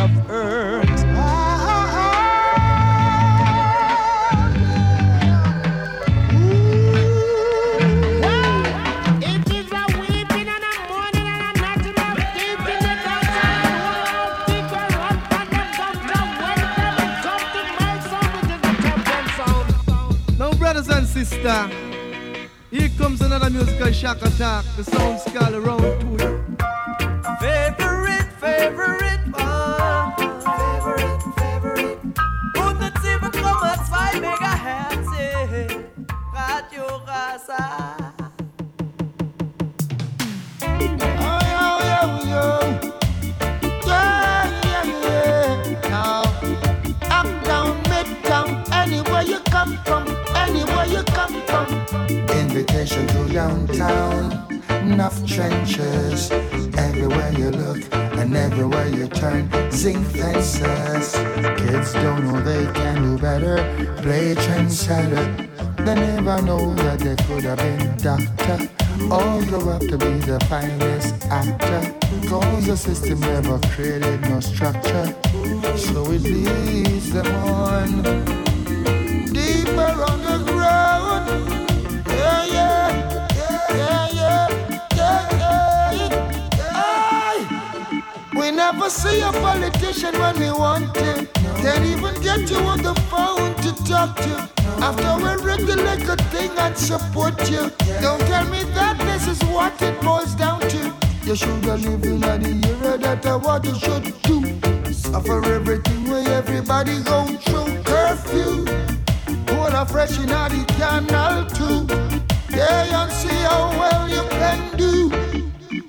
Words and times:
of 0.00 0.30
earth. 0.30 0.70
sister. 21.24 21.68
Here 22.70 22.88
comes 22.96 23.20
another 23.20 23.50
musical 23.50 23.92
shock 23.92 24.22
attack. 24.22 24.64
The 24.76 24.84
sound 24.84 25.20
called 25.34 25.54
around 25.54 26.00
to 26.00 26.29
finest 70.50 71.14
actor. 71.30 71.80
Cause 72.28 72.66
the 72.66 72.76
system 72.76 73.20
never 73.20 73.60
created 73.68 74.20
no 74.22 74.40
structure. 74.40 75.06
So 75.76 76.10
it 76.10 76.22
leads 76.22 77.12
them 77.12 77.28
on 77.46 78.02
deeper 79.32 79.92
on 80.10 80.18
the 80.28 80.38
ground. 80.50 81.28
Yeah, 82.08 82.44
yeah, 82.56 83.28
yeah, 83.38 84.08
yeah, 84.18 84.48
yeah, 84.98 85.28
yeah. 86.56 87.46
We 88.34 88.50
never 88.50 88.90
see 88.90 89.20
a 89.20 89.30
politician 89.30 90.18
when 90.18 90.36
we 90.40 90.50
want 90.50 90.92
to. 90.94 91.28
Can't 91.62 91.84
even 91.86 92.20
get 92.22 92.50
you 92.50 92.58
on 92.72 92.82
the 92.82 92.94
phone 93.08 93.54
to 93.62 93.70
talk 93.84 94.16
to. 94.16 94.50
After 94.82 95.14
we 95.22 95.30
regulate 95.46 96.08
a 96.08 96.16
thing 96.32 96.50
and 96.58 96.76
support 96.76 97.48
you. 97.48 97.70
You 101.70 101.76
have 101.76 102.02
lived 102.02 102.04
in 102.04 102.20
the 102.20 102.68
era 102.82 102.98
that 102.98 103.42
what 103.42 103.64
you 103.64 103.74
should 103.78 104.02
do. 104.22 104.92
Suffer 104.92 105.44
everything 105.54 106.10
where 106.10 106.28
everybody 106.28 107.00
go 107.04 107.24
through 107.26 107.82
curfew 107.84 108.64
water 109.56 109.84
fresh 109.86 110.18
in 110.18 110.26
the 110.26 110.64
canal 110.76 111.46
too. 111.46 111.86
Yeah, 112.50 113.02
and 113.02 113.12
see 113.12 113.28
how 113.28 113.70
well 113.78 114.08
you 114.08 114.22
can 114.30 114.76
do. 114.76 115.10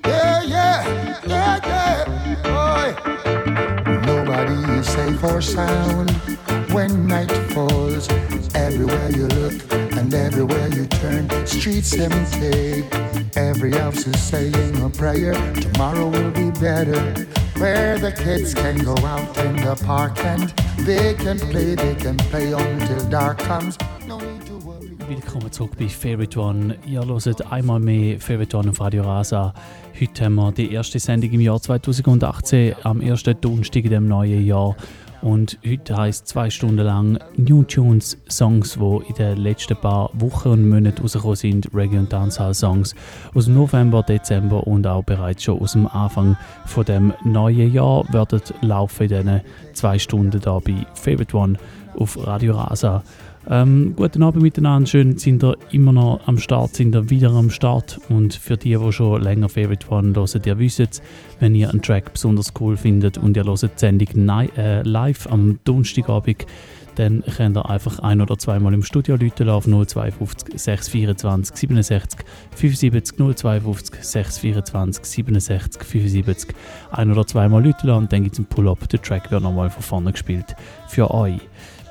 Yeah, 0.06 0.42
yeah, 0.42 1.20
yeah, 1.26 1.58
yeah, 1.66 2.04
boy. 2.46 2.88
Nobody 4.06 4.54
is 4.78 4.86
safe 4.86 5.24
or 5.24 5.40
sound 5.40 6.12
when 6.70 7.08
night 7.08 7.32
falls. 7.52 8.08
Everywhere 8.54 9.10
you 9.10 9.26
look 9.26 9.54
and 9.98 10.14
everywhere 10.14 10.68
you 10.68 10.86
turn, 10.86 11.28
streets 11.44 11.98
empty. 11.98 13.01
Every 13.62 13.78
house 13.78 14.08
is 14.08 14.20
saying 14.20 14.82
a 14.82 14.90
prayer. 14.90 15.34
Tomorrow 15.54 16.08
will 16.08 16.32
be 16.32 16.50
better. 16.58 17.14
Where 17.58 17.96
the 17.96 18.10
kids 18.10 18.54
can 18.54 18.78
go 18.78 18.96
out 19.06 19.38
in 19.38 19.54
the 19.54 19.80
park 19.86 20.18
and 20.24 20.52
They 20.84 21.14
can 21.14 21.38
play, 21.38 21.76
they 21.76 21.94
can 21.94 22.16
play 22.16 22.52
until 22.52 23.08
dark 23.08 23.38
comes. 23.38 23.78
Willkommen 25.08 25.52
zurück 25.52 25.76
bei 25.78 25.88
Favorite 25.88 26.40
One. 26.40 26.76
Ihr 26.86 27.06
hört 27.06 27.52
einmal 27.52 27.78
mehr 27.78 28.18
Favorite 28.18 28.56
One 28.56 28.70
auf 28.70 28.80
Radio 28.80 29.04
Rasa. 29.04 29.54
Heute 30.00 30.24
haben 30.24 30.34
wir 30.34 30.50
die 30.50 30.72
erste 30.72 30.98
Sendung 30.98 31.30
im 31.30 31.40
Jahr 31.40 31.60
2018, 31.60 32.74
am 32.82 33.00
ersten 33.00 33.40
Donnerstag 33.40 33.84
in 33.84 33.90
dem 33.90 34.08
neuen 34.08 34.44
Jahr. 34.44 34.74
Und 35.22 35.56
heute 35.64 35.96
heisst 35.96 36.26
zwei 36.26 36.50
Stunden 36.50 36.84
lang 36.84 37.16
New 37.36 37.62
Tunes 37.62 38.18
Songs, 38.28 38.74
die 38.74 39.08
in 39.08 39.14
den 39.14 39.36
letzten 39.38 39.76
paar 39.76 40.10
Wochen 40.14 40.48
und 40.48 40.68
Monaten 40.68 41.00
rausgekommen 41.00 41.36
sind. 41.36 41.68
Reggae 41.72 41.98
und 41.98 42.12
Dancehall 42.12 42.54
Songs 42.54 42.96
aus 43.32 43.46
November, 43.46 44.02
Dezember 44.02 44.66
und 44.66 44.84
auch 44.84 45.04
bereits 45.04 45.44
schon 45.44 45.60
aus 45.60 45.72
dem 45.72 45.86
Anfang 45.86 46.36
von 46.66 46.84
dem 46.84 47.14
neuen 47.24 47.72
Jahr 47.72 48.04
werden 48.12 48.40
laufen 48.62 49.04
in 49.04 49.08
diesen 49.10 49.40
zwei 49.74 49.96
Stunden 49.96 50.40
hier 50.42 50.60
bei 50.64 50.86
Favorite 50.94 51.36
One 51.36 51.56
auf 51.96 52.18
Radio 52.26 52.56
Rasa. 52.56 53.04
Ähm, 53.50 53.94
guten 53.96 54.22
Abend 54.22 54.42
miteinander, 54.42 54.86
schön 54.86 55.18
sind 55.18 55.42
ihr 55.42 55.56
immer 55.72 55.92
noch 55.92 56.20
am 56.26 56.38
Start, 56.38 56.76
sind 56.76 56.94
ihr 56.94 57.10
wieder 57.10 57.30
am 57.30 57.50
Start 57.50 58.00
und 58.08 58.34
für 58.34 58.56
die, 58.56 58.76
die 58.76 58.92
schon 58.92 59.20
länger 59.20 59.48
Favorite 59.48 59.88
One 59.90 60.14
hören, 60.14 60.42
ihr 60.44 60.58
wisst, 60.58 61.02
wenn 61.40 61.54
ihr 61.54 61.68
einen 61.70 61.82
Track 61.82 62.12
besonders 62.12 62.52
cool 62.60 62.76
findet 62.76 63.18
und 63.18 63.36
ihr 63.36 63.44
hört 63.44 63.62
die 63.62 63.68
Sendung 63.74 64.28
äh, 64.56 64.82
live 64.82 65.26
am 65.26 65.58
Donnerstagabend, 65.64 66.46
dann 66.94 67.24
könnt 67.36 67.56
ihr 67.56 67.68
einfach 67.68 67.98
ein- 67.98 68.20
oder 68.20 68.38
zweimal 68.38 68.74
im 68.74 68.84
Studio 68.84 69.16
Leute 69.16 69.50
auf 69.52 69.64
052 69.64 70.60
624 70.60 71.56
67 71.56 72.20
75 72.54 73.16
052 73.36 74.04
624 74.04 75.04
67 75.04 75.82
75 75.82 76.54
ein- 76.92 77.10
oder 77.10 77.26
zweimal 77.26 77.64
Leute 77.64 77.92
und 77.94 78.12
dann 78.12 78.22
gibt 78.22 78.34
es 78.34 78.38
einen 78.38 78.46
Pull-Up. 78.46 78.88
Der 78.88 79.02
Track 79.02 79.30
wird 79.30 79.42
nochmal 79.42 79.70
von 79.70 79.82
vorne 79.82 80.12
gespielt 80.12 80.54
für 80.86 81.10
euch. 81.12 81.40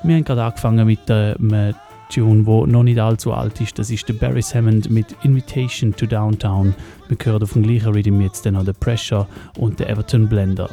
Wir 0.04 0.16
haben 0.16 0.24
gerade 0.24 0.44
angefangen 0.44 0.86
mit 0.86 1.10
einem 1.10 1.74
Tune, 2.12 2.44
der 2.44 2.66
noch 2.66 2.82
nicht 2.82 2.98
allzu 2.98 3.32
alt 3.32 3.60
ist. 3.60 3.78
Das 3.78 3.90
ist 3.90 4.08
der 4.08 4.14
Barry 4.14 4.42
Hammond 4.42 4.90
mit 4.90 5.16
Invitation 5.22 5.94
to 5.94 6.06
Downtown. 6.06 6.74
Wir 7.08 7.16
hören 7.22 7.42
auf 7.42 7.52
dem 7.52 7.62
gleichen 7.62 7.92
Rhythm 7.92 8.20
jetzt 8.20 8.44
noch 8.46 8.64
The 8.64 8.72
Pressure 8.72 9.26
und 9.58 9.78
der 9.80 9.90
Everton 9.90 10.28
Blender. 10.28 10.68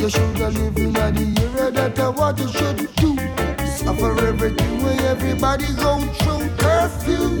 you. 0.00 0.08
Should 0.08 0.38
have 0.38 0.54
lived 0.54 0.78
in 0.78 0.92
the 0.92 1.42
era 1.42 1.70
that 1.72 1.98
I 1.98 2.08
what 2.08 2.38
you 2.38 2.48
should 2.48 2.76
do. 2.96 3.16
Suffer 3.66 4.12
everything 4.26 4.82
where 4.82 5.00
everybody 5.06 5.66
go 5.74 5.98
through 6.20 6.48
curfew. 6.56 7.38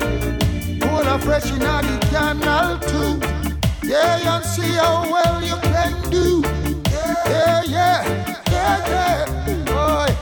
Water 0.86 1.18
fresh 1.18 1.50
in 1.50 1.60
the 1.60 2.08
canal 2.10 2.78
too. 2.80 3.47
Yeah, 3.88 4.36
and 4.36 4.44
see 4.44 4.74
how 4.74 5.10
well 5.10 5.42
you 5.42 5.56
can 5.62 6.10
do. 6.10 6.42
Yeah, 6.90 7.62
yeah, 7.64 8.04
yeah, 8.50 8.88
yeah, 8.92 9.64
boy. 9.64 10.14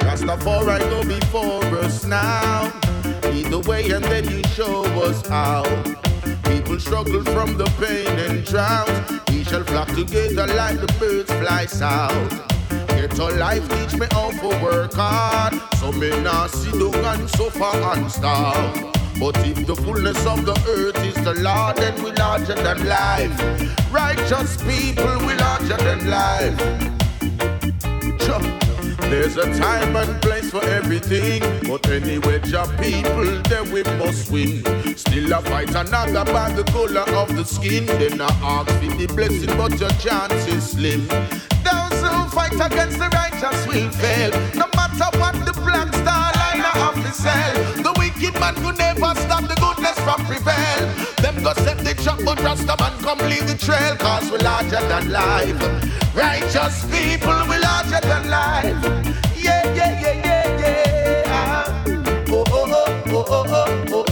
Rastafari 0.00 0.78
go 0.88 1.04
before 1.04 1.64
us 1.84 2.06
now. 2.06 2.72
Lead 3.24 3.48
the 3.50 3.62
way 3.68 3.90
and 3.90 4.04
then 4.04 4.24
you 4.30 4.42
show 4.54 4.84
us 5.04 5.28
how. 5.28 5.64
People 6.44 6.80
struggle 6.80 7.22
from 7.24 7.58
the 7.58 7.66
pain 7.78 8.18
and 8.20 8.42
drought. 8.46 8.88
We 9.28 9.44
shall 9.44 9.64
flock 9.64 9.88
together 9.88 10.46
like 10.46 10.80
the 10.80 10.86
birds 10.98 11.30
fly 11.30 11.66
south. 11.66 12.55
Get 12.96 13.18
a 13.18 13.28
life 13.36 13.68
teach 13.68 13.98
me 14.00 14.06
how 14.10 14.30
to 14.30 14.48
work 14.64 14.94
hard. 14.94 15.54
So 15.76 15.92
me 15.92 16.10
not 16.22 16.50
sit 16.50 16.72
down 16.72 17.20
and 17.20 17.30
suffer 17.30 17.64
and 17.64 18.10
starve. 18.10 18.74
But 19.20 19.36
if 19.46 19.66
the 19.66 19.76
fullness 19.76 20.26
of 20.26 20.44
the 20.44 20.56
earth 20.68 20.98
is 21.04 21.14
the 21.22 21.34
Lord, 21.34 21.76
then 21.76 21.94
we 22.02 22.12
larger 22.12 22.54
than 22.54 22.86
life. 22.86 23.36
Righteous 23.92 24.56
people, 24.62 25.18
we 25.26 25.34
larger 25.34 25.76
than 25.76 26.10
life. 26.10 26.92
There's 29.08 29.36
a 29.36 29.44
time 29.56 29.94
and 29.94 30.20
place 30.20 30.50
for 30.50 30.64
everything, 30.64 31.40
but 31.68 31.88
anyway, 31.88 32.40
your 32.46 32.66
people, 32.78 33.24
then 33.42 33.70
we 33.70 33.84
must 34.00 34.32
win. 34.32 34.64
Still 34.96 35.32
a 35.32 35.40
fight 35.42 35.70
another 35.76 36.24
by 36.32 36.50
the 36.50 36.64
color 36.64 37.08
of 37.16 37.34
the 37.36 37.44
skin. 37.44 37.86
Then 37.86 38.20
I 38.20 38.26
ask 38.42 38.68
for 38.68 38.96
the 38.96 39.06
blessing, 39.14 39.56
but 39.56 39.78
your 39.78 39.90
chance 39.90 40.46
is 40.48 40.70
slim. 40.70 41.02
Who 41.08 41.85
fight 42.36 42.52
against 42.52 42.98
the 42.98 43.08
righteous 43.20 43.66
will 43.66 43.90
fail. 44.02 44.30
No 44.62 44.66
matter 44.76 45.08
what 45.18 45.34
the 45.46 45.54
black 45.64 45.88
star 46.02 46.26
line 46.40 46.64
of 46.86 46.94
the 47.02 47.12
cell, 47.24 47.54
the 47.86 47.92
wicked 47.98 48.34
man 48.38 48.54
could 48.56 48.76
never 48.76 49.10
stop 49.24 49.44
the 49.48 49.56
goodness 49.64 49.98
from 50.04 50.20
prevail. 50.26 50.82
Them 51.22 51.42
go 51.42 51.54
set 51.64 51.78
the 51.78 51.94
trap, 52.02 52.18
but 52.26 52.38
Rasta 52.44 52.76
man 52.78 52.94
come 53.00 53.20
leave 53.30 53.46
the 53.48 53.56
trail, 53.56 53.96
cause 53.96 54.30
we're 54.30 54.44
larger 54.50 54.82
than 54.92 55.10
life. 55.10 55.60
Righteous 56.14 56.76
people, 56.92 57.38
we're 57.48 57.64
larger 57.70 58.00
than 58.10 58.28
life. 58.28 58.80
Yeah, 59.46 59.64
yeah, 59.78 59.92
yeah, 60.02 60.16
yeah, 60.28 60.60
yeah. 60.60 61.38
Ah. 61.38 61.84
Oh, 62.28 62.44
oh, 62.48 62.66
oh, 62.70 63.02
oh, 63.06 63.24
oh, 63.28 63.44
oh. 63.48 63.94
oh. 63.94 64.05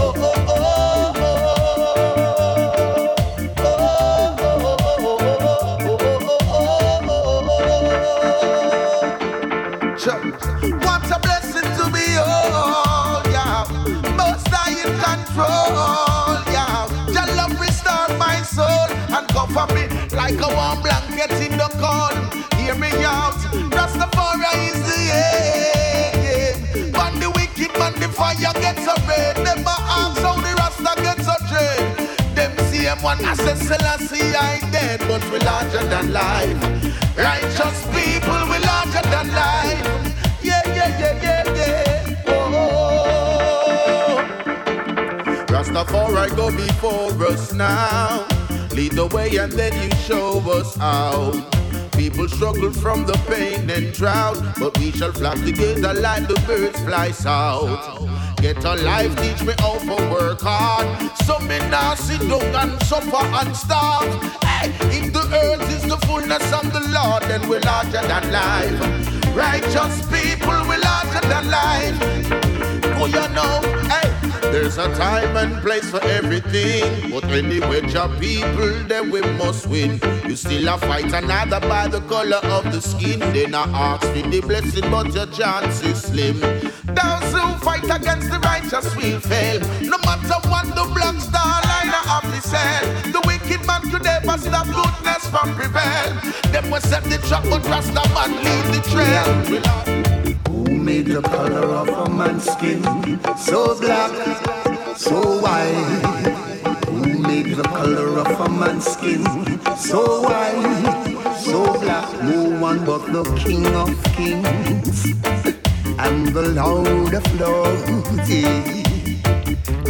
I 33.22 33.34
say 33.34 33.54
Selassie 33.54 34.34
I 34.34 34.58
dead, 34.70 35.00
but 35.00 35.22
we 35.30 35.38
larger 35.40 35.84
than 35.88 36.12
life. 36.12 36.58
Righteous 37.16 37.84
people, 37.94 38.42
we 38.50 38.58
larger 38.70 39.02
than 39.10 39.28
life. 39.32 39.86
Yeah, 40.42 40.62
yeah, 40.66 40.98
yeah, 40.98 41.22
yeah, 41.22 41.44
yeah. 41.54 42.24
Oh. 42.26 42.64
Rastafari 45.48 46.34
go 46.36 46.50
before 46.50 47.26
us 47.26 47.52
now. 47.52 48.26
Lead 48.72 48.92
the 48.92 49.06
way 49.06 49.36
and 49.36 49.52
then 49.52 49.72
you 49.82 49.90
show 49.98 50.40
us 50.50 50.74
how. 50.76 51.32
People 51.92 52.28
struggle 52.28 52.72
from 52.72 53.06
the 53.06 53.14
pain 53.28 53.70
and 53.70 53.92
drought, 53.92 54.36
but 54.58 54.76
we 54.78 54.90
shall 54.90 55.12
flock 55.12 55.36
together 55.36 55.94
like 55.94 56.26
the 56.26 56.34
birds 56.46 56.78
fly 56.80 57.12
south. 57.12 57.93
Get 58.44 58.62
a 58.62 58.74
life, 58.74 59.16
teach 59.22 59.42
me 59.42 59.54
how 59.58 59.78
to 59.78 60.10
work 60.12 60.42
hard. 60.42 60.86
So 61.24 61.38
me 61.38 61.58
now 61.70 61.94
sit 61.94 62.20
down 62.28 62.42
and 62.54 62.82
suffer 62.82 63.24
and 63.40 63.56
starve. 63.56 64.04
Hey, 64.44 64.68
if 64.98 65.14
the 65.14 65.24
earth 65.32 65.66
is 65.72 65.88
the 65.88 65.96
fullness 66.06 66.52
of 66.52 66.70
the 66.70 66.80
Lord, 66.92 67.22
then 67.22 67.48
we're 67.48 67.60
larger 67.60 68.02
than 68.06 68.30
life. 68.30 69.34
Righteous 69.34 70.04
people, 70.12 70.60
we're 70.68 70.76
larger 70.76 71.26
than 71.26 71.48
life. 71.48 71.96
Oh, 73.00 73.06
you 73.06 73.26
know, 73.32 73.64
hey, 73.88 74.03
there's 74.54 74.78
a 74.78 74.86
time 74.94 75.36
and 75.36 75.60
place 75.62 75.90
for 75.90 76.00
everything. 76.04 77.10
But 77.10 77.24
anyway, 77.24 77.80
your 77.90 78.08
people, 78.20 78.72
then 78.86 79.10
we 79.10 79.20
must 79.20 79.66
win. 79.66 80.00
You 80.28 80.36
still 80.36 80.68
a 80.68 80.78
fight 80.78 81.12
another 81.12 81.58
by 81.58 81.88
the 81.88 82.00
color 82.02 82.40
of 82.56 82.62
the 82.72 82.80
skin. 82.80 83.18
Then 83.18 83.52
I 83.52 83.64
ask 83.64 84.06
for 84.06 84.28
the 84.28 84.40
blessing, 84.40 84.88
but 84.92 85.12
your 85.12 85.26
chance 85.26 85.82
is 85.82 86.02
slim. 86.02 86.38
Those 86.38 87.30
who 87.34 87.44
fight 87.66 87.82
against 87.82 88.30
the 88.30 88.38
righteous 88.44 88.94
will 88.94 89.18
fail. 89.18 89.58
No 89.80 89.98
matter 90.06 90.38
what 90.48 90.66
the 90.68 90.86
black 90.94 91.18
star 91.20 91.60
line 91.70 91.94
of 92.16 92.22
the 92.30 92.40
cell. 92.40 92.84
The 93.10 93.22
wicked 93.26 93.66
man 93.66 93.82
could 93.90 94.04
never 94.04 94.38
stop 94.38 94.66
goodness 94.66 95.28
from 95.30 95.52
prevail. 95.56 96.14
Them 96.52 96.70
will 96.70 96.80
set 96.80 97.02
the 97.02 97.18
trap, 97.26 97.42
but 97.50 97.66
Rasta 97.66 98.02
man 98.14 98.30
lead 98.44 98.66
the 98.72 98.80
trail. 98.88 100.13
Who 100.66 100.74
made 100.78 101.06
the 101.06 101.22
color 101.22 101.66
of 101.82 101.88
a 101.88 102.10
man's 102.10 102.44
skin 102.44 102.82
so 103.36 103.78
black, 103.78 104.12
so 104.96 105.40
white? 105.40 106.24
Who 106.88 107.18
made 107.18 107.54
the 107.54 107.62
color 107.62 108.18
of 108.18 108.40
a 108.40 108.48
man's 108.48 108.86
skin 108.86 109.24
so 109.76 110.22
white, 110.22 111.36
so 111.38 111.78
black? 111.80 112.22
No 112.22 112.58
one 112.60 112.84
but 112.84 113.12
the 113.12 113.24
King 113.36 113.66
of 113.66 113.90
Kings 114.14 115.04
and 115.98 116.28
the 116.28 116.48
Lord 116.60 117.14
of 117.14 117.40
Lords. 117.40 118.30
Yeah. 118.30 118.74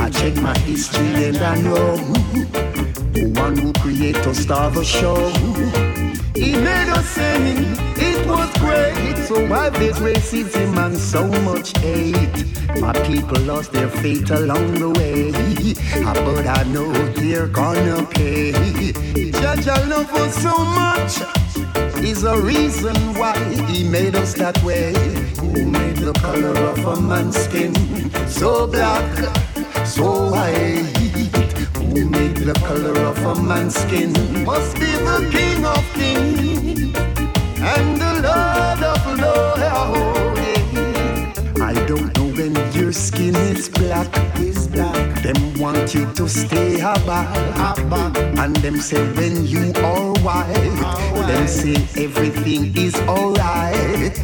I 0.00 0.11
check 0.11 0.35
my 0.37 0.56
history 0.59 1.25
and 1.25 1.38
I 1.38 1.61
know 1.61 1.97
the 3.12 3.32
one 3.37 3.56
who 3.56 3.73
created 3.75 4.35
star 4.35 4.70
the 4.70 4.85
show. 4.85 5.17
He 6.35 6.53
made 6.53 6.88
us 6.91 7.06
sing, 7.09 7.77
So 9.26 9.46
why 9.49 9.70
there's 9.70 9.99
racism 9.99 10.76
and 10.76 10.96
so 10.96 11.26
much 11.49 11.76
hate? 11.78 12.44
My 12.78 12.93
people 13.08 13.40
lost 13.43 13.72
their 13.72 13.88
faith 13.88 14.31
along 14.31 14.75
the 14.75 14.90
way. 14.90 15.32
Ah, 16.05 16.12
But 16.14 16.46
I 16.46 16.62
know 16.64 16.93
they're 17.14 17.49
gonna 17.49 18.05
pay. 18.06 18.52
Judge, 19.32 19.66
I 19.69 19.82
love 19.87 20.12
us 20.12 20.34
so 20.43 20.55
much. 20.81 21.14
Is 22.05 22.25
a 22.25 22.37
reason 22.38 22.94
why 23.19 23.37
he 23.69 23.88
made 23.88 24.14
us 24.14 24.34
that 24.34 24.62
way. 24.62 24.93
Who 25.40 25.64
made 25.64 25.96
the 25.96 26.12
color 26.14 26.55
of 26.70 26.78
a 26.84 27.00
man's 27.00 27.37
skin 27.37 27.72
so 28.28 28.67
black, 28.67 29.08
so 29.87 30.31
white? 30.31 30.93
Who 31.78 32.05
made 32.10 32.37
the 32.37 32.55
color 32.69 32.96
of 33.10 33.19
a 33.25 33.43
man's 33.43 33.75
skin? 33.76 34.12
Must 34.44 34.75
be 34.75 34.93
the 35.08 35.19
King 35.32 35.64
of 35.64 35.84
Kings 35.94 36.94
and 37.60 38.00
the. 38.00 38.13
I 41.61 41.73
don't 41.87 42.17
know 42.17 42.27
when 42.37 42.55
your 42.73 42.93
skin 42.93 43.37
is 43.37 43.69
black, 43.69 44.09
is 44.39 44.67
black. 44.69 45.23
Them 45.23 45.59
want 45.59 45.95
you 45.95 46.11
to 46.15 46.29
stay 46.29 46.77
aback, 46.81 47.29
aback. 47.79 48.17
And 48.39 48.56
them 48.56 48.81
say 48.81 49.03
when 49.15 49.47
you 49.47 49.73
are 49.77 50.12
white, 50.21 50.55
them 51.27 51.47
say 51.47 51.77
everything 52.03 52.77
is 52.77 52.95
alright. 53.09 54.15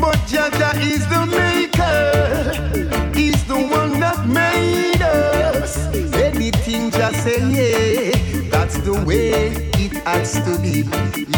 But 0.00 0.16
Jaja 0.26 0.74
is 0.80 1.06
the 1.08 1.26
maker, 1.26 3.12
he's 3.14 3.44
the 3.44 3.54
one 3.54 4.00
that 4.00 4.26
made 4.26 5.02
us. 5.02 5.76
Anything 6.14 6.90
just 6.90 7.22
say 7.24 7.38
yeah, 7.50 8.50
that's 8.50 8.78
the 8.78 8.94
way 9.04 9.50
it 9.78 9.92
has 10.04 10.32
to 10.44 10.58
be. 10.60 10.84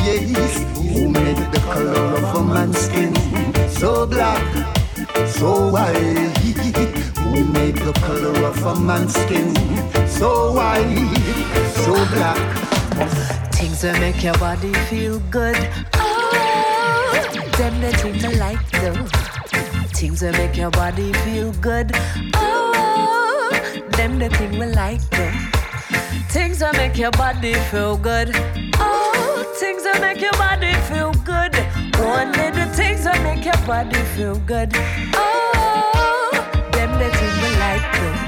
Yes, 0.05 0.63
who 0.79 1.09
made 1.09 1.37
the 1.37 1.61
color 1.61 2.17
of 2.17 2.35
a 2.35 2.43
man's 2.45 2.79
skin 2.79 3.24
so 3.85 4.07
black? 4.07 4.43
so 5.27 5.69
white. 5.69 5.93
Who 7.19 7.45
made 7.53 7.77
the 7.77 7.93
color 8.07 8.35
of 8.49 8.65
a 8.65 8.81
man's 8.81 9.13
skin 9.13 9.55
so 10.09 10.53
white, 10.53 10.89
so 11.85 11.93
black? 12.15 12.41
Things 13.53 13.83
that 13.83 14.01
make 14.01 14.23
your 14.25 14.39
body 14.39 14.73
feel 14.89 15.19
good. 15.31 15.59
Oh, 15.97 17.13
them 17.59 17.79
the 17.83 17.93
thing 18.01 18.25
I 18.25 18.33
like 18.47 18.71
though. 18.71 19.05
Things 19.99 20.21
that 20.21 20.33
make 20.33 20.57
your 20.57 20.71
body 20.71 21.13
feel 21.25 21.53
good. 21.61 21.93
Oh, 22.37 23.51
them 23.99 24.19
the 24.19 24.31
thing 24.31 24.53
we 24.59 24.65
like 24.65 25.03
though. 25.11 25.37
Things 26.31 26.61
that 26.61 26.75
make 26.79 26.97
your 26.97 27.11
body 27.11 27.53
feel 27.71 27.99
good. 27.99 28.31
Oh, 28.79 29.45
things 29.61 29.83
that 29.85 30.01
make 30.01 30.23
your 30.23 30.37
body 30.45 30.73
feel 30.89 31.13
good. 31.33 31.55
Only 32.01 32.51
the 32.51 32.64
things 32.75 33.05
that 33.05 33.23
make 33.23 33.45
your 33.45 33.67
body 33.67 34.01
feel 34.17 34.37
good. 34.41 34.71
Oh, 35.15 36.31
them 36.73 36.91
the 36.99 37.09
thing 37.19 37.35
we 37.43 37.51
like 37.67 37.89
though. 37.99 38.19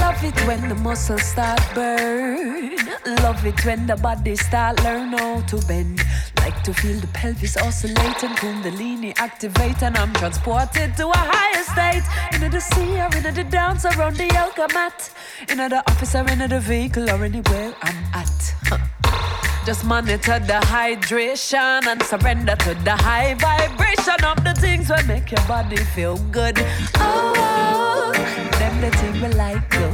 Love 0.00 0.22
it 0.22 0.38
when 0.46 0.68
the 0.68 0.76
muscles 0.76 1.22
start 1.22 1.60
burn. 1.74 2.76
Love 3.22 3.44
it 3.44 3.64
when 3.64 3.86
the 3.86 3.96
body 3.96 4.36
start 4.36 4.82
learn 4.84 5.12
how 5.12 5.40
to 5.42 5.56
bend. 5.66 6.00
Like 6.38 6.62
to 6.62 6.72
feel 6.72 6.98
the 7.00 7.08
pelvis 7.08 7.56
oscillate 7.56 8.22
and 8.22 8.36
kundalini 8.36 9.12
activate 9.18 9.82
and 9.82 9.96
I'm 9.96 10.12
transported 10.14 10.96
to 10.98 11.08
a 11.08 11.16
higher 11.16 11.64
state. 11.74 12.06
Into 12.32 12.48
the 12.48 12.60
sea 12.60 13.00
or 13.00 13.10
into 13.16 13.32
the 13.32 13.44
dance 13.44 13.84
around 13.86 14.16
the 14.16 14.26
yoga 14.26 14.72
mat. 14.72 15.10
Into 15.48 15.68
the 15.68 15.82
office 15.90 16.14
or 16.14 16.26
into 16.28 16.46
the 16.46 16.60
vehicle 16.60 17.10
or 17.10 17.24
anywhere 17.24 17.74
I'm 17.82 17.96
at. 18.14 18.54
Just 19.68 19.84
monitor 19.84 20.38
the 20.38 20.60
hydration 20.64 21.86
and 21.86 22.02
surrender 22.02 22.56
to 22.56 22.72
the 22.84 22.96
high 22.96 23.34
vibration 23.34 24.24
of 24.24 24.42
the 24.42 24.54
things 24.58 24.88
that 24.88 25.06
make 25.06 25.30
your 25.30 25.46
body 25.46 25.76
feel 25.76 26.16
good. 26.32 26.56
Oh, 26.96 28.10
them 28.58 28.80
the 28.80 28.90
thing 28.96 29.20
we 29.20 29.28
like 29.36 29.68
though. 29.68 29.92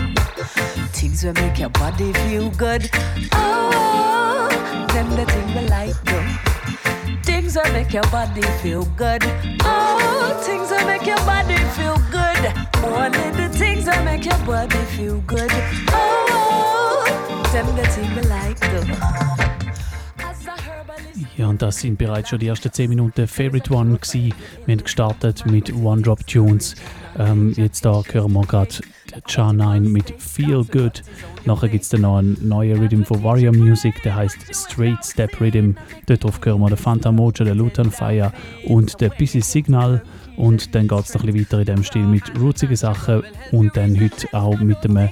Things 0.93 1.23
that 1.23 1.35
make 1.41 1.59
your 1.59 1.71
body 1.71 2.13
feel 2.13 2.51
good. 2.51 2.89
Oh, 3.33 4.47
them 4.95 5.11
the 5.17 5.27
thing 5.27 5.55
we 5.57 5.69
like 5.69 6.01
though. 6.05 7.21
Things 7.25 7.55
that 7.55 7.73
make 7.73 7.93
your 7.93 8.09
body 8.13 8.43
feel 8.63 8.85
good. 8.97 9.25
Oh, 9.65 10.41
things 10.45 10.71
that 10.71 10.87
make 10.87 11.05
your 11.05 11.19
body 11.27 11.57
feel 11.75 11.99
good. 12.15 12.43
Only 12.85 13.31
the 13.43 13.49
things 13.49 13.87
that 13.87 14.05
make 14.05 14.25
your 14.25 14.39
body 14.47 14.85
feel 14.95 15.19
good. 15.23 15.51
Oh, 15.91 17.03
them 17.53 17.67
the 17.75 17.85
thing 17.89 18.15
we 18.15 18.23
like 18.23 18.61
though. 18.61 19.25
Ja, 21.37 21.49
und 21.49 21.63
das 21.63 21.81
sind 21.81 21.99
bereits 21.99 22.29
schon 22.29 22.39
die 22.39 22.47
ersten 22.47 22.73
10 22.73 22.89
Minuten 22.89 23.27
Favorite 23.27 23.73
One 23.73 23.99
gewesen. 23.99 24.33
Wir 24.67 24.75
haben 24.75 24.83
gestartet 24.83 25.45
mit 25.47 25.75
One 25.75 26.03
Drop 26.03 26.27
Tunes. 26.27 26.75
Ähm, 27.19 27.53
jetzt 27.57 27.85
da 27.85 28.03
hören 28.13 28.33
wir 28.33 28.43
gerade 28.43 28.75
Cha9 29.29 29.81
mit 29.81 30.15
Feel 30.19 30.65
Good. 30.65 31.03
Nachher 31.45 31.69
gibt 31.69 31.85
es 31.85 31.91
dann 31.91 32.03
noch 32.03 32.19
einen 32.19 32.37
neuen 32.41 32.79
Rhythm 32.79 33.03
von 33.03 33.23
Warrior 33.23 33.55
Music, 33.55 34.03
der 34.03 34.17
heißt 34.17 34.39
Straight 34.53 35.05
Step 35.05 35.41
Rhythm. 35.41 35.73
Dort 36.07 36.25
drauf 36.25 36.41
hören 36.43 36.61
wir 36.61 36.69
den 36.69 36.77
Fanta 36.77 37.13
Moja, 37.13 37.45
den 37.45 37.59
Lutan 37.59 37.91
Fire 37.91 38.33
und 38.67 39.01
den 39.01 39.11
Busy 39.19 39.41
Signal. 39.41 40.03
Und 40.37 40.75
dann 40.75 40.89
geht 40.89 40.99
es 41.01 41.15
noch 41.15 41.23
ein 41.23 41.33
bisschen 41.33 41.47
weiter 41.47 41.61
in 41.61 41.67
dem 41.67 41.85
Stil 41.85 42.07
mit 42.07 42.25
rootzigen 42.41 42.77
Sachen 42.77 43.23
und 43.53 43.77
dann 43.77 44.01
heute 44.01 44.27
auch 44.33 44.59
mit 44.59 44.79
einem 44.85 45.11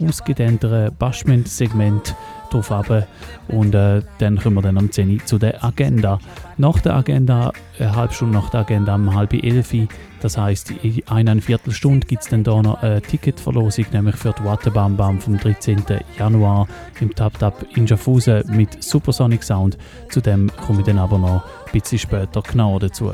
ausgedehnteren 0.00 0.94
Bashment-Segment. 0.96 2.16
Drauf 2.54 2.70
runter. 2.70 3.06
Und 3.48 3.74
äh, 3.74 4.02
dann 4.18 4.38
kommen 4.38 4.56
wir 4.56 4.62
dann 4.62 4.78
am 4.78 4.90
10 4.90 5.10
Uhr 5.10 5.24
zu 5.24 5.38
der 5.38 5.62
Agenda. 5.64 6.18
Nach 6.56 6.78
der 6.80 6.94
Agenda, 6.94 7.52
eine 7.78 7.96
halbe 7.96 8.14
Stunde 8.14 8.38
nach 8.38 8.50
der 8.50 8.60
Agenda, 8.60 8.94
um 8.94 9.14
halb 9.14 9.32
elf, 9.34 9.74
das 10.20 10.38
heisst, 10.38 10.70
in 10.70 11.02
einer 11.06 11.40
Viertelstunde 11.42 12.06
gibt 12.06 12.22
es 12.22 12.28
dann 12.30 12.44
da 12.44 12.62
noch 12.62 12.82
eine 12.82 13.02
Ticketverlosung, 13.02 13.84
nämlich 13.92 14.16
für 14.16 14.32
die 14.32 14.44
Wattebam 14.44 14.96
Bam 14.96 15.20
vom 15.20 15.36
13. 15.36 15.84
Januar 16.18 16.66
im 17.00 17.14
Tap 17.14 17.38
Tap 17.38 17.66
in 17.76 17.86
Schaffhausen 17.86 18.42
mit 18.56 18.82
Supersonic 18.82 19.42
Sound. 19.42 19.76
Zu 20.08 20.22
dem 20.22 20.50
komme 20.66 20.80
ich 20.80 20.86
dann 20.86 20.98
aber 20.98 21.18
noch 21.18 21.44
ein 21.66 21.72
bisschen 21.72 21.98
später 21.98 22.40
genau 22.40 22.78
dazu. 22.78 23.12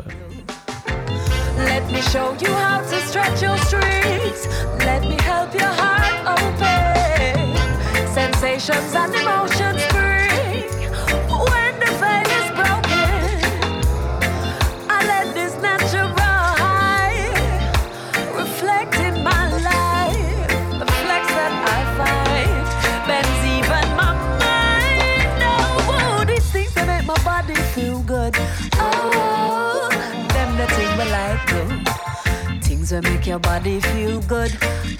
Let 1.58 1.90
me 1.90 2.00
show 2.00 2.32
you 2.40 2.52
how 2.54 2.80
to 2.80 2.96
stretch 3.08 3.42
your 3.42 3.56
strings. 3.58 4.46
Let 4.78 5.02
me 5.02 5.16
help 5.20 5.52
your 5.52 5.66
heart 5.66 6.38
open. 6.38 7.56
Sensations 8.14 8.94
and 8.94 9.19
Things 32.90 33.04
that 33.04 33.12
make 33.12 33.26
your 33.28 33.38
body 33.38 33.78
feel 33.80 34.20
good. 34.22 34.50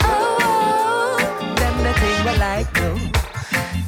Oh, 0.05 1.17
them 1.57 1.77
the 1.83 1.93
thing 1.99 2.25
we 2.25 2.39
like 2.39 2.73
do. 2.73 2.95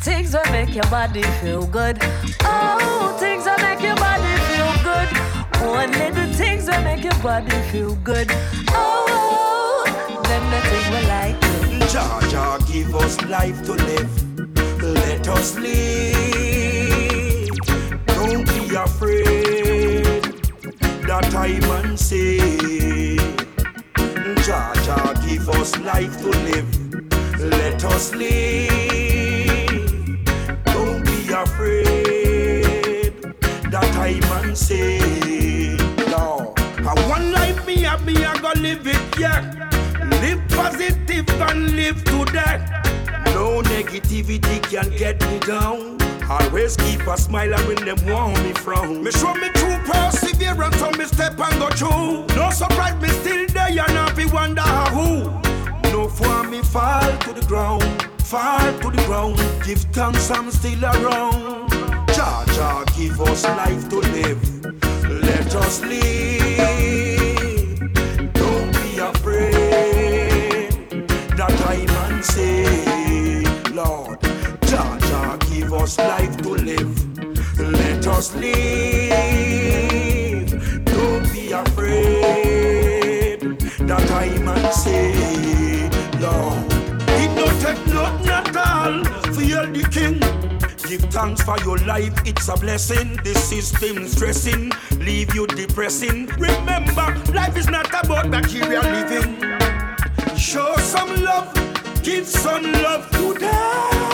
Things 0.00 0.32
that 0.32 0.50
make 0.50 0.75
your 0.75 0.90
body 0.90 1.23
feel 1.40 1.66
good. 1.68 1.99
Oh, 2.42 3.16
things 3.21 3.44
that 3.44 3.61
make 3.62 3.80
your 3.80 3.94
body 3.94 4.35
feel 4.50 4.75
good. 4.82 5.09
Only 5.62 6.11
the 6.11 6.26
things 6.35 6.66
that 6.66 6.82
make 6.82 7.04
your 7.04 7.14
body 7.23 7.54
feel 7.71 7.94
good. 8.02 8.26
Oh, 8.71 9.85
them 10.25 10.50
the 10.50 10.61
thing 10.66 10.90
we 10.90 11.00
like 11.06 11.40
do. 11.40 11.78
Jah 11.87 12.59
give 12.66 12.97
us 12.97 13.21
life 13.26 13.62
to 13.66 13.75
live. 13.75 14.82
Let 14.82 15.28
us 15.28 15.56
live. 15.59 17.56
Don't 18.06 18.44
be 18.49 18.75
afraid. 18.75 20.25
That 21.06 21.32
I 21.37 21.61
man 21.61 21.97
say. 21.97 22.92
Give 25.45 25.57
us 25.57 25.77
life 25.81 26.21
to 26.21 26.29
live. 26.29 27.41
Let 27.41 27.85
us 27.85 28.15
live. 28.15 28.69
Don't 30.67 31.05
be 31.05 31.33
afraid. 31.33 33.13
That 33.73 33.91
I 33.97 34.21
man 34.31 34.55
say. 34.55 35.01
No. 36.11 36.55
I 36.57 36.95
one 37.09 37.33
life 37.33 37.67
me 37.67 37.75
me 38.07 38.25
I 38.25 38.39
go 38.39 38.53
live 38.55 38.87
it 38.87 39.19
yeah. 39.19 39.43
Live 40.23 40.49
positive 40.51 41.29
and 41.29 41.75
live 41.75 42.05
to 42.05 42.25
that. 42.27 42.87
No 43.35 43.63
negativity 43.63 44.63
can 44.71 44.91
get 44.97 45.21
me 45.29 45.41
down. 45.41 46.01
Always 46.33 46.77
keep 46.79 47.07
a 47.07 47.17
smile 47.19 47.53
when 47.67 47.85
them 47.85 48.01
want 48.07 48.43
me 48.43 48.53
frown. 48.55 49.05
Me 49.05 49.11
show 49.11 49.35
me 49.35 49.51
true 49.51 49.77
perseverance 49.85 50.81
on 50.81 50.97
me 50.97 51.05
step 51.05 51.39
and 51.39 51.59
go 51.61 51.69
through. 51.69 52.27
No 52.35 52.49
surprise 52.51 52.99
me 53.03 53.09
still 53.09 53.47
there 53.49 53.69
and 53.69 53.99
happy 54.01 54.25
wonder 54.25 54.62
who. 54.97 55.09
No 55.93 56.09
for 56.09 56.43
me 56.45 56.62
fall 56.62 57.19
to 57.25 57.35
the 57.35 57.45
ground, 57.47 57.83
fall 58.23 58.73
to 58.81 58.91
the 58.91 59.03
ground. 59.05 59.37
Give 59.67 59.83
thanks 59.93 60.31
I'm 60.31 60.51
still 60.51 60.83
around. 60.83 61.69
Jah 62.17 62.45
Jah 62.55 62.85
give 62.97 63.21
us 63.21 63.45
life 63.45 63.91
to 63.91 63.99
live. 63.99 64.43
Let 65.23 65.55
us 65.55 65.83
live. 65.83 67.22
Us 75.83 75.99
life 75.99 76.37
to 76.37 76.51
live. 76.51 77.19
Let 77.59 78.07
us 78.07 78.35
live. 78.37 78.51
Don't 80.85 81.33
be 81.33 81.51
afraid 81.51 83.41
that 83.89 84.11
I 84.12 84.29
might 84.39 84.71
say, 84.71 85.91
Lord. 86.21 86.73
It 87.19 87.35
don't 87.35 87.61
take 87.61 87.85
nothing 87.89 88.31
at 88.31 88.57
all 88.57 89.05
for 89.35 89.43
you 89.43 89.67
the 89.73 89.83
king. 89.91 90.21
Give 90.89 91.03
thanks 91.11 91.43
for 91.43 91.59
your 91.65 91.79
life, 91.79 92.15
it's 92.25 92.49
a 92.49 92.57
blessing. 92.57 93.17
The 93.25 93.35
system 93.35 94.07
stressing, 94.07 94.71
leave 94.99 95.35
you 95.35 95.49
depressing. 95.49 96.27
Remember, 96.39 97.17
life 97.33 97.57
is 97.57 97.69
not 97.69 97.89
about 97.89 98.29
material 98.29 98.83
living. 98.83 99.37
Show 100.37 100.77
some 100.77 101.25
love, 101.25 101.53
give 102.05 102.29
some 102.29 102.71
love 102.73 103.11
today. 103.11 104.12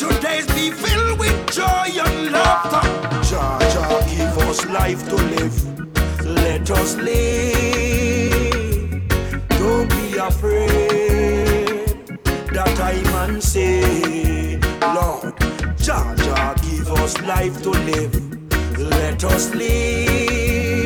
Your 0.00 0.12
days 0.20 0.46
be 0.54 0.70
filled 0.70 1.18
with 1.18 1.50
joy 1.52 1.88
and 2.04 2.30
laughter. 2.32 2.80
Jah 3.28 3.58
Jah 3.72 4.02
give 4.08 4.38
us 4.48 4.64
life 4.66 5.06
to 5.08 5.16
live. 5.16 5.54
Let 6.24 6.70
us 6.70 6.96
live. 6.96 8.50
Don't 9.58 9.88
be 9.90 10.16
afraid 10.16 11.86
that 12.54 12.80
I 12.80 13.02
man 13.12 13.40
say, 13.40 14.58
Lord, 14.80 15.34
Jah 15.76 16.14
Jah 16.16 16.54
give 16.62 16.90
us 16.92 17.20
life 17.22 17.62
to 17.62 17.70
live. 17.70 18.14
Let 18.78 19.24
us 19.24 19.54
live. 19.54 20.80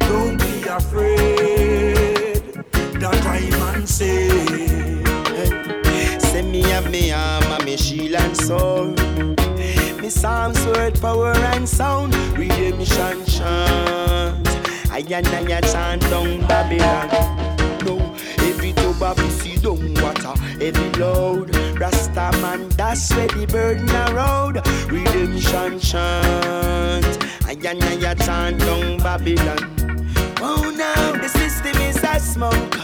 Don't 0.00 0.38
be 0.38 0.68
afraid 0.68 2.42
that 3.00 3.26
I 3.26 3.40
man 3.58 3.86
say. 3.86 4.28
Say 6.20 6.42
me 6.42 6.62
have 6.62 6.90
me 6.90 7.10
and 7.10 7.47
me 7.68 7.76
shield 7.76 8.14
and 8.14 8.34
sword. 8.34 8.96
Me 10.00 10.08
psalms, 10.08 10.64
word, 10.68 10.98
power 11.02 11.34
and 11.52 11.68
sound. 11.68 12.14
Redemption 12.38 13.26
chant. 13.26 14.48
I 14.90 15.04
and 15.10 15.28
I 15.28 15.60
chant 15.60 16.00
down 16.02 16.40
Babylon. 16.48 17.08
No, 17.84 17.94
every 18.48 18.72
tuba 18.72 19.14
we 19.18 19.28
see 19.28 19.56
down 19.56 19.92
water, 20.02 20.34
every 20.62 20.90
load. 20.92 21.54
Rasta 21.78 22.30
man, 22.40 22.70
that's 22.70 23.14
where 23.14 23.28
the 23.28 23.46
burden 23.46 23.90
around. 23.90 24.56
Redemption 24.90 25.78
chant. 25.78 27.14
I 27.44 27.52
and 27.52 27.84
I 27.84 28.14
chant 28.14 28.60
down 28.60 28.96
Babylon. 28.98 29.60
Oh, 30.40 30.72
now 30.74 31.12
the 31.20 31.28
system 31.28 31.76
is 31.82 32.02
a 32.02 32.18
smoke, 32.18 32.76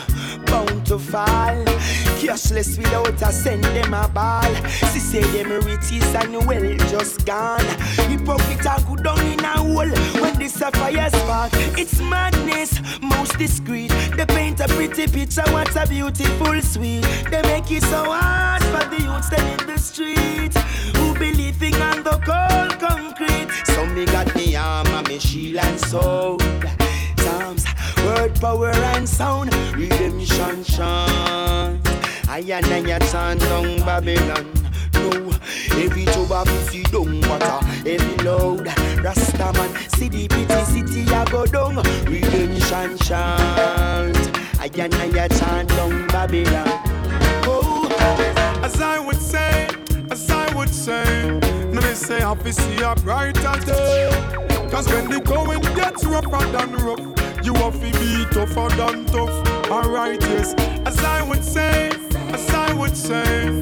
bound 0.46 0.84
to 0.86 0.98
fall. 0.98 2.03
Cashless 2.21 2.78
without 2.78 3.21
a 3.23 3.33
send 3.33 3.64
them 3.64 3.94
a 3.94 4.09
ball. 4.09 4.54
She 4.92 5.00
say 5.00 5.23
them 5.23 5.50
riches 5.64 6.14
and 6.14 6.47
well 6.47 6.76
just 6.88 7.26
gone. 7.26 7.61
Hypocrite 8.09 8.66
a 8.66 8.83
go 8.87 8.97
down 8.97 9.21
in 9.26 9.40
a 9.40 9.59
hole 9.59 10.23
when 10.23 10.38
this 10.38 10.61
a 10.61 10.71
fire 10.71 11.11
spark. 11.11 11.50
It's 11.78 12.00
madness, 12.00 12.80
most 13.00 13.38
discreet. 13.38 13.92
They 14.16 14.26
paint 14.26 14.61
a 14.61 14.68
pretty 14.68 15.06
picture, 15.06 15.42
what 15.52 15.75
a 15.76 15.87
beautiful 15.87 16.61
sweet. 16.62 17.02
They 17.30 17.42
make 17.42 17.71
it 17.71 17.83
so 17.83 18.04
hard 18.04 18.62
for 18.62 18.88
the 18.88 19.02
youths 19.02 19.28
them 19.28 19.47
in 19.59 19.66
the 19.66 19.78
street 19.78 20.54
who 20.97 21.18
be 21.18 21.33
living 21.33 21.75
on 21.75 22.02
the 22.02 22.18
cold 22.25 22.78
concrete. 22.80 23.49
So 23.66 23.87
me 23.87 24.06
got 24.06 24.35
me 24.35 24.56
arm 24.56 24.87
and 24.87 25.09
me 25.09 25.18
shield 25.18 25.59
and 25.59 25.80
sword. 25.80 26.42
Psalms, 27.18 27.66
word, 28.04 28.35
power 28.40 28.71
and 28.71 29.09
sound, 29.09 29.54
redemption 29.76 30.64
chant. 30.64 31.83
I 32.28 32.38
and 32.40 32.66
I 32.66 32.98
chant 33.10 33.40
down 33.40 33.78
Babylon. 33.80 34.50
No, 34.94 35.30
every 35.76 36.04
job 36.06 36.32
I 36.32 36.44
see 36.68 36.82
down 36.84 37.20
water, 37.22 37.58
every 37.86 38.24
load. 38.24 38.66
Rasta 39.02 39.52
man, 39.52 39.74
see 39.90 40.08
the 40.08 40.28
pretty 40.28 40.64
city 40.64 41.10
I 41.12 41.24
go 41.26 41.46
down. 41.46 41.76
Redemption 42.06 42.98
chant. 42.98 44.38
I 44.58 44.70
and 44.78 44.94
I 44.94 45.28
chant 45.28 45.68
down 45.68 46.06
Babylon. 46.08 46.68
Oh, 47.46 47.88
As 48.62 48.80
I 48.80 48.98
would 48.98 49.20
say, 49.20 49.68
as 50.10 50.30
I 50.30 50.54
would 50.54 50.70
say, 50.70 51.38
no 51.72 51.80
they 51.80 51.94
say 51.94 52.20
happy 52.20 52.52
see 52.52 52.80
a 52.82 52.94
brighter 52.96 53.60
day. 53.66 54.10
Cause 54.70 54.88
when 54.88 55.08
the 55.10 55.20
going 55.20 55.60
gets 55.76 56.04
rougher 56.04 56.46
than 56.50 56.72
rough, 56.76 57.44
you 57.44 57.54
have 57.54 57.74
to 57.74 57.98
be 58.00 58.24
tougher 58.32 58.74
than 58.76 59.04
tough. 59.06 59.70
Alright, 59.70 60.20
yes. 60.22 60.54
As 60.86 60.98
I 61.04 61.22
would 61.28 61.44
say, 61.44 61.90
as 62.32 62.48
I 62.50 62.72
would 62.72 62.96
say, 62.96 63.60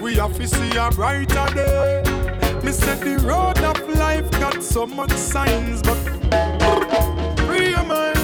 we 0.00 0.14
have 0.16 0.36
to 0.36 0.46
see 0.46 0.76
a 0.76 0.90
brighter 0.90 1.46
day. 1.54 2.02
Me 2.62 2.72
said 2.72 3.00
the 3.00 3.16
road 3.26 3.58
of 3.58 3.78
life 3.96 4.30
got 4.32 4.62
so 4.62 4.86
much 4.86 5.12
signs, 5.12 5.80
but 5.82 5.96
free 7.46 7.70
your 7.70 7.84
mind. 7.84 8.18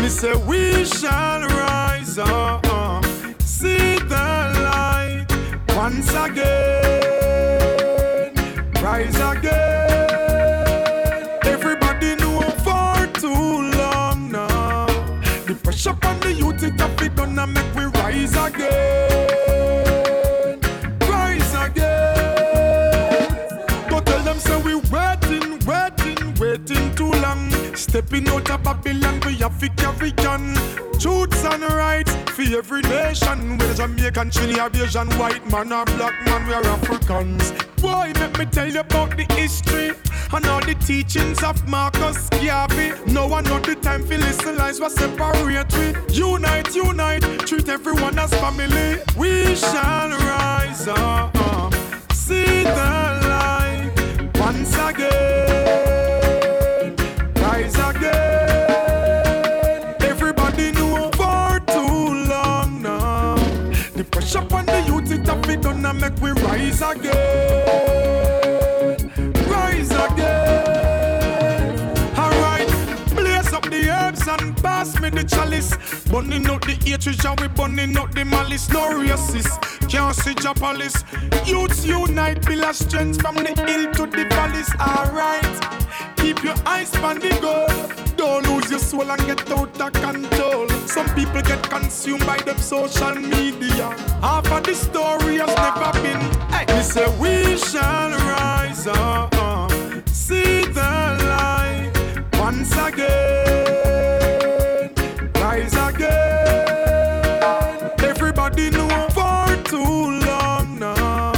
Me 0.00 0.08
say 0.08 0.34
we 0.46 0.84
shall 0.84 1.42
rise 1.42 2.18
up. 2.18 2.66
Uh, 2.68 3.00
see 3.40 3.96
the 3.96 4.50
light 4.68 5.26
once 5.76 6.10
again, 6.10 7.12
rise 8.82 9.16
again. 9.16 9.78
Everybody 11.44 12.16
know 12.16 12.40
for 12.64 13.06
too 13.20 13.70
long 13.78 14.30
now. 14.30 14.86
The 15.46 15.54
pressure 15.62 15.96
on 16.04 16.20
the 16.20 16.32
youth 16.32 16.62
it 16.62 16.80
have 16.80 17.00
it 17.02 17.14
gonna 17.16 17.46
make 17.46 17.74
we 17.74 17.84
rise 17.84 18.34
again, 18.36 18.71
Stepping 28.12 28.28
out 28.28 28.50
of 28.50 28.62
Babylon, 28.62 29.20
we 29.24 29.36
have 29.36 29.58
to 29.58 29.70
carry 29.70 30.12
on. 30.26 30.54
Truths 31.00 31.44
and 31.46 31.62
rights 31.62 32.14
for 32.32 32.42
every 32.42 32.82
nation. 32.82 33.56
Whether 33.56 33.72
Jamaican, 33.72 34.30
Trinidad, 34.30 34.76
Asian, 34.76 35.08
white 35.12 35.50
man 35.50 35.72
or 35.72 35.86
black 35.86 36.12
man, 36.26 36.46
we 36.46 36.52
are 36.52 36.62
Africans. 36.62 37.52
Boy, 37.80 38.12
let 38.16 38.38
me 38.38 38.44
tell 38.44 38.70
you 38.70 38.80
about 38.80 39.16
the 39.16 39.24
history 39.32 39.92
and 40.30 40.46
all 40.46 40.60
the 40.60 40.74
teachings 40.74 41.42
of 41.42 41.66
Marcus 41.66 42.28
Garvey. 42.28 42.92
No 43.10 43.28
one 43.28 43.44
know 43.44 43.58
the 43.60 43.76
time 43.76 44.04
for 44.04 44.18
listen 44.18 44.58
lies 44.58 44.78
what 44.78 44.92
separate 44.92 45.72
we. 45.72 46.14
Unite, 46.14 46.74
unite, 46.74 47.22
treat 47.46 47.70
everyone 47.70 48.18
as 48.18 48.30
family. 48.34 49.00
We 49.16 49.56
shall 49.56 50.10
rise 50.10 50.86
up, 50.86 51.34
see 52.12 52.62
the 52.62 53.20
light 53.24 54.30
once 54.34 54.74
again. 54.76 55.51
Make 66.20 66.22
we 66.22 66.30
rise 66.42 66.82
again. 66.82 67.12
Rise 69.48 69.90
again. 69.90 70.98
Alright, 72.16 72.68
blaze 73.14 73.52
up 73.52 73.64
the 73.64 73.90
herbs 73.90 74.26
and 74.28 74.56
pass 74.58 75.00
me 75.00 75.10
the 75.10 75.24
chalice. 75.24 75.76
Burning 76.06 76.46
out 76.46 76.62
the 76.62 76.72
hatred, 76.72 77.24
and 77.24 77.40
we 77.40 77.48
burning 77.48 77.96
out 77.96 78.14
the 78.14 78.24
malice. 78.24 78.68
No 78.70 78.90
racist, 78.90 79.58
can't 79.88 80.14
see 80.14 80.34
palace. 80.34 81.04
Youths 81.44 81.84
unite, 81.86 82.44
build 82.46 82.64
a 82.64 82.74
strength 82.74 83.20
from 83.20 83.36
the 83.36 83.54
hill 83.66 83.92
to 83.92 84.06
the 84.06 84.24
valleys. 84.30 84.72
Alright, 84.80 85.60
keep 86.16 86.42
your 86.42 86.56
eyes 86.66 86.94
on 86.96 87.18
the 87.18 87.30
goal. 87.40 88.01
Don't 88.22 88.46
lose 88.46 88.70
your 88.70 88.78
soul 88.78 89.10
and 89.10 89.26
get 89.26 89.50
out 89.50 89.80
of 89.80 89.92
control. 89.94 90.68
Some 90.86 91.08
people 91.12 91.42
get 91.42 91.68
consumed 91.68 92.24
by 92.24 92.36
them 92.36 92.56
social 92.56 93.16
media. 93.16 93.90
Half 94.22 94.46
of 94.52 94.62
the 94.62 94.74
story 94.76 95.38
has 95.38 95.48
never 95.56 95.92
been. 96.00 96.20
Hey, 96.52 96.64
we 96.72 96.82
say 96.84 97.08
we 97.18 97.56
shall 97.58 98.10
rise 98.12 98.86
up, 98.86 99.34
see 100.06 100.64
the 100.66 101.16
light 101.34 101.90
once 102.34 102.72
again, 102.76 104.12
rise 105.34 105.74
again. 105.74 106.60
Everybody 108.04 108.70
know 108.70 109.08
for 109.10 109.56
too 109.64 110.20
long 110.28 110.78
now. 110.78 111.32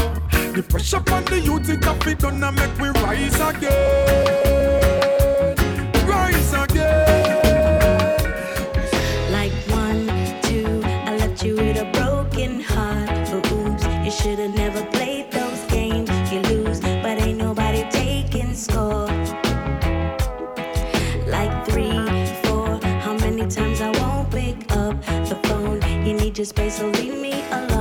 The 0.53 0.63
pressure 0.69 1.03
on 1.11 1.25
the 1.25 1.41
youth 1.41 1.67
it 1.71 1.83
have 1.83 2.07
it 2.07 2.19
gonna 2.21 2.53
make 2.53 2.79
we 2.79 2.89
rise 3.01 3.41
again, 3.41 4.94
your 26.53 26.69
so 26.69 26.87
leave 26.91 27.17
me 27.19 27.43
alone. 27.51 27.74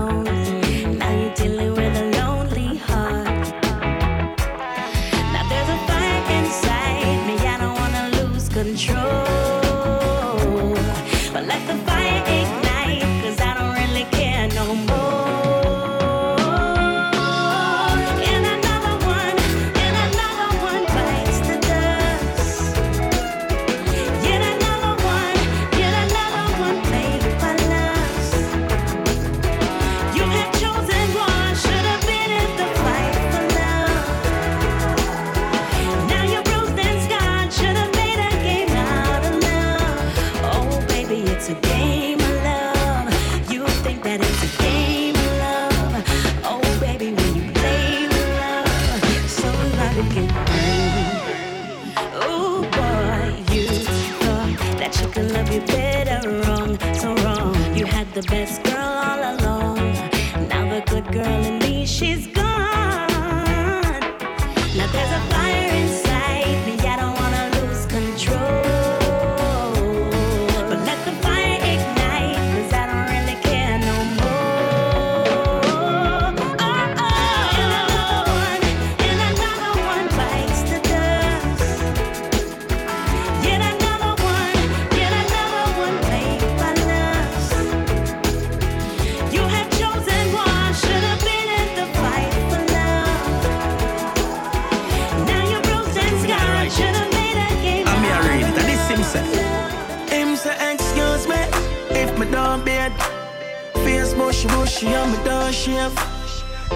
Best 58.26 58.64
girl 58.64 58.78
all 58.78 59.20
along. 59.36 59.78
Now 60.48 60.70
the 60.70 60.84
good 60.88 61.12
girl 61.12 61.44
in 61.46 61.60
me, 61.60 61.86
she's 61.86 62.28
gone. 62.28 62.44
Now 64.78 64.88
there's 64.92 65.12
a 65.12 65.22
fire 65.32 65.73
Face 104.44 104.52
bushy 104.52 104.86
bushy 104.86 104.88
and 104.88 105.12
me 105.12 105.24
don't 105.24 105.54
shave. 105.54 105.96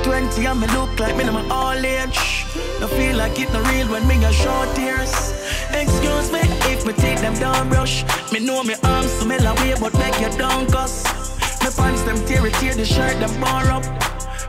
Twenty 0.04 0.46
and 0.46 0.60
me 0.62 0.68
look 0.68 1.00
like 1.00 1.16
me 1.18 1.24
in 1.24 1.34
my 1.34 1.46
all 1.50 1.74
age. 1.74 2.46
No 2.80 2.88
feel 2.88 3.18
like 3.18 3.40
it 3.40 3.52
no 3.52 3.62
real 3.64 3.88
when 3.88 4.08
me 4.08 4.24
a 4.24 4.32
short 4.32 4.74
tears. 4.76 5.12
Excuse 5.72 6.32
me 6.32 6.40
if 6.72 6.86
me 6.86 6.94
take 6.94 7.20
them 7.20 7.34
down 7.36 7.68
brush. 7.68 8.06
Me 8.32 8.40
know 8.40 8.64
me 8.64 8.76
arms 8.84 9.12
smell 9.20 9.46
away, 9.46 9.76
but 9.80 9.94
make 9.96 10.20
you 10.22 10.30
down 10.38 10.68
cuss. 10.68 11.04
Me 11.62 11.70
pants 11.76 12.04
them 12.04 12.24
tear 12.26 12.46
it, 12.46 12.54
tear 12.56 12.74
the 12.74 12.86
shirt 12.86 13.20
them 13.20 13.42
bar 13.42 13.66
up. 13.70 13.84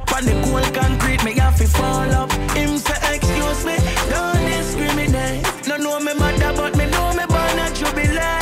Pan 0.07 0.25
the 0.25 0.35
cold 0.45 0.73
concrete, 0.75 1.25
me 1.25 1.33
have 1.39 1.57
to 1.57 1.67
fall 1.67 2.11
up. 2.13 2.31
Him 2.55 2.79
say, 2.79 3.17
excuse 3.17 3.65
me, 3.65 3.77
don't 4.11 4.39
discriminate. 4.47 5.45
No 5.67 5.77
know 5.77 5.99
me 5.99 6.15
mother, 6.15 6.53
but 6.55 6.77
me 6.77 6.87
know 6.87 7.13
me 7.15 7.25
born 7.27 7.59
a 7.59 7.75
jubilee. 7.75 8.38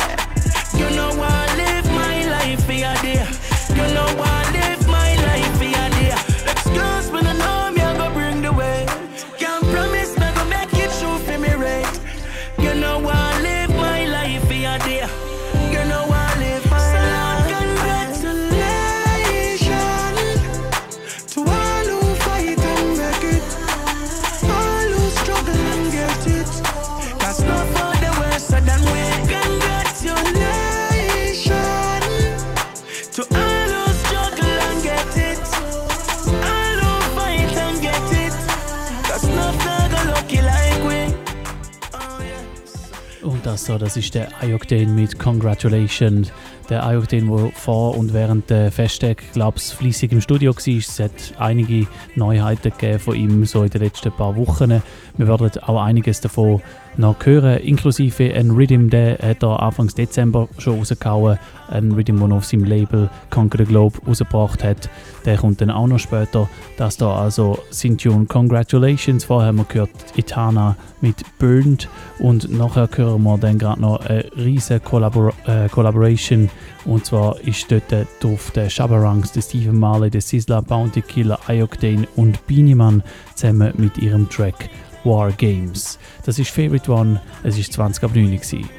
So, 43.67 43.77
das 43.77 43.97
ist 43.97 44.15
der 44.15 44.29
Ayokden 44.41 44.95
mit 44.95 45.19
Congratulations. 45.19 46.31
Der 46.69 46.85
Ayokden, 46.85 47.27
der 47.27 47.51
vor 47.51 47.97
und 47.97 48.13
während 48.13 48.49
der 48.49 48.71
Festtage, 48.71 49.21
glaube 49.33 49.57
ich, 49.57 49.63
fließig 49.63 50.13
im 50.13 50.21
Studio 50.21 50.53
war. 50.55 50.77
Es 50.77 50.99
hat 51.01 51.11
einige 51.37 51.85
Neuheiten 52.15 52.71
gegeben 52.71 52.99
von 52.99 53.15
ihm 53.15 53.45
so 53.45 53.63
in 53.63 53.69
den 53.69 53.81
letzten 53.81 54.13
paar 54.13 54.37
Wochen. 54.37 54.81
Wir 55.17 55.27
werden 55.27 55.51
auch 55.63 55.83
einiges 55.83 56.21
davon 56.21 56.61
noch 56.97 57.25
hören, 57.25 57.57
inklusive 57.59 58.33
ein 58.33 58.51
Rhythm, 58.51 58.89
der 58.89 59.17
hat 59.19 59.43
er 59.43 59.61
Anfang 59.61 59.87
Dezember 59.87 60.47
schon 60.57 60.79
rausgehauen. 60.79 61.37
Ein 61.69 61.91
Rhythm, 61.91 62.19
den 62.19 62.31
er 62.31 62.37
auf 62.37 62.45
seinem 62.45 62.63
Label 62.63 63.09
Conquer 63.29 63.59
the 63.59 63.65
Globe 63.65 63.99
rausgebracht 64.07 64.63
hat. 64.63 64.89
Der 65.25 65.37
kommt 65.37 65.59
dann 65.59 65.69
auch 65.69 65.87
noch 65.87 65.99
später. 65.99 66.49
Das 66.77 66.97
da 66.97 67.15
also 67.15 67.59
sein 67.69 67.97
Tune 67.97 68.25
Congratulations. 68.25 69.25
Vorher 69.25 69.49
haben 69.49 69.57
wir 69.57 69.65
gehört 69.65 69.89
Itana 70.15 70.77
mit 71.01 71.17
Burned 71.39 71.89
und 72.19 72.51
nachher 72.51 72.89
hören 72.95 73.23
wir 73.23 73.37
dann 73.37 73.57
gerade 73.57 73.81
noch 73.81 73.99
eine 74.05 74.25
riesige 74.35 74.79
Collabor 74.79 75.33
äh, 75.45 75.69
Collaboration 75.69 76.49
und 76.85 77.05
zwar 77.05 77.39
ist 77.41 77.69
dort 77.69 77.83
drauf 78.21 78.51
der 78.51 78.69
Shabarangs, 78.69 79.33
der 79.33 79.41
Stephen 79.41 79.77
Marley, 79.77 80.09
der 80.09 80.21
Sizzla, 80.21 80.61
Bounty 80.61 81.01
Killer, 81.01 81.37
Ioctane 81.47 82.07
und 82.15 82.45
Beanie 82.47 83.01
zusammen 83.35 83.73
mit 83.77 83.97
ihrem 83.97 84.29
Track 84.29 84.69
War 85.07 85.31
Games. 85.31 85.97
Das 86.25 86.37
ist 86.37 86.49
Favorite 86.51 86.91
One, 86.91 87.21
es 87.43 87.57
ist 87.57 87.71
20 87.73 88.03
ab 88.03 88.11
9 88.13 88.25
gewesen. 88.25 88.69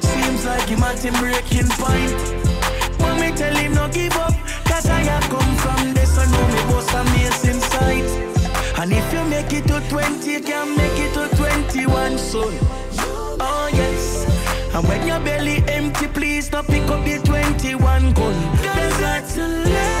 Seems 0.00 0.44
like 0.44 0.68
him 0.68 0.82
at 0.82 0.98
him 0.98 1.14
breaking 1.14 1.68
point. 1.78 2.14
When 3.00 3.18
me 3.20 3.32
tell 3.34 3.54
him 3.56 3.72
no 3.74 3.88
give 3.88 4.16
up, 4.16 4.34
cause 4.64 4.86
I 4.86 5.00
have 5.04 5.28
come 5.28 5.56
from 5.56 5.94
this, 5.94 6.18
I 6.18 6.26
know 6.26 6.46
me 6.48 6.62
boss 6.70 6.92
amazing 6.94 7.60
sight. 7.60 8.08
And 8.78 8.92
if 8.92 9.12
you 9.12 9.24
make 9.24 9.52
it 9.52 9.66
to 9.68 9.80
20, 9.88 10.30
you 10.30 10.40
can 10.40 10.76
make 10.76 10.98
it 10.98 11.14
to 11.14 11.28
21, 11.36 12.18
son. 12.18 12.52
Oh 13.40 13.70
yes. 13.72 14.26
And 14.74 14.86
when 14.86 15.06
your 15.06 15.20
belly 15.20 15.64
empty, 15.68 16.08
please 16.08 16.48
don't 16.48 16.66
pick 16.66 16.88
up 16.90 17.04
the 17.04 17.18
21 17.24 18.12
gun. 18.12 18.34
Congratulations. 18.58 19.68
no 19.68 19.97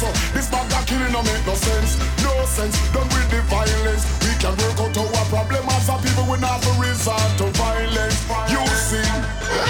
So 0.00 0.08
this 0.32 0.48
bag 0.48 0.64
of 0.72 0.86
killing 0.88 1.12
no 1.12 1.20
make 1.20 1.44
no 1.44 1.52
sense, 1.52 2.00
no 2.24 2.32
sense. 2.48 2.72
Done 2.96 3.04
with 3.12 3.28
the 3.28 3.44
violence. 3.52 4.08
We 4.24 4.32
can 4.40 4.56
work 4.56 4.80
out 4.80 4.96
our 4.96 5.24
problem 5.28 5.68
as 5.76 5.92
a 5.92 5.96
people. 6.00 6.24
We 6.24 6.40
not 6.40 6.64
for 6.64 6.72
resort 6.80 7.20
to 7.36 7.52
violence. 7.60 8.16
You 8.48 8.64
see, 8.80 9.04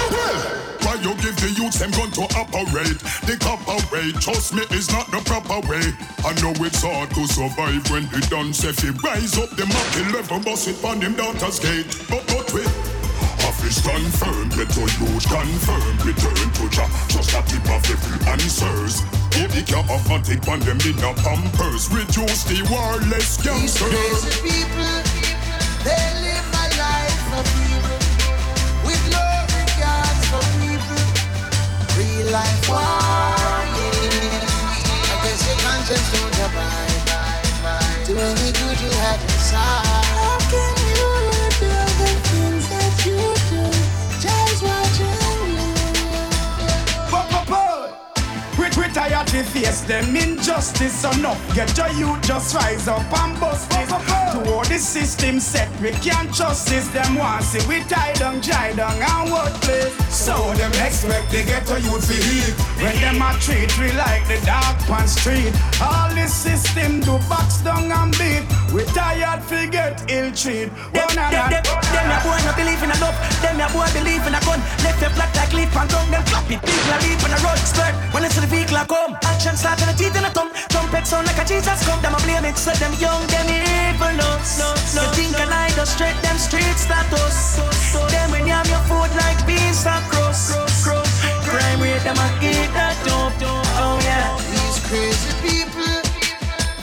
well. 0.07 0.71
Why 0.87 0.95
you 1.03 1.11
give 1.19 1.35
the 1.35 1.51
youth 1.51 1.75
them 1.83 1.91
gun 1.91 2.15
to 2.15 2.23
operate? 2.39 2.99
The 3.27 3.35
copper 3.43 3.75
way, 3.91 4.15
trust 4.23 4.55
me, 4.55 4.63
is 4.71 4.87
not 4.89 5.11
the 5.11 5.19
proper 5.27 5.59
way. 5.67 5.83
I 6.23 6.31
know 6.39 6.55
it's 6.63 6.79
hard 6.79 7.11
to 7.11 7.27
survive 7.27 7.83
when 7.91 8.07
the 8.15 8.25
done 8.31 8.53
say 8.53 8.71
fi 8.71 8.95
rise 9.03 9.37
up 9.37 9.51
the 9.59 9.67
level, 10.15 10.39
bust 10.39 10.69
it 10.69 10.79
on 10.83 11.01
them 11.01 11.13
daughter's 11.19 11.59
gate. 11.59 11.91
But 12.07 12.23
but 12.31 12.47
wait. 12.55 12.71
Office 13.43 13.83
confirm, 13.83 14.47
get 14.55 14.71
your 14.79 14.87
youth 14.95 15.27
confirm, 15.27 15.95
return 16.07 16.47
to 16.55 16.69
job, 16.71 16.89
just 17.11 17.35
a 17.35 17.43
tip 17.43 17.67
of 17.67 17.83
every 17.83 18.31
answers. 18.31 19.20
Give 19.31 19.51
the 19.55 19.63
care 19.65 19.79
of 19.79 20.11
and 20.11 20.23
take 20.25 20.47
on 20.47 20.59
them 20.59 20.77
in 20.83 20.99
a 20.99 21.13
pampers, 21.23 21.89
reduce 21.89 22.43
the 22.43 22.61
warless 22.69 23.37
gangsters. 23.41 23.91
These 23.91 24.41
people, 24.43 24.93
they 25.87 26.05
live 26.21 26.47
my 26.51 26.67
life 26.75 27.19
for 27.31 27.43
people 27.55 27.97
with 28.85 29.03
no 29.09 29.23
regards 29.55 30.23
for 30.27 30.43
people. 30.59 31.01
Real 31.95 32.27
life 32.31 32.69
warning. 32.69 33.95
I 35.07 35.15
guess 35.23 35.41
your 35.47 35.57
conscience 35.63 36.07
don't 36.11 36.37
abide. 36.45 37.01
Do 38.05 38.17
any 38.17 38.51
good 38.51 38.77
you 38.81 38.91
had 38.99 39.21
inside. 39.21 40.80
Tired 48.93 49.27
to 49.27 49.43
face 49.43 49.81
them 49.81 50.15
injustice 50.15 51.03
enough. 51.03 51.39
Get 51.55 51.75
your 51.77 51.89
youth 51.91 52.21
just 52.21 52.55
rise 52.55 52.87
up 52.87 53.01
and 53.19 53.39
bust 53.39 53.69
this. 53.71 53.89
Oh, 53.91 53.97
oh, 53.97 54.33
oh. 54.35 54.43
To 54.43 54.53
all 54.53 54.63
the 54.63 54.77
system 54.77 55.39
set, 55.39 55.69
we 55.81 55.91
can't 55.91 56.33
trust 56.33 56.67
this. 56.67 56.87
Them 56.89 57.15
want 57.15 57.43
see 57.43 57.65
we 57.67 57.83
tie 57.83 58.13
down, 58.13 58.41
dry 58.41 58.73
down 58.73 59.01
and 59.01 59.31
worthless. 59.31 59.93
So 60.13 60.35
them 60.53 60.71
expect 60.83 61.31
they 61.31 61.43
get 61.43 61.69
a 61.71 61.79
youth 61.79 62.07
to 62.07 62.13
heat. 62.13 62.53
When 62.83 62.95
them 62.99 63.21
a 63.21 63.31
treat 63.39 63.71
we 63.79 63.91
like 63.93 64.27
the 64.27 64.39
dark 64.45 64.77
pan 64.87 65.07
street. 65.07 65.53
All 65.81 66.09
the 66.13 66.27
system 66.27 66.99
do 66.99 67.17
box 67.29 67.61
down 67.61 67.91
and 67.91 68.11
beat. 68.17 68.43
We 68.73 68.83
tired 68.95 69.47
to 69.49 69.67
get 69.67 70.09
ill 70.11 70.31
treat. 70.31 70.71
Them, 70.95 71.07
them, 71.15 71.31
them, 71.31 71.63
them 71.63 72.05
ya 72.11 72.19
boy 72.23 72.39
no 72.43 72.51
believe 72.55 72.81
in 72.83 72.91
a 72.91 72.97
love. 72.99 73.15
Them 73.41 73.59
ya 73.59 73.67
boy 73.71 73.87
believe 73.95 74.23
in 74.27 74.35
a 74.35 74.41
gun. 74.43 74.59
Left 74.83 74.99
your 75.01 75.11
flat 75.15 75.31
like 75.35 75.53
leaf 75.53 75.75
and 75.75 75.89
tongue. 75.89 76.11
Them 76.11 76.23
clap 76.27 76.49
it. 76.51 76.59
People 76.59 76.91
a 76.91 76.97
leap 77.03 77.23
on 77.23 77.31
a 77.31 77.39
road 77.43 77.59
skirt. 77.59 77.95
When 78.13 78.23
it's 78.23 78.35
the 78.35 78.47
vehicle 78.47 78.77
a 78.81 78.85
come. 78.85 79.13
Action 79.23 79.55
start 79.55 79.79
in 79.81 79.87
the 79.87 79.93
teeth 79.93 80.15
and 80.15 80.25
a 80.25 80.31
tongue. 80.33 80.51
Trumpet 80.69 81.05
sound 81.05 81.27
like 81.27 81.37
a 81.37 81.45
Jesus 81.45 81.85
come. 81.85 82.01
Them 82.01 82.15
a 82.15 82.19
blame 82.25 82.45
it. 82.45 82.57
So 82.57 82.71
them 82.73 82.93
young, 82.97 83.21
them 83.27 83.47
evil 83.47 84.13
nuts. 84.17 84.57
You 84.93 85.05
think 85.13 85.35
I 85.37 85.45
lie 85.45 85.73
go 85.75 85.85
straight 85.85 86.17
them 86.21 86.37
street 86.37 86.77
status. 86.77 87.57
Them 88.11 88.31
when 88.31 88.47
you 88.47 88.53
have 88.53 88.67
your 88.67 88.83
food 88.89 89.11
like 89.21 89.39
beans 89.45 89.85
and 89.85 90.03
crust. 90.09 90.57
Crime 91.45 91.81
rate 91.81 92.03
them 92.03 92.17
a 92.17 92.27
eat 92.41 92.71
that 92.73 92.97
dope. 93.05 93.37
Oh 93.77 93.99
yeah. 94.01 94.35
These 94.49 94.79
crazy 94.87 95.33
people, 95.45 95.97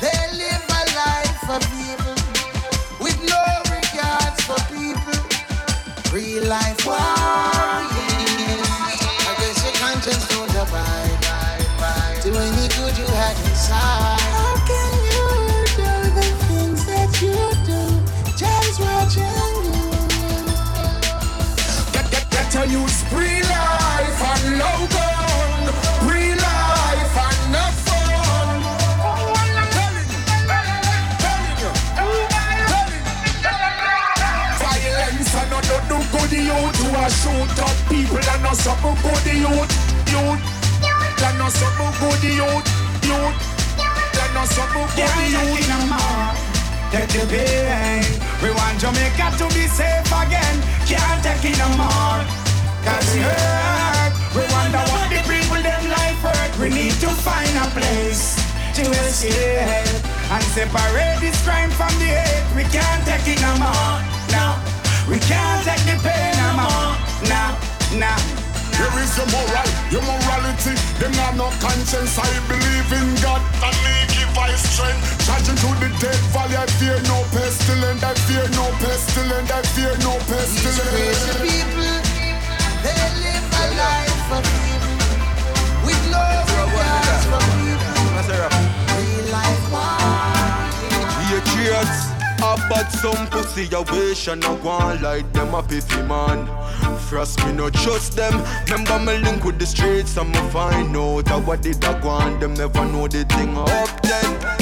they 0.02 0.20
live 0.38 0.64
a 0.80 0.82
life 1.02 1.36
for 1.46 1.60
people 1.74 2.16
with 3.02 3.18
no 3.26 3.42
regards 3.74 4.40
for 4.46 4.60
people. 4.70 5.18
Real 6.14 6.44
life 6.46 6.86
warriors. 6.86 7.17
A 37.08 37.10
shoot 37.10 37.58
up 37.64 37.76
people 37.88 38.20
and 38.20 38.42
no 38.44 38.52
something 38.52 38.96
good 39.00 39.26
youth, 39.32 39.72
youth. 40.12 40.42
And 41.24 41.38
no 41.40 41.48
something 41.48 41.92
good 42.00 42.22
youth, 42.22 42.68
youth. 43.08 43.36
And 44.20 44.32
no 44.36 44.44
something 44.44 44.88
good 44.92 45.16
youth. 45.32 45.68
Take 46.92 47.08
the 47.16 47.24
pain. 47.32 48.04
We 48.42 48.50
want 48.52 48.76
Jamaica 48.80 49.26
to 49.40 49.46
be 49.56 49.64
safe 49.68 50.12
again. 50.20 50.56
Can't 50.84 51.20
take 51.24 51.48
it 51.48 51.56
no 51.56 51.68
more. 51.80 52.20
Cause 52.84 53.10
it 53.16 53.24
hurt. 53.24 54.12
We 54.36 54.44
wonder 54.52 54.84
what 54.92 55.08
the 55.08 55.20
people 55.24 55.60
them 55.64 55.84
life 55.88 56.20
hurt. 56.20 56.52
We 56.60 56.68
need 56.68 56.96
to 57.04 57.10
find 57.24 57.52
a 57.56 57.68
place 57.72 58.36
to 58.76 58.84
escape 59.08 59.96
and 60.32 60.44
separate 60.52 61.18
this 61.20 61.40
crime 61.44 61.70
from 61.70 61.92
the 62.00 62.10
hate. 62.20 62.44
We 62.56 62.64
can't 62.68 63.02
take 63.08 63.28
it 63.32 63.40
no 63.40 63.52
more. 63.64 63.96
No, 64.32 64.77
we 65.08 65.18
can't 65.18 65.64
take 65.64 65.84
the 65.88 65.96
pain 66.04 66.32
no 66.36 66.48
more. 66.60 66.92
No, 67.32 67.42
no. 67.96 68.12
We 68.78 69.02
is 69.02 69.16
your 69.18 69.26
moral, 69.34 69.68
your 69.90 70.02
morality. 70.06 70.74
Them 71.02 71.12
have 71.18 71.34
no 71.36 71.50
conscience. 71.58 72.14
I 72.14 72.30
believe 72.46 72.88
in 72.94 73.08
God 73.18 73.42
and 73.58 73.76
me 73.82 74.06
give 74.14 74.30
I 74.38 74.54
strength. 74.54 75.02
Charging 75.26 75.56
through 75.58 75.82
the 75.82 75.90
dead 75.98 76.20
valley, 76.30 76.54
I 76.56 76.66
fear 76.78 76.94
no 77.10 77.26
pestilence. 77.34 78.02
I 78.04 78.14
fear 78.28 78.46
no 78.54 78.70
pestilence. 78.78 79.50
I 79.50 79.62
fear 79.74 79.94
no 80.06 80.14
pestilence. 80.30 81.42
These 81.42 81.64
people, 81.66 81.90
they 82.86 83.02
live 83.24 83.46
a 83.50 83.64
life 83.82 84.30
of 84.38 84.44
evil 84.70 84.94
with 85.82 86.02
no 86.14 86.22
regards 86.54 87.24
for 87.26 87.42
people. 87.58 87.98
Real 88.94 89.26
life 89.34 89.72
one. 89.72 90.70
Yeah, 91.28 91.42
cheers. 91.50 92.07
About 92.38 92.92
some 92.92 93.26
pussy 93.28 93.68
a 93.72 93.82
wish 93.82 94.28
and 94.28 94.44
I 94.44 94.52
want 94.54 95.02
like 95.02 95.32
them 95.32 95.54
a 95.54 95.62
piffy 95.62 96.06
man. 96.06 96.46
Frost 97.08 97.44
me 97.44 97.52
no 97.52 97.68
trust 97.68 98.16
them. 98.16 98.44
Remember 98.70 98.98
me 98.98 99.18
link 99.18 99.44
with 99.44 99.58
the 99.58 99.66
streets 99.66 100.16
me 100.16 100.32
find 100.50 100.96
out 100.96 101.24
that 101.26 101.44
what 101.44 101.62
did 101.62 101.84
I 101.84 101.98
want. 102.00 102.40
Them 102.40 102.54
never 102.54 102.84
know 102.84 103.08
the 103.08 103.24
thing 103.24 103.56
up 103.56 104.02
then. 104.02 104.58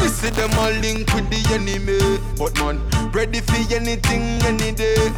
Me 0.00 0.08
see 0.08 0.30
them 0.30 0.50
a 0.52 0.70
link 0.80 1.12
with 1.14 1.28
the 1.28 1.40
enemy, 1.52 2.18
but 2.38 2.54
man 2.56 2.80
ready 3.12 3.40
for 3.40 3.74
anything 3.74 4.22
any 4.44 4.72
day. 4.72 5.10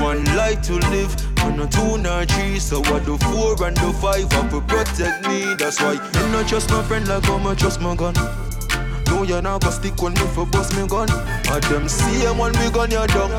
One 0.00 0.24
life 0.36 0.62
to 0.62 0.74
live, 0.74 1.12
and 1.38 1.60
a 1.60 1.66
two 1.66 1.98
nor 1.98 2.24
three. 2.24 2.60
So 2.60 2.80
what 2.82 3.04
the 3.04 3.18
four 3.18 3.66
and 3.66 3.76
the 3.76 3.92
five 3.94 4.30
have 4.32 4.50
to 4.50 4.60
protect 4.60 5.26
me. 5.26 5.54
That's 5.58 5.80
why 5.80 5.94
me 5.94 6.32
not 6.32 6.46
trust 6.48 6.70
my 6.70 6.82
friend 6.84 7.08
like 7.08 7.24
how 7.24 7.38
me 7.38 7.56
trust 7.56 7.80
my 7.80 7.96
gun. 7.96 8.14
No, 9.08 9.22
you're 9.22 9.42
not 9.42 9.62
gonna 9.62 9.72
stick 9.72 10.02
on 10.02 10.14
me 10.14 10.26
for 10.34 10.46
bust 10.46 10.76
me 10.76 10.86
gun. 10.86 11.10
And 11.10 11.64
them 11.64 11.88
same 11.88 12.38
one 12.38 12.52
me 12.52 12.70
gun 12.70 12.90
your 12.90 13.06
dog. 13.08 13.30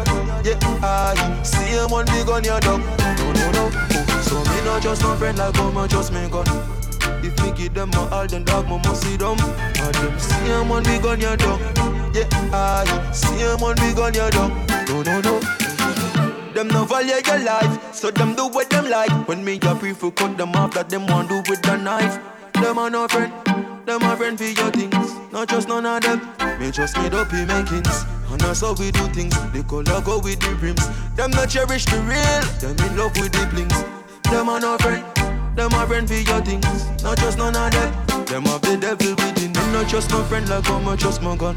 Yeah, 0.46 0.60
I 0.84 1.44
same 1.44 1.90
one 1.90 2.06
me 2.06 2.24
gun 2.24 2.44
your 2.44 2.60
dog. 2.60 2.82
No, 2.82 3.32
no, 3.34 3.52
no. 3.52 3.70
So 4.22 4.36
me 4.44 4.62
not 4.66 4.82
just 4.82 5.04
my 5.04 5.16
friend 5.18 5.38
like 5.38 5.56
how 5.56 5.72
me 5.72 5.88
just 5.88 6.12
me 6.12 6.28
gun. 6.30 6.46
If 7.24 7.38
me 7.44 7.52
give 7.52 7.74
them 7.74 7.90
my 7.92 8.10
all, 8.10 8.28
then 8.28 8.44
dog, 8.44 8.68
me 8.68 8.78
must 8.78 9.04
see 9.04 9.18
them. 9.18 9.38
And 9.40 9.96
them 9.96 10.20
same 10.20 10.70
one 10.70 10.84
me 10.84 11.00
gun 11.00 11.20
your 11.20 11.38
dog. 11.38 11.60
Yeah, 12.16 12.28
I 12.54 13.12
same 13.12 13.60
one 13.60 13.76
me 13.82 13.94
gun 13.94 14.14
your 14.14 14.30
dog. 14.30 14.52
No, 14.88 15.02
no, 15.04 15.22
no. 15.22 15.40
Them 16.54 16.68
no 16.70 16.84
value 16.84 17.14
your 17.26 17.40
life, 17.40 17.94
so 17.94 18.12
them 18.12 18.36
do 18.36 18.48
what 18.48 18.70
them 18.70 18.90
like. 18.90 19.12
When 19.28 19.46
me 19.46 19.60
a 19.62 19.76
prefer 19.76 20.12
cut 20.12 20.38
them 20.38 20.56
off, 20.56 20.74
that 20.74 20.90
them 20.90 21.06
want 21.08 21.30
do 21.30 21.38
with 21.48 21.62
the 21.62 21.78
knife. 21.78 22.20
Them 22.54 22.78
are 22.78 22.90
no 22.90 23.08
friend, 23.08 23.32
them 23.90 24.04
are 24.04 24.16
friend 24.16 24.38
for 24.38 24.44
your 24.44 24.70
things. 24.70 25.16
Not 25.32 25.50
just 25.50 25.68
none 25.68 25.84
of 25.84 26.02
them. 26.02 26.22
Me 26.60 26.70
just 26.70 26.96
made 26.98 27.16
up 27.16 27.32
he 27.32 27.44
makings. 27.44 28.06
And 28.30 28.40
that's 28.40 28.62
how 28.62 28.74
we 28.74 28.92
do 28.92 29.08
things. 29.08 29.34
The 29.52 29.64
color 29.68 30.00
go 30.02 30.20
with 30.20 30.40
the 30.40 30.54
rims. 30.62 30.86
Them 31.16 31.32
not 31.32 31.50
cherish 31.50 31.86
the 31.86 31.98
real. 32.06 32.46
Them 32.62 32.78
in 32.86 32.98
love 32.98 33.18
with 33.18 33.32
the 33.32 33.50
blings. 33.50 33.74
Them 34.30 34.48
are 34.48 34.60
no 34.60 34.78
friend. 34.78 35.04
Them 35.56 35.74
are 35.74 35.88
friend 35.88 36.08
for 36.08 36.22
your 36.22 36.42
things. 36.42 37.02
Not 37.02 37.18
just 37.18 37.40
none 37.40 37.56
of 37.56 37.72
them. 37.72 38.26
Them 38.26 38.46
have 38.46 38.62
the 38.62 38.78
devil 38.78 39.16
within. 39.16 39.54
Them 39.54 39.74
not 39.74 39.88
just 39.88 40.12
no 40.12 40.24
friend 40.24 40.48
like 40.48 40.66
how 40.66 40.80
much 40.80 41.00
just 41.00 41.24
my 41.24 41.36
gun. 41.36 41.56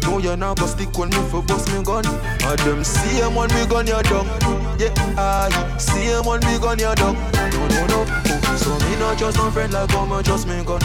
No, 0.00 0.18
you're 0.18 0.38
not 0.38 0.56
gonna 0.56 0.70
stick 0.70 0.98
on 0.98 1.10
me 1.10 1.20
for 1.28 1.42
bust 1.42 1.68
me 1.68 1.84
gun. 1.84 2.06
And 2.06 2.58
them 2.60 2.84
same 2.84 3.34
one 3.34 3.52
me 3.52 3.66
gun 3.66 3.86
your 3.86 4.02
dog. 4.02 4.26
Yeah, 4.80 4.94
I 5.18 5.76
same 5.76 6.24
one 6.24 6.40
me 6.40 6.58
gun 6.58 6.78
your 6.78 6.94
dog. 6.94 7.16
No, 7.52 7.68
no, 7.68 7.86
no. 7.92 8.56
So 8.56 8.72
me 8.78 8.96
not 8.96 9.18
just 9.18 9.36
no 9.36 9.50
friend 9.50 9.74
like 9.74 9.90
how 9.90 10.06
much 10.06 10.24
just 10.24 10.48
me 10.48 10.64
gun. 10.64 10.80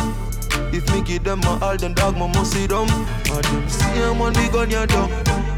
If 0.71 0.91
me 0.93 1.01
give 1.01 1.23
them 1.23 1.39
my 1.39 1.59
all, 1.61 1.77
then 1.77 1.93
dog, 1.93 2.17
must 2.17 2.53
see 2.53 2.67
them. 2.67 2.87
And 2.89 3.43
them 3.43 3.69
same 3.69 4.19
one 4.19 4.33
me 4.33 4.49
gun 4.49 4.69
your 4.69 4.85
dog. 4.85 5.09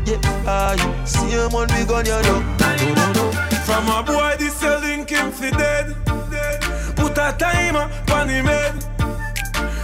Yeah, 0.06 0.20
I 0.48 1.06
same 1.06 1.52
one 1.52 1.68
me 1.74 1.86
gun 1.86 2.06
no, 2.06 3.12
no. 3.14 3.32
From 3.66 3.88
a 3.90 4.04
boy, 4.04 4.36
this 4.40 4.56
selling 4.56 5.06
him 5.06 5.32
fi 5.32 5.52
dead. 5.52 5.96
Put 6.96 7.18
a 7.18 7.36
timer 7.38 7.90
on 8.14 8.30
him 8.30 8.46
head. 8.46 8.74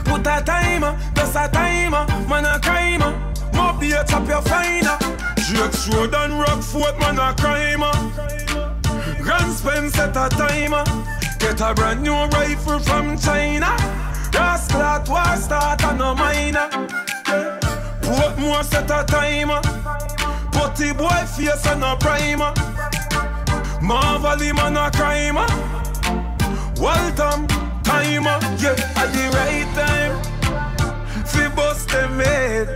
Put 0.06 0.22
a 0.28 0.42
timer, 0.44 0.98
just 1.16 1.36
a 1.36 1.50
timer, 1.52 2.06
man 2.28 2.46
a 2.46 2.60
crimer. 2.60 3.12
Mob 3.54 3.80
the 3.80 4.04
top 4.08 4.28
your 4.28 4.42
finer. 4.42 4.98
Drake's 5.48 5.88
Road 5.90 6.14
and 6.14 6.34
Rockfort, 6.34 7.00
man 7.00 7.18
a 7.18 7.34
crimer. 7.36 7.94
Grants 9.22 9.62
Pen 9.62 9.90
set 9.90 10.16
a 10.16 10.30
timer. 10.30 10.84
Get 11.40 11.62
a 11.62 11.74
brand 11.74 12.02
new 12.02 12.14
rifle 12.14 12.80
from 12.80 13.18
China. 13.18 13.76
Rascal 14.38 14.82
at 14.82 15.10
war 15.10 15.36
start 15.38 15.84
and 15.84 16.00
no 16.00 16.16
minor. 16.16 16.70
Portmore 18.02 18.64
set 18.64 18.90
a 18.92 19.04
timer. 19.06 19.62
Putty 20.52 20.94
boy 20.94 21.26
face 21.36 21.66
and 21.68 21.84
a 21.84 21.96
primer. 21.98 22.54
Maverley 23.82 24.54
man 24.54 24.78
a 24.78 24.90
crimer. 24.92 25.48
Waltham 26.80 27.48
timer, 27.84 28.38
yeah, 28.62 29.02
at 29.02 29.10
the 29.16 29.26
right 29.38 29.70
time. 29.76 30.14
Fi 31.26 31.48
bust 31.56 31.90
them 31.90 32.20
head. 32.20 32.68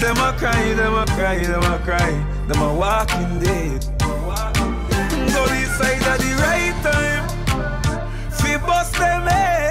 Them 0.00 0.16
a 0.16 0.32
cry, 0.38 0.74
them 0.74 0.94
a 0.94 1.06
cry, 1.06 1.38
them 1.38 1.62
a 1.62 1.78
cry. 1.78 2.12
Them 2.48 2.62
a 2.62 2.74
walking 2.74 3.38
dead. 3.40 3.84
Go 5.34 5.46
this 5.52 5.70
side 5.78 6.02
at 6.12 6.18
the 6.18 6.32
right 6.44 6.76
time. 6.82 7.24
Fi 8.30 8.56
bust 8.66 8.94
them 8.94 9.26
head. 9.26 9.61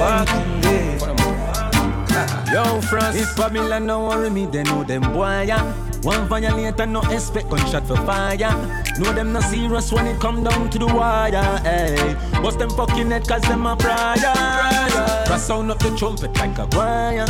Walking 0.00 0.60
dead. 0.62 1.00
Yo, 2.50 2.80
France, 2.80 3.16
if 3.16 3.36
Babylon 3.36 3.86
no 3.86 4.06
worry 4.06 4.30
me, 4.30 4.46
they 4.46 4.62
know 4.62 4.82
them 4.82 5.02
boy, 5.12 5.44
yeah. 5.46 5.62
One 6.02 6.26
violate 6.26 6.80
and 6.80 6.94
no 6.94 7.02
expect 7.10 7.50
gunshot 7.50 7.86
for 7.86 7.96
fire. 7.96 8.38
Know 8.98 9.12
them 9.12 9.34
not 9.34 9.44
serious 9.44 9.92
when 9.92 10.06
it 10.06 10.18
come 10.18 10.42
down 10.42 10.70
to 10.70 10.78
the 10.78 10.86
wire. 10.86 11.58
Hey, 11.58 12.16
bust 12.42 12.58
them 12.58 12.70
fucking 12.70 13.10
head 13.10 13.28
cause 13.28 13.42
them 13.42 13.66
a 13.66 13.76
prior. 13.76 14.16
Press 15.26 15.46
sound 15.46 15.70
up 15.70 15.78
the 15.80 15.94
trumpet 15.98 16.34
like 16.38 16.58
a 16.58 16.66
choir. 16.68 17.26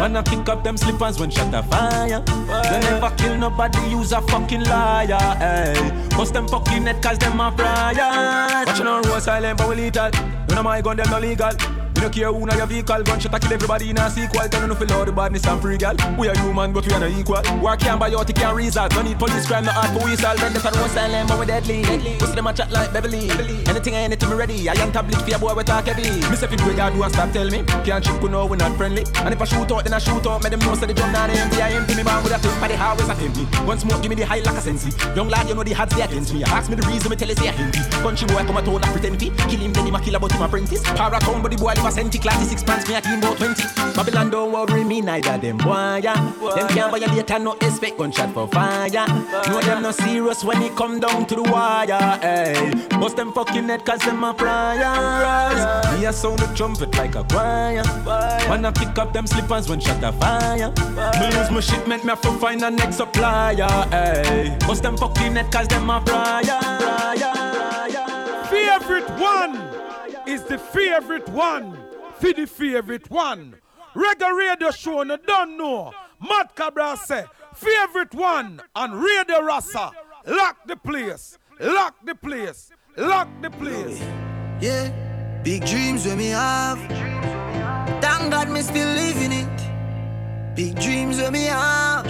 Man, 0.00 0.16
I 0.16 0.22
pick 0.22 0.48
up 0.48 0.64
them 0.64 0.78
slippers 0.78 1.20
when 1.20 1.28
shot 1.30 1.52
a 1.52 1.62
fire. 1.64 2.22
They 2.24 2.80
never 2.80 3.14
kill 3.16 3.36
nobody, 3.36 3.90
use 3.90 4.12
a 4.12 4.22
fucking 4.22 4.64
liar. 4.64 5.36
Hey, 5.38 6.08
bust 6.16 6.32
them 6.32 6.48
fucking 6.48 6.86
head 6.86 7.02
cause 7.02 7.18
them 7.18 7.38
a 7.38 7.52
prior. 7.52 8.64
Watching 8.64 8.86
on 8.86 9.02
road 9.02 9.22
silent 9.22 9.58
but 9.58 9.68
we 9.68 9.74
lethal. 9.74 10.10
None 10.48 10.58
of 10.58 10.64
my 10.64 10.80
gun 10.80 10.96
them 10.96 11.10
no 11.10 11.18
legal. 11.18 11.52
We 11.98 12.02
don't 12.02 12.14
care 12.14 12.32
who 12.32 12.46
na 12.46 12.54
your 12.54 12.66
vehicle, 12.66 13.02
gunshot 13.02 13.34
a 13.34 13.40
kill 13.40 13.54
everybody 13.54 13.90
in 13.90 13.98
a 13.98 14.08
sequel. 14.08 14.48
Tell 14.48 14.68
no 14.68 14.76
feel 14.76 14.92
all 14.92 15.04
the 15.04 15.10
badness 15.10 15.44
and 15.48 15.60
free 15.60 15.76
gal. 15.76 15.96
We 16.16 16.28
are 16.28 16.38
human, 16.38 16.72
but 16.72 16.86
we 16.86 16.92
are 16.92 17.00
not 17.00 17.10
equal. 17.10 17.42
War 17.58 17.76
can't 17.76 17.98
buy 17.98 18.14
out, 18.14 18.30
it 18.30 18.36
can't 18.36 18.54
result. 18.54 18.94
No 18.94 19.02
need 19.02 19.18
police 19.18 19.48
crime, 19.48 19.64
no 19.64 19.72
art 19.74 19.90
for 19.90 20.06
weasel. 20.06 20.36
Vendetta 20.36 20.70
no 20.78 20.86
silent, 20.86 21.28
but 21.28 21.40
we 21.40 21.46
deadly. 21.46 21.82
Pussy 22.20 22.36
them 22.36 22.46
a 22.46 22.52
chat 22.54 22.70
like 22.70 22.92
Beverly. 22.92 23.28
Anything, 23.66 23.96
I 23.96 24.06
anything, 24.06 24.30
me 24.30 24.36
ready. 24.36 24.68
I 24.68 24.74
am 24.74 24.92
tablet 24.92 25.20
for 25.22 25.28
your 25.28 25.40
boy, 25.40 25.54
we 25.54 25.64
talk 25.64 25.86
heavy. 25.86 26.22
Me 26.30 26.36
say 26.38 26.46
if 26.46 26.52
you 26.52 26.72
God 26.76 26.94
do 26.94 27.02
and 27.02 27.12
stop, 27.12 27.32
tell 27.32 27.50
me. 27.50 27.64
Can't 27.82 28.22
we 28.22 28.28
know 28.28 28.46
we 28.46 28.56
not 28.56 28.76
friendly. 28.76 29.02
And 29.26 29.34
if 29.34 29.42
I 29.42 29.44
shoot 29.46 29.72
out, 29.72 29.82
then 29.82 29.92
I 29.92 29.98
shoot 29.98 30.24
out. 30.24 30.40
Make 30.44 30.52
them 30.52 30.60
know 30.60 30.76
say 30.76 30.86
the 30.86 30.94
drum 30.94 31.10
not 31.10 31.30
empty. 31.30 31.60
I 31.60 31.72
empty 31.72 31.96
me 31.96 32.04
man 32.04 32.22
with 32.22 32.32
a 32.32 32.38
flip 32.38 32.60
by 32.60 32.68
the 32.68 32.76
highways 32.76 33.08
of 33.08 33.20
empty. 33.20 33.42
One 33.66 33.76
smoke, 33.80 34.02
give 34.02 34.10
me 34.10 34.14
the 34.14 34.24
high 34.24 34.38
like 34.38 34.54
a 34.54 34.60
sensi. 34.60 34.94
Young 35.16 35.28
lad, 35.28 35.48
you 35.48 35.56
know 35.56 35.64
the 35.64 35.74
odds 35.74 35.96
they 35.96 36.02
against 36.02 36.32
me. 36.32 36.44
Ask 36.44 36.70
me 36.70 36.76
the 36.76 36.86
reason, 36.86 37.10
me 37.10 37.16
tell 37.16 37.28
you 37.28 37.34
say 37.34 37.48
I 37.48 37.54
empty. 37.58 37.80
Country 37.90 38.28
boy 38.28 38.46
come 38.46 38.56
a 38.56 38.62
town, 38.62 38.84
I 38.84 38.92
pretend 38.92 39.18
fi. 39.18 39.30
Kill 39.50 39.58
him, 39.66 39.72
then 39.72 39.86
him 39.88 39.96
a 39.96 40.00
kill 40.00 40.14
about 40.14 40.30
him 40.30 40.42
apprentice. 40.42 40.82
Para 40.94 41.18
town, 41.18 41.42
but 41.42 41.50
the 41.50 41.58
boy 41.58 41.74
a 41.88 41.90
centi. 41.90 42.20
Classy 42.20 42.44
six 42.44 42.62
pants, 42.62 42.88
me 42.88 42.94
a 42.94 43.00
team 43.00 43.18
about 43.18 43.36
20. 43.36 43.62
Babylon 43.94 44.30
don't 44.30 44.52
worry 44.52 44.84
me, 44.84 45.00
neither 45.00 45.38
them 45.38 45.56
boy, 45.56 46.00
yeah. 46.02 46.14
Them 46.54 46.68
can't 46.68 46.90
violate 46.90 47.30
and 47.30 47.44
no 47.44 47.52
expect 47.52 47.98
gunshot 47.98 48.32
for 48.32 48.46
fire. 48.48 49.06
Know 49.48 49.60
them 49.60 49.82
no 49.82 49.90
serious 49.90 50.44
when 50.44 50.62
it 50.62 50.76
come 50.76 51.00
down 51.00 51.26
to 51.26 51.34
the 51.34 51.42
wire, 51.42 52.18
hey. 52.20 52.86
Bust 52.90 53.16
them 53.16 53.32
fucking 53.32 53.68
head 53.68 53.84
cause 53.84 54.00
them 54.00 54.22
a 54.24 54.34
prior. 54.34 55.98
Me 55.98 56.06
a 56.06 56.12
sound 56.12 56.38
the 56.38 56.46
trumpet 56.54 56.94
like 56.96 57.14
a 57.14 57.24
choir. 57.24 57.82
Man 58.48 58.64
I 58.64 58.70
pick 58.70 58.98
up 58.98 59.12
them 59.12 59.26
slippers 59.26 59.68
when 59.68 59.80
shot 59.80 60.02
a 60.02 60.12
fire. 60.12 60.72
Me 61.20 61.36
lose 61.36 61.50
my 61.50 61.60
shipment, 61.60 62.04
me 62.04 62.10
have 62.10 62.20
to 62.22 62.32
find 62.32 62.62
a 62.62 62.70
next 62.70 62.96
supplier, 62.96 63.66
hey. 63.90 64.56
Bust 64.60 64.82
them 64.82 64.96
fucking 64.96 65.34
head 65.34 65.50
cause 65.50 65.68
them 65.68 65.90
a 65.90 66.00
prior. 66.00 66.58
Favorite 68.50 69.08
one 69.20 69.67
is 70.28 70.42
the 70.44 70.58
favorite 70.58 71.28
one. 71.30 71.78
For 72.20 72.32
the 72.32 72.46
favorite 72.46 73.10
one. 73.10 73.54
Reggae 73.94 74.36
radio 74.36 74.70
show, 74.70 75.02
no 75.02 75.16
don't 75.16 75.56
know. 75.56 75.92
Mad 76.20 76.54
Cobra 76.54 76.96
say, 76.96 77.24
favorite 77.54 78.14
one 78.14 78.60
on 78.74 78.92
Radio 78.92 79.40
Rasa. 79.40 79.90
Lock 80.26 80.66
the 80.66 80.76
place. 80.76 81.38
Lock 81.60 81.94
the 82.04 82.14
place. 82.14 82.70
Lock 82.96 83.28
the 83.40 83.50
place. 83.50 84.00
Yeah, 84.60 84.90
big 85.42 85.64
dreams 85.64 86.04
when 86.04 86.18
me 86.18 86.28
have. 86.28 86.78
Thank 88.02 88.32
God 88.32 88.50
me 88.50 88.60
still 88.62 88.88
living 88.88 89.32
it. 89.32 90.54
Big 90.54 90.78
dreams 90.80 91.18
when 91.18 91.32
me 91.32 91.44
have. 91.44 92.06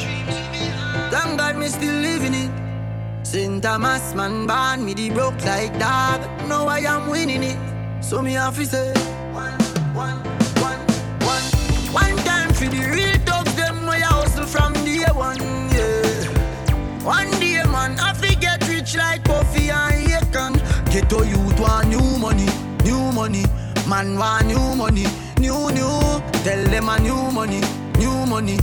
Thank 1.13 1.39
God 1.39 1.57
me 1.57 1.69
still 1.69 1.95
living 1.95 2.35
it. 2.35 3.27
St. 3.27 3.63
Thomas 3.63 4.15
man 4.15 4.47
born 4.47 4.85
me 4.85 4.95
the 4.95 5.11
broke 5.11 5.45
like 5.45 5.79
dog. 5.79 6.21
Now 6.49 6.67
I 6.67 6.81
am 6.81 7.09
winning 7.11 7.43
it. 7.43 7.78
So 8.01 8.23
me 8.23 8.33
have 8.33 8.57
to 8.57 8.65
say 8.65 8.93
one, 9.33 9.53
one, 9.95 10.17
one, 10.63 10.81
one. 11.21 11.45
One 11.93 12.17
time 12.25 12.53
for 12.55 12.65
the 12.65 12.81
real 12.91 13.19
dogs, 13.25 13.55
them 13.55 13.87
way 13.87 14.01
hustle 14.01 14.47
from 14.47 14.73
day 14.85 15.05
one, 15.13 15.39
yeah. 15.71 17.05
One 17.05 17.31
day, 17.39 17.63
man, 17.65 17.99
I 18.01 18.13
fi 18.15 18.35
get 18.35 18.67
rich 18.69 18.97
like 18.97 19.25
Puffy 19.25 19.71
and 19.71 20.09
Akon. 20.09 20.55
Ghetto 20.91 21.23
youth 21.23 21.61
want 21.61 21.89
new 21.89 22.19
money, 22.19 22.47
new 22.85 23.13
money. 23.13 23.45
Man 23.87 24.19
want 24.19 24.47
new 24.47 24.75
money, 24.75 25.07
new 25.39 25.71
new. 25.71 26.23
Tell 26.45 26.65
them 26.65 26.89
a 26.89 26.99
new 26.99 27.31
money, 27.31 27.61
new 27.99 28.27
money, 28.27 28.59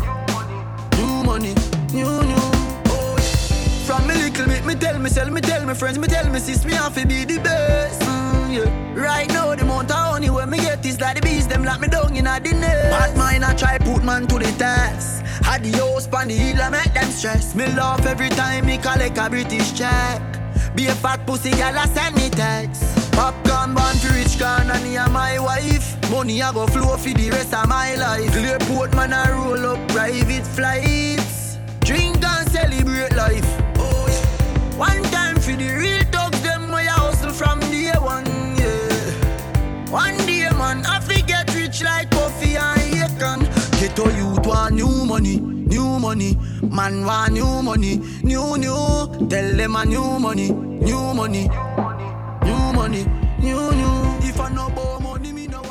new 0.98 1.24
money, 1.24 1.54
new 1.94 2.24
new. 2.32 2.46
Oh, 2.88 3.18
from 3.86 4.08
me 4.08 4.16
little 4.16 4.48
bit, 4.48 4.66
me 4.66 4.76
tell 4.76 4.98
me, 4.98 5.10
sell 5.10 5.30
me, 5.30 5.42
tell 5.42 5.66
me 5.66 5.74
friends, 5.74 6.00
me 6.00 6.08
tell 6.08 6.30
me 6.32 6.40
sis, 6.40 6.66
me 6.66 6.74
have 6.74 6.96
to 6.96 7.06
be 7.06 7.26
the 7.26 7.40
best. 7.40 8.15
Mm, 8.46 8.54
yeah. 8.54 9.02
Right 9.02 9.28
now, 9.30 9.56
the 9.56 9.64
amount 9.64 9.92
of 9.92 9.98
honey 9.98 10.30
when 10.30 10.50
me 10.50 10.58
get 10.58 10.86
is 10.86 11.00
like 11.00 11.16
the 11.16 11.22
bees, 11.22 11.48
them 11.48 11.64
lock 11.64 11.80
me 11.80 11.88
down 11.88 12.16
in 12.16 12.28
a 12.28 12.40
the 12.40 12.54
nest. 12.54 12.92
Bad 12.92 13.18
mind, 13.18 13.44
I 13.44 13.54
try 13.56 13.78
put 13.78 14.04
man 14.04 14.28
to 14.28 14.36
the 14.40 14.52
test. 14.58 15.22
Had 15.44 15.64
the 15.64 15.72
house 15.78 16.08
pan 16.08 16.28
the 16.28 16.36
hill, 16.36 16.62
I 16.62 16.70
make 16.70 16.94
them 16.94 17.10
stress. 17.12 17.56
Me 17.56 17.66
laugh 17.74 18.06
every 18.06 18.30
time 18.30 18.66
me 18.66 18.78
collect 18.78 19.18
a 19.18 19.30
British 19.30 19.74
check. 19.74 20.22
Be 20.76 20.88
a 20.88 20.96
fat 20.96 21.26
pussy 21.26 21.52
gal, 21.52 21.78
I 21.78 21.86
send 21.88 22.16
me 22.16 22.30
text. 22.30 23.12
Popcorn 23.14 23.74
born 23.74 23.96
to 23.98 24.14
rich 24.14 24.38
can 24.38 24.70
and 24.70 24.86
he 24.86 24.98
my 25.12 25.40
wife. 25.40 25.96
Money 26.12 26.42
I 26.42 26.52
go 26.52 26.68
flow 26.68 26.98
for 26.98 27.10
the 27.10 27.30
rest 27.32 27.54
of 27.54 27.68
my 27.68 27.96
life. 27.96 28.32
Clear 28.32 28.60
man 28.96 29.14
I 29.14 29.32
roll 29.32 29.66
up 29.66 29.88
private 29.90 30.46
flights. 30.46 31.58
Drink 31.82 32.24
and 32.24 32.50
celebrate 32.52 33.16
life. 33.16 33.62
Oh 33.78 34.06
yeah. 34.08 34.78
One 34.78 35.04
time 35.04 35.38
for 35.38 35.54
the 35.54 35.70
real 35.76 36.05
One 39.96 40.18
day 40.28 40.50
man, 40.52 40.86
I 40.86 41.00
forget 41.00 41.56
rich 41.56 41.82
like 41.82 42.12
coffee 42.12 42.58
and 42.58 43.00
Akon. 43.08 43.40
Get 43.80 43.96
to 43.96 44.04
youth 44.18 44.46
want 44.46 44.76
new 44.76 45.06
money, 45.06 45.40
new 45.40 46.00
money. 46.00 46.38
Man 46.62 47.06
want 47.06 47.32
new 47.32 47.62
money, 47.62 48.02
new 48.22 48.58
new. 48.58 49.30
Tell 49.30 49.56
them 49.56 49.76
a 49.78 49.86
new 49.86 50.20
money, 50.20 50.52
new 50.52 51.14
money. 51.14 51.48
New 52.44 52.74
money, 52.74 53.06
new 53.40 53.72
new. 53.72 54.28
If 54.28 54.38
I 54.38 54.50
no 54.50 54.68
more 54.72 55.00
money, 55.00 55.32
me 55.32 55.48
no. 55.48 55.62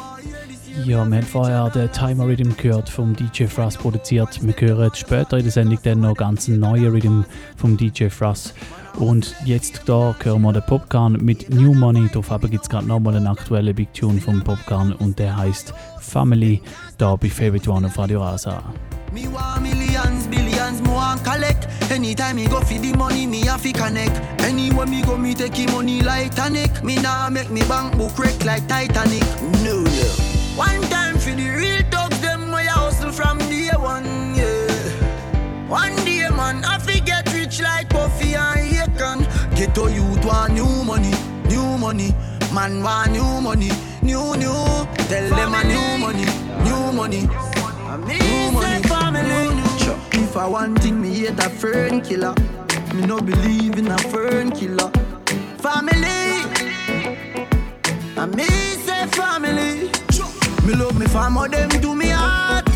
Ja, 0.87 0.87
wir 0.87 0.99
haben 1.01 1.23
vorher 1.23 1.69
den 1.69 1.93
Timer 1.93 2.27
Rhythm 2.27 2.57
gehört, 2.57 2.89
vom 2.89 3.15
DJ 3.15 3.45
Frost 3.45 3.79
produziert. 3.79 4.41
Wir 4.41 4.55
hören 4.59 4.91
später 4.95 5.37
in 5.37 5.43
der 5.43 5.53
Sendung 5.53 5.79
dann 5.83 6.01
noch 6.01 6.15
ganz 6.15 6.49
neuen 6.49 6.91
Rhythm 6.91 7.25
vom 7.59 7.77
DJ 7.77 8.09
Frost. 8.09 8.55
Und 8.97 9.35
jetzt 9.45 9.83
da 9.87 10.15
hören 10.23 10.43
wir 10.43 10.53
den 10.53 10.63
Popcorn 10.67 11.19
mit 11.21 11.51
New 11.51 11.75
Money. 11.75 12.09
Darauf 12.13 12.41
gibt 12.43 12.63
es 12.63 12.69
gerade 12.69 12.87
nochmal 12.87 13.17
einen 13.17 13.27
aktuellen 13.27 13.75
Big 13.75 13.93
Tune 13.93 14.21
vom 14.21 14.43
Popcorn 14.43 14.93
und 14.93 15.19
der 15.19 15.37
heißt 15.37 15.75
Family. 16.01 16.63
Da 16.97 17.17
bei 17.17 17.29
Favorite 17.29 17.71
One 17.71 17.87
auf 17.87 17.99
Radio 17.99 18.23
Rasa. 18.23 18.63
Me 19.13 19.27
want 19.33 19.63
millions, 19.63 20.27
billions, 20.29 20.81
me 20.83 20.89
want 20.89 21.23
collect. 21.25 21.69
Anytime 21.91 22.35
me 22.35 22.47
go 22.47 22.61
for 22.61 22.79
the 22.79 22.93
money, 22.97 23.27
me 23.27 23.47
have 23.47 23.63
to 23.63 23.73
connect. 23.73 24.21
Anywhere 24.43 24.87
me 24.87 25.03
go, 25.03 25.17
me 25.17 25.35
take 25.35 25.55
the 25.55 25.67
money 25.73 26.01
like 26.01 26.35
tonic. 26.35 26.83
Me 26.83 26.97
nah 26.97 27.29
make 27.31 27.51
me 27.51 27.63
bank 27.69 27.97
book 27.97 28.17
wreck 28.19 28.45
like 28.45 28.67
Titanic. 28.69 29.23
No, 29.65 29.83
no. 29.83 30.09
One 30.57 30.81
time 30.89 31.19
for 31.19 31.31
the 31.31 31.49
real 31.51 31.83
dogs, 31.91 32.21
them 32.21 32.53
way 32.53 32.69
I 32.69 32.79
hustle 32.79 33.11
from 33.11 33.39
day 33.39 33.71
one, 33.77 34.35
yeah. 34.35 34.71
One 35.69 35.97
day, 36.05 36.29
man, 36.31 36.65
I 36.65 36.79
forget 36.79 36.94
Akon. 39.65 39.75
Get 39.75 39.75
to 39.75 39.93
youth 39.93 40.25
want 40.25 40.53
new 40.53 40.85
money, 40.85 41.13
new 41.49 41.79
money. 41.79 42.15
Man 42.53 42.83
want 42.83 43.13
new 43.13 43.41
money, 43.41 43.71
new 44.03 44.37
new. 44.37 44.87
Tell 45.09 45.29
them 45.29 45.55
a 45.55 45.65
new 45.65 45.99
money, 45.99 46.27
new 46.65 46.93
money. 46.93 47.29
New 48.07 48.53
money, 48.53 48.83
family. 48.83 49.63
If 50.13 50.37
I 50.37 50.47
want 50.47 50.83
thing, 50.83 51.01
me 51.01 51.15
hate 51.15 51.39
a 51.39 51.49
fern 51.49 52.01
killer. 52.01 52.35
Me 52.95 53.07
no 53.07 53.21
believe 53.21 53.79
in 53.79 53.89
a 53.89 53.99
fern 53.99 54.51
killer. 54.51 54.91
Family, 55.59 56.45
I 58.17 58.27
me 58.27 58.45
say 58.85 59.07
family. 59.07 59.91
Me 60.67 60.75
love 60.75 60.99
me 60.99 61.07
family, 61.07 61.49
them 61.49 61.71
to 61.71 61.95
me 61.95 62.09
heart. 62.09 62.69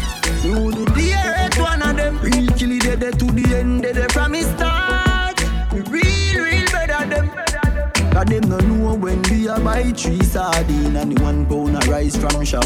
You 0.45 0.73
do 0.73 0.85
the 0.85 1.01
hate 1.01 1.59
one 1.59 1.83
of 1.83 1.97
them. 1.97 2.19
Real 2.21 2.47
kill 2.57 2.73
it 2.73 3.19
to 3.19 3.27
the 3.27 3.57
end, 3.57 3.83
dead 3.83 4.13
from 4.13 4.33
me 4.33 4.43
start. 4.43 4.98
Cause 8.19 8.27
them 8.27 8.49
no 8.49 8.59
know 8.59 8.97
when 8.97 9.23
we 9.31 9.47
a 9.47 9.61
buy 9.61 9.93
three 9.93 10.21
sardine 10.25 10.97
and 10.97 11.17
one 11.21 11.47
pound 11.47 11.77
of 11.77 11.87
rice 11.87 12.17
from 12.17 12.45
shop. 12.45 12.65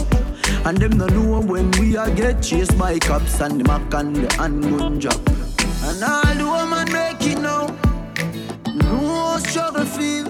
And 0.64 0.78
them 0.78 0.92
no 0.92 1.06
know 1.08 1.40
when 1.40 1.70
we 1.72 1.94
a 1.94 2.10
get 2.10 2.42
chased 2.42 2.78
by 2.78 2.98
cops 2.98 3.38
and 3.38 3.60
the 3.60 3.64
mac 3.64 3.92
and 3.92 4.16
the 4.16 4.34
handgun 4.36 4.98
drop. 4.98 5.20
And 5.84 6.02
all 6.02 6.34
the 6.34 6.46
woman 6.46 6.90
make 6.90 7.20
it 7.20 7.38
now. 7.38 7.66
Know 8.76 9.08
how 9.08 9.38
struggle 9.40 9.84
feel. 9.84 10.28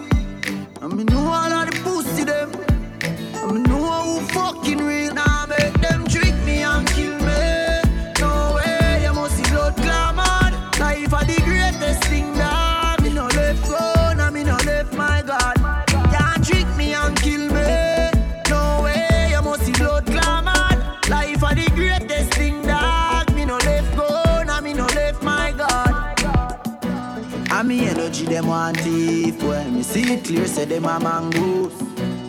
And 0.81 0.93
me 0.93 1.05
know 1.05 1.21
all 1.21 1.53
of 1.53 1.71
the 1.71 1.81
pussy 1.85 2.25
them. 2.25 2.51
And 3.45 3.53
me 3.53 3.61
know 3.71 4.03
who 4.03 4.21
fucking 4.27 4.79
real. 4.79 5.15
Now 5.15 5.32
And 28.15 28.29
them 28.29 28.47
want 28.47 28.79
thief. 28.79 29.43
When 29.43 29.77
me 29.77 29.83
see 29.83 30.13
it 30.13 30.25
clear 30.25 30.47
say 30.47 30.67
them 30.67 30.85
a 30.85 31.01
mongoose. 31.01 31.73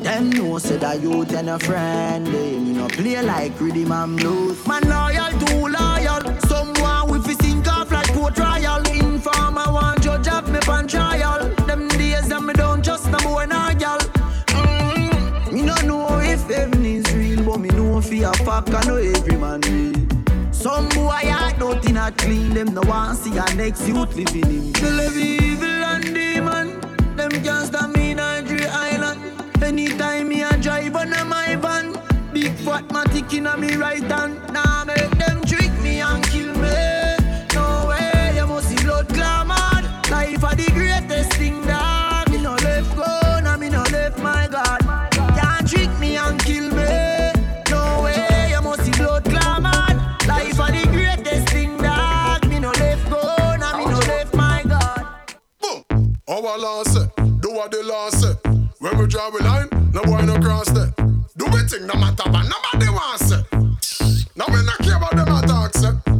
Them 0.02 0.30
know 0.30 0.58
say 0.58 0.78
that 0.78 1.02
youth 1.02 1.34
and 1.34 1.50
a 1.50 1.60
friend. 1.60 2.26
Eh. 2.28 2.32
Me 2.32 2.72
no 2.74 2.88
play 2.88 3.22
like 3.22 3.60
rhythm 3.60 3.92
and 3.92 4.18
blues 4.18 4.66
Man 4.66 4.84
loyal, 4.84 5.32
too 5.40 5.68
loyal. 5.68 6.40
Someone 6.48 7.12
with 7.12 7.26
fi 7.26 7.34
sink 7.44 7.68
off 7.68 7.92
like 7.92 8.08
Port 8.14 8.38
Royal. 8.38 8.82
Informer 8.88 9.74
want 9.74 10.02
judge 10.02 10.30
of 10.30 10.50
me 10.50 10.60
pan 10.62 10.88
trial. 10.88 11.50
Them 11.68 11.90
days 11.90 12.30
that 12.30 12.42
me 12.42 12.54
don't 12.54 12.84
trust 12.84 13.12
no 13.12 13.18
boy 13.18 13.46
nor 13.46 13.74
gal. 13.74 14.00
Mm 14.00 15.52
Me 15.52 15.62
no 15.64 15.76
know 15.84 16.20
if 16.20 16.48
heaven 16.48 16.86
is 16.86 17.14
real 17.14 17.44
But 17.44 17.60
me 17.60 17.70
know 17.70 18.00
fi 18.00 18.24
a 18.24 18.32
fuck 18.46 18.74
I 18.74 18.82
know 18.88 18.96
every 18.96 19.36
man 19.36 19.60
real 19.62 20.13
some 20.64 20.88
boy 20.90 21.10
I 21.12 21.54
don't 21.60 21.86
a 21.98 22.10
clean 22.12 22.54
them 22.54 22.74
no 22.74 22.82
want 22.88 23.18
see 23.18 23.38
a 23.38 23.46
next 23.56 23.86
youth 23.86 24.16
living 24.16 24.50
in. 24.50 24.72
They 24.72 24.92
live 24.92 25.18
evil 25.18 25.84
and 25.92 26.06
demon. 26.16 26.80
Them 27.18 27.32
can't 27.44 27.68
stop 27.68 27.90
me 27.94 28.14
a 28.14 28.70
Island. 28.72 29.20
Anytime 29.62 30.30
me 30.30 30.42
a 30.44 30.58
drive 30.58 30.96
on 30.96 31.12
a 31.12 31.26
my 31.26 31.58
van 31.58 31.88
Big 32.34 32.54
fat 32.66 32.88
matic 32.88 33.34
in 33.38 33.46
a 33.48 33.58
me 33.58 33.76
right 33.76 34.04
hand. 34.04 34.40
Now 34.54 34.86
make 34.86 35.12
them 35.24 35.44
trick 35.44 35.74
me 35.82 36.00
and 36.00 36.24
kill 36.32 36.54
me. 36.56 37.18
No 37.54 37.88
way 37.90 38.32
you 38.38 38.48
must 38.48 38.70
see 38.70 38.82
blood 38.86 39.10
clamor 39.10 39.82
Life 40.10 40.44
are 40.46 40.56
the 40.56 40.72
Our 56.46 56.60
law 56.60 56.84
say, 56.84 57.08
do 57.40 57.52
what 57.54 57.74
eh. 57.74 57.78
the 57.78 57.84
law 57.88 58.10
say. 58.10 58.32
Eh. 58.44 58.52
When 58.80 58.98
we 58.98 59.08
draw 59.08 59.30
a 59.30 59.40
line, 59.44 59.70
no 59.94 60.04
boy 60.04 60.22
no 60.26 60.38
cross 60.40 60.70
there. 60.72 60.94
Do 61.38 61.46
we 61.46 61.60
think 61.70 61.84
no 61.84 61.94
matter 61.94 62.30
but 62.30 62.44
nobody 62.44 62.92
wants 62.92 63.28
say. 63.30 64.28
Now 64.36 64.46
we 64.50 64.62
not 64.66 64.78
care 64.80 64.98
about 64.98 65.16
them 65.16 65.34
attacks 65.38 66.13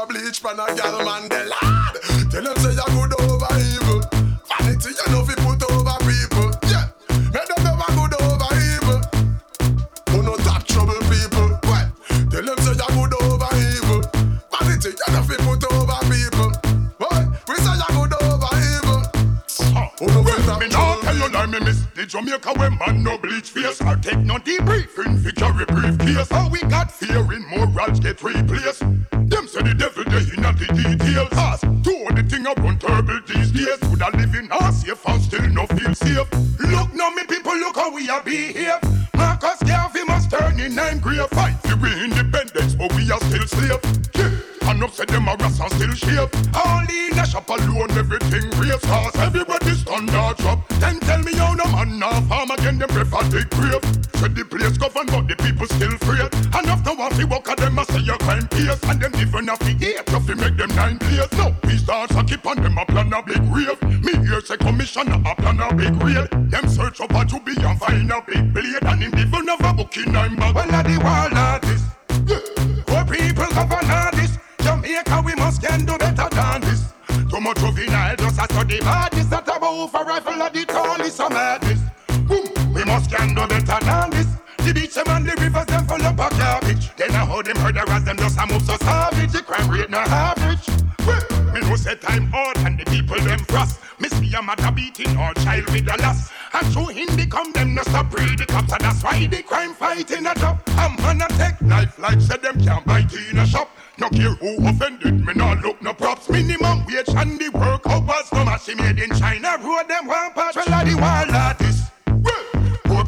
A 0.00 0.06
bleach 0.06 0.42
pan 0.42 0.58
a 0.58 0.74
gal 0.74 1.04
man 1.04 1.28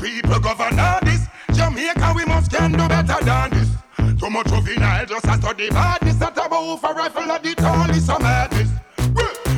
people 0.02 0.40
govern 0.40 0.78
all 0.78 0.98
this. 1.02 1.26
Jamaica, 1.52 2.12
we 2.16 2.24
must 2.24 2.50
can 2.50 2.72
do 2.72 2.88
better 2.88 3.24
than 3.24 3.50
this. 3.50 3.70
Too 4.18 4.30
much 4.30 4.48
juvenile 4.48 5.06
just 5.06 5.24
a 5.24 5.34
study 5.34 5.68
badness. 5.70 6.16
That 6.16 6.36
about 6.36 6.80
for 6.80 6.94
rifle 6.94 7.30
of 7.30 7.42
the 7.42 7.54
tallest 7.54 8.10
of 8.10 8.20
madness. 8.20 8.70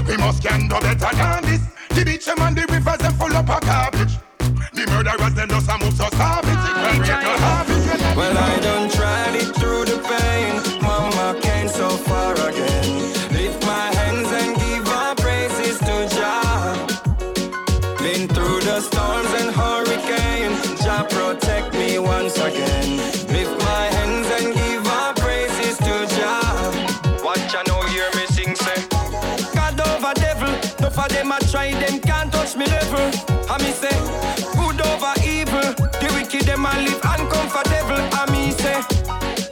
We 0.06 0.16
must 0.18 0.42
can 0.42 0.68
do 0.68 0.78
better 0.80 1.16
than 1.16 1.42
this. 1.44 1.62
The 1.90 2.04
beach 2.04 2.28
and 2.28 2.56
the 2.56 2.66
rivers 2.70 2.98
them 2.98 3.12
full 3.14 3.34
up 3.36 3.48
of 3.48 3.60
garbage. 3.62 4.14
The 4.72 4.86
murderers 4.86 5.34
them 5.34 5.48
just 5.48 5.70
a 5.70 5.78
move 5.78 5.94
so 5.94 6.08
savage. 6.10 6.50
It 6.50 7.04
can 7.04 7.22
no 7.22 7.36
habit. 7.38 7.63
Touch 32.54 32.58
me 32.58 32.66
level. 32.66 33.10
I 33.50 33.58
me 33.58 33.70
say, 33.72 33.94
good 34.56 34.80
over 34.80 35.14
evil. 35.24 35.74
The 36.00 36.10
wicked 36.14 36.46
them 36.46 36.66
I 36.66 36.78
live 36.80 37.00
uncomfortable. 37.02 38.02
I 38.12 38.30
me 38.30 38.50
say, 38.52 38.76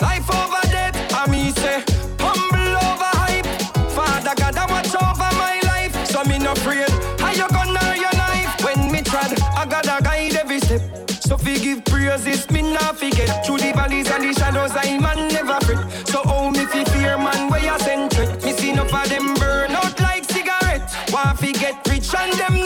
life 0.00 0.28
over 0.30 0.62
death. 0.70 0.96
I 1.14 1.30
me 1.30 1.50
say, 1.53 1.82
humble 2.18 2.76
over 2.76 3.12
hype. 3.20 3.46
Father 3.92 4.34
God, 4.36 4.57
I 4.57 4.66
watch 4.66 4.94
over 4.94 5.30
my 5.36 5.61
life, 5.64 5.94
so 6.07 6.22
me 6.24 6.38
no 6.38 6.53
afraid. 6.53 6.88
How 7.20 7.32
you 7.32 7.48
gonna 7.48 7.96
your 7.96 8.14
knife 8.16 8.64
when 8.64 8.90
me 8.90 9.03
trod? 9.03 9.32
I 9.57 9.66
gotta 9.66 10.03
guide 10.03 10.36
every 10.36 10.61
step. 10.61 10.82
So 11.09 11.36
forgive 11.36 11.84
praises, 11.84 12.50
me 12.50 12.62
not 12.62 12.98
forget. 12.98 13.44
Through 13.44 13.59
the 13.59 13.72
valleys 13.72 14.11
and 14.11 14.24
the 14.24 14.32
shadows, 14.32 14.72
I 14.74 14.98
man 14.98 15.28
never 15.28 15.59
fret. 15.64 15.80
So 16.09 16.22
me 16.50 16.66
fi 16.66 16.84
fear 16.84 17.16
man 17.18 17.50
where 17.50 17.62
you 17.62 17.78
send 17.80 18.12
threat. 18.12 18.44
Me 18.44 18.53
see 18.53 18.70
enough 18.70 18.92
of 18.92 19.09
them 19.09 19.34
burn 19.34 19.72
out 19.72 19.98
like 20.00 20.24
cigarette. 20.24 20.82
Want 21.12 21.38
fi 21.38 21.53
get 21.53 21.76
rich 21.88 22.14
and 22.14 22.32
them 22.34 22.61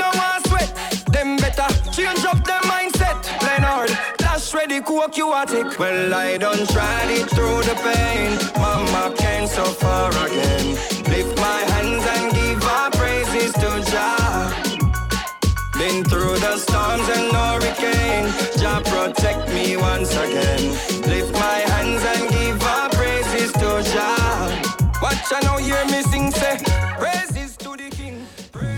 ready 4.57 4.81
coke 4.81 5.17
you 5.19 5.33
a 5.35 5.45
take. 5.45 5.79
Well 5.79 6.15
I 6.15 6.39
done 6.39 6.67
tried 6.67 7.11
it 7.11 7.29
through 7.29 7.61
the 7.69 7.77
pain. 7.85 8.31
Mama 8.57 9.15
came 9.17 9.47
so 9.47 9.65
far 9.65 10.11
again. 10.27 10.67
Lift 11.13 11.37
my 11.37 11.61
hands 11.73 12.05
and 12.15 12.33
give 12.35 12.65
our 12.65 12.91
praises 12.93 13.53
to 13.53 13.71
Jah. 13.91 14.49
Been 15.79 16.03
through 16.05 16.39
the 16.39 16.57
storms 16.57 17.09
and 17.17 17.31
hurricane. 17.37 18.27
Jah 18.59 18.81
protect 18.85 19.49
me 19.53 19.77
once 19.77 20.13
again. 20.17 20.96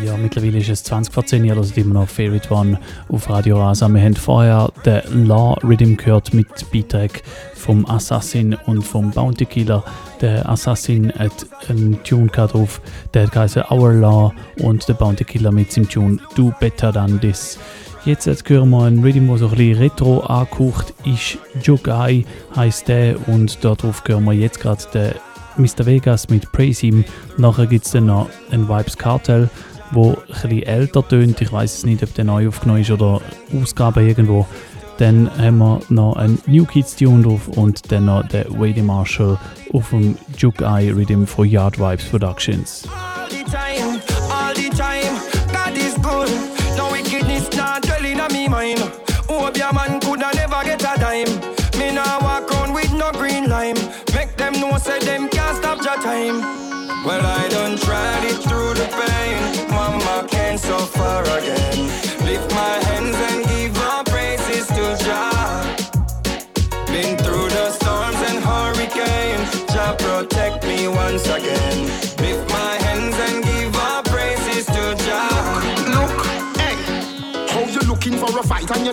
Ja, 0.08 0.16
mittlerweile 0.16 0.56
ist 0.56 0.70
es 0.70 0.84
20 0.84 1.12
vor 1.12 1.26
10 1.26 1.44
Uhr, 1.44 1.58
also 1.58 1.78
immer 1.78 2.00
noch 2.00 2.08
Favorite 2.08 2.50
One 2.50 2.80
auf 3.10 3.28
Radio 3.28 3.58
Rasa. 3.58 3.88
Wir 3.88 4.00
haben 4.00 4.16
vorher 4.16 4.72
den 4.86 5.26
Law 5.26 5.52
Rhythm 5.62 5.96
gehört 5.96 6.32
mit 6.32 6.48
Beitrag 6.72 7.22
vom 7.54 7.84
Assassin 7.84 8.56
und 8.64 8.80
vom 8.80 9.10
Bounty 9.10 9.44
Killer. 9.44 9.84
Der 10.22 10.48
Assassin 10.48 11.12
hat 11.12 11.44
einen 11.68 12.02
Tune 12.04 12.28
drauf, 12.28 12.80
der 13.12 13.30
hat 13.30 13.70
Our 13.70 13.92
Law 13.92 14.32
und 14.60 14.88
der 14.88 14.94
Bounty 14.94 15.24
Killer 15.24 15.52
mit 15.52 15.72
seinem 15.72 15.90
Tune 15.90 16.16
Do 16.34 16.54
Better 16.58 16.90
Than 16.90 17.20
This. 17.20 17.58
Jetzt, 18.06 18.24
jetzt 18.24 18.48
hören 18.48 18.70
wir 18.70 18.84
einen 18.84 19.04
Rhythm, 19.04 19.28
der 19.28 19.36
so 19.36 19.48
ein 19.48 19.56
bisschen 19.56 19.78
retro 19.78 20.20
angehaucht 20.20 20.94
ist. 21.04 21.36
Jogai 21.62 22.24
heisst 22.56 22.88
der 22.88 23.28
und 23.28 23.62
darauf 23.62 24.02
hören 24.06 24.24
wir 24.24 24.32
jetzt 24.32 24.58
gerade 24.58 24.82
den 24.94 25.12
Mr. 25.58 25.84
Vegas 25.84 26.30
mit 26.30 26.50
Praise 26.50 26.80
Him. 26.80 27.04
Nachher 27.36 27.66
gibt 27.66 27.84
es 27.84 27.92
dann 27.92 28.06
noch 28.06 28.30
ein 28.50 28.68
Vibes 28.68 28.96
Cartel, 28.96 29.50
wo 29.92 30.16
bisschen 30.26 30.62
älter 30.62 31.06
tönt. 31.06 31.40
Ich 31.40 31.52
weiß 31.52 31.78
es 31.78 31.84
nicht, 31.84 32.02
ob 32.02 32.14
der 32.14 32.24
neu 32.24 32.48
aufgenommen 32.48 32.82
ist 32.82 32.90
oder 32.90 33.20
Ausgabe 33.60 34.02
irgendwo. 34.02 34.46
Dann 34.98 35.30
haben 35.38 35.58
wir 35.58 35.80
noch 35.90 36.16
ein 36.16 36.38
New 36.46 36.64
Kids 36.64 36.96
Tune 36.96 37.22
drauf 37.22 37.46
und 37.48 37.92
dann 37.92 38.06
noch 38.06 38.26
den 38.26 38.58
Wade 38.58 38.82
Marshall 38.82 39.38
auf 39.72 39.90
dem 39.90 40.16
Juke 40.36 40.64
Eye 40.64 40.90
Rhythm 40.90 41.24
von 41.24 41.46
Yard 41.46 41.78
Vibes 41.78 42.04
Productions. 42.06 42.88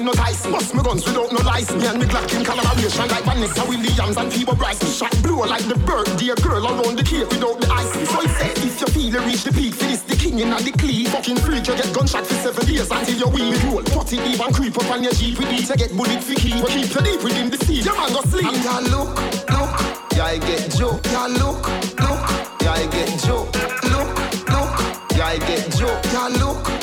Not 0.06 0.20
icy? 0.20 0.51
Bust 0.51 0.74
me 0.76 0.84
guns 0.84 1.06
without 1.06 1.32
no 1.34 1.41
license. 1.41 1.82
Me 1.82 1.88
and 1.88 1.99
me 1.99 2.06
Glock 2.06 2.30
in 2.38 2.45
collaboration 2.45 3.08
like 3.10 3.26
Vanessa 3.26 3.66
Williams 3.66 4.18
and 4.18 4.32
Phoebe 4.32 4.56
Bryce. 4.56 4.97
Shot 4.97 5.12
blow 5.24 5.43
like 5.43 5.66
the 5.66 5.76
birthday 5.76 6.34
girl 6.41 6.64
around 6.64 6.95
the 6.97 7.03
cake 7.03 7.28
without 7.30 7.60
the 7.60 7.68
ice. 7.74 7.91
So 8.10 8.22
it 8.22 8.30
said, 8.38 8.58
if 8.62 8.80
you 8.80 8.88
feel 8.88 9.10
you 9.14 9.22
reach 9.26 9.43
the 9.43 9.51
peak 9.51 9.74
for 9.74 9.86
this, 9.86 10.01
the 10.03 10.16
king 10.16 10.39
in 10.39 10.49
the 10.49 10.72
clean. 10.78 11.08
Fucking 11.08 11.38
freak, 11.38 11.68
you 11.68 11.76
get 11.76 11.91
gunshot 11.93 12.26
for 12.26 12.36
seven 12.36 12.66
years 12.70 12.91
until 12.91 13.18
your 13.18 13.30
wheel 13.34 13.58
roll. 13.66 13.82
It 13.82 14.14
even 14.14 14.53
creep 14.53 14.78
up 14.78 14.89
on 14.91 15.03
your 15.03 15.14
jeep 15.14 15.39
with 15.39 15.49
it, 15.49 15.68
you 15.68 15.76
get 15.76 15.91
bullet 15.97 16.22
for 16.24 16.36
key. 16.36 16.62
But 16.62 16.70
keep 16.70 16.93
you 16.93 17.01
deep 17.01 17.24
within 17.24 17.49
the 17.49 17.58
sea, 17.66 17.82
your 17.82 17.97
man 17.97 18.14
go 18.14 18.22
sleep. 18.30 18.45
And 18.45 18.62
you 18.62 18.93
look, 18.93 19.10
look, 19.49 19.72
yeah, 20.14 20.26
I 20.26 20.38
get 20.38 20.70
joke. 20.78 21.01
Yeah, 21.10 21.28
look, 21.28 21.66
look, 21.99 22.22
yeah, 22.62 22.78
look, 22.78 22.86
yeah, 22.86 22.86
get. 22.93 23.10
Yeah, 23.26 23.41
look, 23.89 24.10
look, 24.53 24.72
yeah, 25.18 25.26
I 25.26 25.38
get. 25.39 25.80
Yeah, 25.80 26.28
look, 26.38 26.70
look. 26.70 26.74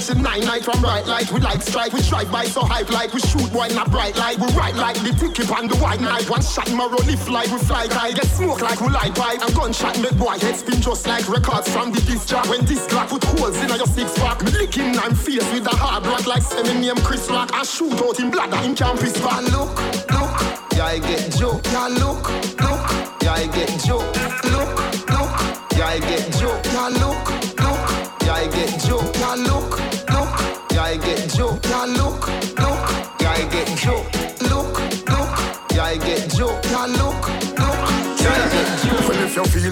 The 0.00 0.14
body 0.14 0.16
catch 0.16 0.16
the 0.16 0.22
nine 0.22 0.44
night 0.44 0.64
from 0.64 0.80
bright 0.80 1.06
light, 1.06 1.30
we 1.32 1.40
like 1.40 1.62
strike, 1.62 1.92
we 1.92 2.00
drive 2.02 2.30
by 2.30 2.44
so 2.44 2.62
hype 2.62 2.90
like 2.90 3.12
we 3.12 3.20
shoot 3.20 3.52
boy 3.52 3.68
a 3.68 3.88
bright 3.88 4.16
light. 4.16 4.38
We 4.38 4.46
ride 4.54 4.76
like 4.76 4.96
the 4.96 5.12
ticket 5.12 5.50
on 5.50 5.68
the 5.68 5.76
white 5.76 6.00
night. 6.00 6.28
One 6.28 6.42
shot 6.42 6.66
tomorrow 6.66 6.98
lift 7.06 7.28
like 7.28 7.50
we 7.50 7.58
fly 7.58 7.86
high. 7.88 8.12
Get 8.12 8.26
smoke 8.26 8.60
like 8.60 8.80
we 8.80 8.88
light 8.88 9.14
pipe. 9.14 9.40
And 9.42 9.54
gunshot 9.54 10.00
make 10.00 10.16
boy 10.16 10.38
head 10.38 10.56
spin 10.56 10.80
just 10.80 11.06
like 11.06 11.28
records 11.28 11.68
from 11.72 11.92
the 11.92 12.00
disc 12.02 12.28
jack. 12.28 12.48
When 12.48 12.64
this 12.64 12.86
clock 12.86 13.08
put 13.08 13.24
holes 13.24 13.56
in 13.56 13.68
your 13.68 13.86
six 13.86 14.16
pack, 14.18 14.42
me 14.44 14.50
licking 14.52 14.96
I'm 14.98 15.14
faced 15.14 15.52
with 15.52 15.66
a 15.66 15.76
hard 15.76 16.06
rock 16.06 16.26
like 16.26 16.44
name 16.64 16.96
Chris 17.04 17.28
Rock. 17.30 17.50
I 17.52 17.62
shoot 17.64 18.00
out 18.00 18.20
in 18.20 18.30
bladder 18.30 18.62
in 18.64 18.74
campus 18.74 19.18
back. 19.20 19.42
Look, 19.52 19.70
look, 20.10 20.32
yeah 20.76 20.84
I 20.84 20.98
get 20.98 21.32
joke. 21.36 21.64
Yeah 21.66 21.88
look, 21.88 22.28
look, 22.60 22.82
yeah 23.22 23.32
I 23.32 23.46
get 23.52 23.70
joke. 23.84 24.08
Look, 24.44 24.70
look, 25.10 25.30
yeah 25.76 25.86
I 25.86 25.98
get 26.00 26.32
joke. 26.38 26.64
Yeah 26.64 26.88
look, 26.88 27.60
look. 27.60 28.10
Yeah, 28.30 28.36
I 28.36 28.46
get 28.46 28.80
joke. 28.80 29.14
Yeah, 29.16 29.34
look. 29.34 29.69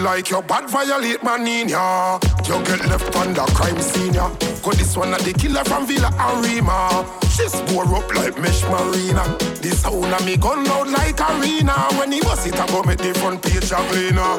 Like 0.08 0.30
you're 0.30 0.42
bad, 0.42 0.64
violate 0.70 1.22
my 1.22 1.36
in 1.36 1.68
ya. 1.68 2.18
You 2.48 2.56
get 2.64 2.80
left 2.88 3.14
under 3.14 3.44
crime 3.52 3.78
scene 3.80 4.14
ya. 4.14 4.30
Cause 4.64 4.78
this 4.78 4.96
one 4.96 5.12
of 5.12 5.22
the 5.22 5.34
killer 5.34 5.62
from 5.64 5.86
Villa 5.86 6.10
Arima. 6.16 7.04
She's 7.34 7.52
swore 7.52 7.84
up 7.94 8.08
like 8.14 8.38
Mesh 8.40 8.62
Marina. 8.72 9.24
This 9.60 9.82
sound 9.82 10.12
of 10.16 10.24
me 10.24 10.36
gun 10.38 10.64
loud 10.64 10.88
like 10.88 11.20
arena. 11.20 11.74
When 11.98 12.10
he 12.12 12.20
was 12.22 12.46
it, 12.46 12.58
I 12.58 12.66
go 12.68 12.82
make 12.82 12.98
the 13.04 13.12
front 13.20 13.42
page 13.42 13.70
a 13.70 13.80
cleaner. 13.92 14.32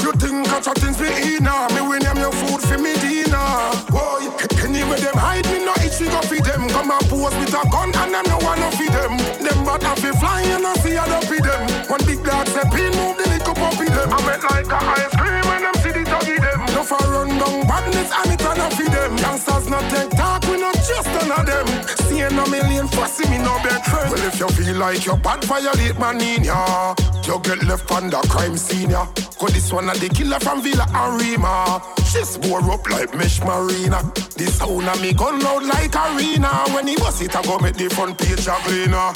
You 0.00 0.12
think 0.16 0.48
I 0.48 0.60
chat 0.60 0.78
things 0.78 0.98
me 1.00 1.36
in 1.36 1.44
Me 1.74 1.80
win 1.84 2.00
them 2.00 2.16
your 2.16 2.32
food 2.32 2.62
for 2.64 2.78
me 2.78 2.94
dinner. 3.04 3.48
Boy, 3.92 4.24
anyway 4.64 5.00
them 5.04 5.20
hide 5.20 5.44
me 5.52 5.68
no 5.68 5.74
itch 5.84 6.00
go 6.00 6.20
feed 6.32 6.44
them. 6.48 6.64
Come 6.72 6.92
and 6.96 7.04
pose 7.12 7.36
with 7.36 7.52
a 7.52 7.62
gun 7.68 7.92
and 7.92 8.14
them 8.14 8.24
no 8.32 8.38
one 8.40 8.60
no 8.60 8.70
feed 8.72 8.92
them. 8.96 9.37
Them 9.48 9.64
but 9.64 9.82
have 9.82 10.02
be 10.02 10.10
flying 10.20 10.50
and 10.50 10.66
I 10.66 10.74
see 10.74 10.94
how 10.94 11.06
they 11.06 11.26
feed 11.26 11.44
them. 11.44 11.62
One 11.88 12.04
big 12.04 12.22
dog 12.22 12.46
say 12.48 12.64
pin 12.68 12.92
move 12.98 13.16
the 13.16 13.28
little 13.32 13.54
puppy 13.54 13.88
them. 13.88 14.12
I 14.12 14.20
went 14.26 14.42
like 14.44 14.68
a 14.68 14.80
ice 15.00 15.14
cream 15.16 15.44
when 15.48 15.62
them 15.62 15.74
see 15.80 15.92
the 15.92 16.04
doggy 16.04 16.36
them. 16.36 16.60
No 16.74 16.82
for 16.84 16.98
run 17.08 17.28
down 17.28 17.66
badness 17.66 18.12
and 18.12 18.32
it 18.32 18.44
and 18.44 18.74
feed 18.74 18.92
them. 18.92 19.16
Youngsters 19.16 19.68
not 19.70 19.88
take 19.90 20.10
talk, 20.10 20.44
we 20.48 20.60
not 20.60 20.74
just 20.74 21.08
none 21.08 21.32
of 21.32 21.46
them. 21.46 21.97
Seeing 22.28 22.40
a 22.40 22.50
million 22.50 22.88
fussy 22.88 23.28
me 23.30 23.38
no 23.38 23.58
beg 23.62 23.82
friend. 23.84 24.10
Well 24.10 24.26
if 24.26 24.38
you 24.38 24.48
feel 24.48 24.76
like 24.76 25.06
you're 25.06 25.16
bad, 25.16 25.42
violate 25.44 25.98
my 25.98 26.12
in 26.12 26.44
ya. 26.44 26.94
You 27.24 27.40
get 27.40 27.62
left 27.64 27.90
under 27.90 28.20
crime 28.28 28.56
scene 28.56 28.90
ya. 28.90 29.06
Cause 29.38 29.52
this 29.52 29.72
one 29.72 29.88
of 29.88 29.98
the 30.00 30.08
killer 30.08 30.38
from 30.40 30.62
Villa 30.62 30.86
Arima. 30.92 31.80
She's 32.04 32.30
swore 32.30 32.70
up 32.70 32.88
like 32.90 33.14
Mesh 33.14 33.40
Marina. 33.40 34.02
This 34.36 34.58
sound 34.58 34.88
of 34.88 35.00
me 35.00 35.14
gun 35.14 35.40
loud 35.40 35.64
like 35.64 35.94
arena. 35.94 36.48
When 36.74 36.86
he 36.86 36.96
was 36.96 37.20
it, 37.22 37.34
I 37.34 37.42
go 37.42 37.58
make 37.60 37.76
the 37.76 37.88
front 37.88 38.18
page 38.18 38.46
a 38.46 38.56
cleaner. 38.66 39.12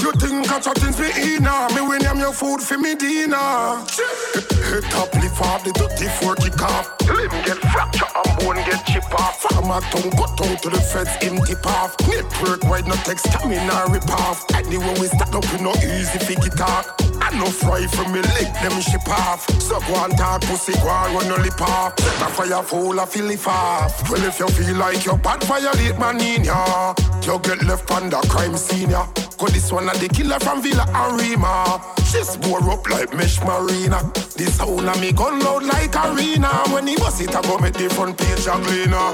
You 0.00 0.12
think 0.12 0.50
I 0.50 0.58
chat 0.58 0.78
things 0.78 0.98
me 0.98 1.10
in 1.36 1.44
Me 1.74 1.80
win 1.80 2.04
am 2.06 2.18
your 2.18 2.32
food 2.32 2.60
for 2.60 2.78
me 2.78 2.94
dinner. 2.94 3.36
Head 3.36 4.84
top 4.90 5.14
lip 5.14 5.40
off 5.40 5.64
the 5.64 5.72
dirty 5.74 6.08
four 6.18 6.34
kick 6.36 6.60
off. 6.62 6.90
Limb 7.06 7.30
get 7.44 7.58
fracture 7.70 8.10
and 8.10 8.32
bone 8.40 8.56
get 8.66 8.84
chip 8.86 9.04
off. 9.14 9.38
Farmer 9.42 9.80
tongue 9.90 10.10
cut 10.12 10.40
out 10.42 10.62
to 10.62 10.70
the 10.70 10.80
feds 10.80 11.14
him 11.22 11.38
tip 11.44 11.64
off. 11.66 11.96
Network 12.22 12.62
wide 12.64 12.86
no 12.86 12.94
text 13.02 13.26
stamina 13.26 13.86
rip 13.90 14.08
off. 14.10 14.44
Anyway 14.54 14.94
we 15.00 15.06
stack 15.06 15.34
up 15.34 15.44
we 15.52 15.60
no 15.60 15.72
easy 15.74 16.18
figure 16.18 16.54
talk. 16.54 16.94
I 17.20 17.36
no 17.38 17.46
fry 17.46 17.86
from 17.86 18.12
me 18.12 18.20
lick 18.20 18.52
them 18.62 18.80
ship 18.80 19.06
off. 19.08 19.48
So 19.60 19.80
go 19.80 20.04
and 20.04 20.16
talk 20.16 20.42
pussy 20.42 20.72
go 20.74 20.88
and 20.88 21.14
run 21.14 21.28
no 21.28 21.36
lip 21.42 21.60
off. 21.60 21.98
Set 21.98 22.22
a 22.22 22.26
fire 22.30 22.62
full 22.62 23.00
of 23.00 23.08
fill 23.08 23.30
it 23.30 23.46
off. 23.46 24.08
Well 24.08 24.22
if 24.24 24.38
you 24.38 24.48
feel 24.48 24.76
like 24.76 25.04
you're 25.04 25.18
bad 25.18 25.42
violate 25.44 25.98
man 25.98 26.20
in 26.20 26.44
ya. 26.44 26.94
You 27.24 27.40
get 27.40 27.62
left 27.64 27.90
on 27.90 28.08
the 28.08 28.18
crime 28.28 28.56
scene 28.56 28.90
ya. 28.90 29.06
Cause 29.38 29.52
this 29.52 29.72
one 29.72 29.88
of 29.88 29.98
the 29.98 30.08
killer 30.08 30.38
from 30.38 30.62
Villa 30.62 30.86
Arima. 30.94 31.82
She's 32.06 32.28
swore 32.28 32.62
up 32.70 32.88
like 32.88 33.12
Mesh 33.14 33.40
Marina. 33.40 33.98
This 34.36 34.54
sound 34.56 34.88
of 34.88 35.00
me 35.00 35.10
gun 35.12 35.40
loud 35.40 35.64
like 35.64 35.96
arena. 35.96 36.48
When 36.70 36.86
he 36.86 36.94
was 36.96 37.20
it, 37.20 37.34
I 37.34 37.42
go 37.42 37.58
make 37.58 37.74
the 37.74 37.90
front 37.90 38.16
page 38.16 38.46
a 38.46 38.52
cleaner. 38.62 39.10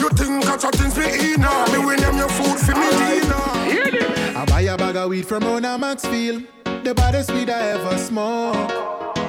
You 0.00 0.08
think 0.10 0.46
I 0.46 0.56
chat 0.56 0.74
things 0.74 0.96
me 0.96 1.34
in 1.34 1.40
Me 1.72 1.84
win 1.84 2.04
them 2.14 2.18
your 2.18 2.28
food 2.28 2.58
for 2.58 2.74
me 2.74 2.90
dinner. 2.90 4.38
I 4.38 4.44
buy 4.48 4.60
a 4.62 4.76
bag 4.76 4.96
of 4.96 5.10
weed 5.10 5.26
from 5.26 5.44
Rona 5.44 5.78
Maxfield. 5.78 6.44
The 6.82 6.94
baddest 6.94 7.32
weed 7.32 7.50
I 7.50 7.70
ever 7.70 7.98
smoked. 7.98 8.72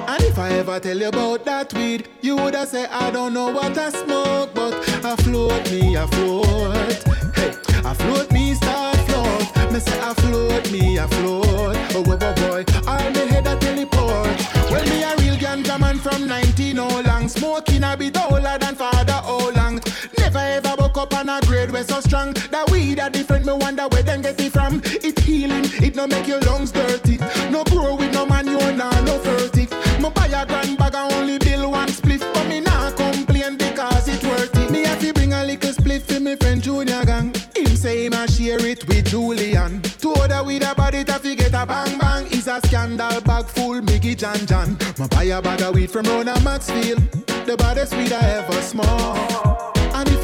And 0.08 0.22
if 0.22 0.38
I 0.38 0.50
ever 0.50 0.78
tell 0.80 0.96
you 0.96 1.08
about 1.08 1.44
that 1.44 1.72
weed, 1.74 2.08
you 2.20 2.36
woulda 2.36 2.66
say 2.66 2.86
I 2.86 3.10
don't 3.10 3.34
know 3.34 3.50
what 3.50 3.76
I 3.76 3.90
smoke, 3.90 4.54
but 4.54 4.74
I 5.04 5.16
float 5.16 5.70
me, 5.70 5.96
I 5.96 6.06
float. 6.06 6.92
Hey, 7.34 7.54
I 7.84 7.94
float 7.94 8.30
me, 8.32 8.54
start 8.54 8.96
float. 9.08 9.72
Me 9.72 9.80
say 9.80 10.00
I 10.00 10.14
float 10.14 10.70
me, 10.70 10.98
I 10.98 11.06
float. 11.06 11.76
Oh, 11.94 12.02
boy, 12.02 12.64
all 12.86 13.10
me 13.10 13.26
head 13.28 13.46
a 13.46 13.56
teleport. 13.58 14.36
Well, 14.70 14.84
me 14.84 15.02
a 15.02 15.16
real 15.16 15.36
ganja 15.36 15.78
man 15.80 15.98
from 15.98 16.26
19 16.26 16.78
oh 16.78 17.02
long, 17.06 17.28
smoking 17.28 17.82
a 17.84 17.96
bit 17.96 18.16
older 18.30 18.58
than 18.60 18.74
father 18.74 19.20
oh 19.24 19.50
long. 19.56 19.80
Never 20.18 20.38
ever 20.38 20.65
up 21.06 21.14
on 21.18 21.28
a 21.28 21.40
grade 21.46 21.70
where 21.70 21.84
so 21.84 22.00
strong. 22.00 22.32
That 22.50 22.70
weed 22.70 22.98
a 22.98 23.08
different, 23.10 23.46
me 23.46 23.52
wonder 23.52 23.86
where 23.88 24.02
them 24.02 24.22
get 24.22 24.40
it 24.40 24.52
from. 24.52 24.80
It 24.84 25.18
healing, 25.20 25.64
it 25.82 25.94
no 25.94 26.06
make 26.06 26.26
your 26.26 26.40
lungs 26.40 26.72
dirty. 26.72 27.18
No 27.50 27.64
grow 27.64 27.94
with 27.94 28.12
no 28.12 28.26
man, 28.26 28.46
you 28.46 28.58
nah 28.72 29.00
no 29.02 29.18
furtive. 29.18 29.70
Me 30.00 30.10
buy 30.10 30.26
a 30.26 30.46
grand 30.46 30.78
bag 30.78 30.94
and 30.94 31.12
only 31.14 31.38
bill 31.38 31.70
one 31.70 31.88
spliff, 31.88 32.20
but 32.34 32.46
me 32.48 32.60
nah 32.60 32.90
complain 32.92 33.56
because 33.56 34.08
it 34.08 34.22
worth 34.24 34.56
it. 34.56 34.70
Me 34.70 34.84
have 34.84 35.00
to 35.00 35.12
bring 35.12 35.32
a 35.32 35.44
little 35.44 35.70
spliff 35.70 36.02
for 36.02 36.20
me 36.20 36.36
friend 36.36 36.62
Junior 36.62 37.04
gang. 37.04 37.32
Him 37.54 37.76
say 37.76 38.06
him 38.06 38.14
a 38.14 38.28
share 38.30 38.64
it 38.66 38.86
with 38.88 39.06
Julian. 39.06 39.82
Two 39.82 40.12
other 40.12 40.42
with 40.44 40.68
a 40.68 40.74
body 40.74 41.04
to 41.04 41.34
get 41.34 41.54
a 41.54 41.66
bang 41.66 41.98
bang. 41.98 42.26
Is 42.26 42.48
a 42.48 42.60
scandal 42.66 43.20
bag 43.22 43.46
full 43.46 43.80
Miggy 43.80 44.16
Jan 44.16 44.46
Jan. 44.46 44.76
Me 44.98 45.06
buy 45.10 45.24
a 45.24 45.42
bag 45.42 45.62
of 45.62 45.74
weed 45.74 45.90
from 45.90 46.06
Rona 46.06 46.38
Maxfield. 46.40 47.00
The 47.46 47.56
baddest 47.56 47.94
weed 47.96 48.12
I 48.12 48.24
ever 48.40 48.62
smoke. 48.62 49.75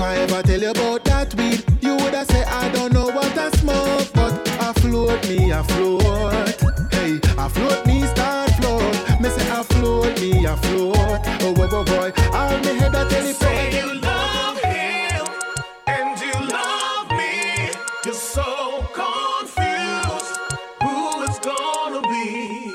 I 0.02 0.16
ever 0.16 0.42
tell 0.42 0.60
you 0.60 0.70
about 0.70 1.04
that 1.04 1.32
weed, 1.36 1.64
you 1.80 1.94
woulda 1.94 2.24
say 2.24 2.42
I 2.42 2.68
don't 2.72 2.92
know 2.92 3.06
what 3.06 3.38
I 3.38 3.50
smoke, 3.50 4.12
but 4.12 4.34
I 4.60 4.72
float 4.72 5.28
me, 5.28 5.52
I 5.52 5.62
float. 5.62 6.92
Hey, 6.92 7.20
I 7.38 7.48
float 7.48 7.86
me, 7.86 8.02
start 8.06 8.50
float. 8.58 9.20
Me 9.20 9.28
say 9.28 9.48
I 9.48 9.62
float 9.62 10.20
me, 10.20 10.44
I 10.44 10.56
float. 10.56 10.96
Oh, 11.42 11.54
boy, 11.54 11.68
boy, 11.68 11.84
boy, 11.84 12.12
all 12.32 12.58
me 12.58 12.78
head 12.80 12.94
a 12.96 13.08
teleport. 13.08 13.36
Say 13.36 13.78
you 13.78 13.94
love 14.00 14.58
him 14.58 15.24
and 15.86 16.20
you 16.20 16.34
love 16.50 17.08
me. 17.12 17.70
You're 18.04 18.14
so 18.14 18.84
confused. 18.92 20.36
Who 20.82 21.26
gonna 21.46 22.02
be? 22.10 22.74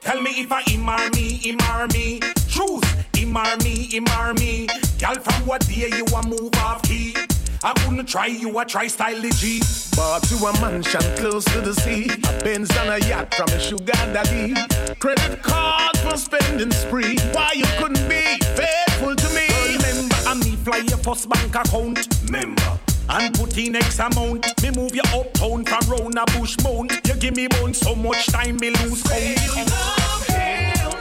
Tell 0.00 0.20
me 0.20 0.30
if 0.42 0.50
I 0.50 0.62
him 0.62 0.88
or 0.88 1.10
me, 1.10 1.28
him 1.46 1.58
or 1.70 1.86
me. 1.88 2.18
Truth, 2.50 3.16
him 3.16 3.36
or 3.36 3.56
me, 3.58 3.86
him 3.86 4.08
or 4.18 4.34
me. 4.34 4.66
Girl, 4.98 5.14
from 5.14 5.46
what 5.46 5.64
day 5.68 5.88
you 5.96 6.04
a 6.06 6.26
move 6.26 6.52
off 6.56 6.82
key? 6.82 7.14
I 7.62 7.72
couldn't 7.74 8.06
try 8.06 8.26
you, 8.26 8.58
I 8.58 8.64
try 8.64 8.88
style 8.88 9.20
the 9.20 9.30
G. 9.30 9.60
Bought 9.94 10.24
to 10.24 10.34
a 10.44 10.52
mansion 10.60 11.00
close 11.16 11.44
to 11.44 11.60
the 11.60 11.72
sea. 11.72 12.08
A 12.10 12.42
Benz 12.42 12.68
and 12.76 12.90
a 12.90 13.08
yacht 13.08 13.32
from 13.32 13.48
a 13.48 13.60
sugar 13.60 13.92
daddy. 14.12 14.54
Credit 14.98 15.40
card 15.40 15.96
for 15.98 16.16
spending 16.16 16.72
spree. 16.72 17.16
Why 17.32 17.52
you 17.54 17.66
couldn't 17.78 18.08
be 18.08 18.38
faithful 18.56 19.14
to 19.14 19.34
me? 19.34 19.46
Remember, 19.76 20.16
I 20.26 20.34
me 20.34 20.56
fly 20.56 20.78
your 20.78 20.98
first 20.98 21.28
bank 21.28 21.54
account. 21.54 22.30
Member. 22.30 22.78
And 23.08 23.32
put 23.38 23.56
in 23.56 23.76
X 23.76 24.00
amount. 24.00 24.62
Me 24.62 24.70
move 24.70 24.96
you 24.96 25.02
uptown 25.14 25.64
from 25.64 25.90
round 25.90 26.18
a 26.18 26.24
bush 26.38 26.56
mount. 26.64 26.92
You 27.06 27.14
give 27.14 27.36
me 27.36 27.46
bone 27.46 27.72
so 27.72 27.94
much 27.94 28.26
time, 28.26 28.56
me 28.56 28.70
lose 28.70 29.04
count. 29.04 29.22
You 29.22 29.64
love 29.64 30.26
him 30.26 30.92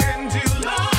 and 0.00 0.34
you 0.34 0.64
love 0.64 0.95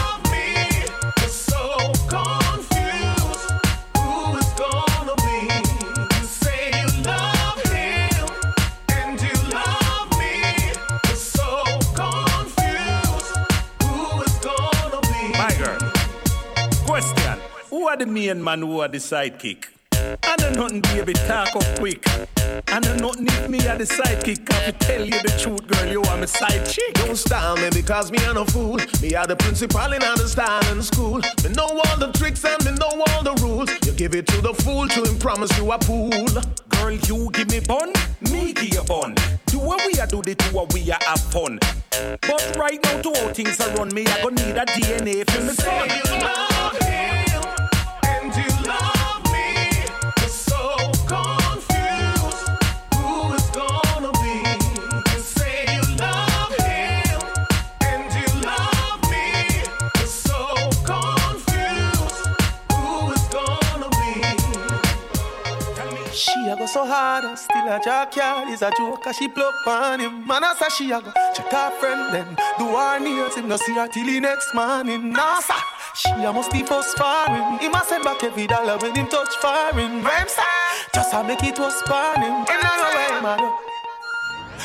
Who 17.88 17.92
are 17.92 17.96
the 17.96 18.06
main 18.06 18.44
man 18.44 18.60
who 18.60 18.82
are 18.82 18.90
the 18.90 18.98
sidekick? 18.98 19.68
I 20.22 20.36
know 20.42 20.50
nothing, 20.52 20.82
baby, 20.82 21.14
talk 21.14 21.56
up 21.56 21.64
quick. 21.80 22.04
I 22.68 22.80
know 22.82 22.96
nothing 22.96 23.28
if 23.28 23.50
me 23.50 23.66
are 23.66 23.78
the 23.78 23.86
sidekick. 23.86 24.52
I 24.68 24.72
tell 24.72 25.06
you 25.06 25.22
the 25.22 25.34
truth, 25.40 25.66
girl, 25.68 25.86
you 25.86 26.02
are 26.02 26.18
my 26.18 26.26
side 26.26 26.66
chick. 26.66 26.94
Don't 26.96 27.16
style 27.16 27.56
me 27.56 27.70
because 27.70 28.12
me 28.12 28.18
are 28.26 28.34
no 28.34 28.44
fool. 28.44 28.78
Me 29.02 29.16
are 29.16 29.26
the 29.26 29.38
principal 29.38 29.94
in 29.94 30.02
the 30.02 30.28
style 30.28 30.70
in 30.70 30.84
school. 30.84 31.22
Me 31.46 31.50
know 31.56 31.64
all 31.64 31.98
the 31.98 32.12
tricks 32.12 32.44
and 32.44 32.62
me 32.66 32.74
know 32.74 32.92
all 33.08 33.24
the 33.24 33.34
rules. 33.42 33.70
You 33.88 33.94
give 33.94 34.16
it 34.16 34.28
to 34.28 34.42
the 34.42 34.54
fool 34.54 34.90
to 34.90 35.04
him 35.06 35.18
promise 35.18 35.58
you 35.58 35.72
a 35.72 35.80
pool. 35.80 36.28
Girl, 36.68 36.92
you 36.92 37.30
give 37.32 37.50
me 37.50 37.62
bun, 37.62 37.94
me 38.34 38.52
give 38.52 38.74
you 38.74 38.84
bun. 38.84 39.16
Do 39.46 39.60
what 39.60 39.82
we 39.88 39.98
are 40.02 40.08
do 40.08 40.22
the 40.22 40.36
two 40.36 40.54
what 40.54 40.74
we 40.74 40.92
are 40.92 41.00
have 41.06 41.22
fun. 41.22 41.58
But 42.20 42.54
right 42.60 42.84
now, 42.84 43.02
to 43.02 43.10
all 43.22 43.34
things 43.34 43.62
are 43.62 43.74
around 43.78 43.94
me, 43.94 44.06
I 44.06 44.22
gonna 44.22 44.36
need 44.36 44.58
a 44.58 44.66
DNA 44.66 45.32
for 45.32 45.42
me 45.42 45.54
son. 45.54 46.48
She 66.48 66.54
a 66.54 66.56
go 66.56 66.66
so 66.66 66.86
hard 66.86 67.26
and 67.26 67.38
still 67.38 67.68
a 67.68 67.78
jackyard 67.84 68.48
is 68.48 68.62
a 68.62 68.72
joke 68.78 69.04
she 69.12 69.28
blow 69.28 69.52
on 69.68 70.00
him. 70.00 70.26
Man, 70.26 70.46
I 70.46 70.56
say 70.56 70.70
she 70.78 70.92
a 70.92 71.02
go 71.02 71.12
check 71.36 71.52
her 71.52 71.72
friend 71.72 72.16
then 72.16 72.38
do 72.58 72.68
her 72.72 73.00
nails 73.02 73.36
him 73.36 73.50
no 73.50 73.58
see 73.58 73.74
her 73.74 73.90
till 73.90 74.06
the 74.06 74.18
next 74.22 74.56
morning. 74.56 75.12
Nah, 75.12 75.42
sir. 75.42 75.56
She 75.96 76.10
a 76.10 76.32
must 76.32 76.50
be 76.54 76.64
for 76.64 76.82
sparring. 76.84 77.60
He 77.60 77.68
must 77.68 77.90
send 77.90 78.06
back 78.06 78.24
every 78.24 78.48
dollar 78.48 78.78
when 78.78 78.96
him 78.96 79.08
touch 79.08 79.36
foreign. 79.42 80.02
Rhyme 80.02 80.30
sir, 80.30 80.42
just 80.96 81.14
a 81.14 81.22
make 81.22 81.44
it 81.44 81.60
was 81.60 81.78
sparring. 81.80 82.24
In 82.24 82.64
a 82.64 82.76
way, 82.96 83.22
man. 83.22 83.77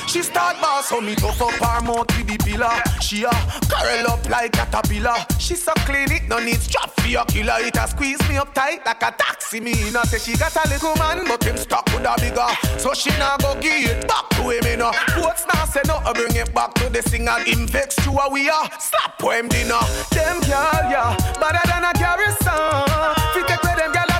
She 0.07 0.23
start 0.23 0.61
boss 0.61 0.93
on 0.93 1.07
me 1.07 1.15
tough 1.15 1.41
up 1.41 1.53
her 1.53 1.81
mouth 1.85 2.07
with 2.17 2.27
the 2.27 2.39
pillar. 2.39 2.73
She 3.01 3.25
a 3.25 3.31
curl 3.71 4.11
up 4.11 4.29
like 4.29 4.57
a 4.57 4.67
caterpillar. 4.67 5.17
She 5.39 5.55
so 5.55 5.73
clean 5.87 6.11
it 6.13 6.29
no 6.29 6.39
need 6.39 6.61
strap 6.61 6.91
for 6.99 7.09
your 7.09 7.25
killer. 7.27 7.57
It 7.61 7.77
a 7.77 7.87
squeeze 7.89 8.21
me 8.29 8.37
up 8.37 8.55
tight 8.55 8.85
like 8.87 9.03
a 9.03 9.13
taxi. 9.17 9.61
Me 9.61 9.73
no 9.91 10.03
say 10.05 10.19
she 10.19 10.37
got 10.37 10.55
a 10.57 10.69
little 10.69 10.97
man, 10.97 11.27
but 11.27 11.43
him 11.45 11.57
stuck 11.57 11.87
with 11.93 12.05
a 12.05 12.15
bigger. 12.21 12.79
So 12.79 12.95
she 12.95 13.11
nah 13.19 13.37
go 13.39 13.55
give 13.61 13.91
it 13.91 14.09
back 14.09 14.29
to 14.31 14.51
him, 14.51 14.65
you 14.65 14.77
know. 14.77 14.93
Quotes 15.15 15.47
now 15.47 15.65
say 15.65 15.83
no, 15.87 15.97
I 15.97 16.13
bring 16.13 16.37
it 16.37 16.55
back 16.55 16.75
to 16.75 16.89
the 16.89 17.03
singer. 17.03 17.39
Him 17.45 17.67
vex 17.67 17.97
to 17.97 18.11
a 18.11 18.31
we 18.31 18.49
are 18.49 18.69
slap 18.81 19.21
for 19.21 19.35
him 19.35 19.49
dinner. 19.49 19.81
Them 20.11 20.41
girl, 20.41 20.83
yeah, 20.91 21.17
better 21.41 21.65
than 21.69 21.85
a 21.85 21.93
garrison. 21.95 22.87
Fi 23.35 23.43
take 23.47 23.63
where 23.63 23.77
them 23.77 23.93
girl 23.93 24.12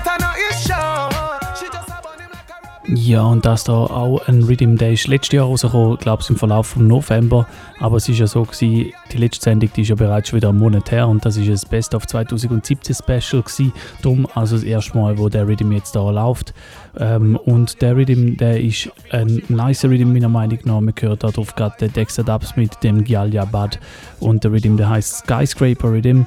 Ja, 2.95 3.23
und 3.23 3.47
das 3.47 3.65
da 3.65 3.73
auch 3.73 4.21
ein 4.27 4.43
Rhythm, 4.43 4.77
der 4.77 4.93
ist 4.93 5.07
letztes 5.07 5.33
Jahr 5.33 5.47
rausgekommen, 5.47 5.97
glaube 5.97 6.23
ich, 6.23 6.29
im 6.29 6.37
Verlauf 6.37 6.67
vom 6.67 6.87
November. 6.87 7.47
Aber 7.81 7.97
es 7.97 8.07
ist 8.07 8.19
ja 8.19 8.27
so 8.27 8.43
gewesen, 8.43 8.93
die 9.11 9.17
letzte 9.17 9.45
Sendung 9.45 9.71
die 9.75 9.81
ist 9.83 9.89
ja 9.89 9.95
bereits 9.95 10.29
schon 10.29 10.37
wieder 10.37 10.51
einen 10.51 10.59
Monat 10.59 10.91
her 10.91 11.09
und 11.09 11.25
das 11.25 11.39
ist 11.39 11.49
ein 11.49 11.71
Best 11.71 11.95
of 11.95 12.07
2017 12.07 12.95
Special 12.95 13.43
gewesen. 13.43 13.73
Darum 14.03 14.27
also 14.35 14.57
das 14.57 14.65
erste 14.65 14.99
Mal, 14.99 15.17
wo 15.17 15.31
der 15.31 15.49
Rhythm 15.49 15.73
jetzt 15.73 15.97
da 15.97 16.11
läuft. 16.11 16.53
Ähm, 16.99 17.37
und 17.37 17.81
der 17.81 17.97
Rhythm, 17.97 18.37
der 18.37 18.61
ist 18.61 18.91
ein 19.11 19.43
nicer 19.49 19.89
Rhythm 19.89 20.13
meiner 20.13 20.29
Meinung 20.29 20.59
nach. 20.65 20.81
Man 20.81 20.95
hört 21.01 21.25
darauf 21.25 21.55
gerade 21.55 21.77
den 21.81 21.95
Dexter 21.95 22.25
Dubs 22.25 22.57
mit 22.57 22.83
dem 22.83 23.05
Gyalia 23.05 23.47
Bad 23.47 23.81
und 24.21 24.45
der 24.45 24.53
Rhythm, 24.53 24.77
der 24.77 24.91
heißt 24.91 25.25
Skyscraper 25.25 25.93
Rhythm. 25.93 26.27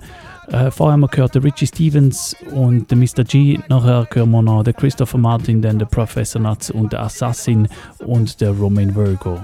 Äh, 0.51 0.71
vorher 0.71 0.93
haben 0.93 1.01
wir 1.01 1.07
gehört 1.07 1.35
der 1.35 1.43
Richie 1.43 1.67
Stevens 1.67 2.35
und 2.53 2.89
der 2.91 2.97
Mr. 2.97 3.23
G. 3.23 3.59
Nachher 3.67 4.07
hören 4.11 4.31
wir 4.31 4.41
noch 4.41 4.63
den 4.63 4.75
Christopher 4.75 5.17
Martin, 5.17 5.61
dann 5.61 5.79
der 5.79 5.85
Professor 5.85 6.41
Nuts 6.41 6.69
und 6.69 6.93
der 6.93 7.01
Assassin 7.01 7.67
und 7.99 8.39
der 8.41 8.51
Romain 8.51 8.95
Virgo. 8.95 9.39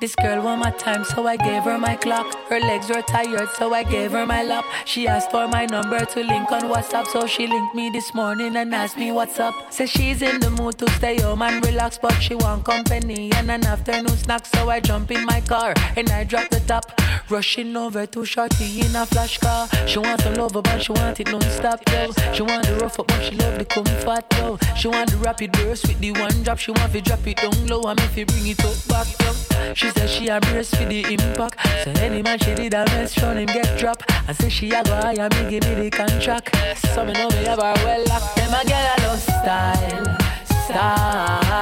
This 0.00 0.14
girl 0.14 0.40
my 0.70 0.76
time, 0.76 1.04
so 1.04 1.26
I 1.26 1.36
gave 1.36 1.62
her 1.62 1.78
my 1.78 1.96
clock. 1.96 2.26
Her 2.48 2.60
legs 2.60 2.88
were 2.88 3.02
tired, 3.02 3.48
so 3.56 3.72
I 3.72 3.82
gave 3.84 4.12
her 4.12 4.26
my 4.26 4.42
lap. 4.42 4.64
She 4.84 5.08
asked 5.08 5.30
for 5.30 5.48
my 5.48 5.64
number 5.66 6.00
to 6.04 6.20
link 6.20 6.50
on 6.52 6.62
WhatsApp, 6.62 7.06
so 7.06 7.26
she 7.26 7.46
linked 7.46 7.74
me 7.74 7.90
this 7.90 8.14
morning 8.14 8.56
and 8.56 8.74
asked 8.74 8.98
me 8.98 9.10
what's 9.12 9.38
up. 9.40 9.54
Says 9.70 9.90
she's 9.90 10.20
in 10.20 10.40
the 10.40 10.50
mood 10.50 10.78
to 10.78 10.90
stay 10.98 11.20
home 11.20 11.42
and 11.42 11.64
relax, 11.64 11.98
but 11.98 12.16
she 12.20 12.34
want 12.34 12.64
company 12.64 13.32
and 13.36 13.50
an 13.50 13.64
afternoon 13.64 14.16
snack, 14.16 14.44
so 14.46 14.68
I 14.68 14.80
jump 14.80 15.10
in 15.10 15.24
my 15.24 15.40
car 15.40 15.72
and 15.96 16.10
I 16.10 16.24
drop 16.24 16.48
the 16.50 16.60
top. 16.60 16.84
Rushing 17.30 17.76
over 17.76 18.06
to 18.06 18.24
Shorty 18.24 18.80
in 18.80 18.96
a 18.96 19.04
flash 19.04 19.38
car. 19.38 19.68
She 19.86 19.98
want 19.98 20.20
some 20.22 20.34
love, 20.34 20.52
but 20.52 20.78
she 20.78 20.92
want 20.92 21.20
it 21.20 21.30
non-stop, 21.30 21.80
yo. 21.90 22.12
She 22.32 22.42
want 22.42 22.66
the 22.66 22.74
rough 22.80 22.98
up, 22.98 23.06
but 23.06 23.22
she 23.22 23.34
love 23.36 23.58
the 23.58 23.64
comfort, 23.64 24.24
yo. 24.38 24.58
She 24.76 24.88
want 24.88 25.10
the 25.10 25.18
rapid 25.18 25.52
burst 25.52 25.88
with 25.88 26.00
the 26.00 26.12
one 26.12 26.42
drop. 26.42 26.58
She 26.58 26.70
want 26.70 26.92
to 26.92 27.00
drop 27.00 27.26
it 27.26 27.36
down 27.36 27.66
low 27.66 27.82
and 27.82 28.00
if 28.00 28.16
you 28.16 28.24
bring 28.24 28.46
it 28.46 28.64
up 28.64 28.76
back, 28.88 29.06
yo. 29.20 29.74
She 29.74 29.90
said 29.90 30.08
she 30.08 30.28
a 30.28 30.40
brace 30.58 30.74
for 30.74 30.86
the 30.86 31.00
impact. 31.12 31.56
So 31.84 31.90
any 32.02 32.22
man 32.22 32.38
she 32.40 32.54
did 32.54 32.74
a 32.74 32.84
mess, 32.86 33.14
from 33.14 33.36
him 33.36 33.46
get 33.46 33.78
drop. 33.78 34.02
I 34.26 34.32
say 34.32 34.48
she 34.48 34.70
a 34.70 34.82
go 34.82 34.94
hire 34.96 35.28
me, 35.30 35.50
give 35.50 35.64
me 35.64 35.74
the 35.74 35.90
contract. 35.90 36.56
So 36.94 37.04
me 37.04 37.12
know 37.12 37.28
me 37.28 37.44
have 37.44 37.60
her 37.60 37.74
well 37.84 38.04
locked. 38.06 38.34
Them 38.36 38.54
a 38.54 38.64
get 38.64 38.98
a 38.98 39.02
love 39.06 39.20
style, 39.20 40.16
style. 40.66 41.54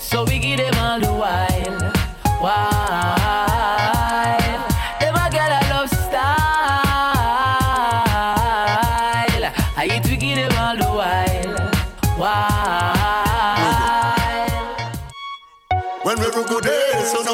So 0.00 0.24
we 0.24 0.38
give 0.38 0.58
them 0.58 0.74
all 0.78 1.00
the 1.00 1.12
while, 1.12 1.92
while. 2.40 3.18
Them 5.00 5.14
a 5.14 5.28
get 5.30 5.52
a 5.58 5.60
love 5.72 5.90
style. 5.90 6.24
I 9.76 9.84
eat 9.92 10.06
we 10.08 10.16
give 10.16 10.36
them 10.36 10.56
all 10.58 10.76
the 10.76 10.88
while, 10.98 11.56
while. 12.16 12.64
When 16.04 16.16
we 16.20 16.26
rugo 16.26 16.60
day, 16.60 16.83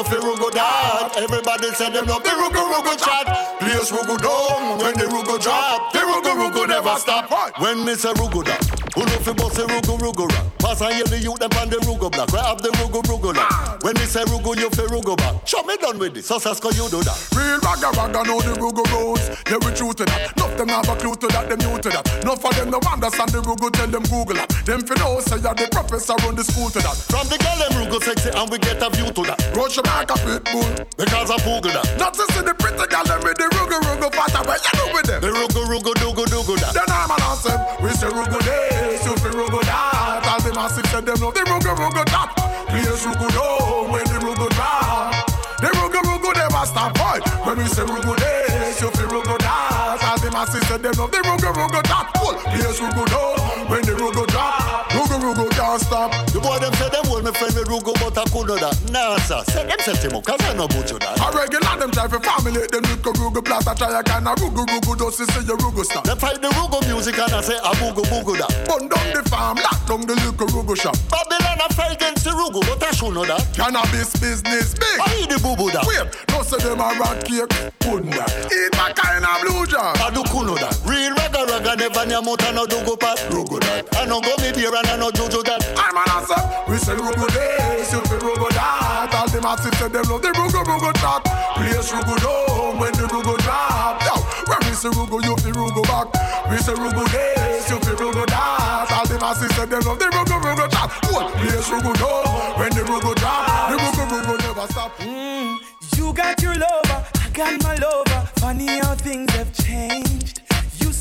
no 0.01 0.09
fi 0.09 0.15
rugo 0.17 0.51
that. 0.51 1.13
Everybody 1.17 1.69
say 1.71 1.89
them 1.91 2.05
no 2.05 2.19
be 2.19 2.29
rugo 2.29 2.61
rugo 2.73 2.97
chat. 2.97 3.25
Place 3.59 3.91
rugo 3.91 4.17
down 4.17 4.79
when 4.79 4.93
the 4.97 5.05
rugo 5.05 5.41
drop. 5.41 5.93
The 5.93 5.99
rugo 5.99 6.33
rugo 6.33 6.67
never 6.67 6.95
stop. 6.97 7.29
When 7.59 7.85
me 7.85 7.95
say 7.95 8.13
rugo 8.13 8.43
that, 8.45 8.63
who 8.95 9.01
no 9.01 9.17
fi 9.21 9.33
boss 9.33 9.57
a 9.57 9.65
rugo 9.67 9.97
rugo 9.99 10.27
rap. 10.29 10.45
Pass 10.59 10.81
and 10.81 10.93
hear 10.93 11.05
the 11.05 11.19
youth 11.19 11.39
them 11.39 11.51
on 11.57 11.69
the 11.69 11.77
rugo 11.77 12.11
block. 12.11 12.31
Where 12.31 12.43
have 12.43 12.61
the 12.61 12.69
rugo 12.81 13.01
rugo 13.03 13.35
lock. 13.35 13.83
When 13.83 13.93
me 13.95 14.05
say 14.05 14.23
rugo, 14.25 14.57
you 14.57 14.69
fi 14.69 14.83
rugo 14.89 15.17
back. 15.17 15.47
Show 15.47 15.63
me 15.63 15.77
done 15.77 15.99
with 15.99 16.13
this, 16.13 16.27
so 16.27 16.37
Sasko 16.37 16.73
you 16.73 16.89
do 16.89 17.01
that. 17.03 17.17
Real 17.35 17.59
ragga 17.61 17.91
ragga 17.93 18.25
know 18.25 18.41
the 18.41 18.53
rugo 18.57 18.85
rules. 18.93 19.29
Yeah, 19.49 19.57
we 19.61 19.73
true 19.73 19.93
to 19.93 20.05
that. 20.05 20.37
Nuff 20.37 20.57
them 20.57 20.69
have 20.69 20.89
a 20.89 20.95
clue 20.95 21.15
to 21.15 21.27
that, 21.27 21.49
them 21.49 21.59
new 21.59 21.77
to 21.81 21.89
that. 21.89 22.05
Nuff 22.23 22.45
of 22.45 22.55
them 22.55 22.69
no 22.69 22.79
understand 22.89 23.29
the 23.29 23.41
rugo, 23.41 23.69
tell 23.73 23.87
them 23.87 24.03
Google 24.03 24.37
that. 24.37 24.49
Them 24.65 24.81
fi 24.81 24.95
know 25.01 25.19
say 25.21 25.37
you're 25.41 25.53
the 25.53 25.67
professor 25.69 26.15
run 26.25 26.35
the 26.35 26.43
school 26.43 26.69
to 26.69 26.79
that. 26.79 26.97
From 27.09 27.27
the 27.29 27.37
girl 27.37 27.57
them 27.57 27.73
rugo 27.77 28.01
sexy 28.01 28.29
and 28.29 28.49
we 28.49 28.57
get 28.57 28.81
a 28.81 28.89
view 28.89 29.09
to 29.09 29.21
that. 29.29 29.41
Rush 29.57 29.77
back 29.91 30.07
a 30.11 30.17
pit 30.23 30.41
bull. 30.51 30.71
Because 30.95 31.29
I 31.31 31.37
Google 31.43 31.75
that. 31.75 31.87
Not 31.99 32.13
to 32.15 32.23
see 32.31 32.43
the 32.43 32.55
pretty 32.55 32.85
girl 32.87 33.03
them 33.03 33.19
with 33.27 33.37
the 33.37 33.47
rugo 33.51 33.77
rugo 33.83 34.07
fatter, 34.15 34.43
but 34.47 34.59
you 34.63 34.73
know 34.79 34.87
with 34.95 35.07
them. 35.07 35.19
The 35.19 35.31
rugo 35.35 35.61
rugo 35.67 35.91
dugo 35.99 36.23
dugo 36.31 36.55
that. 36.63 36.71
Then 36.71 36.87
I'm 36.87 37.11
an 37.11 37.21
answer. 37.27 37.55
We 37.83 37.91
say 37.99 38.07
rugo 38.07 38.39
this, 38.39 39.03
you 39.03 39.15
fi 39.19 39.29
rugo 39.35 39.59
that. 39.67 40.23
All 40.31 40.39
the 40.39 40.51
massive 40.55 40.87
say 40.87 41.01
them 41.03 41.19
know 41.19 41.31
the 41.31 41.43
rugo 41.43 41.71
rugo 41.75 42.03
that. 42.07 42.29
Place 42.71 43.03
rugo 43.03 43.27
down 43.35 43.91
when 43.91 44.05
the 44.07 44.17
rugo 44.23 44.47
drop. 44.55 45.27
The 45.59 45.67
rugo 45.75 45.99
rugo 46.07 46.29
never 46.39 46.65
stop 46.65 46.95
boy. 46.95 47.19
When 47.43 47.57
we 47.59 47.65
say 47.67 47.83
rugo 47.83 48.15
this, 48.15 48.79
you 48.79 48.89
fi 48.95 49.03
rugo 49.11 49.35
that. 49.43 49.99
All 50.07 50.17
the 50.23 50.31
massive 50.31 50.63
say 50.71 50.77
them 50.79 50.95
know 50.95 51.07
the 51.11 51.19
rugo 51.19 51.51
rugo 51.51 51.81
that. 51.83 52.05
Place 52.15 52.79
rugo 52.79 53.03
down 53.11 53.67
when 53.67 53.81
the 53.83 53.93
rugo 53.99 54.23
drop. 54.31 54.87
Rugo 54.95 55.15
rugo 55.19 55.45
can't 55.51 55.81
stop. 55.81 56.09
The 56.31 56.39
boy 56.39 56.59
them 56.59 56.73
say 56.79 56.89
them 56.89 57.10
hold 57.21 57.33
me 57.33 57.39
friend 57.39 57.55
with 57.55 57.67
rugo, 57.69 57.93
but 58.01 58.17
I 58.17 58.23
could 58.29 58.47
know 58.47 58.57
that. 58.57 58.75
Nah, 58.91 59.17
sir. 59.29 59.43
Say 59.53 59.65
them 59.65 59.79
set 59.79 60.03
him 60.03 60.17
up, 60.17 60.25
cause 60.25 60.41
I 60.41 60.53
know 60.53 60.65
about 60.65 60.89
you 60.89 60.97
that. 60.99 61.19
A 61.21 61.27
regular 61.37 61.75
them 61.77 61.91
try 61.91 62.07
to 62.07 62.19
formulate 62.19 62.71
them 62.71 62.83
little 62.83 63.13
rugo 63.13 63.43
blast. 63.43 63.67
I 63.67 63.73
try 63.75 63.99
a 63.99 64.03
kind 64.03 64.27
of 64.27 64.35
rugo 64.41 64.65
rugo 64.65 64.97
just 64.97 65.17
to 65.17 65.25
say 65.31 65.45
your 65.45 65.57
rugo 65.57 65.83
stop. 65.85 66.03
Them 66.03 66.17
fight 66.17 66.41
the 66.41 66.49
rugo 66.49 66.81
music 66.87 67.17
and 67.17 67.33
I 67.33 67.41
say 67.41 67.57
a 67.57 67.71
bugo 67.77 68.03
bugo 68.09 68.33
that. 68.37 68.49
Burn 68.65 68.89
down 68.89 69.07
the 69.13 69.21
farm, 69.29 69.57
lock 69.57 69.79
down 69.87 70.01
the 70.01 70.15
little 70.15 70.47
rugo 70.49 70.75
shop. 70.75 70.97
Babylon 71.09 71.61
a 71.61 71.67
fight 71.73 71.95
against 71.95 72.25
the 72.25 72.31
rugo, 72.31 72.61
but 72.65 72.81
I 72.81 72.91
should 72.91 73.13
know 73.13 73.25
that. 73.25 73.45
Cannabis 73.53 74.13
business 74.17 74.73
big. 74.73 74.97
I 74.97 75.21
eat 75.21 75.29
the 75.29 75.37
boo 75.39 75.55
boo 75.55 75.69
that. 75.71 75.85
Wait, 75.85 76.09
no 76.29 76.41
say 76.41 76.57
them 76.57 76.81
a 76.81 76.89
rat 76.97 77.21
cake. 77.25 77.49
Couldn't 77.81 78.13
that? 78.17 78.31
Eat 78.49 78.73
my 78.77 78.93
kind 78.93 79.25
of 79.25 79.35
blue 79.45 79.65
jar. 79.69 79.93
I 79.97 80.09
do 80.09 80.23
kuno 80.25 80.55
that. 80.57 80.73
Real 80.85 81.13
ragga 81.13 81.45
ragga 81.45 81.77
never 81.77 82.05
near 82.05 82.21
mouth 82.21 82.41
and 82.45 82.55
no 82.55 82.65
dugo 82.65 82.95
pat. 82.97 83.17
Rugo 83.29 83.59
that. 83.61 83.85
I 83.97 84.05
no 84.05 84.21
go 84.21 84.33
me 84.41 84.51
beer 84.53 84.73
and 84.73 84.87
I 84.87 84.97
no 84.97 85.09
jojo 85.11 85.43
that. 85.45 85.60
I'm 85.91 85.97
an 85.97 86.23
answer. 86.23 86.39
We 86.71 86.77
say 86.77 86.95
rugo 86.95 87.27
this, 87.35 87.91
you 87.91 87.99
feel 88.07 88.19
rugo 88.23 88.47
that. 88.55 89.11
All 89.11 89.27
the 89.27 89.41
massive 89.41 89.75
say 89.75 89.89
them 89.89 90.07
love 90.07 90.21
the 90.21 90.31
rugo 90.31 90.63
rugo 90.63 90.93
track. 90.95 91.23
Place 91.59 91.91
rugo 91.91 92.15
down 92.15 92.79
when 92.79 92.93
the 92.95 93.11
rugo 93.11 93.35
drop. 93.43 93.99
Yo, 94.07 94.15
when 94.47 94.59
we 94.63 94.71
say 94.71 94.87
rugo, 94.87 95.19
you 95.19 95.35
feel 95.43 95.51
rugo 95.51 95.83
back. 95.83 96.07
We 96.47 96.55
say 96.63 96.71
rugo 96.71 97.03
this, 97.11 97.69
you 97.69 97.75
feel 97.83 97.95
rugo 97.99 98.23
that. 98.23 98.87
All 98.87 99.05
the 99.05 99.19
massive 99.19 99.51
say 99.51 99.65
them 99.65 99.83
love 99.83 99.99
the 99.99 100.05
rugo 100.15 100.39
rugo. 100.39 100.65
Well, 101.11 101.27
place 101.43 101.67
rugo 101.67 101.91
down 101.99 102.55
when 102.55 102.71
the 102.71 102.87
rugo 102.87 103.11
drop. 103.15 103.71
The 103.71 103.75
rugo 103.75 104.03
rugo 104.15 104.33
never 104.47 104.67
stop. 104.71 104.95
Mm, 104.99 105.59
you 105.97 106.13
got 106.13 106.41
your 106.41 106.55
lover, 106.55 107.03
I 107.19 107.29
got 107.33 107.63
my 107.63 107.75
lover. 107.75 108.29
Funny 108.39 108.79
how 108.79 108.95
things 108.95 109.29
have 109.35 109.51
changed. 109.51 110.40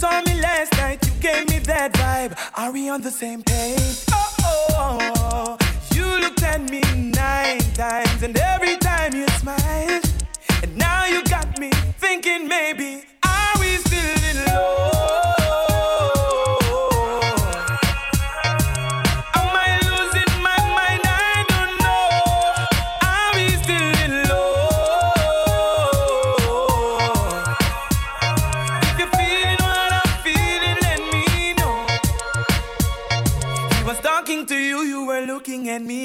Saw 0.01 0.23
me 0.23 0.41
last 0.41 0.73
night, 0.79 0.99
you 1.07 1.13
gave 1.21 1.47
me 1.51 1.59
that 1.59 1.93
vibe. 1.93 2.33
Are 2.57 2.73
we 2.73 2.89
on 2.89 3.03
the 3.03 3.11
same 3.11 3.43
page? 3.43 4.07
Oh, 4.11 4.35
oh, 4.41 4.99
oh. 5.31 5.59
You 5.95 6.07
looked 6.23 6.43
at 6.43 6.63
me 6.71 6.81
nine 6.97 7.61
times, 7.75 8.23
and 8.23 8.35
every 8.39 8.79
time 8.79 9.15
you 9.15 9.27
smiled. 9.41 10.05
And 10.63 10.75
now 10.75 11.05
you 11.05 11.23
got 11.25 11.59
me 11.59 11.71
thinking 11.99 12.49
maybe 12.49 13.10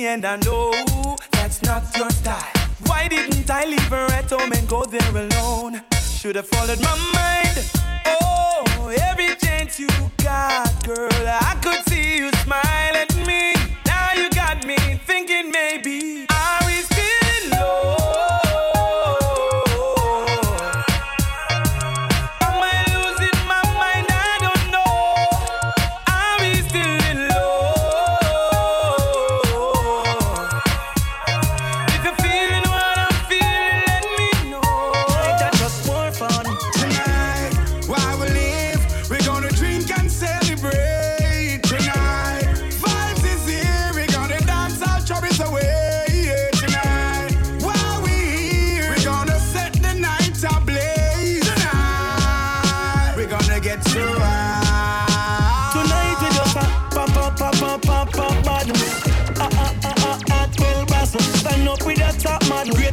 and 0.06 0.26
I 0.26 0.36
know 0.38 1.16
that's 1.32 1.62
not 1.64 1.84
your 1.97 2.10
style. 2.10 2.51
Why 2.86 3.08
didn't 3.08 3.49
I 3.49 3.66
leave 3.66 3.89
her 3.89 4.08
at 4.12 4.30
home 4.30 4.51
and 4.51 4.68
go 4.68 4.84
there 4.86 5.10
alone? 5.10 5.82
Should 6.20 6.36
have 6.36 6.47
followed 6.47 6.82
my 6.82 6.95
mind. 7.14 7.58
Oh, 8.06 8.93
every 9.10 9.36
chance 9.36 9.80
you 9.80 9.89
got, 10.24 10.86
girl, 10.86 11.10
I 11.12 11.58
could 11.62 11.82
see 11.89 12.18
you 12.18 12.32
smile 12.43 12.95
at 12.95 13.16
me. 13.28 13.53
Now 13.86 14.14
you 14.14 14.30
got 14.32 14.66
me 14.66 14.78
thinking 15.06 15.51
maybe 15.51 16.28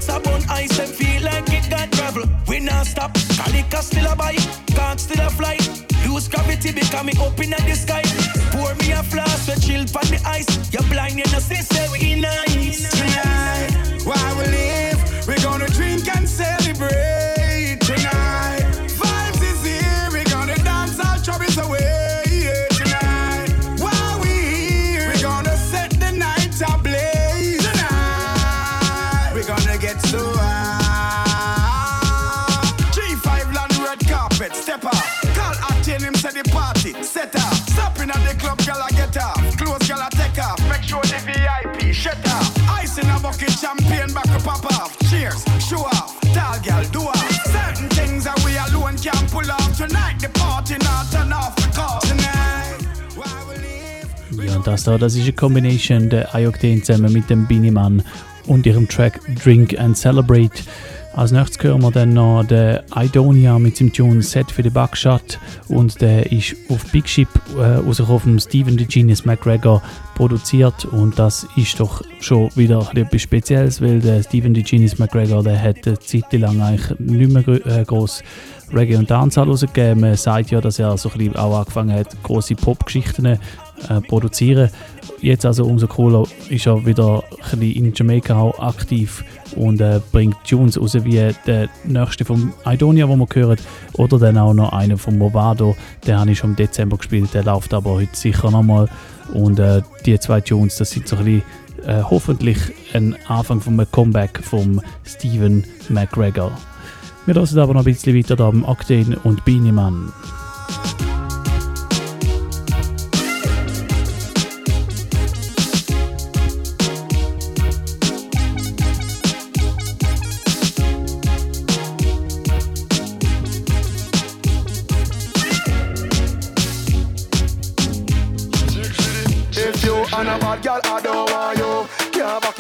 top 0.07 0.25
man. 0.27 0.43
Great 0.43 0.51
ice 0.51 0.79
and 0.79 0.89
feel 0.89 1.23
like 1.23 1.49
it 1.53 1.71
got 1.71 1.91
travel. 1.93 2.25
We 2.49 2.61
not 2.61 2.87
stop. 2.87 3.13
Calica 3.15 3.83
still 3.83 4.07
a 4.11 4.17
bite. 4.17 4.47
Can't 4.69 5.01
still 5.01 5.27
a 5.27 5.31
fly. 5.31 5.59
Lose 6.07 6.29
gravity 6.29 6.73
become 6.73 7.07
me 7.07 7.13
up 7.21 7.39
in 7.41 7.51
the 7.51 7.75
sky. 7.75 8.03
Pour 8.51 8.75
me 8.77 8.93
a 8.93 9.03
flask 9.03 9.47
so 9.47 9.55
chill 9.61 9.81
on 9.81 10.07
the 10.11 10.21
ice. 10.27 10.73
You're 10.73 10.83
blind 10.91 11.19
you 11.19 11.25
know 11.33 11.39
say 11.39 11.63
say 11.63 11.89
we 11.93 12.21
nice. 12.21 12.91
Tonight, 12.91 14.03
while 14.05 14.37
we 14.37 14.47
live, 14.47 15.27
we're 15.27 15.43
gonna 15.43 15.69
drink 15.69 16.09
and 16.17 16.29
celebrate. 16.29 17.42
Und 54.63 54.69
das 54.69 54.85
da, 54.85 54.97
das 54.97 55.17
ist 55.17 55.23
eine 55.23 55.33
Combination 55.33 56.09
der 56.09 56.33
Ayokten 56.37 56.85
zusammen 56.85 57.13
mit 57.13 57.29
dem 57.29 57.49
Biniman 57.49 58.01
und 58.47 58.65
ihrem 58.65 58.87
Track 58.87 59.21
Drink 59.43 59.77
and 59.77 59.97
Celebrate. 59.97 60.63
Als 61.15 61.33
nächstes 61.33 61.61
hören 61.65 61.83
wir 61.83 61.91
dann 61.91 62.15
noch 62.15 62.45
den 62.45 62.79
Idonia 62.95 63.59
mit 63.59 63.77
seinem 63.77 63.93
Tune 63.93 64.23
Set 64.23 64.53
für 64.53 64.63
die 64.63 64.71
Buckshot 64.71 65.41
und 65.67 66.01
der 66.01 66.31
ist 66.31 66.55
auf 66.69 66.85
Big 66.93 67.09
Ship 67.09 67.29
äh, 67.59 67.61
rausgekommen 67.61 68.21
vom 68.21 68.39
Steven 68.39 68.79
the 68.79 68.85
Genius 68.87 69.25
McGregor 69.25 69.83
produziert 70.15 70.85
und 70.85 71.19
das 71.19 71.45
ist 71.57 71.81
doch 71.81 72.03
schon 72.21 72.49
wieder 72.55 72.89
etwas 72.95 73.23
Spezielles, 73.23 73.83
weil 73.83 73.99
der 73.99 74.23
Steven 74.23 74.55
the 74.55 74.63
Genius 74.63 74.99
McGregor, 74.99 75.43
der 75.43 75.61
hat 75.61 75.87
eine 75.87 75.99
Zeit 75.99 76.33
lang 76.35 76.61
eigentlich 76.61 76.99
nicht 77.01 77.33
mehr 77.33 77.67
äh, 77.67 77.85
groß 77.85 78.23
Reggae 78.73 78.97
und 78.97 79.11
Dancehall 79.11 79.49
rausgegeben. 79.49 80.01
Man 80.01 80.17
sagt 80.17 80.51
ja, 80.51 80.61
dass 80.61 80.79
er 80.79 80.97
so 80.97 81.11
ein 81.11 81.19
bisschen 81.19 81.37
auch 81.37 81.59
angefangen 81.59 81.95
hat, 81.95 82.17
große 82.23 82.55
Popgeschichten 82.55 83.39
äh, 83.89 84.01
produzieren. 84.01 84.71
Jetzt 85.21 85.47
also 85.47 85.65
umso 85.65 85.87
cooler 85.87 86.25
ist 86.49 86.67
er 86.67 86.85
wieder 86.85 87.23
ein 87.53 87.59
bisschen 87.59 87.73
in 87.73 87.93
Jamaika 87.95 88.37
auch 88.37 88.59
aktiv 88.59 89.25
und 89.57 89.81
äh, 89.81 90.01
bringt 90.11 90.37
Tunes 90.49 90.81
raus 90.81 90.95
wie 91.05 91.33
der 91.47 91.69
nächste 91.85 92.25
vom 92.25 92.53
Idonia, 92.67 93.07
den 93.07 93.19
wir 93.19 93.29
hören, 93.33 93.59
oder 93.95 94.19
dann 94.19 94.39
auch 94.39 94.55
noch 94.55 94.73
einer 94.73 94.99
vom 94.99 95.19
Movado, 95.19 95.77
den 96.07 96.19
habe 96.19 96.31
ich 96.33 96.39
schon 96.39 96.51
im 96.51 96.57
Dezember 96.57 96.97
gespielt, 96.97 97.35
der 97.35 97.45
läuft 97.45 97.73
aber 97.73 97.93
heute 97.93 98.17
sicher 98.17 98.51
nochmal 98.51 98.89
und 99.33 99.59
äh, 99.59 99.83
die 100.05 100.19
zwei 100.19 100.41
Tunes, 100.41 100.77
das 100.77 100.91
sind 100.91 101.07
so 101.07 101.17
ein 101.17 101.25
bisschen 101.25 101.43
äh, 101.87 102.03
hoffentlich 102.03 102.59
ein 102.93 103.17
Anfang 103.27 103.61
von 103.61 103.75
einem 103.75 103.91
Comeback 103.91 104.41
vom 104.43 104.81
Steven 105.05 105.65
McGregor. 105.89 106.53
Wir 107.27 107.35
hören 107.35 107.59
aber 107.59 107.75
noch 107.75 107.83
ein 107.83 107.85
bisschen 107.85 108.17
weiter 108.17 108.35
da 108.35 108.49
am 108.49 108.65
Octane 108.65 109.19
und 109.23 109.45
Beanie 109.45 109.73
If 109.73 111.12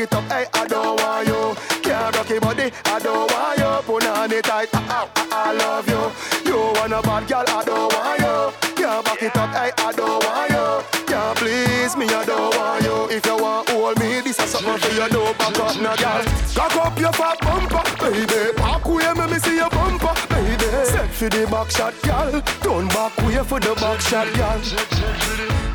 it 0.03 0.14
up, 0.14 0.24
hey, 0.24 0.46
I 0.53 0.66
don't 0.66 1.00
want 1.00 1.28
you. 1.28 1.55
Can't 1.82 2.16
rock 2.16 2.28
your 2.28 2.40
body, 2.40 2.70
I 2.84 2.98
don't 2.98 3.30
want 3.30 3.59
you. 3.59 3.72
Put 3.86 4.07
on 4.07 4.32
it 4.32 4.44
tight, 4.44 4.68
I, 4.74 5.09
I, 5.16 5.28
I 5.30 5.53
love 5.53 5.88
you. 5.88 6.03
You 6.50 6.59
want 6.74 6.92
a 6.92 7.00
bad 7.03 7.28
girl, 7.28 7.44
I 7.46 7.64
don't 7.64 7.92
want 7.94 8.18
you. 8.20 8.74
Can't 8.74 9.05
back 9.05 9.22
it 9.22 9.36
up, 9.36 9.50
hey, 9.50 9.70
I 9.78 9.92
don't 9.92 10.24
want 10.24 10.50
you. 10.50 11.07
Can't 11.07 11.38
please 11.38 11.96
me, 11.96 12.07
I 12.07 12.24
don't 12.24 12.57
want 12.57 12.84
you. 12.84 13.16
If 13.16 13.26
you 13.26 13.36
want 13.36 13.68
hold 13.70 13.98
me, 14.00 14.20
this 14.20 14.38
is 14.40 14.50
something 14.50 14.78
for 14.78 14.92
you, 14.94 15.09
do 15.09 15.22
back 15.38 15.59
up, 15.61 15.76
now, 15.80 15.96
girl. 15.96 16.24
Cock 16.55 16.76
up 16.76 16.98
your 16.98 17.12
fat 17.12 17.38
bumper, 17.40 17.84
baby. 18.03 18.53
Back 18.57 18.84
way, 18.86 19.12
me 19.14 19.26
me 19.32 19.38
see 19.38 19.57
your 19.57 19.70
bumper, 19.70 20.14
baby. 20.28 20.68
Set 20.84 21.11
for 21.11 21.28
the 21.28 21.46
back 21.46 21.70
shot, 21.70 21.94
girl. 22.03 22.42
Turn 22.64 22.88
back 22.88 23.16
way 23.22 23.38
for 23.44 23.61
the 23.61 23.74
back 23.78 24.00
shot, 24.00 24.26
girl. 24.34 24.61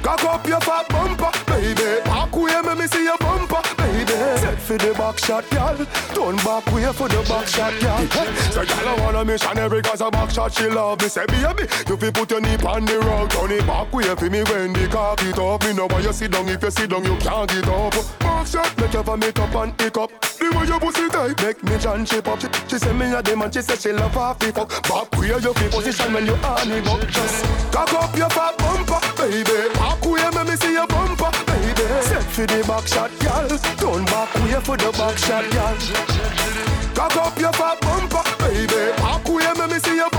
Cock 0.04 0.24
up 0.26 0.48
your 0.48 0.60
fat 0.62 0.88
bumper, 0.90 1.32
baby. 1.48 2.04
Back 2.04 2.36
way, 2.36 2.62
me 2.62 2.76
me 2.76 2.88
see 2.88 3.04
your 3.04 3.17
for 4.78 4.88
the 4.88 4.94
back 4.94 5.18
shot, 5.20 5.50
girl. 5.50 5.78
Turn 6.14 6.36
back 6.38 6.66
way 6.72 6.92
for 6.94 7.08
the 7.08 7.22
back 7.28 7.48
shot, 7.48 7.74
girl. 7.80 8.08
So 8.52 8.66
girl, 8.66 8.88
I 8.88 9.02
wanna 9.02 9.26
missionary 9.26 9.82
cause 9.82 10.02
a 10.02 10.12
back 10.12 10.30
shot 10.30 10.54
she 10.54 10.68
love 10.68 11.02
me. 11.02 11.08
Say 11.08 11.26
baby, 11.26 11.64
you 11.88 11.98
fi 11.98 12.12
put 12.12 12.32
your 12.32 12.42
knee 12.42 12.58
on 12.66 12.86
the 12.86 13.00
rug, 13.00 13.30
turn 13.30 13.52
it 13.52 13.66
back 13.66 13.92
way 13.94 14.04
for 14.16 14.30
me 14.30 14.44
when 14.44 14.74
the 14.74 14.88
cock 14.88 15.22
it 15.24 15.38
up. 15.38 15.64
Me 15.64 15.74
know 15.74 15.88
why 15.88 16.00
you 16.00 16.14
sit 16.14 16.32
down. 16.32 16.48
If 16.50 16.62
you 16.62 16.72
sit 16.72 16.90
down, 16.90 17.04
you 17.04 17.16
can't 17.18 17.50
get 17.50 17.68
up. 17.68 17.94
Back 18.20 18.48
shot, 18.48 18.78
make 18.78 18.94
you 18.94 19.04
vomit 19.04 19.40
up 19.40 19.56
and 19.56 19.82
hiccup. 19.82 20.12
The 20.22 20.56
way 20.56 20.68
your 20.68 20.80
pussy 20.80 21.10
tight, 21.10 21.42
make 21.42 21.64
me 21.64 21.78
John 21.78 22.06
shape 22.06 22.28
up. 22.28 22.40
She, 22.42 22.48
she 22.68 22.78
say 22.78 22.94
me 22.94 23.14
a 23.14 23.22
dem 23.22 23.42
she 23.52 23.62
say 23.62 23.76
she 23.76 23.92
love 23.92 24.14
half 24.14 24.40
the 24.40 24.52
fuck. 24.52 24.70
Back 24.84 25.12
way 25.20 25.28
you 25.28 25.54
fi 25.54 25.68
position 25.70 26.14
when 26.14 26.26
you 26.26 26.36
on 26.36 26.72
it 26.72 26.88
up. 26.88 27.08
Just 27.08 27.46
cock 27.72 27.94
up 27.94 28.16
your 28.16 28.30
fat 28.30 28.58
bumper, 28.58 29.00
baby. 29.18 29.74
Back 29.74 30.06
way 30.06 30.30
me 30.30 30.50
me 30.50 30.56
see 30.58 30.74
your 30.74 30.88
bumper, 30.88 31.32
baby. 31.78 32.02
Set 32.02 32.24
for 32.24 32.46
the 32.46 32.64
back 32.68 32.88
shot, 32.88 33.12
girl. 33.20 33.48
Turn 33.78 34.06
back 34.06 34.34
way 34.36 34.60
for 34.62 34.78
the 34.78 34.92
back 34.98 35.18
shot, 35.18 35.46
girl. 35.52 35.76
Cock 36.96 37.16
up 37.18 37.40
your 37.40 37.54
fat 37.54 37.80
bumper, 37.82 38.24
baby. 38.40 38.92
Back 38.98 39.28
way 39.30 39.52
me 39.60 39.74
me 39.74 39.80
see 39.80 39.96
your 39.96 40.10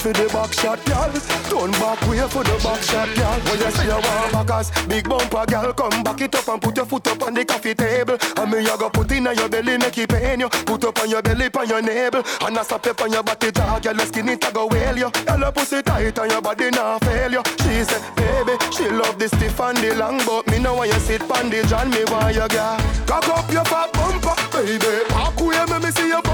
for 0.00 0.12
the 0.14 0.26
back 0.32 0.52
shot, 0.52 0.80
girl. 0.86 1.12
Turn 1.52 1.70
back 1.72 2.00
way 2.08 2.24
for 2.28 2.42
the 2.42 2.56
back 2.64 2.80
shot, 2.82 3.08
girl. 3.14 3.38
When 3.44 3.60
you 3.60 3.70
say 3.70 3.84
you 3.84 4.00
want 4.00 4.32
backers, 4.32 4.70
big 4.88 5.08
bumper, 5.08 5.44
girl, 5.44 5.72
come 5.74 6.02
back 6.02 6.20
it 6.22 6.34
up 6.34 6.48
and 6.48 6.62
put 6.62 6.76
your 6.76 6.86
foot 6.86 7.06
up 7.08 7.22
on 7.22 7.34
the 7.34 7.44
coffee 7.44 7.74
table. 7.74 8.16
And 8.36 8.50
me 8.50 8.64
you 8.64 8.78
go 8.78 8.88
put 8.88 9.12
in 9.12 9.24
your 9.24 9.48
belly, 9.48 9.76
make 9.76 9.98
it 9.98 10.08
pain 10.08 10.40
you. 10.40 10.48
Put 10.48 10.84
up 10.84 10.98
on 11.00 11.10
your 11.10 11.22
belly, 11.22 11.50
on 11.52 11.68
your 11.68 11.82
navel, 11.82 12.24
and 12.40 12.58
I 12.58 12.62
stop 12.62 12.86
on 13.00 13.12
your 13.12 13.22
body, 13.22 13.50
dog. 13.50 13.82
Girl, 13.82 13.96
your 13.96 14.06
skin 14.06 14.28
it 14.30 14.44
a 14.48 14.52
go 14.52 14.66
whale 14.66 14.96
you. 14.96 15.10
Girl, 15.10 15.38
your 15.38 15.52
pussy 15.52 15.82
tight 15.82 16.18
and 16.18 16.32
your 16.32 16.40
body 16.40 16.70
not 16.70 17.04
fail 17.04 17.32
you. 17.32 17.42
She 17.60 17.84
said, 17.84 18.02
baby, 18.16 18.56
she 18.72 18.88
love 18.88 19.18
the 19.18 19.28
stiff 19.28 19.60
and 19.60 19.76
the 19.78 19.94
long, 19.96 20.18
but 20.24 20.46
me 20.48 20.58
know 20.58 20.76
when 20.76 20.88
you 20.88 21.00
sit 21.00 21.22
on 21.22 21.50
the 21.50 21.62
John, 21.68 21.90
me 21.90 22.04
want 22.08 22.34
you, 22.34 22.48
girl. 22.48 22.80
Cock 23.06 23.28
up 23.28 23.52
your 23.52 23.64
fat 23.64 23.92
bumper, 23.92 24.34
baby. 24.56 25.04
Back 25.10 25.36
way, 25.40 25.78
me 25.78 25.90
see 25.90 26.08
your. 26.08 26.29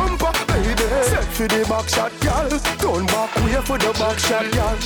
Set 1.02 1.24
for 1.24 1.48
the 1.48 1.64
back 1.68 1.88
shot, 1.88 2.12
girl. 2.20 2.48
Turn 2.80 3.06
back 3.06 3.34
way 3.36 3.60
for 3.64 3.78
the 3.78 3.92
back 3.98 4.18
shot, 4.18 4.46
girl. 4.52 4.76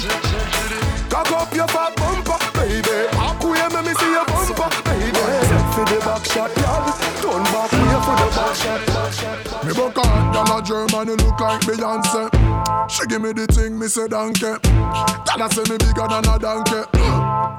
Cock 1.11 1.33
up 1.33 1.55
your 1.55 1.69
fat 1.69 1.95
bumper, 1.97 2.39
baby. 2.55 3.09
Back 3.13 3.43
way, 3.43 3.67
me 3.71 3.81
me 3.89 3.95
see 3.95 4.11
your 4.11 4.25
bumper, 4.25 4.71
baby. 4.85 5.25
Set 5.47 5.67
for 5.75 5.85
the 5.85 5.99
back 6.05 6.25
shot, 6.25 6.55
girl. 6.55 6.87
Turn 7.23 7.43
back 7.55 7.73
way 7.73 7.99
for 8.07 8.17
the 8.19 8.29
back 8.35 8.55
shot. 8.55 9.65
Me 9.65 9.73
buck 9.75 9.99
out, 9.99 10.33
girl 10.33 10.59
a 10.59 10.63
German, 10.63 11.09
you 11.09 11.17
look 11.17 11.41
like 11.41 11.61
Beyonce. 11.63 12.31
She 12.91 13.07
give 13.07 13.21
me 13.21 13.33
the 13.33 13.47
thing, 13.47 13.79
me 13.79 13.87
say 13.87 14.09
donkey. 14.09 14.41
Girl 14.41 15.43
a 15.43 15.51
say 15.53 15.63
me 15.69 15.77
bigger 15.79 16.09
than 16.09 16.27
a 16.27 16.39
donkey. 16.39 16.83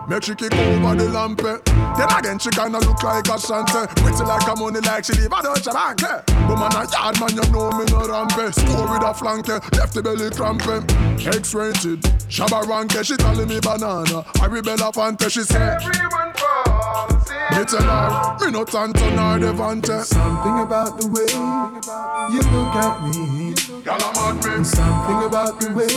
Make 0.10 0.24
she 0.24 0.36
kick 0.36 0.54
over 0.54 0.96
the 0.96 1.10
lamp. 1.10 1.42
Then 1.42 2.10
again 2.18 2.40
she 2.40 2.50
kinda 2.50 2.80
look 2.80 3.04
like 3.04 3.28
a 3.28 3.38
shante. 3.38 3.88
Pretty 3.96 4.24
like 4.24 4.48
a 4.48 4.56
money 4.60 4.82
like 4.82 5.06
she 5.06 5.14
live 5.14 5.32
a 5.32 5.42
Deutsche 5.42 5.72
Bank. 5.72 6.02
But 6.02 6.58
man 6.58 6.74
a 6.74 6.84
yard 6.90 7.20
man, 7.20 7.32
you 7.32 7.46
know 7.52 7.72
me 7.72 7.86
no 7.86 8.02
rampe. 8.42 8.54
Score 8.54 8.92
with 8.92 9.04
a 9.04 9.14
flanke, 9.14 9.78
left 9.78 9.94
the 9.94 10.02
belly 10.02 10.30
crampe. 10.32 10.92
X-rated, 11.26 12.02
Shabba 12.30 12.64
Ranke, 12.64 13.04
she 13.04 13.16
calling 13.18 13.48
me 13.48 13.60
banana. 13.60 14.24
Harry 14.40 14.62
Bella 14.62 14.92
Fante, 14.92 15.30
she 15.30 15.44
say. 15.44 15.60
Everyone 15.60 16.32
me 17.52 17.66
tell 17.66 17.84
her, 17.84 18.46
me 18.46 18.52
no 18.52 18.64
tanto 18.64 19.10
nor 19.14 19.38
devante. 19.38 20.04
Something 20.04 20.60
about 20.60 21.00
the 21.00 21.08
way 21.08 21.28
you 22.34 22.42
look 22.50 22.76
at 22.76 23.04
me. 23.04 23.54
Girl, 23.84 23.98
I'm 24.00 24.40
mad 24.40 24.58
me. 24.58 24.64
Something 24.64 25.24
about 25.28 25.60
the 25.60 25.74
way 25.74 25.92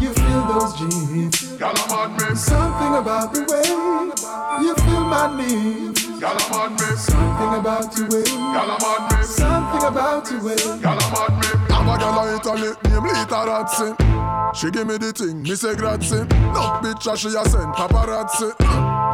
you 0.00 0.12
feel 0.14 0.42
those 0.48 0.74
jeans. 0.78 1.52
Girl, 1.58 1.72
I'm 1.76 2.16
mad 2.16 2.30
me. 2.30 2.34
Something 2.34 2.94
about 2.96 3.34
the 3.34 3.42
way 3.50 4.64
you 4.64 4.74
feel 4.74 5.04
my 5.04 5.36
needs. 5.36 6.13
Girl, 6.24 6.32
I'm 6.38 6.50
mad 6.50 6.80
me. 6.80 6.96
Something 6.96 7.60
about 7.60 7.92
the 7.92 8.02
way. 8.04 8.24
Girl, 8.24 8.70
I'm 8.70 8.80
mad 8.80 9.18
me. 9.18 9.24
Something 9.26 9.84
about 9.86 10.24
the 10.24 10.38
way. 10.38 10.80
Girl, 10.80 10.98
I'm 10.98 11.12
mad 11.12 11.68
me. 11.68 11.73
Have 11.84 11.94
a 11.94 11.98
girl 11.98 12.28
in 12.28 12.40
Italy, 12.40 12.70
name 12.84 13.04
Litarazzi. 13.12 14.54
She 14.54 14.70
give 14.70 14.86
me 14.86 14.96
the 14.96 15.12
thing, 15.12 15.42
me 15.42 15.54
say 15.54 15.74
grazie. 15.74 16.24
No 16.54 16.80
picture 16.82 17.16
she 17.16 17.28
a 17.28 17.44
send 17.44 17.74
paparazzi. 17.74 18.54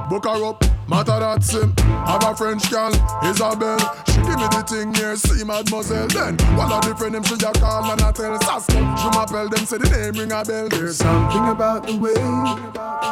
Book 0.09 0.25
her 0.25 0.45
up, 0.45 0.61
Matarazzi. 0.87 1.79
Have 2.07 2.25
a 2.25 2.37
French 2.37 2.71
girl, 2.71 2.93
Isabel. 3.25 3.79
She 4.07 4.17
give 4.23 4.37
me 4.37 4.47
the 4.53 4.63
thing 4.69 4.95
here, 4.95 5.17
see 5.17 5.45
mademoiselle. 5.45 6.09
Then 6.09 6.37
one 6.57 6.71
of 6.71 6.83
the 6.83 6.95
friend 6.95 7.15
them 7.15 7.23
she 7.25 7.35
a 7.35 7.53
call 7.53 7.91
and 7.91 8.01
I 8.03 8.13
tell 8.13 8.39
Sasko. 8.39 8.79
Je 8.99 9.09
m'appelle 9.17 9.49
them, 9.49 9.65
say 9.67 9.79
the 9.79 9.89
name 9.91 10.15
ring 10.15 10.33
a 10.33 10.45
bell. 10.45 10.69
There's 10.69 10.99
Something 10.99 11.49
about 11.49 11.87
the 11.87 11.97
way 11.97 12.15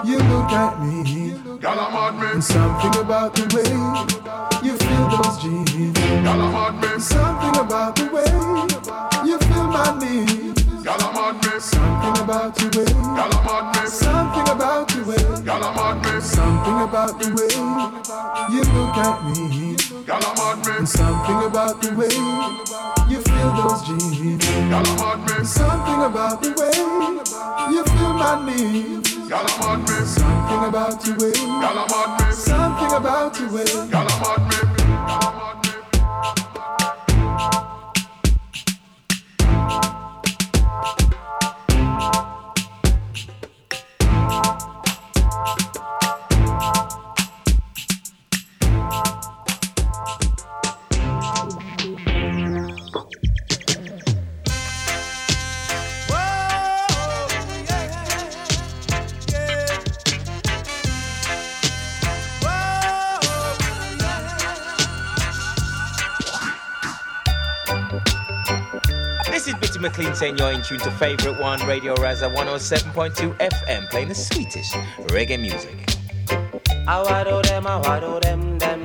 you 0.05 0.19
look 0.19 0.53
at 0.53 0.81
me. 0.83 1.33
Girl, 1.59 1.81
I'm 1.81 2.21
me. 2.21 2.27
And 2.27 2.45
something 2.45 3.01
about 3.01 3.35
the 3.35 3.43
way 3.57 3.73
you 4.63 4.77
feel 4.77 5.09
those 5.09 5.43
jeans. 5.43 5.99
Girl, 5.99 6.43
I'm 6.43 6.81
me. 6.81 7.01
Something 7.01 7.57
about 7.59 7.97
the 7.97 8.07
way 8.13 8.29
you 9.27 9.39
my 9.69 9.99
needs. 9.99 10.63
Girl, 10.89 10.97
I'm 11.01 11.15
mad 11.15 11.45
me. 11.45 11.61
Something 11.61 12.25
about 12.25 12.55
the 12.55 12.67
way. 12.77 12.89
Girl, 12.89 13.35
I'm 13.45 13.73
me. 13.73 13.87
Something 13.89 14.49
about 14.49 14.89
the 14.89 15.05
way. 15.05 15.45
Girl, 15.45 15.65
I'm 15.65 16.01
me. 16.01 16.21
Something 16.21 16.81
about 16.81 17.21
the 17.21 17.29
way 17.37 17.53
you 18.49 18.63
look 18.73 18.97
at 18.97 19.19
me. 19.27 19.77
Girl, 20.07 20.25
I'm 20.25 20.59
me. 20.65 20.87
Something 20.87 21.43
about 21.45 21.83
the 21.83 21.91
way 21.93 22.15
you 23.11 23.21
feel 23.21 23.51
those 23.59 23.83
jeans. 23.87 24.45
Girl, 24.71 24.87
I'm 25.05 25.21
me. 25.27 25.45
Something 25.45 26.01
about 26.09 26.43
the 26.43 26.51
way 26.57 26.73
you 27.75 27.85
feel 27.85 28.13
my 28.15 28.41
needs. 28.47 29.15
Girl, 29.29 29.47
I'm 29.61 29.81
me. 29.85 30.07
Something 30.07 30.65
about 30.69 31.01
the 31.03 31.13
way. 31.21 31.33
Girl, 31.33 31.85
I'm 31.85 32.27
me. 32.27 32.33
Something 32.33 32.93
about 32.97 33.35
the 33.35 33.45
way. 33.53 33.91
Girl, 33.91 34.07
I'm 34.09 34.49
me. 34.49 34.78
Bitty 69.79 69.91
McLean 69.91 70.15
saying 70.17 70.39
you're 70.39 70.51
in 70.51 70.63
tune 70.63 70.81
to 70.81 70.91
Favorite 70.91 71.39
One 71.39 71.65
Radio 71.65 71.95
Rasa 71.95 72.29
107.2 72.31 73.37
FM, 73.39 73.89
playing 73.91 74.09
the 74.09 74.15
sweetest 74.15 74.75
reggae 75.07 75.41
music. 75.41 75.77
I 76.89 77.23
them, 77.43 77.67
I 77.67 78.01
them, 78.21 78.59
them. 78.59 78.78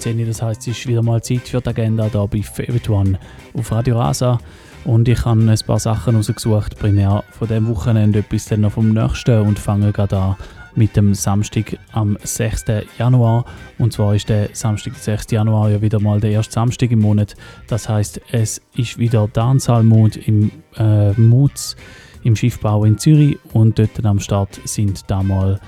Ja, 0.00 0.10
und 0.10 0.16
es 0.16 0.16
ist 0.16 0.16
10 0.16 0.20
Uhr, 0.20 0.26
das 0.26 0.42
heißt, 0.42 0.60
es 0.62 0.78
ist 0.78 0.86
wieder 0.86 1.02
mal 1.02 1.22
Zeit 1.22 1.48
für 1.48 1.60
die 1.60 1.68
Agenda 1.68 2.08
hier 2.10 2.26
bei 2.26 2.42
Favorite 2.42 2.92
One 2.92 3.18
auf 3.54 3.70
Radio 3.70 3.98
Rasa. 3.98 4.38
Und 4.84 5.08
ich 5.08 5.24
habe 5.24 5.40
ein 5.40 5.58
paar 5.66 5.78
Sachen 5.78 6.16
rausgesucht, 6.16 6.78
primär 6.78 7.22
von 7.32 7.48
dem 7.48 7.68
Wochenende, 7.68 8.20
etwas 8.20 8.46
dann 8.46 8.62
noch 8.62 8.72
vom 8.72 8.92
nächsten 8.92 9.42
und 9.42 9.58
fange 9.58 9.92
gerade 9.92 10.16
an 10.16 10.36
mit 10.74 10.96
dem 10.96 11.14
Samstag 11.14 11.76
am 11.92 12.16
6. 12.22 12.64
Januar. 12.98 13.44
Und 13.78 13.92
zwar 13.92 14.14
ist 14.14 14.28
der 14.28 14.50
Samstag, 14.52 14.94
der 14.94 15.02
6. 15.18 15.32
Januar, 15.32 15.70
ja 15.70 15.82
wieder 15.82 16.00
mal 16.00 16.20
der 16.20 16.30
erste 16.30 16.54
Samstag 16.54 16.90
im 16.92 17.00
Monat. 17.00 17.34
Das 17.66 17.88
heißt, 17.88 18.20
es 18.32 18.62
ist 18.76 18.98
wieder 18.98 19.28
Dancehall-Mode 19.28 20.20
im 20.20 20.50
äh, 20.76 21.12
Mutz 21.12 21.76
im 22.22 22.36
Schiffbau 22.36 22.84
in 22.84 22.98
Zürich 22.98 23.38
und 23.52 23.78
dort 23.78 24.04
am 24.04 24.20
Start 24.20 24.60
sind 24.64 25.10
damals 25.10 25.60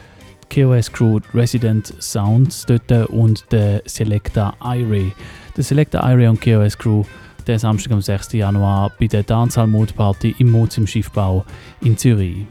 KOS 0.52 0.92
Crew 0.92 1.18
Resident 1.32 1.94
Sounds 1.98 2.66
dort 2.66 3.08
und 3.08 3.50
der 3.50 3.82
Selecta 3.86 4.54
Irie. 4.62 5.12
Der 5.56 5.64
Selecta 5.64 6.06
Irie 6.12 6.28
und 6.28 6.42
KOS 6.42 6.76
Crew 6.76 7.04
der 7.46 7.58
Samstag 7.58 7.92
am 7.92 8.02
6. 8.02 8.34
Januar 8.34 8.92
bei 9.00 9.06
der 9.06 9.22
Dancehall 9.22 9.66
Mode 9.66 9.94
Party 9.94 10.34
im 10.38 10.50
Mutz 10.50 10.76
im 10.76 10.86
Schiffbau 10.86 11.46
in 11.80 11.96
Zürich. 11.96 12.46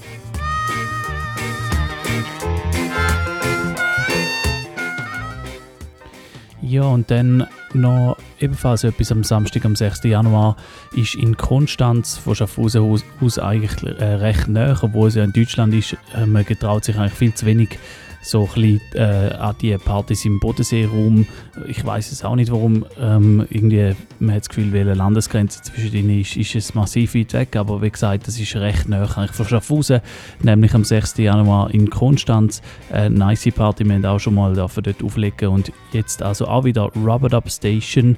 Ja, 6.71 6.83
und 6.83 7.11
dann 7.11 7.45
noch 7.73 8.15
ebenfalls 8.39 8.85
etwas 8.85 9.11
am 9.11 9.25
Samstag, 9.25 9.65
am 9.65 9.75
6. 9.75 10.05
Januar, 10.05 10.55
ist 10.93 11.15
in 11.15 11.35
Konstanz 11.35 12.17
von 12.17 12.33
Schaffhausen 12.33 13.03
aus, 13.19 13.39
eigentlich 13.39 13.83
äh, 13.99 14.05
recht 14.05 14.47
nah, 14.47 14.79
obwohl 14.81 15.09
es 15.09 15.15
ja 15.15 15.25
in 15.25 15.33
Deutschland 15.33 15.73
ist. 15.73 15.97
Äh, 16.15 16.25
man 16.25 16.45
getraut 16.45 16.85
sich 16.85 16.95
eigentlich 16.95 17.11
viel 17.11 17.33
zu 17.33 17.45
wenig 17.45 17.77
so 18.21 18.49
ein 18.55 18.61
bisschen, 18.61 18.81
äh, 18.95 19.33
an 19.33 19.55
die 19.61 19.77
Partys 19.77 20.25
im 20.25 20.39
Bodenseeraum. 20.39 21.25
Ich 21.67 21.85
weiß 21.85 22.11
es 22.11 22.23
auch 22.23 22.35
nicht, 22.35 22.51
warum. 22.51 22.85
Ähm, 22.99 23.45
irgendwie, 23.49 23.95
man 24.19 24.35
hat 24.35 24.41
das 24.41 24.49
Gefühl, 24.49 24.71
welche 24.71 24.93
Landesgrenze 24.93 25.61
zwischen 25.63 25.95
ihnen 25.95 26.21
ist, 26.21 26.35
ist 26.37 26.55
es 26.55 26.75
massiv 26.75 27.15
weit 27.15 27.33
weg. 27.33 27.55
Aber 27.55 27.81
wie 27.81 27.89
gesagt, 27.89 28.27
das 28.27 28.39
ist 28.39 28.55
recht 28.55 28.87
nah 28.87 29.03
eigentlich 29.03 29.31
von 29.31 29.45
Schaffhausen, 29.45 30.01
nämlich 30.41 30.73
am 30.73 30.83
6. 30.83 31.17
Januar 31.17 31.73
in 31.73 31.89
Konstanz. 31.89 32.61
Eine 32.91 33.09
nice 33.09 33.49
Party, 33.53 33.85
wir 33.85 33.95
haben 33.95 34.05
auch 34.05 34.19
schon 34.19 34.35
mal 34.35 34.53
dort 34.53 35.03
auflegen 35.03 35.49
und 35.49 35.71
jetzt 35.91 36.21
also 36.21 36.47
auch 36.47 36.63
wieder 36.63 36.91
Rubber 36.95 37.29
Dub 37.29 37.49
Station 37.49 38.17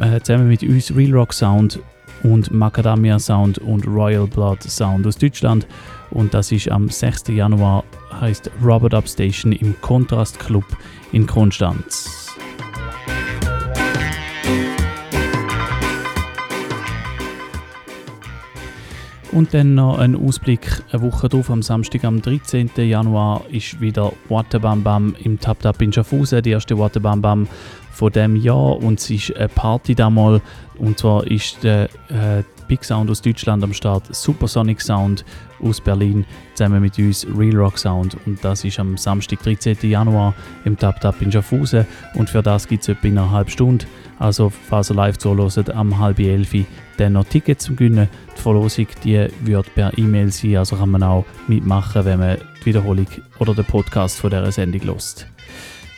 äh, 0.00 0.20
zusammen 0.20 0.48
mit 0.48 0.62
uns 0.62 0.94
Real 0.94 1.12
Rock 1.12 1.32
Sound 1.32 1.80
und 2.22 2.50
Macadamia 2.52 3.18
Sound 3.18 3.58
und 3.58 3.86
Royal 3.86 4.26
Blood 4.26 4.62
Sound 4.62 5.06
aus 5.06 5.16
Deutschland. 5.16 5.66
Und 6.10 6.34
das 6.34 6.52
ist 6.52 6.70
am 6.70 6.88
6. 6.88 7.28
Januar, 7.28 7.84
heißt 8.22 8.50
Robert 8.64 8.94
Up 8.94 9.08
Station 9.08 9.52
im 9.52 9.78
Kontrast 9.82 10.38
Club 10.38 10.64
in 11.10 11.26
Konstanz. 11.26 12.28
Und 19.32 19.54
dann 19.54 19.74
noch 19.74 19.98
ein 19.98 20.14
Ausblick 20.14 20.82
eine 20.92 21.02
Woche 21.02 21.28
drauf, 21.28 21.50
am 21.50 21.62
Samstag, 21.62 22.04
am 22.04 22.20
13. 22.20 22.70
Januar, 22.76 23.42
ist 23.50 23.80
wieder 23.80 24.12
Wattebam 24.28 24.82
Bam 24.82 25.16
im 25.24 25.40
Tap 25.40 25.60
Tap 25.60 25.80
in 25.80 25.92
Schaffhausen, 25.92 26.42
die 26.42 26.50
erste 26.50 26.78
Wattebam 26.78 27.22
Bam 27.22 27.48
von 27.92 28.12
dem 28.12 28.36
Jahr. 28.36 28.76
Und 28.76 29.00
es 29.00 29.10
ist 29.10 29.34
eine 29.34 29.48
Party 29.48 29.94
damals. 29.94 30.42
Und 30.76 30.98
zwar 30.98 31.26
ist 31.26 31.64
der 31.64 31.84
äh, 32.08 32.42
Big 32.68 32.84
Sound 32.84 33.10
aus 33.10 33.22
Deutschland 33.22 33.64
am 33.64 33.72
Start, 33.72 34.14
Supersonic 34.14 34.80
Sound 34.80 35.24
aus 35.62 35.80
Berlin, 35.80 36.24
zusammen 36.54 36.82
mit 36.82 36.98
uns 36.98 37.26
Real 37.36 37.56
Rock 37.56 37.78
Sound. 37.78 38.16
Und 38.26 38.44
das 38.44 38.64
ist 38.64 38.78
am 38.78 38.96
Samstag, 38.96 39.42
13. 39.42 39.76
Januar 39.82 40.34
im 40.64 40.76
Tap 40.76 41.00
Tap 41.00 41.20
in 41.22 41.32
Schaffhausen. 41.32 41.86
Und 42.14 42.30
für 42.30 42.42
das 42.42 42.68
gibt 42.68 42.82
es 42.82 42.88
etwa 42.88 43.08
eine 43.08 43.30
halbe 43.30 43.50
Stunde. 43.50 43.86
Also, 44.18 44.50
falls 44.50 44.90
ihr 44.90 44.94
live 44.94 45.18
zuhört, 45.18 45.70
am 45.70 45.98
halb 45.98 46.18
elf 46.18 46.54
dann 46.96 47.14
noch 47.14 47.24
Tickets 47.24 47.64
zum 47.64 47.76
Gewinnen. 47.76 48.08
Die 48.36 48.40
Verlosung 48.40 48.86
die 49.02 49.26
wird 49.40 49.74
per 49.74 49.96
E-Mail 49.96 50.30
sein, 50.30 50.56
also 50.56 50.76
kann 50.76 50.90
man 50.90 51.02
auch 51.02 51.24
mitmachen, 51.48 52.04
wenn 52.04 52.18
man 52.20 52.38
die 52.60 52.66
Wiederholung 52.66 53.06
oder 53.38 53.54
den 53.54 53.64
Podcast 53.64 54.18
von 54.18 54.30
dieser 54.30 54.52
Sendung 54.52 54.82
lost. 54.82 55.26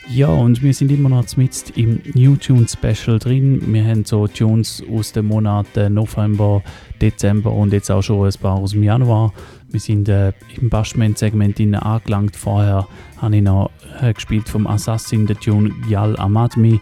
Ja, 0.07 0.27
und 0.27 0.61
wir 0.61 0.71
sind 0.73 0.91
immer 0.91 1.09
noch 1.09 1.35
mit 1.35 1.73
im 1.75 1.99
New 2.13 2.35
Tune 2.35 2.67
Special 2.67 3.17
drin. 3.17 3.59
Wir 3.73 3.83
haben 3.85 4.05
so 4.05 4.27
Tunes 4.27 4.83
aus 4.91 5.11
den 5.11 5.25
Monaten 5.25 5.95
November, 5.95 6.61
Dezember 7.01 7.51
und 7.51 7.73
jetzt 7.73 7.89
auch 7.91 8.01
schon 8.01 8.25
ein 8.25 8.33
paar 8.41 8.55
aus 8.55 8.71
dem 8.71 8.83
Januar. 8.83 9.33
Wir 9.69 9.79
sind 9.79 10.09
äh, 10.09 10.33
im 10.59 10.69
Bashment-Segment 10.69 11.59
angelangt. 11.75 12.35
Vorher 12.35 12.87
habe 13.17 13.35
ich 13.35 13.41
noch 13.41 13.71
äh, 14.01 14.13
gespielt 14.13 14.47
vom 14.47 14.67
Assassin, 14.67 15.25
der 15.25 15.39
Tune 15.39 15.71
Yal 15.89 16.17
Amadmi, 16.17 16.79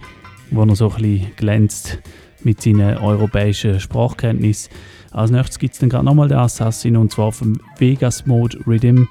wo 0.51 0.63
er 0.63 0.75
so 0.75 0.89
ein 0.91 1.01
bisschen 1.01 1.35
glänzt 1.35 1.99
mit 2.43 2.61
seinen 2.61 2.97
europäischen 2.97 3.79
Sprachkenntnissen. 3.79 4.71
Als 5.11 5.31
nächstes 5.31 5.59
gibt 5.59 5.73
es 5.73 5.79
dann 5.79 5.89
gerade 5.89 6.05
nochmal 6.05 6.27
den 6.27 6.37
Assassin 6.37 6.97
und 6.97 7.11
zwar 7.11 7.31
vom 7.31 7.59
Vegas 7.77 8.25
Mode 8.25 8.57
Rhythm. 8.65 9.07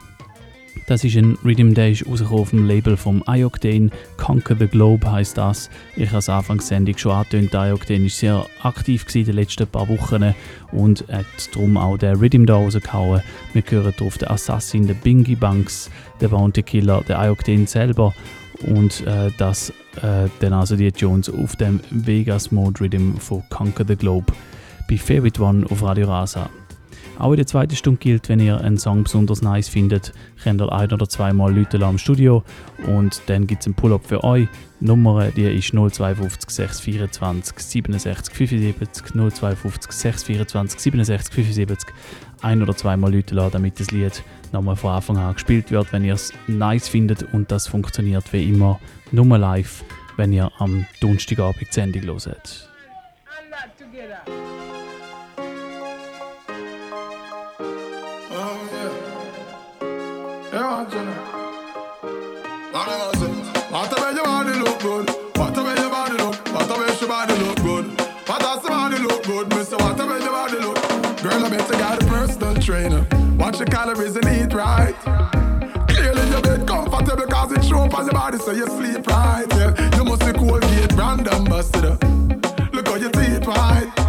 Das 0.87 1.05
ist 1.05 1.17
ein 1.17 1.39
Rhythm, 1.45 1.75
der 1.75 1.91
rausgekommen 1.91 2.41
auf 2.41 2.51
dem 2.51 2.67
Label 2.67 2.97
vom 2.97 3.23
Ioctane. 3.27 3.91
Conquer 4.17 4.57
the 4.59 4.67
Globe 4.67 5.11
heißt 5.11 5.39
das. 5.39 5.71
Ich 5.97 6.09
habe 6.09 6.19
es 6.19 6.29
Anfangssendung 6.29 6.97
schon 6.97 7.13
angetönt. 7.13 7.55
Ioctane 7.55 8.07
ist 8.07 8.19
sehr 8.19 8.47
aktiv 8.63 9.07
in 9.15 9.25
den 9.25 9.37
letzten 9.37 9.67
paar 9.67 9.89
Wochen 9.89 10.35
und 10.73 11.05
hat 11.11 11.27
darum 11.53 11.77
auch 11.77 11.99
den 11.99 12.17
Rhythm 12.17 12.47
da 12.47 12.57
rausgehauen. 12.57 13.23
Wir 13.53 13.63
hören 13.69 13.95
drauf 13.97 14.19
den 14.19 14.29
Assassin, 14.29 14.87
den 14.87 14.97
Bingy 14.97 15.37
Banks, 15.37 15.91
den 16.21 16.31
Bounty 16.31 16.63
Killer, 16.63 17.03
den 17.03 17.17
Ioctane 17.17 17.67
selber 17.67 18.15
und 18.67 19.07
äh, 19.07 19.31
das 19.39 19.71
äh, 20.03 20.29
dann 20.41 20.53
also 20.53 20.77
die 20.77 20.89
Jones 20.89 21.29
auf 21.29 21.57
dem 21.57 21.81
Vegas 21.91 22.51
Mode 22.51 22.81
Rhythm 22.81 23.17
von 23.17 23.43
Conquer 23.51 23.85
the 23.87 23.97
Globe 23.97 24.33
bei 24.89 24.97
Favorite 24.97 25.43
One 25.43 25.67
auf 25.71 25.83
Radio 25.83 26.09
Rasa. 26.09 26.49
Auch 27.19 27.31
in 27.31 27.37
der 27.37 27.47
zweiten 27.47 27.77
Stunde 27.77 27.99
gilt, 27.99 28.29
wenn 28.29 28.41
ihr 28.41 28.61
einen 28.61 28.79
Song 28.79 29.05
besonders 29.05 29.43
nice 29.43 29.69
findet, 29.69 30.13
könnt 30.43 30.61
ihr 30.61 30.73
ein- 30.73 30.93
oder 30.93 31.09
zweimal 31.09 31.55
Leute 31.55 31.85
am 31.85 31.99
Studio 31.99 32.43
und 32.87 33.23
dann 33.27 33.47
gibt 33.47 33.63
es 33.63 33.67
einen 33.67 33.75
Pull-up 33.75 34.07
für 34.07 34.25
euch. 34.25 34.49
Die 34.81 34.87
Nummer 34.87 35.31
die 35.31 35.43
ist 35.43 35.73
052 35.73 36.51
624 36.51 37.59
67 37.59 38.35
75 38.35 39.07
052 39.13 39.93
624 39.93 40.81
67 40.81 41.35
75 41.35 41.95
ein- 42.41 42.63
oder 42.63 42.77
zweimal 42.77 43.15
Leute 43.15 43.35
lassen, 43.35 43.53
damit 43.53 43.79
das 43.79 43.91
Lied 43.91 44.23
nochmal 44.53 44.77
von 44.77 44.91
Anfang 44.91 45.19
an 45.19 45.35
gespielt 45.35 45.71
wird, 45.71 45.93
wenn 45.93 46.05
ihr 46.05 46.15
es 46.15 46.33
nice 46.49 46.89
findet 46.89 47.33
und 47.33 47.53
das 47.53 47.69
funktioniert 47.69 48.33
wie 48.33 48.49
immer 48.49 48.81
nur 49.13 49.39
live, 49.39 49.85
wenn 50.17 50.33
ihr 50.33 50.51
am 50.59 50.85
Donnerstagabend 51.01 51.61
die 51.61 51.67
Sendung 51.71 52.03
hört. 52.03 52.69
Yeah, 60.53 60.85
Jenna. 60.91 61.15
What 62.73 63.99
a 63.99 64.03
way 64.03 64.13
your 64.13 64.25
body 64.25 64.53
look 64.59 64.81
good. 64.81 65.09
What 65.39 65.57
a 65.57 65.81
your 65.81 65.91
body 65.91 66.19
look. 66.19 66.37
What 66.53 66.71
a 66.71 67.01
your 67.01 67.09
body 67.09 67.35
look 67.39 67.57
good. 67.63 67.87
What 68.29 68.41
does 68.41 68.63
the 68.63 68.69
body 68.69 68.99
look 68.99 69.23
good, 69.25 69.49
Mister? 69.49 69.79
What 69.79 69.99
a 69.99 70.05
your 70.05 70.31
body 70.31 70.59
look. 70.59 70.77
Girl, 71.23 71.47
I 71.47 71.49
bet 71.49 71.71
you 71.71 71.79
got 71.79 72.03
a 72.03 72.07
personal 72.07 72.55
trainer. 72.57 73.07
Watch 73.39 73.61
your 73.61 73.67
calories 73.69 74.15
and 74.15 74.27
eat 74.27 74.53
right. 74.53 74.95
Clearly 75.89 76.29
your 76.29 76.43
bed 76.43 76.69
comfortable 76.69 77.27
cause 77.29 77.53
it 77.53 77.65
show 77.65 77.79
on 77.79 77.91
your 77.91 78.13
body 78.13 78.37
so 78.37 78.51
you 78.51 78.67
sleep 78.67 79.07
right. 79.07 79.47
Yeah, 79.53 79.97
you 79.97 80.05
must 80.05 80.21
be 80.21 80.33
cool, 80.33 80.61
Colgate 80.61 80.95
brand 80.95 81.29
ambassador. 81.29 81.97
Look 82.75 82.89
how 82.89 82.97
you 82.97 83.11
teeth 83.11 83.47
white. 83.47 84.02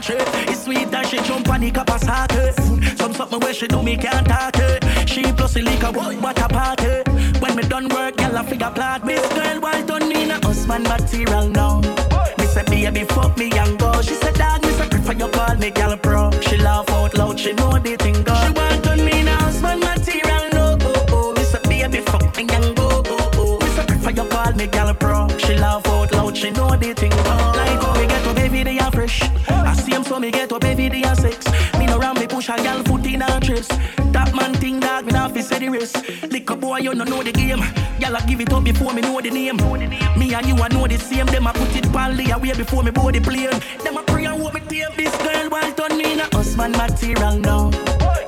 Karate. 0.00 0.48
It's 0.48 0.64
sweet 0.64 0.90
that 0.90 1.06
she 1.06 1.18
jump 1.18 1.48
on 1.48 1.60
the 1.60 1.70
capacity. 1.70 2.96
Some 2.96 3.12
something 3.12 3.40
where 3.40 3.54
she 3.54 3.66
do 3.66 3.82
me 3.82 3.96
can't 3.96 4.26
talk 4.26 4.56
it. 4.56 5.08
She 5.08 5.22
plus 5.32 5.54
the 5.54 5.62
liquor, 5.62 5.92
what, 5.92 6.16
what 6.20 6.38
a 6.40 6.48
party. 6.48 7.02
When 7.40 7.56
me 7.56 7.62
done 7.62 7.88
work, 7.88 8.16
girl, 8.16 8.36
I 8.36 8.44
figure 8.44 8.70
plot. 8.70 9.04
Miss 9.04 9.26
girl, 9.32 9.60
why 9.60 9.82
don't 9.82 10.08
need 10.08 10.30
a 10.30 10.38
husband 10.46 10.84
material 10.84 11.48
now? 11.48 11.80
Me 12.38 12.46
say 12.46 12.64
baby, 12.64 13.04
fuck 13.04 13.36
me 13.38 13.50
and 13.52 13.78
go. 13.78 14.00
She 14.02 14.14
said 14.14 14.34
dog, 14.34 14.62
me 14.64 14.70
say 14.72 14.88
prefer 14.88 15.12
you 15.12 15.28
call 15.28 15.54
me 15.56 15.70
girl 15.70 15.96
pro. 15.96 16.30
She 16.40 16.56
laugh 16.58 16.88
out 16.90 17.16
loud, 17.16 17.38
she 17.38 17.52
know 17.52 17.72
the 17.78 17.96
thing 17.96 18.22
go. 18.22 18.34
She 18.34 18.50
want 18.52 18.84
to 18.84 18.96
need 18.96 19.26
a 19.26 19.34
husband 19.36 19.80
material 19.80 20.48
no. 20.52 20.78
Oh, 20.80 20.92
oh, 20.94 21.06
oh. 21.10 21.32
Me 21.34 21.42
say 21.44 21.60
baby, 21.68 22.00
fuck 22.00 22.36
me 22.36 22.46
and 22.48 22.76
go. 22.76 22.88
Oh, 22.90 23.02
oh. 23.06 23.30
oh. 23.34 23.58
Me 23.60 23.68
say 23.74 23.86
prefer 23.86 24.10
you 24.10 24.28
call 24.28 24.52
me 24.52 24.66
girl 24.66 24.94
pro. 24.94 25.28
She 25.38 25.56
laugh 25.56 25.86
out 25.86 26.12
loud, 26.12 26.36
she 26.36 26.50
know 26.50 26.70
the 26.76 26.92
thing 26.94 27.05
know 37.06 37.22
the 37.22 37.32
game. 37.32 37.62
I 38.16 38.24
give 38.24 38.40
it 38.40 38.52
up 38.52 38.64
before 38.64 38.94
me 38.94 39.02
know 39.02 39.20
the 39.20 39.30
name. 39.30 39.56
Me 40.18 40.32
and 40.32 40.46
you, 40.46 40.54
I 40.56 40.68
know 40.68 40.86
the 40.86 40.98
same. 40.98 41.26
Them 41.26 41.46
I 41.46 41.52
put 41.52 41.74
it 41.76 41.84
the 41.92 42.32
away 42.34 42.52
before 42.54 42.82
me 42.82 42.90
board 42.90 43.14
the 43.14 43.20
plane. 43.20 43.50
Them 43.82 43.98
I 43.98 44.02
pray 44.04 44.24
and 44.24 44.40
hope 44.40 44.54
me 44.54 44.60
tape 44.60 44.94
this 44.96 45.14
girl 45.18 45.50
while 45.50 45.72
turn 45.72 45.98
me 45.98 46.12
in 46.12 46.20
a 46.20 46.24
husband 46.34 46.76
material 46.76 47.38
now. 47.38 47.70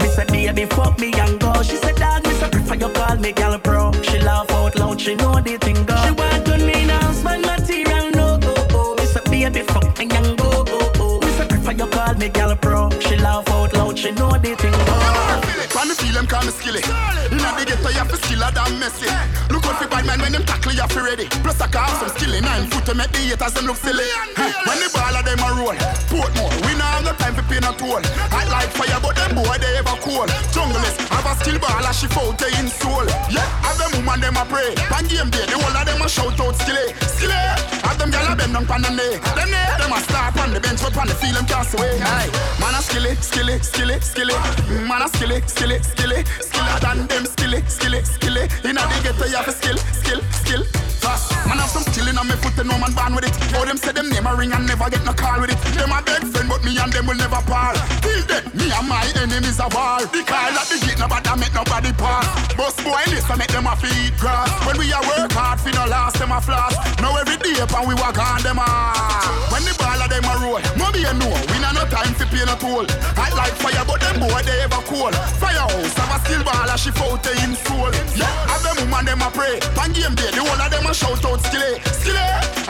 Me 0.00 0.08
say 0.08 0.24
baby, 0.26 0.66
fuck 0.66 0.98
me 0.98 1.12
and 1.14 1.40
go. 1.40 1.52
She 1.62 1.76
said 1.76 1.96
dog, 1.96 2.26
me 2.26 2.32
say 2.34 2.50
prefer 2.50 2.74
you 2.74 2.88
call 2.90 3.16
me 3.16 3.32
girl 3.32 3.58
pro. 3.58 3.92
She 4.02 4.18
laugh 4.18 4.50
out 4.50 4.76
loud, 4.76 5.00
she 5.00 5.14
know 5.14 5.34
the 5.40 5.56
thing 5.58 5.84
go. 5.84 5.96
She 6.04 6.10
want 6.12 6.44
turn 6.44 6.66
me 6.66 6.82
in 6.82 6.90
a 6.90 6.98
husband 7.04 7.46
material 7.46 8.10
no. 8.10 8.38
Oh, 8.42 8.54
oh, 8.56 8.66
oh. 8.72 8.94
Me 8.96 9.04
say 9.06 9.22
baby, 9.30 9.62
fuck 9.62 9.98
me 9.98 10.04
and 10.10 10.36
go. 10.36 10.50
Oh, 10.52 10.64
oh, 10.68 10.92
oh. 11.00 11.20
Me 11.20 11.30
say 11.32 11.46
prefer 11.46 11.72
you 11.72 11.86
call 11.86 12.14
me 12.14 12.28
girl 12.28 12.54
pro. 12.56 12.90
She 13.00 13.16
laugh 13.16 13.48
out 13.48 13.72
loud, 13.74 13.98
she 13.98 14.10
know 14.12 14.30
the 14.32 14.54
thing 14.56 14.72
go. 14.72 15.58
When 15.78 15.88
me 15.88 15.94
feel 15.94 16.12
them 16.12 16.26
call 16.26 16.42
me 16.44 16.50
skilly 16.50 16.80
Inna 17.30 17.54
the 17.54 17.64
ghetto 17.64 17.88
you 17.90 17.98
have 17.98 18.10
to 18.10 18.16
skiller 18.38 18.54
than 18.54 18.78
messy 18.78 19.10
Look 19.50 19.66
out 19.66 19.82
for 19.82 19.88
bad 19.88 20.06
man 20.06 20.20
when 20.20 20.32
them 20.32 20.44
tackle 20.44 20.72
you 20.72 20.86
to 20.86 21.02
ready. 21.02 21.26
Plus 21.42 21.60
I 21.60 21.66
can 21.66 21.82
have 21.82 21.98
some 21.98 22.08
skill 22.16 22.34
in 22.34 22.44
Nine 22.44 22.66
foot 22.70 22.84
to 22.86 22.94
make 22.94 23.10
the 23.10 23.18
haters 23.18 23.52
them 23.54 23.66
look 23.66 23.76
silly. 23.76 24.04
When 24.36 24.78
the 24.78 24.88
ball 24.94 25.16
of 25.16 25.24
them 25.24 25.40
a 25.40 25.50
roll 25.58 25.78
Portmore, 26.08 26.52
we 26.66 26.72
not 26.78 26.88
have 26.94 27.04
no 27.04 27.12
time 27.18 27.34
for 27.34 27.42
pay 27.50 27.60
no 27.60 27.72
toll 27.74 28.02
Hot 28.30 28.46
like 28.52 28.70
fire 28.70 29.00
but 29.02 29.16
them 29.16 29.34
boy 29.34 29.56
they 29.58 29.76
ever 29.78 29.96
cool. 30.04 30.28
Junglist, 30.54 31.00
have 31.10 31.26
a 31.26 31.32
skill 31.42 31.58
ball 31.58 31.86
as 31.86 31.98
she 31.98 32.06
foul 32.06 32.32
in 32.60 32.68
soul 32.68 33.06
Yeah, 33.32 33.44
have 34.18 34.34
them 34.34 34.42
a 34.42 34.44
pray. 34.50 34.74
Pan 34.90 35.06
game 35.06 35.30
day, 35.30 35.46
the 35.46 35.56
whole 35.58 35.76
of 35.76 35.86
them 35.86 36.02
a 36.02 36.08
shout 36.08 36.38
out 36.40 36.54
skilly 36.56 36.90
Skilly, 37.06 37.38
have 37.86 37.98
them 37.98 38.10
gyal 38.10 38.32
a 38.32 38.36
bend 38.36 38.52
down 38.52 38.66
pan 38.66 38.82
the 38.82 38.90
knee. 38.90 39.16
Them 39.34 39.50
knee, 39.50 39.70
them 39.78 39.92
a 39.92 39.98
start 40.02 40.36
on 40.38 40.50
the 40.52 40.60
bench 40.60 40.80
but 40.82 40.92
pan 40.92 41.06
the 41.06 41.14
field 41.14 41.36
them 41.36 41.46
cast 41.46 41.74
away 41.74 41.98
Aye. 42.02 42.30
Man 42.58 42.74
a 42.74 42.80
skilly, 42.82 43.14
skilly, 43.22 43.58
skilly 43.60 44.34
Mm, 44.68 44.86
Man 44.86 45.02
a 45.02 45.08
skilly, 45.08 45.40
skilly, 45.46 45.78
skilly 45.82 46.20
Skiller 46.42 46.78
than 46.80 47.06
them 47.06 47.24
skilly, 47.26 47.62
skilly, 47.66 48.02
skilly 48.02 48.44
Inna 48.66 48.82
the 48.90 48.96
ghetto 49.02 49.24
you 49.26 49.38
have 49.38 49.48
a 49.48 49.52
skill, 49.52 49.78
skill, 49.94 50.20
skill. 50.34 50.62
Fast. 50.98 51.30
Man 51.46 51.58
have 51.58 51.70
some 51.70 51.86
skill 51.86 52.08
inna 52.08 52.24
me 52.24 52.34
foot 52.42 52.58
and 52.58 52.68
no 52.68 52.78
man 52.78 52.92
born 52.92 53.14
with 53.14 53.26
it. 53.26 53.34
Oh 53.54 53.64
them 53.64 53.76
say 53.78 53.92
them 53.92 54.10
name 54.10 54.26
a 54.26 54.34
ring 54.34 54.52
and 54.52 54.66
never 54.66 54.90
get 54.90 55.04
no 55.04 55.12
call 55.12 55.40
with 55.40 55.54
it. 55.54 55.60
Them 55.78 55.92
a 55.94 56.02
big 56.02 56.26
friend 56.26 56.48
but 56.48 56.64
me 56.64 56.76
and 56.76 56.92
them 56.92 57.06
will 57.06 57.14
never 57.14 57.40
part 57.46 57.78
enemies 59.38 59.60
a 59.62 59.68
war 59.70 60.02
The 60.10 60.22
call 60.26 60.58
at 60.58 60.66
the 60.66 60.76
gate 60.82 60.98
nobody 60.98 61.30
make 61.38 61.54
nobody 61.54 61.92
pass. 61.94 62.26
Bus 62.58 62.74
boy 62.82 63.06
this 63.06 63.22
make 63.38 63.52
them 63.54 63.70
a 63.70 63.74
feed 63.78 64.18
grass. 64.18 64.50
When 64.66 64.76
we 64.78 64.90
a 64.90 64.98
work 65.06 65.30
hard 65.30 65.62
fi 65.62 65.70
no 65.70 65.86
last 65.86 66.18
them 66.18 66.34
a 66.34 66.40
floss. 66.42 66.74
Now 66.98 67.14
every 67.14 67.38
day 67.38 67.54
pan 67.70 67.86
we 67.86 67.94
walk 67.94 68.18
on 68.18 68.42
them 68.42 68.58
hard 68.58 69.54
When 69.54 69.62
the 69.62 69.72
ball 69.78 70.02
of 70.02 70.10
them 70.10 70.26
a 70.26 70.34
roll 70.42 70.60
No 70.74 70.90
be 70.90 71.06
a 71.06 71.12
we 71.14 71.56
not 71.62 71.78
no 71.78 71.86
time 71.86 72.12
fi 72.18 72.26
pay 72.26 72.42
no 72.42 72.58
toll 72.58 72.86
Hot 73.14 73.32
like 73.38 73.54
fire 73.62 73.84
but 73.86 74.02
them 74.02 74.18
boy 74.18 74.42
they 74.42 74.66
ever 74.66 74.82
cool. 74.90 75.14
Firehouse 75.38 75.94
have 75.94 76.12
a 76.14 76.18
skill 76.26 76.42
ball 76.42 76.68
as 76.68 76.82
she 76.82 76.90
fout 76.90 77.22
in 77.46 77.54
soul 77.62 77.94
Yeah, 78.18 78.26
have 78.50 78.62
them 78.66 78.76
woman 78.82 79.06
them 79.06 79.22
a 79.22 79.30
pray. 79.30 79.62
Pan 79.78 79.94
game 79.94 80.14
day 80.18 80.34
the 80.34 80.42
whole 80.42 80.58
of 80.58 80.68
them 80.70 80.86
a 80.86 80.92
shout 80.92 81.22
out 81.22 81.38
skilly 81.46 81.78
Skilly, 81.94 82.26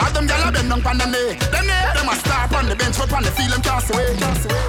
have 0.09 0.15
them 0.15 0.27
gyal 0.27 0.49
a 0.49 0.51
bend 0.51 0.69
down 0.69 0.81
pan 0.81 0.97
the 0.97 1.05
knee. 1.05 1.37
Them 1.53 1.65
knee, 1.69 1.85
them 1.93 2.09
a 2.09 2.15
start 2.17 2.53
on 2.53 2.65
the 2.65 2.75
bench 2.75 2.97
but 2.97 3.09
pan 3.09 3.23
the 3.23 3.31
field 3.31 3.53
them 3.53 3.61
cast 3.61 3.93
away 3.93 4.09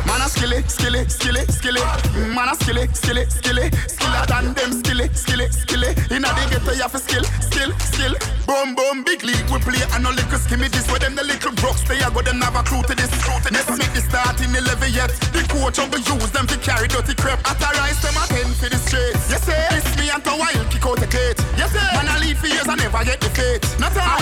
Man 0.05 0.21
a 0.21 0.29
skilly, 0.29 0.61
skilly, 0.69 1.09
skilly, 1.09 1.45
skilly. 1.49 1.81
Mm, 1.81 2.35
Man 2.35 2.49
a 2.49 2.55
skilly, 2.55 2.85
skilly, 2.93 3.25
skilly. 3.27 3.67
Skiller 3.89 4.25
than 4.29 4.53
them 4.55 4.73
skilly, 4.73 5.09
skilly, 5.15 5.49
skilly. 5.49 5.91
Inna 6.13 6.31
the 6.37 6.45
ghetto 6.51 6.73
you 6.77 6.85
have 6.85 6.95
a 6.95 7.01
skill, 7.01 7.25
skill, 7.41 7.73
skill. 7.81 8.15
Boom, 8.47 8.75
boom, 8.75 9.05
big 9.05 9.23
league 9.23 9.49
we 9.49 9.59
play 9.65 9.81
and 9.95 10.05
no 10.05 10.11
little 10.11 10.39
skimmy 10.39 10.69
This. 10.69 10.87
Where 10.91 11.01
them 11.01 11.15
the 11.15 11.25
little 11.25 11.53
brooks 11.57 11.83
they 11.89 12.01
a 12.01 12.11
go 12.11 12.21
them 12.21 12.41
have 12.43 12.57
a 12.57 12.63
clue 12.63 12.83
to 12.85 12.95
this. 12.95 13.11
Never 13.51 13.77
make 13.77 13.93
the 13.95 14.03
start 14.05 14.41
in 14.45 14.53
the 14.53 14.61
level 14.61 14.89
yet. 14.89 15.11
The 15.35 15.43
coach 15.49 15.79
on 15.79 15.91
the 15.91 15.99
use 15.99 16.31
them 16.31 16.47
to 16.47 16.57
carry 16.59 16.89
dirty 16.89 17.15
crap. 17.15 17.41
Authorize 17.49 18.01
them 18.03 18.15
a 18.15 18.25
ten 18.29 18.49
for 18.55 18.69
the 18.69 18.79
streets. 18.79 19.31
Yes 19.31 19.43
sir, 19.43 19.59
it's 19.73 19.91
me 19.97 20.11
and 20.11 20.23
to 20.25 20.35
wild 20.37 20.71
kick 20.71 20.85
out 20.87 20.99
the 21.01 21.07
gate. 21.07 21.39
Yes 21.57 21.73
sir, 21.73 21.87
man 21.97 22.09
I 22.09 22.19
lead 22.19 22.37
for 22.37 22.47
years 22.47 22.69
I 22.69 22.75
never 22.77 23.03
get 23.05 23.21
the 23.21 23.31
fate 23.31 23.70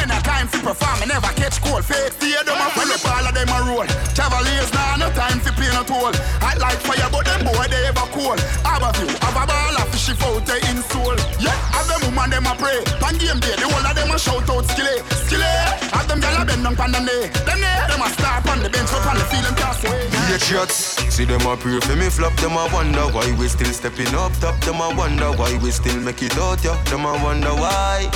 when 0.08 0.16
a 0.16 0.22
time 0.22 0.48
to 0.48 0.58
perform, 0.64 0.96
I 1.02 1.06
never 1.06 1.28
catch 1.36 1.60
cold. 1.60 1.84
Fake 1.84 2.12
fear 2.16 2.40
them 2.44 2.56
a. 2.56 2.68
when 2.72 2.88
the 2.88 2.98
ball 3.04 3.24
of 3.28 3.34
them 3.36 3.48
a 3.52 3.58
roll. 3.68 3.88
Cavaliers 4.16 4.72
now 4.72 4.96
nah, 4.96 5.04
no 5.04 5.08
time 5.12 5.40
to 5.44 5.52
pay 5.52 5.68
no 5.76 5.84
toll. 5.84 6.12
I 6.40 6.56
like 6.56 6.80
fire, 6.80 7.08
but 7.12 7.24
them 7.28 7.44
boy 7.44 7.68
they 7.68 7.84
ever 7.86 8.08
cool. 8.16 8.36
Have 8.64 8.82
a 8.82 8.90
view, 8.96 9.12
have 9.20 9.36
a 9.36 9.44
ball, 9.44 9.74
have 9.76 9.88
fishy 9.92 10.16
shift 10.16 10.24
out 10.24 10.44
their 10.46 10.60
in 10.72 10.80
soul. 10.88 11.16
Yeah, 11.36 11.52
have 11.76 11.86
them 11.88 12.00
woman 12.08 12.30
them 12.30 12.48
a 12.48 12.54
pray. 12.56 12.80
Pan 13.00 13.20
game 13.20 13.40
day, 13.40 13.54
the 13.60 13.68
whole 13.68 13.84
of 13.84 13.94
them 13.94 14.10
a 14.10 14.18
shout 14.18 14.48
out 14.48 14.64
skillet, 14.72 15.04
skille. 15.28 15.52
Have 15.92 16.08
them 16.08 16.20
gyal 16.20 16.40
a 16.40 16.44
bend 16.44 16.64
down 16.64 16.76
pan 16.76 16.92
them 16.92 17.04
knee, 17.04 17.28
them 17.44 17.60
knee. 17.60 17.78
Them 17.92 18.00
a 18.00 18.08
star 18.16 18.40
on 18.48 18.64
the 18.64 18.70
bench, 18.72 18.90
up 18.96 19.04
on 19.04 19.16
the 19.20 19.26
feeling 19.28 19.56
cast 19.60 19.84
away. 19.84 20.08
Patriots, 20.28 20.96
see 21.12 21.24
them 21.24 21.44
a 21.44 21.56
pray 21.56 21.80
for 21.80 21.96
me 21.96 22.08
flop. 22.08 22.32
Them 22.40 22.56
a 22.56 22.64
wonder 22.72 23.06
why 23.12 23.28
we 23.36 23.48
still 23.48 23.72
stepping 23.72 24.14
up 24.16 24.32
top. 24.40 24.56
Them 24.64 24.80
a 24.80 24.88
wonder 24.96 25.30
why 25.36 25.52
we 25.60 25.70
still 25.70 26.00
make 26.00 26.22
it 26.22 26.36
out. 26.38 26.64
Yeah, 26.64 26.80
them 26.88 27.04
a 27.04 27.12
wonder 27.20 27.52
why. 27.52 28.08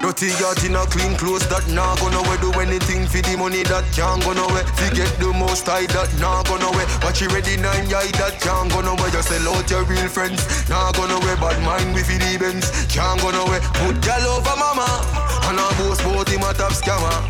Dirty 0.00 0.28
yacht 0.40 0.64
in 0.64 0.74
a 0.74 0.86
clean 0.86 1.14
clothes 1.14 1.46
that 1.48 1.68
nah 1.68 1.94
go 1.96 2.08
nowhere. 2.08 2.40
Do 2.40 2.50
anything 2.58 3.06
for 3.06 3.20
the 3.20 3.36
money 3.36 3.62
that 3.68 3.84
can't 3.92 4.24
go 4.24 4.32
nowhere. 4.32 4.64
Forget 4.80 5.12
the 5.20 5.28
most 5.28 5.68
high 5.68 5.84
that 5.92 6.08
nah 6.18 6.42
go 6.44 6.56
nowhere. 6.56 6.88
Watch 7.04 7.20
you 7.20 7.28
ready 7.28 7.60
nine 7.60 7.84
yai 7.84 8.08
that 8.16 8.40
can't 8.40 8.72
go 8.72 8.80
nowhere. 8.80 9.12
Just 9.12 9.28
sell 9.28 9.44
out 9.52 9.68
your 9.68 9.84
real 9.84 10.08
friends 10.08 10.40
Nah 10.68 10.90
go 10.92 11.06
nowhere. 11.06 11.36
Bad 11.36 11.60
mind 11.62 11.92
with 11.92 12.08
the 12.08 12.38
Benz 12.40 12.72
Can't 12.88 13.20
go 13.20 13.30
nowhere. 13.30 13.60
Put 13.76 14.00
gal 14.00 14.24
over 14.34 14.56
mama 14.56 14.88
And 15.52 15.60
a 15.60 15.68
boast 15.76 16.00
bout 16.00 16.28
him 16.28 16.48
a 16.48 16.52
top 16.56 16.72
scammer. 16.72 17.20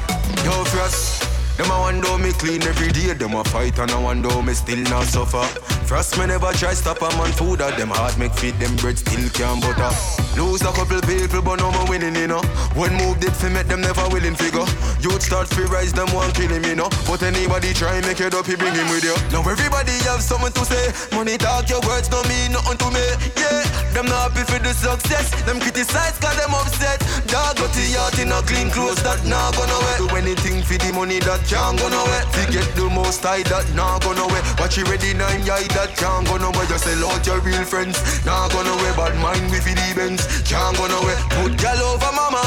Yo 0.47 0.65
frost 0.71 1.30
them 1.61 1.71
a 1.73 1.79
wonder 1.79 2.17
me 2.17 2.33
clean 2.33 2.63
every 2.63 2.89
day, 2.89 3.13
them 3.13 3.35
a 3.35 3.45
fight 3.45 3.79
and 3.79 3.91
I 3.91 3.99
wonder 4.01 4.33
me 4.43 4.55
still 4.55 4.81
not 4.89 5.05
suffer. 5.05 5.45
First 5.85 6.17
me 6.19 6.27
never 6.27 6.53
try 6.53 6.73
stop 6.73 7.03
a 7.03 7.11
man 7.19 7.33
food 7.33 7.61
at 7.61 7.77
them 7.77 7.91
heart 7.91 8.17
make 8.17 8.33
feed 8.33 8.55
them 8.57 8.75
bread 8.77 8.97
still 8.97 9.29
can't 9.37 9.61
butter. 9.61 9.93
Lose 10.41 10.63
a 10.63 10.73
couple 10.73 11.01
people 11.03 11.43
but 11.43 11.61
no 11.61 11.71
more 11.73 11.85
winning 11.85 12.17
you 12.17 12.29
know. 12.29 12.41
One 12.73 12.95
move 12.97 13.21
did 13.21 13.37
fi 13.37 13.51
make 13.51 13.69
them 13.69 13.83
never 13.83 14.09
willing 14.09 14.37
figure. 14.37 14.65
Youth 15.05 15.21
start 15.21 15.49
fi 15.49 15.69
rise 15.69 15.93
them 15.93 16.09
one 16.17 16.33
kill 16.33 16.49
him 16.49 16.65
you 16.65 16.77
know. 16.77 16.89
But 17.05 17.23
anybody 17.23 17.75
try 17.75 18.01
make 18.09 18.21
it 18.21 18.33
up 18.33 18.47
he 18.47 18.57
bring 18.57 18.73
him 18.73 18.89
with 18.89 19.05
you. 19.05 19.17
Now 19.29 19.45
everybody 19.45 19.93
have 20.09 20.23
something 20.25 20.53
to 20.57 20.65
say. 20.65 20.95
Money 21.13 21.37
talk 21.37 21.69
your 21.69 21.85
words 21.85 22.09
don't 22.09 22.25
mean 22.25 22.57
nothing 22.57 22.79
to 22.81 22.89
me. 22.89 23.05
Yeah, 23.37 23.61
them 23.93 24.07
not 24.07 24.33
happy 24.33 24.49
for 24.49 24.63
the 24.65 24.73
success. 24.73 25.29
Them 25.45 25.61
criticize 25.61 26.17
cause 26.23 26.39
them 26.41 26.55
upset. 26.57 27.05
Dog 27.29 27.61
got 27.61 27.69
the 27.77 27.85
heart 28.01 28.17
in 28.17 28.33
a 28.33 28.41
clean 28.49 28.71
clothes 28.71 29.03
that 29.03 29.21
not 29.27 29.53
gonna 29.59 29.77
wear. 29.77 29.99
Do 29.99 30.09
anything 30.17 30.63
for 30.63 30.79
the 30.79 30.95
money 30.95 31.19
that 31.27 31.43
can't 31.51 31.77
go 31.81 31.89
nowhere. 31.89 32.23
get 32.55 32.69
the 32.79 32.89
most 32.95 33.27
high 33.27 33.43
that 33.51 33.67
nah 33.75 33.99
go 33.99 34.15
nowhere. 34.15 34.43
Watch 34.63 34.79
you 34.79 34.85
ready 34.87 35.13
nine 35.15 35.43
yai 35.43 35.67
that 35.75 35.99
can't 35.99 36.25
go 36.27 36.39
nowhere. 36.39 36.67
Just 36.71 36.85
sell 36.85 37.11
out 37.11 37.27
your 37.27 37.41
real 37.41 37.65
friends. 37.65 37.99
Nah 38.25 38.47
go 38.49 38.63
nowhere. 38.63 38.95
Bad 38.95 39.19
mind 39.19 39.51
with 39.51 39.67
the 39.67 39.75
Benz. 39.99 40.23
Can't 40.47 40.77
go 40.79 40.87
nowhere. 40.87 41.19
Put 41.43 41.59
gal 41.59 41.83
over 41.91 42.13
mama. 42.15 42.39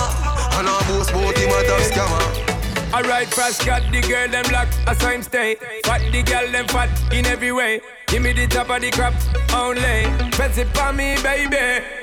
And 0.55 0.71
I 0.71 0.79
boast 0.87 1.11
bout 1.11 1.35
him 1.35 1.51
a 1.51 1.59
top 1.67 1.83
scammer. 1.91 2.53
Alright, 2.93 3.27
fast 3.27 3.65
got 3.65 3.81
the 3.91 4.01
girl 4.01 4.29
them 4.29 4.45
lock, 4.53 4.69
a 4.87 4.95
sign 4.95 5.23
stay. 5.23 5.55
Fat 5.83 6.01
the 6.11 6.21
girl 6.23 6.47
them 6.51 6.67
fat 6.67 6.89
in 7.11 7.25
every 7.25 7.51
way. 7.51 7.81
Give 8.07 8.21
me 8.21 8.31
the 8.31 8.47
top 8.47 8.69
of 8.69 8.81
the 8.81 8.91
crop 8.91 9.13
only. 9.51 10.05
Fancy 10.37 10.63
for 10.65 10.93
me, 10.93 11.17
baby. 11.23 12.02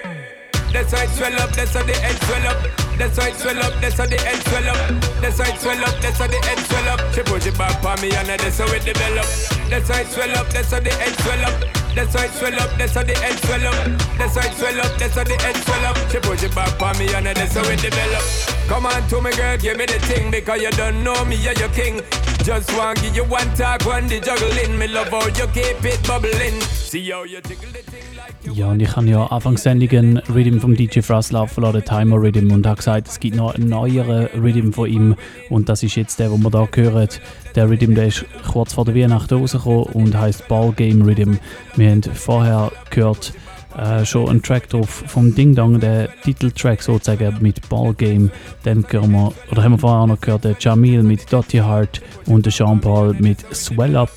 That's 0.72 0.92
why 0.92 1.04
it 1.04 1.10
swell 1.10 1.34
up, 1.42 1.50
that's 1.50 1.74
how 1.74 1.82
the 1.82 1.94
head 1.98 2.16
swell 2.22 2.46
up. 2.46 2.58
That's 2.96 3.18
why 3.18 3.28
it 3.28 3.36
swell 3.36 3.58
up, 3.58 3.74
that's 3.80 3.98
how 3.98 4.06
the 4.06 4.18
head 4.20 4.38
swell 4.46 4.68
up. 4.70 4.78
That's 5.20 5.38
why 5.38 5.48
it 5.50 5.58
swell 5.58 5.84
up, 5.84 5.96
that's 6.00 6.18
how 6.18 6.26
the 6.28 6.38
head 6.46 6.58
swell 6.62 6.88
up. 6.94 7.00
She 7.14 7.22
push 7.22 7.46
it 7.46 7.58
back 7.58 7.74
for 7.82 7.96
me 8.00 8.14
and 8.14 8.28
that's 8.28 8.58
how 8.58 8.70
it 8.70 8.84
develop. 8.84 9.26
That's 9.66 9.88
why 9.88 10.02
it 10.02 10.08
swell 10.14 10.36
up, 10.38 10.46
that's 10.48 10.70
how 10.70 10.80
the 10.80 10.90
head 10.94 11.14
swell 11.18 11.42
up. 11.42 11.56
That's 11.90 12.14
why 12.14 12.24
it 12.26 12.32
swell 12.38 12.60
up, 12.60 12.70
that's 12.78 12.94
how 12.94 13.02
the 13.02 13.14
head 13.18 13.38
swell 13.42 13.66
up. 13.66 13.78
That's 14.14 14.36
why 14.36 14.46
it 14.46 14.54
swell 14.54 14.80
up, 14.80 14.92
that's 14.94 15.14
how 15.16 15.24
the 15.24 15.36
head 15.42 15.56
swell 15.56 15.84
up. 15.90 15.96
She 16.06 16.18
push 16.22 16.42
it 16.44 16.54
back 16.54 16.70
for 16.78 16.94
me 17.02 17.12
and 17.14 17.26
that's 17.26 17.54
how 17.54 17.66
it 17.66 17.82
develop. 17.82 18.24
Come 18.68 18.86
on 18.86 19.02
to 19.08 19.20
me 19.20 19.32
girl, 19.34 19.56
give 19.58 19.76
me 19.76 19.86
the 19.86 19.98
thing 20.06 20.30
because 20.30 20.62
you 20.62 20.70
don't 20.78 21.02
know 21.02 21.24
me, 21.24 21.34
you're 21.34 21.58
your 21.58 21.70
king. 21.70 22.00
Just 22.46 22.70
want 22.78 23.02
give 23.02 23.16
you 23.16 23.24
one 23.24 23.50
talk, 23.56 23.84
one 23.84 24.06
the 24.06 24.20
juggling. 24.20 24.78
Me 24.78 24.86
love 24.86 25.08
how 25.08 25.26
you 25.26 25.46
keep 25.50 25.82
it 25.82 25.98
bubbling. 26.06 26.60
See 26.62 27.10
how 27.10 27.24
you 27.24 27.40
jiggle 27.40 27.74
it. 27.74 28.09
Ja, 28.44 28.70
und 28.70 28.80
ich 28.80 28.96
habe 28.96 29.06
ja 29.06 29.26
Anfangssendungen 29.26 30.16
Rhythm 30.32 30.60
vom 30.60 30.74
DJ 30.74 31.00
Frost 31.00 31.32
laufen 31.32 31.62
lassen, 31.62 31.84
Timer 31.84 32.16
Rhythm, 32.16 32.50
und 32.50 32.66
habe 32.66 32.78
gesagt, 32.78 33.08
es 33.08 33.20
gibt 33.20 33.36
noch 33.36 33.54
einen 33.54 33.68
neueren 33.68 34.26
Rhythm 34.42 34.72
von 34.72 34.88
ihm. 34.88 35.14
Und 35.50 35.68
das 35.68 35.82
ist 35.82 35.94
jetzt 35.96 36.18
der, 36.18 36.30
den 36.30 36.42
wir 36.42 36.68
hier 36.74 36.84
hören. 36.92 37.08
Der 37.54 37.68
Rhythm, 37.68 37.94
der 37.94 38.06
ist 38.06 38.24
kurz 38.50 38.72
vor 38.72 38.86
der 38.86 38.94
Weihnachten 38.94 39.34
rausgekommen 39.34 39.84
und 39.84 40.18
heißt 40.18 40.48
Ball 40.48 40.72
Game 40.72 41.02
Rhythm. 41.02 41.34
Wir 41.76 41.90
haben 41.90 42.02
vorher 42.02 42.72
gehört 42.88 43.34
äh, 43.76 44.06
schon 44.06 44.28
einen 44.28 44.42
Track 44.42 44.70
drauf 44.70 45.04
vom 45.06 45.34
Ding 45.34 45.54
Dong, 45.54 45.78
der 45.78 46.08
Titeltrack 46.22 46.82
sozusagen 46.82 47.36
mit 47.40 47.68
Ball 47.68 47.92
Game. 47.92 48.30
Dann 48.62 48.86
hören 48.88 49.12
wir, 49.12 49.32
oder 49.50 49.62
haben 49.62 49.72
wir 49.72 49.78
vorher 49.78 50.00
auch 50.00 50.06
noch 50.06 50.20
gehört, 50.20 50.44
der 50.44 50.56
Jamil 50.58 51.02
mit 51.02 51.30
Dotty 51.30 51.58
Heart 51.58 52.00
und 52.26 52.46
der 52.46 52.52
Jean 52.52 52.80
Paul 52.80 53.14
mit 53.18 53.38
Swell 53.54 53.96
Up. 53.96 54.10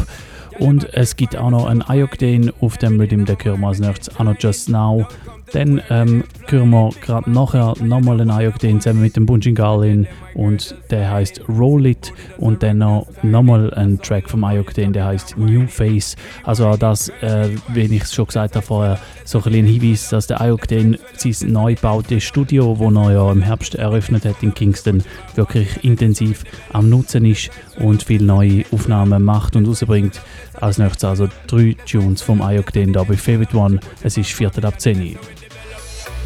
Und 0.60 0.94
es 0.94 1.16
gibt 1.16 1.36
auch 1.36 1.50
noch 1.50 1.66
einen 1.66 1.84
Ioctane 1.88 2.54
auf 2.62 2.78
dem 2.78 3.00
Rhythm, 3.00 3.26
den 3.26 3.38
hören 3.44 3.62
wir 3.62 3.88
als 3.88 4.16
auch 4.16 4.24
noch 4.24 4.36
Just 4.40 4.70
Now. 4.70 5.08
Dann 5.52 5.82
ähm, 5.90 6.24
hören 6.48 6.70
wir 6.70 6.90
gerade 7.02 7.30
nachher 7.30 7.74
nochmal 7.82 8.20
einen 8.22 8.30
Ioctane 8.30 8.80
zusammen 8.80 9.02
mit 9.02 9.16
dem 9.16 9.26
Bunjin 9.26 9.56
Garlin 9.56 10.08
und 10.36 10.76
der 10.90 11.12
heißt 11.12 11.42
Roll 11.48 11.86
It 11.86 12.14
und 12.38 12.64
dann 12.64 12.80
noch 12.80 13.08
nochmal 13.22 13.74
ein 13.74 14.00
Track 14.00 14.30
vom 14.30 14.44
Ioctane, 14.44 14.92
der 14.92 15.06
heißt 15.06 15.38
New 15.38 15.68
Face. 15.68 16.16
Also 16.44 16.68
auch 16.68 16.78
das, 16.78 17.10
äh, 17.22 17.50
wie 17.70 17.82
ich 17.82 18.04
es 18.04 18.14
schon 18.14 18.28
gesagt 18.28 18.56
habe 18.56 18.66
vorher, 18.66 19.00
so 19.26 19.42
ein, 19.44 19.54
ein 19.54 19.66
Hinweis, 19.66 20.10
dass 20.10 20.28
der 20.28 20.42
Ioctane 20.42 21.00
sein 21.16 21.52
neu 21.52 21.76
gebautes 21.76 22.24
Studio, 22.24 22.78
das 22.80 23.06
er 23.06 23.12
ja 23.14 23.32
im 23.32 23.42
Herbst 23.42 23.76
eröffnet 23.76 24.26
hat 24.26 24.42
in 24.42 24.54
Kingston, 24.54 25.04
wirklich 25.36 25.84
intensiv 25.84 26.44
am 26.72 26.90
Nutzen 26.90 27.26
ist 27.26 27.50
und 27.80 28.04
viele 28.04 28.26
neue 28.26 28.66
Aufnahmen 28.72 29.24
macht 29.24 29.56
und 29.56 29.68
rausbringt. 29.68 30.22
Als 30.60 30.78
nächstes 30.78 31.04
also 31.04 31.28
drei 31.48 31.76
Tunes 31.86 32.22
vom 32.22 32.42
Ioctane 32.42 32.92
da 32.92 33.04
bei 33.04 33.18
Favorite 33.18 33.56
One. 33.58 33.80
Es 34.04 34.18
ist 34.18 34.32
Viertel 34.32 34.66
ab 34.66 34.80
10 34.80 35.00
Uhr. 35.00 35.43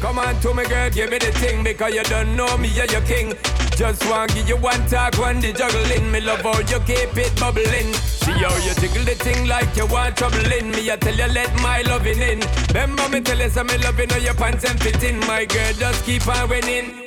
Come 0.01 0.19
on 0.19 0.39
to 0.41 0.53
me, 0.53 0.63
girl, 0.65 0.89
give 0.91 1.09
me 1.09 1.17
the 1.17 1.31
thing 1.33 1.63
because 1.63 1.93
you 1.93 2.03
don't 2.03 2.35
know 2.35 2.57
me, 2.57 2.67
you're 2.69 2.85
your 2.85 3.01
king. 3.01 3.33
Just 3.75 4.05
want 4.09 4.33
give 4.33 4.47
you 4.47 4.57
one 4.57 4.85
talk, 4.87 5.17
one 5.17 5.39
the 5.39 5.51
juggling. 5.53 6.11
Me 6.11 6.21
love 6.21 6.41
how 6.41 6.59
you 6.59 6.79
keep 6.81 7.17
it 7.17 7.39
bubbling. 7.39 7.93
See 7.93 8.31
how 8.31 8.55
you 8.65 8.73
jiggle 8.75 9.05
the 9.05 9.15
thing 9.15 9.47
like 9.47 9.75
you 9.75 9.87
want 9.87 10.17
trouble 10.17 10.51
in 10.51 10.71
me. 10.71 10.91
I 10.91 10.97
tell 10.97 11.15
you, 11.15 11.27
let 11.27 11.53
my 11.61 11.81
loving 11.81 12.19
in. 12.19 12.41
Remember 12.69 13.09
me 13.09 13.21
tell 13.21 13.37
you, 13.37 13.49
some 13.49 13.67
me 13.67 13.77
loving 13.79 14.09
how 14.09 14.17
your 14.17 14.35
pants 14.35 14.65
and 14.65 14.79
fit 14.79 15.03
in. 15.03 15.19
My 15.21 15.45
girl, 15.45 15.73
just 15.73 16.05
keep 16.05 16.27
on 16.27 16.49
winning. 16.49 17.06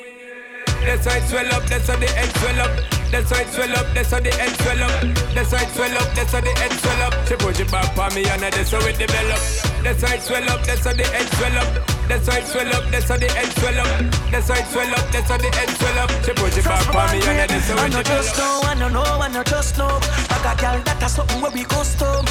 That's 0.85 1.07
why 1.07 1.16
it 1.19 1.28
swell 1.28 1.52
up, 1.55 1.62
that's 1.65 1.89
how 1.89 1.97
the 1.97 2.07
head 2.07 2.31
swell 2.36 2.61
up. 2.61 2.73
That's 3.11 3.31
why 3.31 3.43
it 3.43 3.48
swell 3.51 3.74
up, 3.77 3.86
that's 3.94 4.11
how 4.11 4.20
the 4.20 4.31
head 4.31 4.55
swell 4.62 4.82
up. 4.82 4.93
That's 5.35 5.52
why 5.52 5.62
it 5.62 5.70
swell 5.74 5.97
up, 5.98 6.09
that's 6.15 6.32
how 6.32 6.40
the 6.40 6.52
head 6.57 6.73
swell 6.73 7.02
up. 7.02 7.15
She 7.28 7.35
push 7.36 7.61
it 7.61 7.70
back 7.70 7.94
for 7.94 8.09
me 8.15 8.23
and 8.28 8.43
that's 8.43 8.70
how 8.70 8.81
it 8.86 8.98
develop. 8.98 9.40
That's 9.82 10.02
why 10.02 10.15
it 10.15 10.23
swell 10.23 10.48
up, 10.51 10.62
that's 10.65 10.85
how 10.85 10.93
the 10.93 11.05
head 11.05 11.28
swell 11.36 11.59
up. 11.59 11.70
That's 12.09 12.27
why 12.27 12.39
it 12.39 12.47
swell 12.47 12.73
up, 12.74 12.85
that's 12.90 13.09
how 13.09 13.16
the 13.19 13.28
head 13.28 13.51
swell 13.59 13.78
up. 13.81 13.90
That's 14.31 14.48
why 14.48 14.59
it 14.59 14.66
swell 14.70 14.94
up, 14.94 15.07
that's 15.11 15.31
how 15.31 15.39
the 15.39 15.51
head 15.51 15.70
swell 15.70 15.98
up. 15.98 16.11
She 16.24 16.32
push 16.32 16.57
it 16.57 16.65
back 16.65 16.85
for 16.86 17.07
me 17.12 17.19
and 17.28 17.51
that's 17.51 17.69
how 17.69 17.82
I 17.82 17.86
it 17.86 17.93
no 17.93 18.02
just 18.02 18.35
develop. 18.35 18.62
know, 18.62 18.69
I 18.70 18.74
no 18.74 18.89
know, 18.89 19.20
I 19.20 19.28
no 19.28 19.43
just 19.43 19.78
know. 19.78 19.98
I 20.31 20.36
got 20.43 20.59
girl 20.59 20.81
that 20.85 21.02
a 21.02 21.09
something 21.09 21.40
where 21.40 21.51
we 21.51 21.65
custom. 21.65 22.24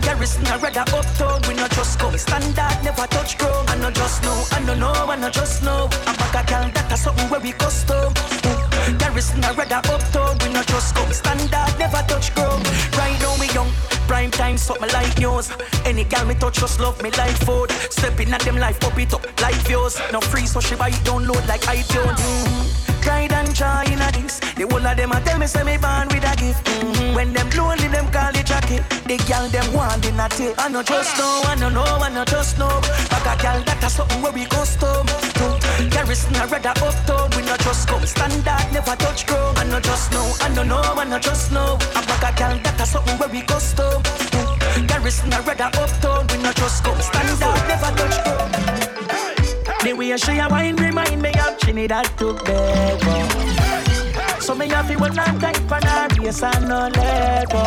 Garrison 0.00 0.46
a 0.46 0.58
rather 0.58 0.84
uptown, 0.94 1.40
we 1.48 1.54
no 1.54 1.66
just 1.68 1.98
come 1.98 2.16
standard, 2.16 2.76
never 2.84 3.06
touch 3.06 3.38
ground. 3.38 3.68
I 3.70 3.76
no 3.76 3.90
just 3.90 4.22
know, 4.22 4.44
I 4.52 4.60
no 4.64 4.74
know, 4.74 4.92
I 4.92 5.16
no 5.16 5.30
just 5.30 5.62
know. 5.62 5.88
I 6.06 6.30
got 6.32 6.46
girl 6.46 6.70
that 6.70 6.92
a 6.92 6.96
something 6.96 7.28
where 7.28 7.40
we 7.40 7.52
custom. 7.52 8.12
Garrison 8.98 9.44
a 9.44 9.52
rather 9.52 9.82
uptown, 9.90 10.38
we 10.42 10.52
no 10.52 10.62
just 10.62 10.94
come 10.94 11.12
standard, 11.12 11.78
never 11.78 12.02
touch 12.08 12.34
ground. 12.34 12.66
Right 12.96 13.18
now 13.20 13.34
we 13.38 13.48
young. 13.52 13.70
Prime 14.06 14.30
time, 14.30 14.58
something 14.58 14.90
like 14.92 15.18
news. 15.18 15.50
Any 15.84 16.04
gal 16.04 16.26
me 16.26 16.34
touch, 16.34 16.58
just 16.58 16.80
love 16.80 17.00
me 17.02 17.10
like 17.12 17.36
food. 17.46 17.70
Stepping 17.90 18.32
at 18.32 18.40
them 18.42 18.58
life, 18.58 18.82
up 18.84 18.98
it 18.98 19.14
up 19.14 19.24
like 19.40 19.56
views. 19.66 19.98
No 20.12 20.20
free, 20.20 20.46
so 20.46 20.60
she 20.60 20.74
buy 20.74 20.88
it, 20.88 20.94
download 21.04 21.46
like 21.48 21.62
iTunes. 21.62 22.18
Mm-hmm. 22.18 22.91
Pride 23.02 23.32
and 23.32 23.54
joy 23.54 23.84
in 23.92 24.00
a 24.00 24.08
this. 24.14 24.38
The 24.54 24.66
whole 24.70 24.86
of 24.86 24.96
them 24.96 25.12
a 25.12 25.20
tell 25.20 25.38
me 25.38 25.46
say 25.46 25.64
me 25.64 25.76
born 25.76 26.08
with 26.08 26.24
a 26.24 26.34
gift. 26.38 26.64
Mm-hmm. 26.66 27.14
When 27.14 27.32
them 27.32 27.50
lonely, 27.50 27.88
them 27.88 28.06
call 28.10 28.34
it 28.34 28.46
jacket. 28.46 28.82
The 29.06 29.16
gal 29.26 29.48
them 29.48 29.66
want 29.74 30.06
in 30.06 30.18
a 30.18 30.28
tail. 30.28 30.54
I 30.58 30.68
no 30.68 30.82
just 30.82 31.18
know, 31.18 31.42
I 31.44 31.54
no 31.56 31.68
know, 31.68 31.84
I 31.84 32.08
no 32.10 32.24
just 32.24 32.58
know. 32.58 32.80
I 33.10 33.18
got 33.24 33.38
gal 33.42 33.60
that 33.62 33.82
a 33.82 33.90
something 33.90 34.22
where 34.22 34.32
we 34.32 34.46
custom. 34.46 35.06
Garrison 35.90 36.36
a 36.36 36.46
rather 36.46 36.70
uptown, 36.70 37.30
we 37.36 37.42
no 37.42 37.56
just 37.58 37.88
come 37.88 38.06
standard, 38.06 38.72
never 38.72 38.96
touch 38.96 39.26
ground. 39.26 39.58
I 39.58 39.64
no 39.64 39.80
just 39.80 40.12
know, 40.12 40.32
I 40.40 40.48
no 40.54 40.62
know, 40.62 40.80
I 40.80 41.04
no 41.04 41.18
just 41.18 41.50
know. 41.50 41.78
I 41.94 42.18
got 42.20 42.36
gal 42.36 42.56
that 42.58 42.80
a 42.80 42.86
something 42.86 43.18
where 43.18 43.28
we 43.28 43.42
custom. 43.42 44.02
Garrison 44.86 45.32
a 45.32 45.42
rather 45.42 45.70
uptown, 45.76 46.26
we 46.30 46.38
no 46.38 46.52
just 46.52 46.84
come 46.84 47.00
standard, 47.02 47.60
never 47.68 47.90
touch 47.98 48.24
ground. 48.24 48.71
The 49.82 49.94
way 49.94 50.16
she 50.16 50.38
a 50.38 50.48
wine 50.48 50.76
remind 50.76 51.20
me 51.20 51.30
of 51.30 51.58
Trinidad 51.58 52.06
Tobago. 52.16 53.28
So 54.38 54.54
me 54.54 54.68
have 54.68 54.86
to 54.86 54.96
one 54.96 55.18
and 55.18 55.40
tight 55.40 55.56
for 55.68 55.84
her 55.84 56.08
race 56.20 56.42
and 56.42 56.68
no 56.68 56.88
let 56.94 57.50
go. 57.50 57.62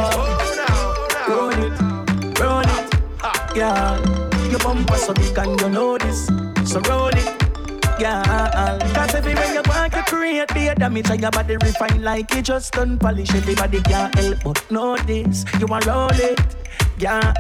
Roll 1.28 1.50
it, 1.50 2.40
roll 2.40 2.62
it, 2.62 3.56
yeah. 3.56 4.50
Your 4.50 4.60
bumper 4.60 4.96
so 4.96 5.14
big 5.14 5.38
and 5.38 5.60
you 5.60 5.70
know 5.70 5.98
this, 5.98 6.28
so 6.64 6.80
roll 6.88 7.08
it. 7.08 7.45
Yeah, 7.98 8.78
cause 8.94 9.24
way 9.24 9.32
you 9.54 9.62
want 9.68 9.94
to 9.94 10.04
create 10.04 10.54
be 10.54 10.68
a 10.68 10.76
damage 10.76 11.10
and 11.10 11.22
your 11.22 11.32
body 11.32 11.56
refine 11.56 12.04
like 12.04 12.36
it 12.36 12.44
just 12.44 12.74
done 12.74 12.98
polish 13.00 13.34
everybody 13.34 13.82
can't 13.82 14.14
help 14.16 14.44
but 14.44 14.72
know 14.72 14.98
this 14.98 15.46
you 15.60 15.66
want 15.66 15.86
roll 15.86 16.10
it, 16.12 16.40
yeah 17.00 17.32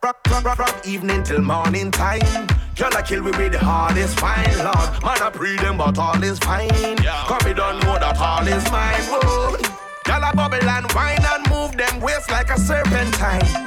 Rock, 0.00 0.20
rock, 0.30 0.44
rock, 0.44 0.58
rock, 0.60 0.86
evening 0.86 1.24
till 1.24 1.40
morning 1.40 1.90
time. 1.90 2.20
Girl, 2.76 2.90
I 2.96 3.02
kill 3.02 3.20
me 3.20 3.32
with 3.32 3.50
the 3.50 3.58
hardest 3.58 4.18
fine, 4.20 4.56
Lord. 4.58 5.02
Man, 5.02 5.20
I 5.20 5.30
pre 5.34 5.56
them, 5.56 5.76
but 5.76 5.98
all 5.98 6.22
is 6.22 6.38
fine. 6.38 6.96
Cause 6.98 7.44
me 7.44 7.52
don't 7.52 7.82
know 7.82 7.98
that 7.98 8.16
all 8.16 8.46
is 8.46 8.70
mine. 8.70 9.02
Whoa. 9.10 9.56
Girl, 10.04 10.24
I 10.24 10.32
bubble 10.32 10.62
and 10.62 10.92
wine 10.92 11.18
and 11.20 11.50
move 11.50 11.76
them 11.76 12.00
waist 12.00 12.30
like 12.30 12.48
a 12.50 12.58
serpentine. 12.58 13.66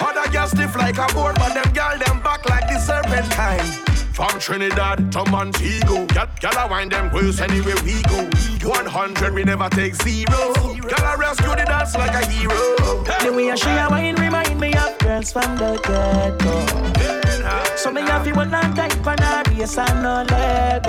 Other 0.00 0.30
girls 0.30 0.50
stiff 0.50 0.74
like 0.76 0.98
a 0.98 1.06
board, 1.14 1.36
but 1.36 1.54
them 1.54 1.72
girl 1.72 1.98
them 1.98 2.22
back 2.22 2.48
like 2.48 2.66
the 2.68 2.78
serpentine. 2.78 3.64
From 4.12 4.38
Trinidad 4.38 5.12
to 5.12 5.24
Montego, 5.30 6.06
girl 6.06 6.58
I 6.58 6.66
wind 6.70 6.92
them 6.92 7.12
waist 7.12 7.40
anywhere 7.40 7.76
we 7.84 8.02
go. 8.02 8.28
100 8.66 9.34
we 9.34 9.44
never 9.44 9.68
take 9.68 9.94
zero. 9.94 10.52
Girl 10.54 11.04
I 11.04 11.14
rescue 11.18 11.48
the 11.50 11.64
dance 11.64 11.94
like 11.96 12.12
a 12.12 12.26
hero. 12.30 13.04
The 13.04 13.32
way 13.32 13.54
she 13.56 13.70
a 13.70 13.88
wine 13.88 14.16
remind 14.16 14.60
me 14.60 14.74
of 14.74 14.98
girls 14.98 15.32
from 15.32 15.56
the 15.56 15.80
ghetto. 15.84 17.76
So 17.76 17.90
me 17.90 18.02
have 18.02 18.26
you 18.26 18.34
one 18.34 18.54
on 18.54 18.74
tight 18.74 18.92
for 19.02 19.16
her 19.18 19.42
waist 19.56 19.78
and 19.78 20.02
no 20.02 20.22
leg 20.28 20.86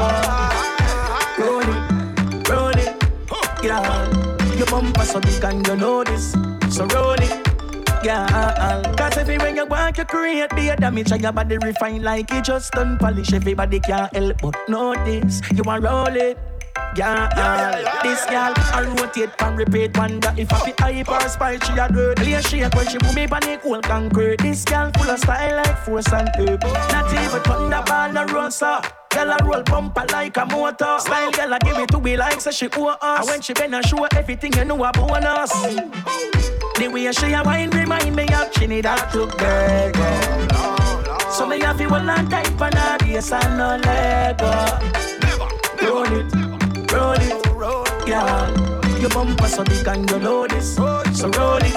Roll 1.39 1.61
it, 1.61 2.49
roll 2.49 2.69
it, 2.69 3.63
yeah. 3.63 4.55
Your 4.55 4.67
bumper 4.67 5.05
so 5.05 5.19
big 5.21 5.43
and 5.43 5.65
you 5.65 5.75
know 5.75 6.03
this, 6.03 6.33
so 6.69 6.85
roll 6.87 7.13
it. 7.13 7.40
Yeah, 8.03 8.81
cause 8.97 9.17
everywhere 9.17 9.53
you 9.53 9.65
walk, 9.65 9.97
you 9.97 10.05
create 10.05 10.49
the 10.49 10.75
damage 10.79 11.11
and 11.11 11.21
your 11.21 11.31
body 11.31 11.57
refine 11.57 12.01
like 12.01 12.31
it 12.31 12.43
just 12.43 12.71
done 12.73 12.97
polish. 12.97 13.31
Everybody 13.31 13.79
can't 13.79 14.15
help 14.15 14.41
but 14.41 14.57
notice 14.67 15.41
you 15.53 15.61
want 15.63 15.83
roll 15.83 16.07
it. 16.07 16.37
Yeah, 16.95 17.29
yeah, 17.37 18.01
this 18.01 18.25
girl 18.25 18.53
I 18.57 18.83
rotate 18.97 19.29
and 19.39 19.57
repeat 19.57 19.95
wonder 19.95 20.33
if 20.35 20.51
I 20.51 20.65
be 20.65 20.73
hype 20.79 21.09
or 21.09 21.29
spite 21.29 21.63
she 21.63 21.73
a 21.73 21.87
dirt. 21.87 22.17
Play 22.17 22.41
shake 22.41 22.73
when 22.73 22.87
she 22.87 22.97
move 23.03 23.15
me 23.15 23.27
the 23.27 23.59
cold 23.61 23.83
concrete. 23.83 24.39
This 24.39 24.65
girl 24.65 24.91
full 24.97 25.09
of 25.09 25.19
style 25.19 25.57
like 25.57 25.77
force 25.85 26.11
and 26.11 26.29
tape. 26.35 26.61
Not 26.61 27.13
even 27.13 27.41
thunderball 27.43 28.13
no 28.13 28.25
rosa. 28.25 28.81
Girl 29.11 29.31
a 29.31 29.37
roll 29.43 29.63
bumper 29.63 30.05
like 30.11 30.37
a 30.37 30.45
motor. 30.45 30.97
Style 30.99 31.31
girl 31.31 31.53
a 31.53 31.59
give 31.59 31.77
it 31.77 31.89
to 31.89 31.99
me 31.99 32.17
like 32.17 32.39
say 32.41 32.51
she 32.51 32.67
owe 32.77 32.87
us. 33.01 33.19
And 33.19 33.27
when 33.27 33.41
she 33.41 33.53
bend 33.53 33.75
a 33.75 33.83
show 33.87 34.05
everything 34.15 34.53
you 34.53 34.65
know 34.65 34.83
a 34.83 34.91
bonus. 34.91 35.51
The 35.51 36.87
way 36.91 37.11
she 37.11 37.33
a 37.33 37.43
wine 37.43 37.69
remind 37.71 38.15
me 38.15 38.23
of 38.33 38.51
Trinidad 38.51 39.11
to 39.11 39.27
Tobago. 39.27 40.07
So 41.29 41.47
me 41.47 41.59
have 41.61 41.79
you 41.79 41.89
hold 41.89 42.09
on 42.09 42.29
tight 42.29 42.47
for 42.57 42.69
her 42.75 42.97
waist 43.01 43.33
and 43.33 43.57
no 43.57 43.77
leg 43.77 44.41
up. 44.41 44.81
Roll 45.81 46.03
it, 46.05 46.91
roll 46.91 47.13
it, 47.13 48.07
yeah. 48.07 48.99
Your 48.99 49.09
bumper 49.09 49.47
so 49.47 49.63
big 49.63 49.87
and 49.87 50.09
you 50.09 50.19
know 50.19 50.47
this, 50.47 50.75
so 50.75 50.83
roll 50.83 51.57
it, 51.57 51.73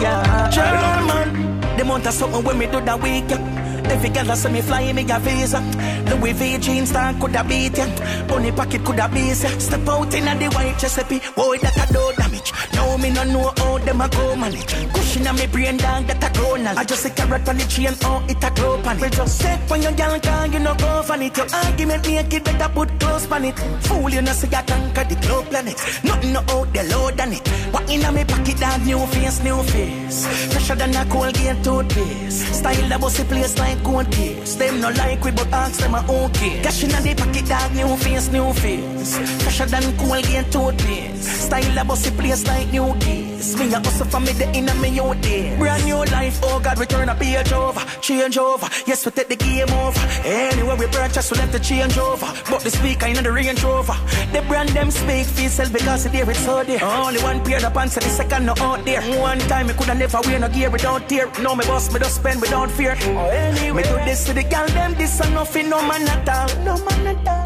yeah. 0.00 0.50
German, 0.50 1.53
the 1.84 1.90
amount 1.90 2.06
of 2.06 2.14
something 2.14 2.44
when 2.44 2.58
me 2.58 2.66
do 2.66 2.80
that 2.80 3.00
week, 3.02 3.24
yeah. 3.28 3.60
Every 3.84 4.08
girl 4.08 4.24
that 4.24 4.38
see 4.38 4.48
me 4.48 4.62
fly, 4.62 4.92
me 4.92 5.02
a 5.02 5.18
visa. 5.20 5.60
Louis 6.08 6.32
V 6.32 6.58
jeans 6.58 6.88
stand 6.88 7.20
coulda 7.20 7.44
beat 7.44 7.76
ya. 7.76 7.86
Bunny 8.26 8.50
pocket 8.50 8.82
coulda 8.84 9.08
beat 9.08 9.42
ya. 9.42 9.50
Step 9.58 9.86
out 9.88 10.14
inna 10.14 10.34
the 10.36 10.48
white 10.56 10.78
Giuseppe, 10.78 11.20
boy 11.36 11.58
that 11.58 11.76
a 11.76 11.92
do 11.92 12.12
damage. 12.16 12.52
Now 12.72 12.96
me 12.96 13.10
no 13.10 13.24
know 13.24 13.52
how 13.58 13.78
them 13.78 14.00
a 14.00 14.08
go 14.08 14.36
manage. 14.36 14.74
Cushion 14.94 15.26
on 15.26 15.36
me 15.36 15.46
brain 15.46 15.76
dog 15.76 16.06
that 16.06 16.24
a 16.24 16.32
grow 16.32 16.56
knowledge. 16.56 16.78
I 16.78 16.84
just 16.84 17.04
a 17.04 17.10
carrot 17.10 17.48
on 17.48 17.58
the 17.58 17.64
chain, 17.64 17.94
oh 18.04 18.24
it 18.26 18.42
a 18.42 18.50
grow 18.56 18.80
pan 18.80 18.96
it. 18.96 19.02
We 19.02 19.10
just 19.10 19.38
set 19.38 19.70
when 19.70 19.82
your 19.82 19.92
girl 19.92 20.18
can 20.18 20.52
you 20.52 20.60
no 20.60 20.74
go 20.74 21.02
for 21.02 21.20
it. 21.20 21.36
Your 21.36 21.46
argument 21.52 22.06
make 22.06 22.32
it 22.32 22.44
better 22.44 22.72
put 22.72 22.88
close 22.98 23.26
pan 23.26 23.44
it. 23.44 23.58
Fool 23.84 24.08
you 24.08 24.22
no 24.22 24.32
see 24.32 24.48
I 24.48 24.62
conquer 24.62 25.04
the 25.04 25.16
globe 25.20 25.46
planet. 25.50 25.76
Nothing 26.04 26.32
no 26.32 26.40
out 26.48 26.72
there 26.72 26.88
load 26.88 27.20
on 27.20 27.32
it. 27.34 27.46
What 27.70 27.90
inna 27.90 28.10
me 28.12 28.24
pocket 28.24 28.56
dog 28.58 28.80
new 28.86 29.06
face, 29.12 29.42
new 29.44 29.62
face. 29.62 30.26
Fresher 30.52 30.74
than 30.74 30.96
a 30.96 31.04
Colgate 31.04 31.62
toothpaste. 31.74 32.54
Style 32.54 32.88
that 32.88 33.00
bossy 33.00 33.24
place 33.24 33.58
like 33.58 33.82
gold 33.82 34.10
case. 34.10 34.54
Them 34.56 34.80
no 34.80 34.90
like 34.90 35.24
we 35.24 35.30
but 35.30 35.52
ask 35.52 35.80
them 35.80 35.94
a 35.94 36.00
okay. 36.08 36.62
Cash 36.62 36.84
inna 36.84 37.00
the 37.00 37.14
pocket 37.14 37.46
dog 37.48 37.74
new 37.74 37.96
face, 37.96 38.28
new 38.30 38.52
face. 38.52 39.16
Fresher 39.42 39.66
than 39.66 39.96
Colgate 39.98 40.50
toothpaste. 40.52 41.46
Style 41.46 41.74
that 41.74 41.86
bossy 41.86 42.10
place 42.10 42.46
like 42.46 42.70
new 42.70 42.94
keys. 43.00 43.56
Me 43.58 43.72
a 43.72 43.78
hustle 43.78 44.06
for 44.06 44.20
me 44.20 44.32
the 44.32 44.46
inna 44.56 44.74
me 44.76 45.00
out 45.00 45.20
there. 45.22 45.58
Brand 45.58 45.84
new 45.84 46.04
life, 46.16 46.38
oh 46.42 46.60
God, 46.60 46.78
we 46.78 46.86
turn 46.86 47.08
a 47.08 47.14
page 47.14 47.52
over, 47.52 47.80
change 48.00 48.38
over. 48.38 48.68
Yes, 48.86 49.04
we 49.04 49.12
take 49.12 49.28
the 49.28 49.36
game 49.36 49.70
over. 49.70 50.00
Anywhere 50.24 50.76
we 50.76 50.86
purchase, 50.86 51.30
we 51.30 51.38
left 51.38 51.52
the 51.52 51.60
change 51.60 51.98
over. 51.98 52.26
But 52.50 52.60
the 52.60 52.70
speaker 52.70 53.06
in 53.06 53.22
the 53.22 53.32
Range 53.32 53.62
Rover. 53.62 53.96
The 54.32 54.42
brand 54.48 54.70
them 54.70 54.90
speak 54.90 55.26
for 55.26 55.42
itself 55.42 55.72
because 55.72 56.04
there 56.10 56.30
it's 56.30 56.38
so 56.40 56.64
there. 56.64 56.82
Only 56.82 57.22
one 57.22 57.44
pair 57.44 57.64
of 57.64 57.74
pants 57.74 57.96
and 57.96 58.06
the 58.06 58.10
second 58.10 58.46
no 58.46 58.54
out 58.58 58.84
there. 58.84 59.02
One 59.20 59.38
time 59.50 59.66
me 59.66 59.74
coulda 59.74 59.94
never 59.94 60.20
wear 60.24 60.38
no 60.38 60.48
gear 60.48 60.70
without 60.70 61.08
tear. 61.08 61.30
No 61.42 61.54
me 61.54 61.63
boss, 61.66 61.92
me 61.92 61.98
just 61.98 62.16
spend 62.16 62.40
without 62.40 62.70
fear. 62.70 62.96
Oh, 63.00 63.72
me 63.74 63.82
do 63.82 63.96
this 64.04 64.24
to 64.26 64.32
the 64.32 64.42
gal 64.42 64.66
them, 64.68 64.94
this 64.94 65.20
a 65.20 65.30
nothing, 65.30 65.68
no 65.68 65.80
man 65.86 66.08
at 66.08 66.28
all, 66.28 66.64
no 66.64 66.76
man 66.84 67.06
at 67.06 67.28
all. 67.28 67.44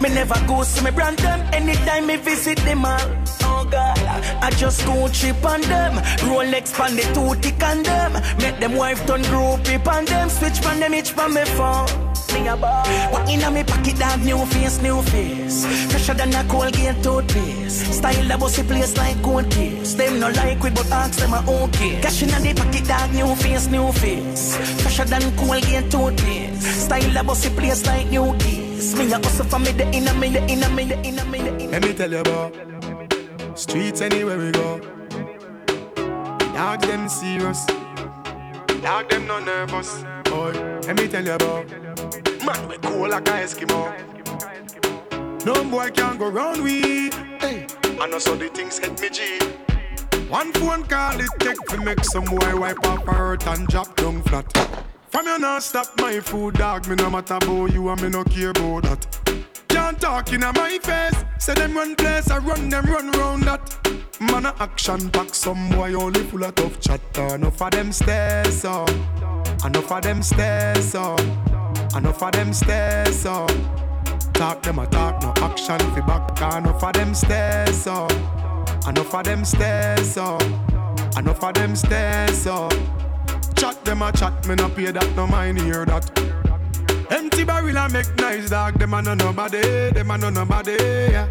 Me 0.00 0.08
never 0.08 0.34
go 0.46 0.62
see 0.62 0.84
me 0.84 0.90
brand 0.90 1.18
them 1.18 1.40
anytime 1.52 2.06
me 2.06 2.16
visit 2.16 2.58
them 2.58 2.84
all. 2.84 3.00
Oh 3.42 3.66
God, 3.70 3.98
I 4.42 4.50
just 4.50 4.84
go 4.86 5.08
trip 5.08 5.44
on 5.44 5.60
them. 5.62 5.94
Rolex 6.28 6.72
pan 6.72 6.96
the 6.96 7.02
two 7.14 7.40
tick 7.40 7.62
on 7.62 7.82
them. 7.82 8.12
Make 8.38 8.58
them 8.60 8.74
wife 8.76 9.04
turn 9.06 9.22
groupie 9.22 9.86
on 9.86 10.04
them. 10.06 10.28
Switch 10.30 10.58
from 10.60 10.80
them 10.80 10.94
each 10.94 11.10
from 11.10 11.34
me 11.34 11.44
phone. 11.44 12.09
Me 12.32 12.46
a 12.48 12.56
ball. 12.56 12.84
What 13.12 13.28
inna 13.28 13.50
me 13.50 13.64
pocket 13.64 13.98
dog, 13.98 14.20
new 14.20 14.44
face, 14.46 14.80
new 14.82 15.02
face. 15.02 15.66
Fresher 15.90 16.14
than 16.14 16.34
a 16.34 16.44
Colgate 16.44 17.02
toothpaste. 17.02 17.92
Style 17.94 18.28
that 18.28 18.40
bossy 18.40 18.62
place 18.62 18.96
like 18.96 19.20
gold 19.22 19.50
case. 19.50 19.94
Them 19.94 20.20
no 20.20 20.28
like 20.30 20.62
we 20.62 20.70
but 20.70 20.90
ask 20.90 21.18
them 21.18 21.34
a 21.34 21.40
okay. 21.64 22.00
Cash 22.00 22.22
inna 22.22 22.38
the 22.40 22.54
pocket 22.54 22.84
dog, 22.86 23.12
new 23.12 23.34
face, 23.36 23.66
new 23.68 23.92
face. 23.92 24.56
Fresher 24.82 25.04
than 25.04 25.36
Colgate 25.36 25.90
toothpaste. 25.90 26.62
Style 26.86 27.10
that 27.14 27.26
bossy 27.26 27.50
place 27.50 27.84
like 27.86 28.08
new 28.10 28.34
keys. 28.38 28.94
Me 28.96 29.12
a 29.12 29.16
hustle 29.16 29.46
for 29.46 29.58
me 29.58 29.72
the 29.72 29.84
inna 29.92 30.14
me 30.14 30.28
the 30.28 30.42
inna 30.46 30.68
me 30.70 30.84
the 30.84 30.98
inna 31.02 31.24
me 31.24 31.38
the 31.38 31.58
inna. 31.58 31.72
Let 31.72 31.82
me 31.82 31.92
tell 31.94 32.10
you 32.10 32.18
about 32.20 32.54
streets 33.58 34.00
anywhere 34.00 34.38
we 34.38 34.50
go. 34.52 34.80
Dog 36.54 36.80
them 36.82 37.08
serious. 37.08 37.66
Dog 38.82 39.08
them 39.08 39.26
no 39.26 39.38
nervous. 39.40 40.04
Boy, 40.30 40.52
let 40.86 40.96
me 40.96 41.08
tell 41.08 41.24
you 41.24 41.32
about 41.32 41.68
man 42.46 42.68
we 42.68 42.78
cool 42.78 43.08
like 43.08 43.28
a 43.28 43.32
Eskimo. 43.32 43.80
No 45.44 45.64
boy 45.64 45.90
can 45.90 46.18
go 46.18 46.28
round 46.30 46.62
we. 46.62 47.10
Hey, 47.40 47.66
I 48.00 48.06
know 48.06 48.20
so 48.20 48.36
the 48.36 48.48
things 48.48 48.78
hit 48.78 49.00
me 49.00 49.10
G. 49.10 49.38
One 50.28 50.52
phone 50.52 50.84
call 50.84 51.18
it 51.20 51.30
take 51.40 51.58
to 51.70 51.78
make 51.78 52.04
some 52.04 52.24
boy 52.26 52.56
wipe 52.56 52.86
off 52.86 53.04
her 53.06 53.12
hurt 53.12 53.46
and 53.48 53.66
drop 53.66 53.96
down 53.96 54.22
flat. 54.22 54.89
From 55.10 55.26
you 55.26 55.38
not 55.40 55.64
stop 55.64 55.88
my 56.00 56.20
food 56.20 56.54
dog, 56.54 56.86
me 56.86 56.94
no 56.94 57.10
matter 57.10 57.34
about 57.34 57.72
you 57.72 57.88
and 57.88 58.00
me 58.00 58.08
no 58.10 58.22
care 58.22 58.50
about 58.50 58.84
that. 58.84 59.44
Can't 59.66 60.00
talk 60.00 60.32
in 60.32 60.40
my 60.40 60.78
face. 60.80 61.24
Say 61.38 61.54
them 61.54 61.74
run 61.74 61.96
place, 61.96 62.30
I 62.30 62.38
run 62.38 62.68
them 62.68 62.84
run 62.84 63.10
round 63.10 63.42
that. 63.42 63.76
Man 64.20 64.46
a 64.46 64.54
action 64.60 65.10
pack, 65.10 65.34
some 65.34 65.68
boy 65.70 65.94
only 65.94 66.22
full 66.22 66.44
of 66.44 66.54
tough 66.54 66.78
chatter. 66.78 67.34
Enough 67.34 67.60
of 67.60 67.70
them 67.72 67.90
stairs 67.90 68.64
up, 68.64 68.88
enough 69.64 69.90
of 69.90 70.02
them 70.02 70.22
stairs 70.22 70.94
up, 70.94 71.20
enough 71.96 72.22
of 72.22 72.30
them 72.32 72.52
stairs 72.52 73.26
up. 73.26 73.50
Talk 74.34 74.62
them 74.62 74.78
a 74.78 74.86
talk, 74.86 75.22
no 75.22 75.34
action 75.38 75.78
fi 75.78 76.00
back. 76.02 76.40
Enough 76.56 76.84
of 76.84 76.92
them 76.92 77.14
stairs 77.14 77.86
up, 77.88 78.12
enough 78.86 79.12
of 79.12 79.24
them 79.24 79.44
stairs 79.44 80.16
up, 80.16 80.42
enough 81.16 81.42
of 81.42 81.54
them 81.54 81.74
stairs 81.74 82.46
up. 82.46 82.72
Chat 83.60 83.84
them 83.84 84.00
a 84.00 84.10
chat, 84.10 84.48
me 84.48 84.54
no 84.54 84.70
pay 84.70 84.90
that, 84.90 85.14
no 85.14 85.26
mind 85.26 85.60
hear 85.60 85.84
that. 85.84 86.10
Empty 87.10 87.44
barrel 87.44 87.76
and 87.76 87.92
make 87.92 88.16
nice 88.16 88.48
dog. 88.48 88.78
Them 88.78 88.94
a 88.94 89.02
no 89.02 89.12
nobody, 89.12 89.90
them 89.90 90.10
a 90.10 90.16
no 90.16 90.30
nobody. 90.30 90.76
Yeah. 90.80 91.28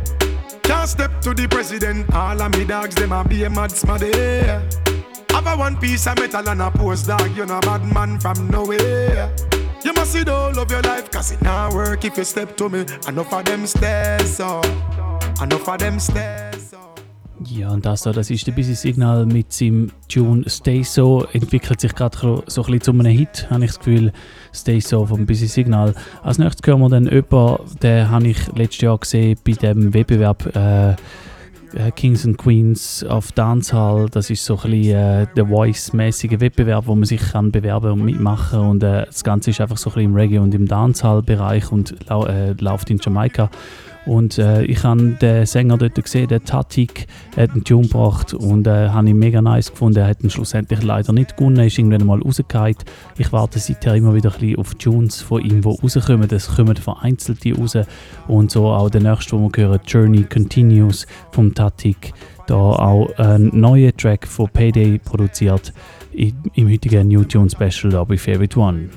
Can't 0.62 0.88
step 0.88 1.22
to 1.22 1.34
the 1.34 1.48
president. 1.48 2.14
All 2.14 2.40
of 2.40 2.56
me 2.56 2.66
dogs, 2.66 2.94
them 2.94 3.14
a 3.14 3.24
be 3.24 3.46
a 3.46 3.50
mad 3.50 3.72
smaddy. 3.72 4.14
Have 5.32 5.48
a 5.48 5.58
one 5.58 5.78
piece 5.78 6.06
of 6.06 6.20
metal 6.20 6.48
and 6.48 6.62
a 6.62 6.70
post 6.70 7.08
dog. 7.08 7.36
You 7.36 7.48
know 7.48 7.62
bad 7.62 7.84
man 7.92 8.20
from 8.20 8.48
nowhere. 8.52 9.34
You 9.84 9.94
must 9.94 10.14
see 10.14 10.24
the 10.24 10.32
whole 10.32 10.60
of 10.60 10.70
your 10.70 10.84
life, 10.84 11.10
cause 11.10 11.32
it 11.32 11.42
not 11.42 11.74
work 11.74 12.06
if 12.06 12.16
you 12.16 12.24
step 12.26 12.56
to 12.58 12.70
me. 12.70 12.86
Enough 13.08 13.34
of 13.34 13.46
them 13.46 13.66
stairs, 13.66 14.38
so. 14.38 14.62
Enough 15.42 15.68
of 15.68 15.80
them 15.80 16.00
stairs. 16.00 16.49
Ja, 17.52 17.72
und 17.72 17.84
das 17.84 18.04
da, 18.04 18.12
das 18.12 18.30
ist 18.30 18.46
der 18.46 18.52
Busy 18.52 18.76
Signal 18.76 19.26
mit 19.26 19.52
seinem 19.52 19.92
Tune 20.08 20.48
Stay 20.48 20.84
So. 20.84 21.26
Entwickelt 21.34 21.82
sich 21.82 21.96
gerade 21.96 22.16
so 22.18 22.62
ein 22.62 22.66
bisschen 22.66 22.82
zu 22.82 22.92
einem 22.92 23.06
Hit, 23.08 23.48
habe 23.50 23.64
ich 23.64 23.72
das 23.72 23.80
Gefühl. 23.80 24.12
Stay 24.54 24.80
So 24.80 25.06
vom 25.06 25.26
Busy 25.26 25.48
Signal. 25.48 25.96
Als 26.22 26.38
nächstes 26.38 26.68
hören 26.68 26.82
wir 26.82 26.90
dann 26.90 27.06
jemanden, 27.06 27.80
den 27.82 28.10
habe 28.10 28.28
ich 28.28 28.48
letztes 28.56 28.82
Jahr 28.82 28.98
gesehen 29.00 29.38
bei 29.44 29.54
dem 29.54 29.94
Wettbewerb 29.94 30.56
äh, 30.56 30.92
äh, 30.92 31.92
Kings 31.96 32.26
and 32.26 32.38
Queens 32.38 33.04
auf 33.04 33.32
Dancehall. 33.32 34.08
Das 34.10 34.30
ist 34.30 34.46
so 34.46 34.56
ein 34.56 34.72
bisschen 34.72 34.96
äh, 34.96 35.28
der 35.36 35.48
Voice-mäßige 35.48 36.40
Wettbewerb, 36.40 36.86
wo 36.88 36.96
man 36.96 37.06
sich 37.06 37.22
kann 37.22 37.52
bewerben 37.52 37.92
und 37.94 38.06
mitmachen 38.06 38.60
und 38.60 38.84
äh, 38.84 39.06
das 39.06 39.24
Ganze 39.24 39.50
ist 39.52 39.62
einfach 39.62 39.78
so 39.78 39.90
ein 39.90 39.94
bisschen 39.94 40.12
im 40.12 40.16
Reggae 40.16 40.40
und 40.40 40.54
im 40.54 40.68
Dancehall-Bereich 40.68 41.72
und 41.72 41.96
lau 42.08 42.26
äh, 42.26 42.54
läuft 42.54 42.90
in 42.90 43.00
Jamaika. 43.00 43.50
Und 44.06 44.38
äh, 44.38 44.64
ich 44.64 44.84
habe 44.84 45.18
den 45.22 45.46
Sänger 45.46 45.78
dort 45.78 45.96
gesehen, 45.96 46.28
der 46.28 46.44
Tatik, 46.44 47.08
hat 47.36 47.52
einen 47.52 47.64
Tune 47.64 47.88
gebracht 47.88 48.34
und 48.34 48.66
äh, 48.66 48.90
habe 48.90 49.10
ihn 49.10 49.20
mega 49.20 49.42
nice 49.42 49.70
gefunden. 49.70 50.00
Er 50.00 50.08
hat 50.08 50.24
ihn 50.24 50.30
schlussendlich 50.30 50.82
leider 50.84 51.14
nicht 51.14 51.38
gewonnen, 51.38 51.66
ist 51.66 51.78
irgendwann 51.78 52.08
mal 52.08 52.22
rausgefallen. 52.22 52.76
Ich 53.18 53.32
warte 53.32 53.60
seither 53.60 53.96
immer 53.96 54.14
wieder 54.14 54.34
ein 54.34 54.40
bisschen 54.40 54.58
auf 54.58 54.76
Tunes 54.76 55.22
von 55.22 55.42
ihm, 55.42 55.62
die 55.62 55.68
rauskommen. 55.68 56.30
Es 56.32 56.56
kommen 56.56 56.76
vereinzelte 56.76 57.56
raus 57.56 57.78
und 58.28 58.52
so 58.52 58.68
auch 58.68 58.90
der 58.90 59.02
nächste, 59.02 59.36
den 59.36 59.52
wir 59.56 59.64
hören, 59.64 59.80
Journey 59.86 60.24
Continues 60.24 61.06
vom 61.32 61.54
Tatik. 61.54 62.14
Da 62.48 62.56
auch 62.56 63.10
ein 63.18 63.52
neuer 63.54 63.96
Track 63.96 64.28
von 64.28 64.50
Payday 64.50 64.98
produziert 64.98 65.72
im 66.14 66.70
heutigen 66.70 67.08
New 67.08 67.24
Tune 67.24 67.50
Special 67.50 67.92
da 67.92 68.04
bei 68.04 68.18
Favorite 68.18 68.60
One. 68.60 68.90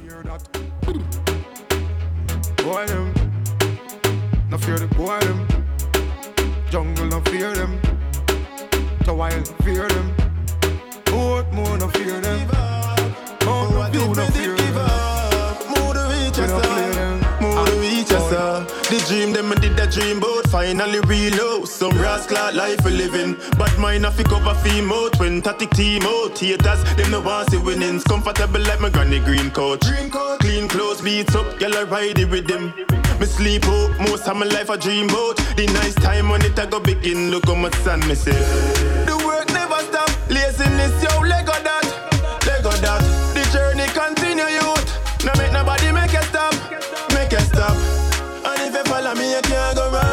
Fear 4.63 4.79
the 4.79 4.87
boy 4.95 5.19
them. 5.21 5.47
Jungle 6.71 7.07
no 7.07 7.21
fear 7.23 7.53
them. 7.53 7.81
The 9.05 9.13
wild 9.13 9.35
no 9.35 9.65
fear 9.65 9.89
them. 9.89 10.09
What 11.11 11.53
more 11.53 11.79
no 11.79 11.89
fear 11.89 12.21
them. 12.21 12.49
Oh, 13.43 13.69
no, 13.73 13.87
you 13.93 14.15
no 14.15 14.25
fear 14.27 14.57
them. 14.57 14.75
More 15.69 15.95
to 15.95 16.03
reach 16.15 16.39
We 16.39 16.45
us, 16.45 16.51
no 16.51 16.61
play 16.61 16.93
sir. 16.93 16.95
them. 16.95 17.21
More 17.43 17.67
to 17.67 17.73
ah, 17.73 17.81
reach 17.81 18.13
us, 18.13 18.31
sir. 18.31 18.67
The 18.91 19.05
dream 19.09 19.33
them 19.33 19.51
I 19.51 19.57
did 19.57 19.77
that 19.77 19.91
dream 19.91 20.21
bout 20.21 20.47
finally 20.49 21.01
reload. 21.01 21.69
Some 21.69 21.99
rascal 22.01 22.55
life 22.55 22.85
we 22.85 22.93
living, 22.93 23.37
but 23.59 23.77
mine 23.79 24.05
a 24.05 24.13
fi 24.13 24.23
cover 24.23 24.55
fee 24.63 24.81
out 24.81 25.19
when 25.19 25.43
tactic 25.43 25.71
team 25.71 26.03
out. 26.03 26.39
Haters 26.39 26.85
them 26.95 27.11
no 27.11 27.21
want 27.21 27.51
see 27.51 27.59
winnings. 27.59 28.05
Comfortable 28.05 28.61
like 28.61 28.81
my 28.81 28.91
granny 28.91 29.19
green 29.19 29.51
couch. 29.51 29.81
Green 29.81 30.09
coat, 30.11 30.39
clean 30.39 30.69
clothes, 30.69 31.01
beats 31.03 31.35
up, 31.35 31.59
girl 31.59 31.77
I 31.77 31.83
ride 31.83 32.19
it 32.19 32.31
with 32.31 32.47
them. 32.47 32.73
Me 33.23 33.29
sleep 33.29 33.65
out, 33.67 33.97
most 34.01 34.27
of 34.27 34.37
my 34.37 34.47
life 34.47 34.69
I 34.69 34.77
dream 34.77 35.07
bout. 35.07 35.37
The 35.55 35.71
nice 35.75 35.95
time 35.95 36.29
when 36.29 36.43
it 36.43 36.59
a 36.59 36.67
go 36.67 36.81
begin, 36.81 37.31
look 37.31 37.47
how 37.47 37.55
much 37.55 37.73
sun 37.85 38.01
me 38.09 38.17
say. 38.17 38.33
The 39.07 39.15
work 39.25 39.47
never 39.51 39.79
stop, 39.87 40.11
laziness 40.29 41.01
yo, 41.01 41.21
Lego 41.21 41.53
that, 41.53 41.87
Lego 42.45 42.71
that. 42.83 43.01
The 43.33 43.45
journey 43.55 43.87
continue 43.95 44.51
youth, 44.59 45.25
no 45.25 45.31
make 45.39 45.53
nobody 45.53 45.93
make 45.93 46.13
it 46.13 46.25
stop, 46.25 46.53
make 47.15 47.33
it 47.33 47.47
stop. 47.47 47.77
And 48.45 48.61
if 48.67 48.75
you 48.75 48.85
follow 48.91 49.15
me, 49.15 49.31
you 49.31 49.43
can't 49.43 49.77
go 49.77 49.93
wrong. 49.93 50.12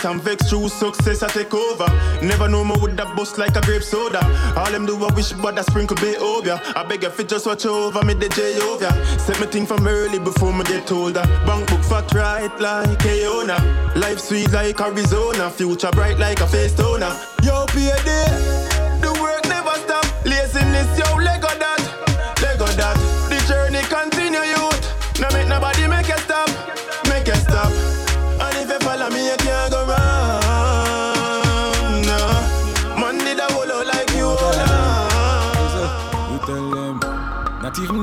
See 0.00 0.08
progress 0.08 0.12
and 0.12 0.22
vex 0.22 0.48
through 0.48 0.68
success 0.68 1.22
I 1.22 1.28
take 1.28 1.54
over. 1.54 1.86
Never 2.22 2.48
know 2.48 2.64
more 2.64 2.78
with 2.78 2.96
that 2.96 3.16
bust 3.16 3.38
like 3.38 3.56
a 3.56 3.60
grape 3.60 3.82
soda. 3.82 4.20
All 4.56 4.70
them 4.70 4.86
do 4.86 4.96
I 5.04 5.12
wish 5.14 5.32
but 5.32 5.58
I 5.58 5.62
sprinkle 5.62 5.96
bit 5.96 6.18
over. 6.20 6.60
I 6.76 6.84
beg 6.84 7.02
you 7.02 7.10
fit 7.10 7.28
just 7.28 7.46
watch 7.46 7.66
over 7.66 8.02
me 8.04 8.14
the 8.14 8.28
J 8.28 8.60
over. 8.60 8.90
Set 9.18 9.40
me 9.40 9.46
thing 9.46 9.66
from 9.66 9.86
early 9.86 10.18
before 10.18 10.52
me 10.52 10.64
get 10.64 10.90
older. 10.92 11.22
Bank 11.46 11.68
book 11.68 11.82
fat 11.82 12.12
right 12.14 12.60
like 12.60 12.98
Keona. 12.98 13.58
Life 13.96 14.20
sweet 14.20 14.50
like 14.52 14.80
Arizona. 14.80 15.50
Future 15.50 15.90
bright 15.92 16.18
like 16.18 16.40
a 16.40 16.46
face 16.46 16.74
toner. 16.74 17.14
Yo, 17.42 17.66
PD. 17.66 18.49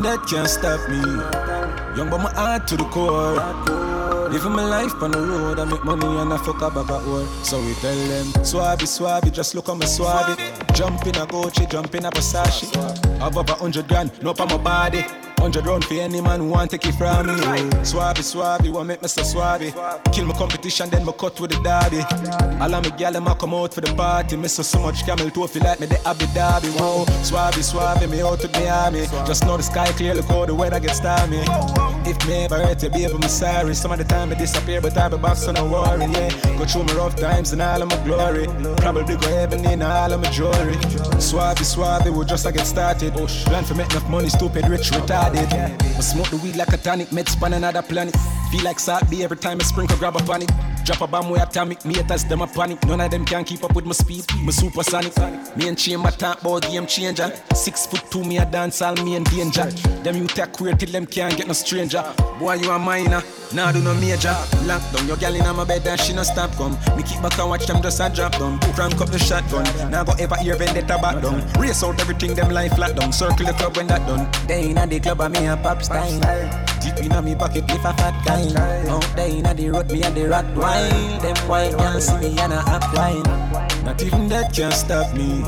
That 0.07 0.25
can't 0.25 0.47
stop 0.47 0.79
me. 0.89 1.03
Young 1.97 2.09
but 2.09 2.19
my 2.19 2.31
heart 2.31 2.65
to 2.69 2.77
the 2.77 2.85
core. 2.85 3.35
Living 4.29 4.53
my 4.53 4.63
life 4.63 4.93
on 5.03 5.11
the 5.11 5.19
road, 5.19 5.59
I 5.59 5.65
make 5.65 5.83
money 5.83 6.05
and 6.05 6.33
I 6.33 6.37
fuck 6.37 6.61
up 6.61 6.75
about 6.77 7.05
work. 7.05 7.27
So 7.43 7.59
we 7.59 7.73
tell 7.75 7.95
them, 7.95 8.27
swabby, 8.43 8.87
swabby, 8.87 9.33
just 9.33 9.53
look 9.53 9.67
on 9.67 9.79
my 9.79 9.85
swabby. 9.85 10.35
Jump 10.73 11.05
in 11.07 11.15
a 11.15 11.25
Gucci, 11.27 11.69
jump 11.69 11.93
in 11.95 12.05
a 12.05 12.11
Versace. 12.11 12.71
I've 13.21 13.35
over 13.35 13.53
hundred 13.53 13.87
grand, 13.89 14.11
no 14.23 14.31
on 14.31 14.47
my 14.47 14.57
body. 14.57 15.03
Hundred 15.47 15.65
round 15.65 15.85
for 15.85 15.93
any 15.93 16.19
man 16.19 16.41
who 16.41 16.49
want 16.49 16.71
take 16.71 16.85
it 16.87 16.95
from 16.95 17.27
me. 17.27 17.33
Swabby, 17.81 18.19
swabby, 18.19 18.69
want 18.69 18.89
make 18.89 19.01
me 19.01 19.07
so 19.07 19.21
swabby. 19.21 19.71
Kill 20.11 20.25
my 20.25 20.33
competition, 20.33 20.89
then 20.89 21.05
my 21.05 21.13
cut 21.13 21.39
with 21.39 21.51
the 21.51 21.57
derby. 21.63 22.03
All 22.61 22.75
of 22.75 22.83
me 22.83 22.91
gal 22.97 23.13
them 23.13 23.27
a 23.27 23.33
come 23.33 23.53
out 23.53 23.73
for 23.73 23.79
the 23.79 23.93
party. 23.93 24.35
Me 24.35 24.49
so 24.49 24.61
so 24.61 24.77
much 24.81 25.05
camel 25.05 25.29
toe 25.29 25.47
feel 25.47 25.63
like 25.63 25.79
me 25.79 25.85
the 25.85 26.05
Abu 26.05 26.25
Dhabi. 26.35 26.77
Wow, 26.77 27.05
swabby, 27.23 27.63
swabby, 27.63 28.09
me 28.11 28.21
out 28.21 28.41
to 28.41 28.49
Miami. 28.59 29.05
Just 29.25 29.45
know 29.45 29.55
the 29.55 29.63
sky 29.63 29.89
clear, 29.93 30.15
look 30.15 30.25
how 30.25 30.45
the 30.45 30.53
weather 30.53 30.81
gets 30.81 30.97
stormy. 30.97 31.39
If 32.09 32.25
me 32.25 32.45
ever 32.45 32.55
hurt 32.55 32.81
you, 32.81 32.89
baby, 32.89 33.11
I'm 33.13 33.21
sorry. 33.23 33.75
Some 33.75 33.91
of 33.91 33.97
the 33.97 34.05
time 34.05 34.31
I 34.31 34.35
disappear, 34.35 34.79
but 34.79 34.97
I 34.97 35.09
be 35.09 35.17
back, 35.17 35.35
so 35.35 35.51
no 35.51 35.65
worry. 35.65 36.05
Yeah, 36.05 36.29
go 36.57 36.63
through 36.63 36.85
my 36.85 36.93
rough 36.93 37.17
times 37.17 37.51
and 37.51 37.61
all 37.61 37.81
of 37.81 37.89
my 37.89 37.97
glory. 38.05 38.47
Probably 38.77 39.17
go 39.17 39.27
heaven 39.27 39.65
in 39.65 39.81
all 39.81 40.13
of 40.13 40.21
my 40.21 40.31
jewelry. 40.31 40.77
Swabby, 41.19 41.65
swabby, 41.65 42.17
we 42.17 42.23
just 42.25 42.45
a 42.45 42.51
get 42.53 42.65
started. 42.65 43.13
Plan 43.13 43.63
for 43.65 43.75
make 43.75 43.91
enough 43.91 44.09
money, 44.09 44.29
stupid, 44.29 44.69
rich, 44.69 44.89
retarded. 44.91 45.51
I 45.51 45.99
smoke 45.99 46.29
the 46.29 46.37
weed 46.37 46.55
like 46.55 46.71
a 46.71 46.77
tonic, 46.77 47.11
med 47.11 47.27
span 47.27 47.51
another 47.51 47.81
planet. 47.81 48.15
Feel 48.51 48.63
like 48.63 48.79
salt 48.79 49.03
every 49.13 49.37
time 49.37 49.57
I 49.59 49.63
sprinkle, 49.65 49.97
grab 49.97 50.15
a 50.15 50.19
panic. 50.19 50.49
Drop 50.87 51.01
a 51.01 51.07
bomb 51.07 51.29
way 51.29 51.41
atomic, 51.41 51.83
me 51.83 51.95
haters 51.95 52.23
them 52.23 52.41
a 52.41 52.47
panic. 52.47 52.81
None 52.85 53.01
of 53.01 53.11
them 53.11 53.25
can 53.25 53.43
keep 53.43 53.61
up 53.61 53.75
with 53.75 53.85
my 53.85 53.91
speed, 53.91 54.23
my 54.41 54.51
supersonic. 54.51 55.13
Me 55.57 55.67
and 55.67 55.77
Chamber 55.77 56.11
talk 56.11 56.39
about 56.39 56.61
game 56.61 56.87
changer. 56.87 57.29
Six 57.53 57.87
foot 57.87 58.09
two, 58.09 58.23
me 58.23 58.37
a 58.37 58.45
dance 58.45 58.81
all 58.81 58.95
me 59.03 59.17
in 59.17 59.23
danger. 59.25 59.65
Them 60.03 60.15
you 60.15 60.27
take 60.27 60.53
queer 60.53 60.75
till 60.75 60.89
them 60.89 61.05
can't 61.05 61.35
get 61.35 61.45
no 61.45 61.51
stranger. 61.51 62.01
Boy, 62.39 62.53
you 62.53 62.71
a 62.71 62.79
minor, 62.79 63.21
nah 63.53 63.73
do 63.73 63.81
no 63.83 63.93
major. 63.95 64.33
Lock 64.63 64.81
down 64.93 65.07
your 65.07 65.17
gal 65.17 65.35
in 65.35 65.57
my 65.57 65.65
bed 65.65 65.85
and 65.85 65.99
she 65.99 66.13
no 66.13 66.23
stop 66.23 66.51
come. 66.53 66.77
Me 66.95 67.03
keep 67.03 67.21
back 67.21 67.37
and 67.37 67.49
watch 67.49 67.65
them 67.65 67.81
just 67.81 67.99
a 67.99 68.09
drop 68.09 68.31
down. 68.39 68.57
Crank 68.73 69.01
up 69.01 69.09
the 69.09 69.19
shotgun, 69.19 69.65
now 69.91 70.05
go 70.05 70.13
ever 70.17 70.37
hear 70.37 70.55
vendetta 70.55 70.97
back 71.01 71.21
down. 71.21 71.45
Race 71.59 71.83
out 71.83 71.99
everything 71.99 72.33
them 72.33 72.49
life 72.51 72.77
lock 72.77 72.95
down. 72.95 73.11
Circle 73.11 73.45
the 73.45 73.51
club 73.51 73.75
when 73.75 73.87
that 73.87 74.07
done. 74.07 74.25
They 74.47 74.69
inna 74.69 74.87
the 74.87 75.01
club 75.01 75.19
and 75.19 75.33
me 75.33 75.47
a 75.47 75.57
pop 75.57 75.83
style. 75.83 76.17
Deep 76.79 77.03
inna 77.03 77.21
me 77.21 77.35
pocket 77.35 77.65
if 77.67 77.83
a 77.83 77.93
fat 77.93 78.25
kind. 78.25 78.55
Out 78.87 79.05
there 79.17 79.27
inna 79.27 79.53
the 79.53 79.69
road 79.69 79.91
me 79.91 80.01
a 80.03 80.11
the 80.11 80.29
rat 80.29 80.45
wild. 80.77 81.21
Them 81.21 81.37
white 81.47 81.77
can't 81.77 82.01
see 82.01 82.17
me 82.17 82.39
and 82.39 82.53
I 82.53 82.61
act 82.75 82.93
wine. 82.95 83.23
Not 83.83 84.01
even 84.01 84.27
that 84.29 84.53
can 84.53 84.71
stop 84.71 85.13
me. 85.13 85.39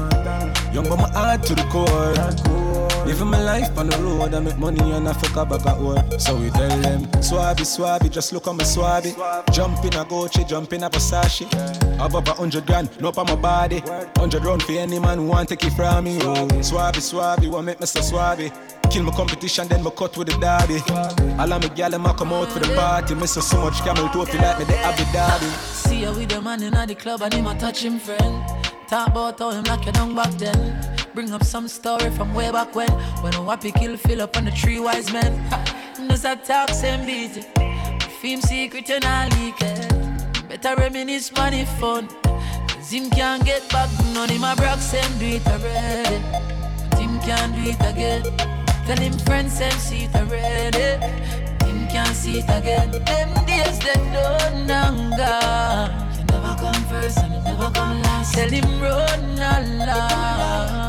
Young 0.73 0.88
but 0.88 0.97
my 0.97 1.10
heart 1.11 1.43
to 1.43 1.56
the 1.56 1.64
core. 1.64 2.69
Living 3.10 3.31
my 3.31 3.41
life 3.41 3.76
on 3.76 3.90
the 3.90 3.98
road, 3.98 4.36
I 4.36 4.40
make 4.40 4.60
money 4.60 4.91
and 4.91 5.10
I 5.10 5.14
fuck 5.14 5.49
back 5.49 5.65
at 5.65 5.80
work. 5.81 6.06
So 6.19 6.36
we 6.36 6.52
tell 6.52 6.77
them, 6.77 7.07
swabby, 7.27 7.65
swabby, 7.65 8.11
just 8.11 8.31
look 8.34 8.48
on 8.48 8.57
my 8.57 8.64
swabby. 8.64 9.15
Jump 9.52 9.84
in 9.84 9.94
a 9.95 10.06
Gucci, 10.06 10.48
jump 10.48 10.73
in 10.73 10.84
a 10.84 10.91
Versace. 10.91 11.52
Have 11.98 12.14
up 12.14 12.27
a 12.27 12.34
hundred 12.34 12.68
grand, 12.68 12.88
no 13.02 13.11
on 13.18 13.26
my 13.26 13.36
body. 13.36 13.80
Hundred 14.15 14.45
round 14.45 14.61
for 14.61 14.73
any 14.73 14.99
man 14.99 15.18
who 15.18 15.26
want 15.26 15.49
take 15.49 15.64
it 15.64 15.72
from 15.72 16.03
me. 16.03 16.19
Oh, 16.22 16.45
swabby, 16.61 17.02
swabby, 17.02 17.49
what 17.49 17.64
make 17.64 17.84
so 17.84 17.99
swabby? 17.99 18.53
Kill 18.91 19.02
my 19.02 19.11
competition, 19.11 19.68
then 19.68 19.81
my 19.81 19.90
cut 19.90 20.15
with 20.15 20.27
the 20.27 20.38
derby. 20.38 20.80
All 21.41 21.52
of 21.52 21.64
my 21.64 21.68
gal 21.69 21.90
them 21.90 22.06
a 22.06 22.14
come 22.14 22.31
out 22.31 22.52
for 22.52 22.60
the 22.60 22.72
party. 22.76 23.15
Miss 23.15 23.34
so, 23.34 23.60
much 23.60 23.80
camel 23.80 24.07
toe 24.10 24.26
feel 24.26 24.40
like 24.40 24.60
me 24.60 24.65
the 24.65 24.77
Abu 24.77 25.02
Dhabi. 25.06 25.49
See 25.73 26.03
her 26.03 26.14
with 26.14 26.30
the 26.30 26.40
man 26.40 26.61
in 26.61 26.73
the 26.88 26.94
club 26.94 27.23
and 27.23 27.34
him 27.34 27.48
a 27.48 27.57
touch 27.57 27.84
him 27.84 27.98
friend. 27.98 28.48
Talk 28.88 29.07
about 29.07 29.40
how 29.40 29.49
him 29.49 29.64
lock 29.64 29.84
you 29.84 29.94
down 29.94 30.14
back 30.14 30.30
then. 30.34 30.99
Bring 31.14 31.31
up 31.31 31.44
some 31.44 31.68
story 31.68 32.10
from 32.11 32.34
way 32.34 32.52
back 32.52 32.76
when. 32.76 32.90
When 33.22 33.34
a 33.34 33.38
wappy 33.38 33.73
kill 33.73 33.98
fill 33.98 34.22
up 34.22 34.38
on 34.38 34.45
the 34.45 34.52
three 34.52 34.80
wise 34.80 35.11
men. 35.11 35.34
Just 36.10 36.26
a 36.26 36.36
talk 36.36 36.69
same 36.69 37.06
beat. 37.06 37.45
Film 38.22 38.41
secret 38.41 38.90
you 38.90 38.99
not 38.99 39.34
leak 39.38 39.56
it. 39.61 40.49
Better 40.49 40.76
reminisce 40.76 41.31
money 41.31 41.65
fun. 41.80 42.07
Cause 42.68 42.91
him 42.91 43.10
can't 43.10 43.44
get 43.45 43.68
back. 43.69 43.90
None 44.14 44.30
him 44.30 44.44
a 44.44 44.56
brag 44.56 44.80
same 44.80 45.18
do 45.18 45.26
it 45.26 45.48
already. 45.48 46.22
But 46.90 46.99
him 46.99 47.19
can't 47.22 47.56
do 47.56 47.69
it 47.69 47.81
again. 47.81 48.23
Tell 48.86 48.98
him 48.98 49.14
friends 49.19 49.53
same 49.57 49.72
see 49.72 50.03
it 50.03 50.15
already. 50.15 50.77
Eh? 50.77 51.65
Him 51.65 51.88
can't 51.88 52.15
see 52.15 52.40
it 52.40 52.49
again. 52.49 52.91
Them 52.91 53.45
days 53.45 53.80
they 53.80 53.94
don't 54.11 54.68
gone. 54.68 55.91
You 56.18 56.23
never 56.26 56.56
come 56.60 56.84
first 56.86 57.18
and 57.19 57.34
you 57.34 57.41
never 57.41 57.72
come 57.72 58.02
last. 58.02 58.34
Tell 58.34 58.49
him 58.49 58.81
run 58.81 59.40
along. 59.40 60.89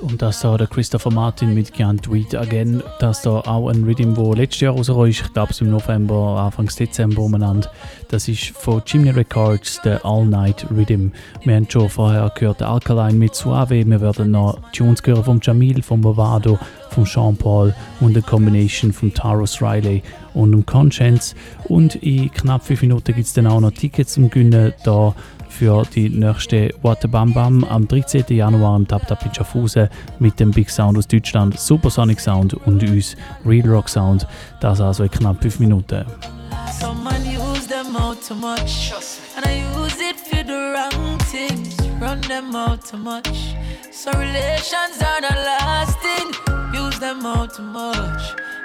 Und 0.00 0.20
das 0.20 0.40
da 0.40 0.56
der 0.58 0.66
Christopher 0.66 1.10
Martin 1.10 1.54
mit 1.54 1.72
Can't 1.72 2.02
Tweet 2.02 2.34
Again. 2.34 2.82
Das 2.98 3.22
da 3.22 3.40
auch 3.40 3.68
ein 3.68 3.84
Rhythm, 3.84 4.14
der 4.14 4.34
letztes 4.34 4.60
Jahr 4.60 4.74
rausgekommen 4.74 5.10
ist. 5.10 5.20
Ich 5.20 5.32
glaube, 5.32 5.52
es 5.52 5.60
im 5.60 5.70
November, 5.70 6.38
Anfang 6.44 6.66
Dezember 6.66 7.22
umeinander. 7.22 7.70
Das 8.08 8.28
ist 8.28 8.48
von 8.48 8.84
Chimney 8.84 9.10
Records, 9.10 9.80
der 9.82 10.04
All 10.04 10.26
Night 10.26 10.66
Rhythm. 10.70 11.12
Wir 11.44 11.54
haben 11.54 11.70
schon 11.70 11.88
vorher 11.88 12.30
gehört, 12.34 12.60
Alkaline 12.60 13.16
mit 13.16 13.34
Suave. 13.34 13.86
Wir 13.86 14.00
werden 14.00 14.32
noch 14.32 14.58
Tunes 14.72 15.00
hören 15.04 15.24
vom 15.24 15.40
Jamil, 15.40 15.82
vom 15.82 16.00
Bovado, 16.00 16.58
vom 16.90 17.06
Sean 17.06 17.36
Paul 17.36 17.74
und 18.00 18.16
eine 18.16 18.22
Combination 18.22 18.92
von 18.92 19.14
Taros 19.14 19.62
Riley 19.62 20.02
und 20.34 20.52
dem 20.52 20.66
Conscience. 20.66 21.34
Und 21.68 21.94
in 21.96 22.30
knapp 22.32 22.64
5 22.64 22.82
Minuten 22.82 23.14
gibt 23.14 23.26
es 23.26 23.32
dann 23.32 23.46
auch 23.46 23.60
noch 23.60 23.70
Tickets 23.70 24.14
zum 24.14 24.28
Gewinnen 24.28 24.74
da 24.84 25.14
für 25.52 25.84
die 25.94 26.08
nächste 26.08 26.70
What 26.82 27.10
Bam 27.10 27.32
Bam 27.34 27.64
am 27.64 27.86
13. 27.86 28.24
Januar 28.28 28.76
im 28.76 28.88
Tap 28.88 29.06
Tap 29.06 29.24
in 29.24 29.34
Schaffhausen 29.34 29.88
mit 30.18 30.40
dem 30.40 30.50
Big 30.50 30.70
Sound 30.70 30.96
aus 30.96 31.06
Deutschland, 31.06 31.58
Supersonic 31.58 32.20
Sound 32.20 32.54
und 32.54 32.82
uns 32.82 33.16
Real 33.44 33.68
Rock 33.68 33.88
Sound. 33.88 34.26
Das 34.60 34.80
also 34.80 35.04
in 35.04 35.10
knapp 35.10 35.42
5 35.42 35.60
Minuten. 35.60 36.04
Run 42.00 42.20
them 42.22 42.56
out 42.56 42.84
too 42.84 42.96
much. 42.96 43.54
So 43.92 44.10
relations 44.10 45.00
are 45.00 45.20
not 45.20 45.36
lasting. 45.36 46.32
Use 46.74 46.98
them 46.98 47.24
out 47.24 47.54
too 47.54 47.62
much. 47.62 48.22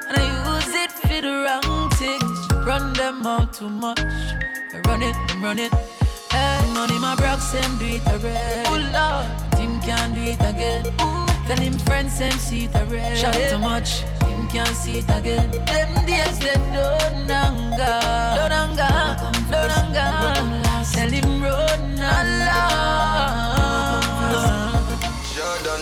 And 0.09 0.17
I 0.17 0.57
use 0.57 0.73
it 0.73 0.91
for 0.91 1.21
the 1.21 1.45
wrong 1.45 1.89
things. 1.91 2.65
Run 2.65 2.93
them 2.93 3.27
out 3.27 3.53
too 3.53 3.69
much. 3.69 3.99
I 3.99 4.81
run 4.87 5.03
it, 5.03 5.15
I 5.15 5.39
run 5.43 5.59
it. 5.59 6.06
Hey, 6.37 6.61
money 6.73 6.97
my 6.99 7.15
broke 7.15 7.41
same 7.41 7.77
do 7.79 7.85
it 7.97 8.05
already. 8.07 8.61
Oh 8.69 8.77
Lord, 8.95 9.25
Tim 9.57 9.73
can't 9.81 10.13
do 10.15 10.21
it 10.21 10.41
again. 10.51 10.83
Ooh, 11.01 11.25
tell 11.47 11.61
him 11.65 11.75
friends 11.87 12.13
same 12.17 12.39
see 12.47 12.65
it 12.65 12.75
already. 12.75 13.15
Shot 13.21 13.33
too 13.33 13.57
much, 13.57 13.89
him 14.29 14.47
can't 14.53 14.75
see 14.81 14.99
it 14.99 15.09
again. 15.17 15.49
Them 15.65 15.91
days 16.05 16.37
they 16.39 16.57
don't 16.75 17.31
anger, 17.31 17.99
don't 18.37 18.53
anger, 18.61 18.93
don't 19.51 19.71
anger. 19.81 20.11
Tell 20.93 21.11
him 21.17 21.29
run 21.43 21.83
along. 22.15 23.57
Jordan. 25.35 25.81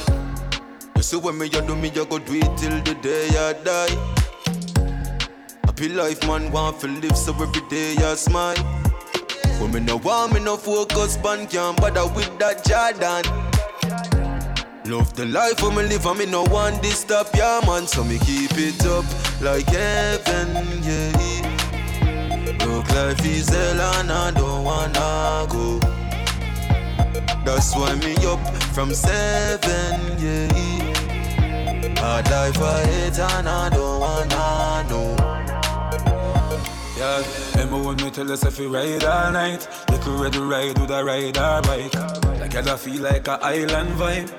You 0.96 1.04
see 1.04 1.18
when 1.18 1.38
me 1.38 1.46
you 1.46 1.62
do 1.62 1.76
me, 1.76 1.90
you 1.96 2.06
go 2.06 2.18
do 2.20 2.34
it 2.34 2.58
till 2.58 2.78
the 2.88 2.96
day 3.02 3.28
I 3.48 3.54
die. 3.68 3.96
Happy 5.66 5.88
life, 5.90 6.22
man, 6.28 6.52
want 6.52 6.80
to 6.82 6.88
live 6.88 7.18
so 7.18 7.32
every 7.34 7.62
day 7.70 7.96
I 7.98 8.16
smile. 8.16 8.56
When 9.60 9.72
me 9.72 9.80
no 9.80 9.98
want 9.98 10.34
me 10.34 10.40
no 10.40 10.58
focus, 10.58 11.18
man, 11.24 11.48
can't 11.48 11.78
bother 11.78 12.08
with 12.14 12.38
that 12.40 12.64
Jordan. 12.66 13.24
Love 14.86 15.14
the 15.16 15.26
life 15.26 15.62
when 15.64 15.76
me 15.76 15.84
live 15.84 16.06
and 16.06 16.20
me 16.20 16.26
no 16.26 16.44
want 16.44 16.82
this 16.84 17.00
stop, 17.00 17.28
yeah 17.36 17.60
man. 17.66 17.88
So 17.88 18.04
me 18.04 18.20
keep 18.20 18.52
it 18.54 18.86
up 18.86 19.06
like 19.42 19.66
heaven, 19.68 20.50
yeah. 20.84 21.12
Look 22.66 22.88
life 22.92 23.26
is 23.26 23.50
hell 23.50 23.82
and 24.00 24.12
I 24.12 24.32
don't 24.32 24.64
wanna 24.64 25.48
go. 25.50 25.80
That's 27.44 27.76
why 27.76 27.96
me 27.96 28.16
up 28.26 28.40
from 28.74 28.94
seven, 28.94 30.00
yeah. 30.20 30.54
Hard 32.00 32.30
life 32.30 32.62
I 32.62 32.86
hate 32.86 33.20
and 33.20 33.50
I 33.50 33.70
don't 33.70 34.00
wanna 34.00 34.90
know. 34.90 35.25
Yeah, 37.06 37.22
remember 37.52 37.90
when 37.90 37.98
me 37.98 38.10
tell 38.10 38.32
us 38.32 38.44
if 38.44 38.60
we 38.60 38.66
ride 38.66 39.04
all 39.04 39.32
night? 39.32 39.68
Like 39.90 40.04
we 40.08 40.14
ready 40.14 40.40
ride 40.40 40.80
with 40.80 40.90
a 40.90 41.06
ride 41.06 41.38
or 41.38 41.62
bike 41.62 41.94
Like 42.40 42.56
I 42.56 42.76
feel 42.78 43.00
like 43.04 43.28
a 43.28 43.38
island 43.46 43.90
vibe. 43.90 44.32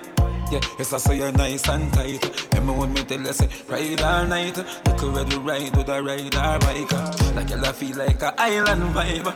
Yeah, 0.51 0.59
yes 0.77 0.93
I 0.93 0.99
say 0.99 1.19
you're 1.19 1.31
nice 1.31 1.69
and 1.69 1.93
tight. 1.93 2.51
Remember 2.55 2.73
when 2.73 2.93
me 2.93 3.05
tell 3.05 3.25
us 3.29 3.41
ride 3.69 4.03
all 4.03 4.27
night? 4.27 4.57
Like 4.85 5.01
we 5.01 5.09
ready 5.11 5.37
ride 5.37 5.77
with 5.77 5.89
a 5.89 6.03
ride 6.03 6.35
or 6.35 6.59
bike 6.59 7.37
Like 7.37 7.53
I 7.53 7.71
feel 7.71 7.97
like 7.99 8.23
a 8.23 8.35
island 8.37 8.83
vibe. 8.97 9.27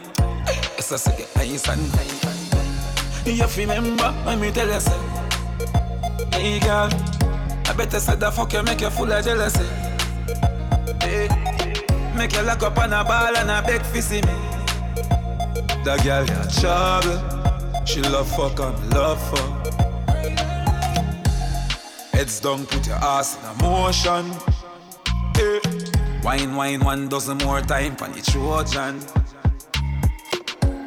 Yes 0.74 0.90
I 0.90 0.97
say 0.97 1.15
you're 1.19 1.28
nice 1.36 1.69
and 1.69 1.93
tight. 1.93 3.27
You 3.27 3.47
remember 3.62 4.11
when 4.24 4.40
me 4.40 4.51
tell 4.51 4.66
you 4.66 4.81
say 4.81 4.98
Hey 6.32 6.59
girl 6.59 6.90
I 7.66 7.74
better 7.77 8.01
say 8.01 8.16
the 8.16 8.32
fuck 8.32 8.52
you 8.55 8.65
make 8.65 8.81
you 8.81 8.90
full 8.90 9.12
of 9.12 9.24
jealousy. 9.24 9.66
Hey 11.01 11.49
Make 12.20 12.34
you 12.34 12.42
lock 12.42 12.62
up 12.62 12.76
on 12.76 12.92
a 12.92 13.02
ball 13.02 13.34
and 13.34 13.51
a 13.51 13.62
beg 13.66 13.80
for 13.80 14.02
see 14.02 14.20
me. 14.20 14.36
That 15.84 16.02
girl 16.05 16.26
got 16.26 16.52
trouble. 16.52 17.86
She 17.86 18.02
love 18.02 18.28
fuck 18.36 18.60
and 18.60 18.92
love 18.92 19.18
fuck. 19.30 19.66
Heads 22.12 22.40
down, 22.40 22.66
put 22.66 22.86
your 22.86 22.97
ass 22.97 23.38
in 23.38 23.44
a 23.48 23.55
motion. 23.62 24.32
Eh. 25.36 26.20
Wine, 26.22 26.55
wine, 26.56 26.84
one 26.84 27.09
dozen 27.09 27.38
more 27.38 27.62
time 27.62 27.97
for 27.97 28.09
the 28.09 28.20
Trojan. 28.20 29.01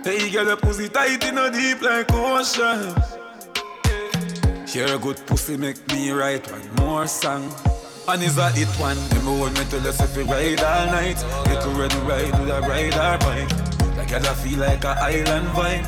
Hey, 0.04 0.30
girl, 0.30 0.46
your 0.46 0.58
pussy 0.58 0.88
tight 0.88 1.24
in 1.24 1.40
a 1.40 1.50
deep 1.50 1.82
like 1.82 2.14
ocean. 2.14 2.94
Hear 4.68 4.96
a 4.96 5.00
good 5.00 5.18
pussy 5.26 5.58
make 5.58 5.82
me 5.88 6.12
write 6.12 6.46
one 6.52 6.76
more 6.76 7.08
song. 7.08 7.52
And 8.06 8.22
is 8.22 8.38
a 8.38 8.50
hit 8.52 8.68
one 8.80 8.98
Remember 9.10 9.44
when 9.44 9.54
me 9.54 9.64
tell 9.70 9.88
us 9.88 10.02
if 10.02 10.18
we 10.18 10.24
ride 10.24 10.60
all 10.60 10.86
night. 10.88 11.16
Get 11.46 11.66
ready 11.66 11.96
ride 12.04 12.40
with 12.40 12.50
a 12.50 12.62
ride 12.62 12.94
or 12.94 13.18
bike 13.20 13.98
Like 13.98 14.12
I 14.12 14.34
feel 14.34 14.60
like 14.60 14.84
a 14.84 14.90
island 15.00 15.48
vibe 15.56 15.86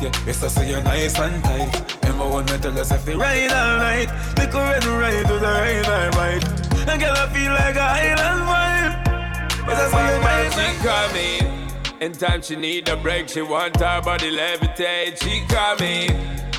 Yeah, 0.00 0.12
yes 0.24 0.44
I 0.44 0.48
say 0.48 0.70
you're 0.70 0.82
nice 0.82 1.18
and 1.18 1.42
tight. 1.42 1.98
Remember 2.04 2.28
when 2.28 2.44
me 2.46 2.58
tell 2.58 2.78
us 2.78 2.92
if 2.92 3.06
we 3.06 3.14
ride 3.14 3.50
all 3.50 3.78
night. 3.78 4.08
Get 4.36 4.54
ready 4.54 4.86
ride 4.86 5.30
with 5.30 5.42
a 5.42 5.46
ride 5.46 5.88
or 5.88 6.10
bike 6.12 6.86
Like 6.86 7.02
I 7.02 7.28
feel 7.34 7.52
like 7.52 7.76
a 7.76 7.88
island 8.06 8.42
vibe 8.46 9.08
I 9.66 9.90
say 9.90 10.04
you're 10.08 10.22
nice 10.22 10.54
She 10.54 10.86
call 10.86 11.12
me 11.12 11.58
Anytime 12.00 12.42
she 12.42 12.54
need 12.54 12.88
a 12.88 12.96
break, 12.96 13.28
she 13.28 13.42
want 13.42 13.76
her 13.80 14.00
body 14.00 14.30
levitate. 14.30 15.20
She 15.20 15.44
call 15.52 15.74
me. 15.76 16.08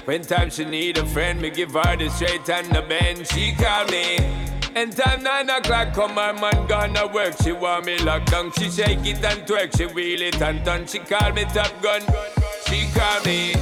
When 0.04 0.22
time 0.22 0.50
she 0.50 0.66
need 0.66 0.98
a 0.98 1.06
friend, 1.06 1.40
me 1.40 1.50
give 1.50 1.72
her 1.72 1.96
the 1.96 2.10
straight 2.10 2.50
and 2.50 2.68
the 2.76 2.82
bend. 2.82 3.26
She 3.26 3.54
call 3.54 3.86
me. 3.86 4.18
And 4.76 4.96
time 4.96 5.24
nine 5.24 5.50
o'clock 5.50 5.94
come 5.94 6.12
her 6.12 6.34
man 6.34 6.68
gonna 6.68 7.08
work. 7.08 7.36
She 7.44 7.52
want 7.52 7.86
me 7.86 7.98
locked 8.00 8.32
down. 8.32 8.52
She 8.54 8.70
shake 8.70 9.06
it 9.06 9.24
and 9.24 9.42
twerk. 9.48 9.76
She 9.76 9.86
wheel 9.88 10.22
it 10.22 10.42
and 10.42 10.64
turn. 10.64 10.86
She 10.88 11.00
call 11.00 11.32
me 11.34 11.44
top 11.46 11.82
gun. 11.82 12.02
She 12.68 12.88
call 12.94 13.24
me 13.24 13.56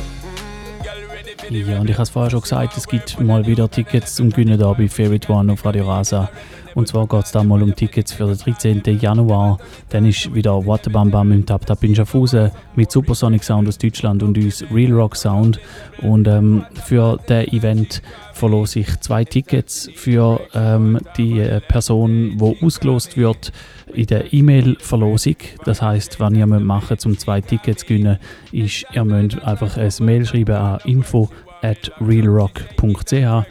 Ja, 1.49 1.79
und 1.79 1.89
ich 1.89 1.95
habe 1.95 2.03
es 2.03 2.09
vorher 2.09 2.31
schon 2.31 2.41
gesagt, 2.41 2.77
es 2.77 2.87
gibt 2.87 3.19
mal 3.19 3.45
wieder 3.45 3.69
Tickets 3.69 4.15
zum 4.15 4.29
Gewinnen 4.29 4.57
da 4.57 4.71
bei 4.73 4.87
Favorite 4.87 5.31
One 5.31 5.53
auf 5.53 5.65
Radio 5.65 5.87
Rasa. 5.87 6.29
Und 6.75 6.87
zwar 6.87 7.07
geht 7.07 7.23
es 7.23 7.31
da 7.31 7.43
mal 7.43 7.61
um 7.63 7.75
Tickets 7.75 8.13
für 8.13 8.27
den 8.27 8.37
13. 8.37 8.99
Januar. 8.99 9.57
Dann 9.89 10.05
ist 10.05 10.33
wieder 10.33 10.65
Waterbam 10.65 11.09
Bam 11.09 11.31
im 11.31 11.45
Tap 11.45 11.65
Tap 11.65 11.83
in 11.83 11.95
Schaffhausen 11.95 12.51
mit 12.75 12.91
Supersonic 12.91 13.43
Sound 13.43 13.67
aus 13.67 13.77
Deutschland 13.77 14.21
und 14.23 14.37
uns 14.37 14.63
Real 14.71 14.93
Rock 14.93 15.15
Sound. 15.15 15.59
Und 16.01 16.27
ähm, 16.27 16.65
für 16.85 17.19
das 17.25 17.47
Event 17.47 18.01
verlose 18.33 18.79
ich 18.79 18.99
zwei 18.99 19.25
Tickets 19.25 19.89
für 19.95 20.39
ähm, 20.53 20.99
die 21.17 21.39
äh, 21.39 21.61
Person, 21.61 22.37
die 22.37 22.63
ausgelost 22.63 23.17
wird 23.17 23.51
in 23.93 24.05
der 24.07 24.33
E-Mail-Verlosung. 24.33 25.35
Das 25.65 25.81
heißt, 25.81 26.19
was 26.19 26.33
ihr 26.33 26.47
machen 26.47 26.87
müsst, 26.89 27.05
um 27.05 27.17
zwei 27.17 27.41
Tickets 27.41 27.81
zu 27.81 27.87
gewinnen, 27.87 28.17
ist, 28.51 28.85
ihr 28.93 29.05
müsst 29.05 29.41
einfach 29.43 29.77
ein 29.77 29.91
Mail 30.01 30.25
schreiben 30.25 30.55
an 30.55 30.79
info 30.85 31.29
at 31.61 31.91
realrock.ch 31.99 33.45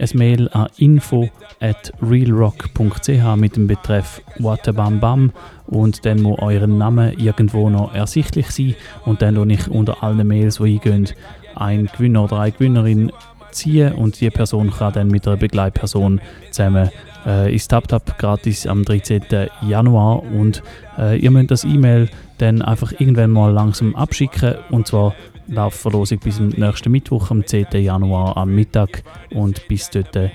ein 0.00 0.08
Mail 0.14 0.48
an 0.52 0.68
info 0.78 1.28
at 1.60 1.92
realrock.ch 2.00 3.36
mit 3.36 3.56
dem 3.56 3.66
Betreff 3.66 4.22
Watabam 4.38 5.32
und 5.66 6.04
dann 6.06 6.22
muss 6.22 6.38
euren 6.38 6.78
Name 6.78 7.12
irgendwo 7.14 7.68
noch 7.68 7.92
ersichtlich 7.94 8.50
sein. 8.50 8.74
Und 9.04 9.22
dann 9.22 9.34
tue 9.34 9.52
ich 9.52 9.68
unter 9.68 10.02
allen 10.02 10.26
Mails, 10.26 10.56
die 10.58 10.74
eingehen, 10.74 11.08
ein 11.54 11.86
Gewinner 11.86 12.24
oder 12.24 12.38
eine 12.38 12.52
Gewinnerin 12.52 13.12
ziehen. 13.50 13.92
Und 13.92 14.20
die 14.20 14.30
Person 14.30 14.70
kann 14.70 14.92
dann 14.92 15.08
mit 15.08 15.26
einer 15.26 15.36
Begleitperson 15.36 16.20
zusammen 16.50 16.90
äh, 17.26 17.52
ins 17.52 17.68
TapTap 17.68 18.18
gratis 18.18 18.66
am 18.66 18.84
13. 18.84 19.22
Januar 19.66 20.22
und 20.22 20.62
äh, 20.98 21.18
ihr 21.18 21.30
müsst 21.30 21.50
das 21.50 21.64
E-Mail 21.64 22.08
dann 22.38 22.62
einfach 22.62 22.92
irgendwann 22.92 23.30
mal 23.30 23.52
langsam 23.52 23.94
abschicken 23.94 24.54
und 24.70 24.86
zwar 24.86 25.14
läuft 25.48 25.78
Verlosung 25.78 26.18
bis 26.18 26.36
zum 26.36 26.48
nächsten 26.48 26.92
Mittwoch 26.92 27.30
am 27.30 27.46
10. 27.46 27.66
Januar 27.72 28.36
am 28.36 28.54
Mittag 28.54 29.02
und 29.34 29.66
bis 29.68 29.90
dort 29.90 30.14
äh, 30.16 30.30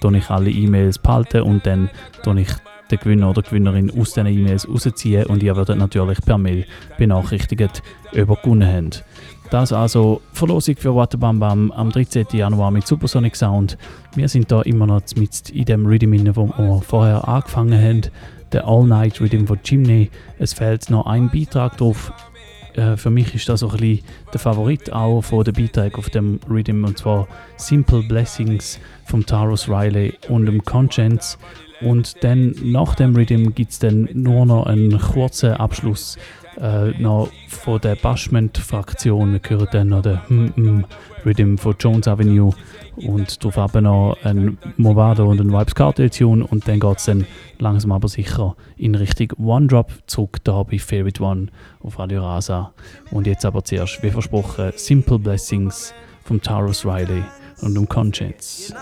tue 0.00 0.18
ich 0.18 0.30
alle 0.30 0.50
E-Mails 0.50 0.98
und 0.98 1.66
dann 1.66 1.90
tue 2.22 2.40
ich 2.40 2.50
den 2.90 2.98
Gewinner 2.98 3.30
oder 3.30 3.42
Gewinnerin 3.42 3.90
aus 3.90 4.12
diesen 4.12 4.26
E-Mails 4.26 4.68
rausziehen 4.68 5.26
und 5.26 5.42
ihr 5.42 5.56
werdet 5.56 5.78
natürlich 5.78 6.20
per 6.22 6.38
Mail 6.38 6.66
benachrichtigt, 6.98 7.82
ob 8.12 8.16
ihr 8.16 8.26
gewonnen 8.26 8.66
habt. 8.66 9.04
Das 9.50 9.72
also 9.72 10.22
Verlosung 10.32 10.76
für 10.76 10.94
Waterbam 10.94 11.38
Bam 11.38 11.70
am 11.70 11.90
13. 11.90 12.26
Januar 12.32 12.72
mit 12.72 12.86
Supersonic 12.86 13.36
Sound. 13.36 13.78
Wir 14.16 14.28
sind 14.28 14.50
da 14.50 14.62
immer 14.62 14.86
noch 14.86 15.02
mit 15.16 15.50
in 15.50 15.64
dem 15.64 15.86
Rhythm, 15.86 16.14
inne, 16.14 16.34
wo 16.34 16.48
wir 16.48 16.82
vorher 16.82 17.28
angefangen 17.28 17.80
haben. 17.80 18.02
Der 18.50 18.66
All 18.66 18.84
Night 18.84 19.20
Rhythm 19.20 19.46
von 19.46 19.62
Chimney. 19.62 20.10
Es 20.38 20.52
fehlt 20.52 20.90
noch 20.90 21.06
ein 21.06 21.30
Beitrag 21.30 21.76
drauf. 21.76 22.12
Äh, 22.74 22.96
für 22.96 23.10
mich 23.10 23.34
ist 23.36 23.48
das 23.48 23.60
so 23.60 23.68
ein 23.70 23.76
bisschen 23.76 24.04
der 24.32 24.40
Favorit 24.40 24.92
auch 24.92 25.22
von 25.22 25.44
der 25.44 25.52
Beitrag 25.52 25.96
auf 25.96 26.10
dem 26.10 26.40
Rhythm 26.50 26.84
und 26.84 26.98
zwar 26.98 27.28
Simple 27.56 28.02
Blessings 28.02 28.80
vom 29.04 29.24
Taros 29.24 29.68
Riley 29.68 30.14
und 30.28 30.46
dem 30.46 30.64
Conscience 30.64 31.38
Und 31.80 32.24
dann 32.24 32.54
nach 32.64 32.96
dem 32.96 33.14
Rhythm 33.14 33.54
gibt 33.54 33.70
es 33.70 33.78
dann 33.78 34.08
nur 34.12 34.44
noch 34.44 34.66
einen 34.66 34.98
kurzen 34.98 35.52
Abschluss 35.52 36.18
äh, 36.60 36.90
noch 37.00 37.28
von 37.48 37.80
der 37.80 37.96
Bashment-Fraktion. 37.96 39.32
Wir 39.32 39.40
hören 39.48 39.68
dann 39.72 39.88
noch 39.88 40.02
den 40.02 40.28
hm, 40.28 40.52
hm 40.54 40.84
Rhythm 41.24 41.56
von 41.56 41.74
Jones 41.78 42.06
Avenue 42.06 42.52
und 42.96 43.44
darauf 43.44 43.74
eben 43.74 43.84
noch 43.84 44.16
ein 44.22 44.58
Movado 44.76 45.28
und 45.28 45.40
ein 45.40 45.52
Vibes 45.52 45.74
Cartel 45.74 46.08
Tune 46.08 46.46
und 46.46 46.68
dann 46.68 46.78
geht 46.78 46.98
es 46.98 47.04
dann 47.06 47.26
langsam 47.58 47.92
aber 47.92 48.08
sicher 48.08 48.54
in 48.76 48.94
Richtung 48.94 49.32
One 49.44 49.66
Drop 49.66 49.92
zurück 50.06 50.38
da 50.44 50.62
bei 50.62 50.78
Favorite 50.78 51.22
One 51.22 51.48
auf 51.80 51.98
Radio 51.98 52.22
Rasa. 52.22 52.72
Und 53.10 53.26
jetzt 53.26 53.44
aber 53.44 53.64
zuerst, 53.64 54.02
wie 54.02 54.10
versprochen, 54.10 54.72
Simple 54.76 55.18
Blessings 55.18 55.92
vom 56.24 56.40
Taurus 56.40 56.84
Riley 56.86 57.24
und 57.60 57.76
um 57.76 57.88
Conscience. 57.88 58.72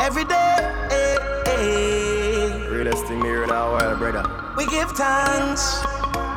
Every 0.00 0.24
day, 0.24 0.39
brother. 4.00 4.24
we 4.56 4.64
give 4.66 4.90
thanks. 4.92 5.82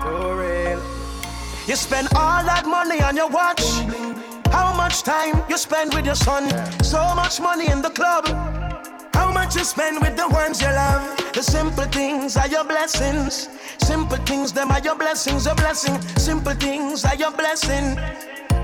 For 0.04 0.38
real. 0.38 0.82
You 1.66 1.76
spend 1.78 2.10
all 2.14 2.44
that 2.44 2.66
money 2.68 3.02
on 3.02 3.16
your 3.16 3.30
watch. 3.30 3.64
How 4.52 4.76
much 4.76 5.04
time 5.04 5.42
you 5.50 5.58
spend 5.58 5.94
with 5.94 6.06
your 6.06 6.16
son? 6.16 6.44
So 6.84 7.00
much 7.16 7.40
money 7.40 7.72
in 7.72 7.82
the 7.82 7.90
club. 7.90 8.28
How 9.14 9.32
much 9.32 9.56
you 9.56 9.64
spend 9.64 10.02
with 10.02 10.18
the 10.18 10.28
ones 10.28 10.62
you 10.62 10.68
love? 10.68 11.04
The 11.34 11.42
simple 11.42 11.86
things 11.86 12.36
are 12.36 12.50
your 12.50 12.66
blessings. 12.66 13.48
Simple 13.80 14.18
things, 14.18 14.52
them 14.52 14.70
are 14.70 14.82
your 14.82 14.98
blessings, 14.98 15.48
a 15.48 15.56
blessing. 15.56 16.02
Simple 16.18 16.56
things 16.56 17.06
are 17.06 17.16
your 17.16 17.32
blessing. 17.32 17.98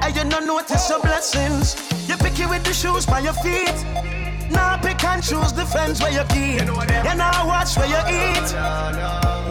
And 0.03 0.15
you 0.15 0.25
don't 0.29 0.45
notice 0.45 0.89
your 0.89 0.99
blessings. 0.99 1.75
You 2.09 2.17
pick 2.17 2.37
it 2.37 2.49
with 2.49 2.65
the 2.65 2.73
shoes 2.73 3.05
by 3.05 3.19
your 3.19 3.37
feet. 3.45 4.18
Now 4.51 4.77
pick 4.77 5.03
and 5.03 5.23
choose 5.23 5.53
the 5.53 5.65
friends 5.65 6.01
where 6.01 6.11
you 6.11 6.23
keep. 6.29 6.61
You 6.61 7.15
now 7.15 7.47
watch 7.47 7.77
where 7.77 7.87
you 7.87 8.01
eat. 8.09 8.47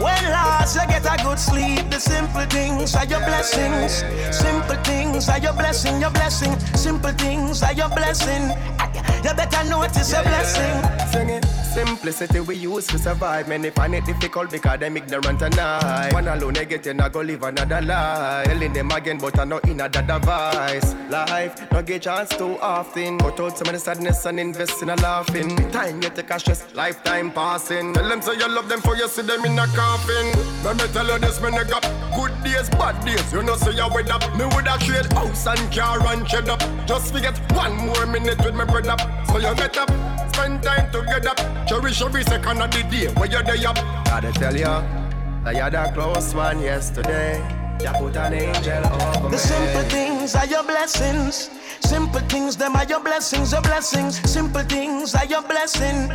When 0.03 0.23
last 0.31 0.77
you 0.77 0.87
get 0.87 1.05
a 1.07 1.23
good 1.23 1.39
sleep, 1.39 1.91
the 1.91 1.99
simple 1.99 2.47
things 2.47 2.95
are 2.95 3.07
your 3.07 3.21
blessings. 3.21 4.05
Simple 4.37 4.77
things 4.85 5.29
are 5.29 5.39
your 5.39 5.53
blessing, 5.55 6.01
your 6.01 6.11
blessing. 6.11 6.59
Simple 6.75 7.13
things 7.13 7.63
are 7.63 7.73
your 7.73 7.89
blessing. 7.89 8.53
Ah, 8.79 8.91
you 9.25 9.35
better 9.35 9.69
notice 9.69 10.13
your 10.13 10.23
blessing. 10.23 11.09
Sing 11.13 11.31
it. 11.31 11.48
Simplicity 11.75 12.41
we 12.41 12.57
use 12.57 12.87
to 12.89 12.99
survive. 12.99 13.47
Many 13.49 13.71
find 13.71 13.95
it 13.95 14.05
difficult 14.05 14.51
because 14.51 14.81
them 14.81 14.97
ignorant 14.97 15.43
and 15.43 15.59
I. 15.59 16.11
One 16.13 16.27
alone 16.27 16.55
they 16.55 16.65
get 16.65 16.87
in, 16.87 17.01
I 17.01 17.09
go 17.09 17.21
live 17.21 17.43
another 17.43 17.81
life. 17.81 18.47
Telling 18.47 18.73
them 18.73 18.91
again, 18.91 19.19
but 19.19 19.39
I 19.39 19.45
know 19.45 19.59
in 19.59 19.81
a 19.81 19.89
device. 19.89 20.95
Life, 21.11 21.71
no 21.71 21.83
get 21.83 22.03
chance 22.03 22.31
too 22.31 22.59
often. 22.61 23.19
Cut 23.19 23.39
out 23.41 23.59
some 23.59 23.75
of 23.75 23.81
sadness 23.81 24.25
and 24.27 24.41
invest 24.41 24.83
in 24.83 24.91
a 24.91 24.97
laughing. 24.97 25.55
Time 25.71 26.03
you 26.03 26.11
take 26.11 26.31
a 26.31 26.39
stress, 26.41 26.75
lifetime 26.75 27.31
passing. 27.31 27.95
Tell 27.95 28.09
them 28.09 28.23
say 28.23 28.35
you 28.35 28.49
love 28.49 28.69
them 28.69 28.81
for 28.81 28.97
you 28.97 29.09
see 29.09 29.23
them 29.23 29.45
in 29.45 29.59
a 29.59 29.67
coffin. 29.69 30.33
Let 30.65 30.77
me 30.77 30.93
tell 30.93 31.07
you 31.07 31.19
this, 31.19 31.41
man, 31.41 31.55
I 31.55 31.65
got 31.65 31.83
good 32.17 32.33
days, 32.43 32.69
bad 32.71 33.05
days. 33.05 33.33
You 33.33 33.43
know, 33.43 33.57
say 33.57 33.73
you 33.73 33.87
with 33.95 34.11
up. 34.11 34.23
Me 34.37 34.45
would 34.47 34.67
have 34.67 34.81
trade 34.81 35.13
house 35.13 35.47
and 35.47 35.73
car 35.73 36.05
and 36.09 36.29
shed 36.29 36.49
up. 36.49 36.61
Just 36.87 37.13
forget 37.13 37.37
one 37.53 37.77
more 37.77 38.07
minute 38.07 38.39
with 38.45 38.55
my 38.55 38.65
brother. 38.65 38.97
So 39.27 39.39
you 39.39 39.55
get 39.55 39.77
up, 39.77 39.91
spend 40.39 40.63
time 40.63 40.91
together. 40.93 41.35
Cherish 41.67 42.01
every 42.03 42.23
second 42.23 42.63
of 42.63 42.71
the 42.71 42.83
day 42.91 43.09
where 43.15 43.29
you're 43.29 43.43
there 43.43 43.69
up. 43.69 43.77
Gotta 44.07 44.33
tell 44.33 44.57
you, 44.57 44.75
I 45.45 45.55
had 45.55 45.75
a 45.75 45.93
close 45.93 46.35
one 46.35 46.61
yesterday. 46.61 47.37
You 47.83 47.91
put 47.99 48.17
an 48.17 48.35
angel 48.35 48.87
over 48.87 49.25
me. 49.25 49.31
The 49.31 49.39
simple 49.39 49.83
things 49.91 50.35
are 50.35 50.47
your 50.47 50.65
blessings. 50.65 51.51
Simple 51.81 52.21
things, 52.29 52.57
them 52.57 52.77
are 52.77 52.85
your 52.85 53.01
blessings, 53.01 53.53
your 53.53 53.63
blessings. 53.63 54.19
Simple 54.31 54.63
things 54.63 55.15
are 55.15 55.27
your 55.27 55.43
blessing. 55.43 56.11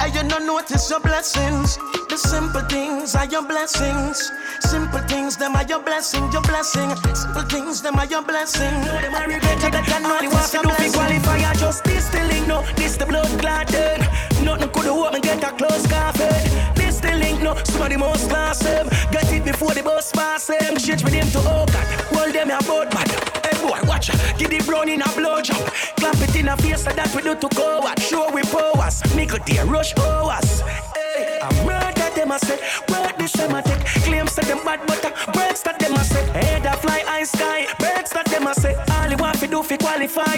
And 0.00 0.14
you 0.14 0.28
don't 0.28 0.46
notice 0.46 0.90
your 0.90 1.00
blessings. 1.00 1.76
The 2.08 2.16
simple 2.16 2.62
things 2.62 3.14
are 3.14 3.26
your 3.26 3.42
blessings. 3.42 4.30
Simple 4.60 5.00
things, 5.00 5.36
them 5.36 5.56
are 5.56 5.64
your 5.64 5.80
blessing, 5.80 6.30
your 6.32 6.42
blessing. 6.42 6.90
Simple 7.14 7.42
things, 7.42 7.82
them 7.82 7.96
are 7.96 8.06
your 8.06 8.22
blessing. 8.22 8.74
Them 8.84 9.14
are 9.14 9.26
regret, 9.26 9.62
you 9.62 9.70
better 9.70 10.00
you 10.00 10.08
notice 10.08 10.52
your 10.54 10.62
to 10.62 10.68
do 10.68 10.74
fi 10.74 10.88
blessing. 10.88 10.92
qualify, 10.92 11.50
I 11.50 11.54
just 11.54 11.84
this 11.84 12.08
the 12.08 12.24
link, 12.24 12.46
no, 12.46 12.62
this 12.76 12.96
the 12.96 13.06
blood 13.06 13.28
clotted. 13.40 14.00
Nothing 14.42 14.70
could 14.70 14.86
have 14.86 15.12
me 15.12 15.20
get 15.20 15.42
a 15.42 15.50
close 15.56 15.86
coffin. 15.86 16.74
This 16.74 17.00
the 17.00 17.14
link, 17.14 17.42
no, 17.42 17.54
somebody 17.64 17.96
must 17.96 18.28
pass 18.28 18.60
them. 18.60 18.88
Get 19.10 19.32
it 19.32 19.44
before 19.44 19.74
the 19.74 19.82
bus 19.82 20.12
pass 20.12 20.46
them. 20.46 20.76
Change 20.76 21.04
with 21.04 21.12
him 21.12 21.26
to 21.28 21.40
God, 21.42 21.70
hold 22.14 22.32
them 22.34 22.50
a 22.50 22.62
boat 22.64 22.90
bad. 22.90 23.47
Boy, 23.62 23.80
watch 23.86 24.10
give 24.38 24.50
the 24.50 24.62
brown 24.66 24.88
in 24.88 25.02
a 25.02 25.08
blow 25.12 25.40
job. 25.40 25.66
Clap 25.96 26.16
it 26.16 26.36
in 26.36 26.48
a 26.48 26.56
face 26.56 26.84
so 26.84 26.90
that 26.90 27.14
we 27.14 27.22
do 27.22 27.34
to 27.34 27.48
go 27.56 27.80
what? 27.80 28.00
Show 28.00 28.30
we 28.32 28.42
powers, 28.42 29.02
a 29.02 29.38
dear 29.44 29.64
rush 29.64 29.96
hours. 29.98 30.60
Hey, 30.94 31.38
I 31.42 31.50
murder 31.64 32.14
them 32.14 32.32
I 32.32 32.38
said. 32.38 32.60
word 32.88 33.14
this 33.18 33.32
them 33.32 33.54
I 33.54 33.62
take. 33.62 33.84
Claims 34.04 34.34
that 34.36 34.46
them 34.46 34.64
bad 34.64 34.80
but 34.86 35.04
uh, 35.04 35.10
words 35.34 35.62
that 35.62 35.78
them 35.78 35.94
I 35.94 36.02
say. 36.02 36.24
Head 36.32 36.66
a 36.66 36.76
fly 36.76 37.00
high 37.06 37.24
sky, 37.24 37.66
birds 37.78 38.10
that 38.10 38.26
them 38.26 38.46
I 38.46 38.52
say. 38.52 38.74
All 38.74 39.10
you 39.10 39.16
want 39.16 39.38
to 39.40 39.46
do 39.46 39.62
fi 39.62 39.76
qualify. 39.76 40.36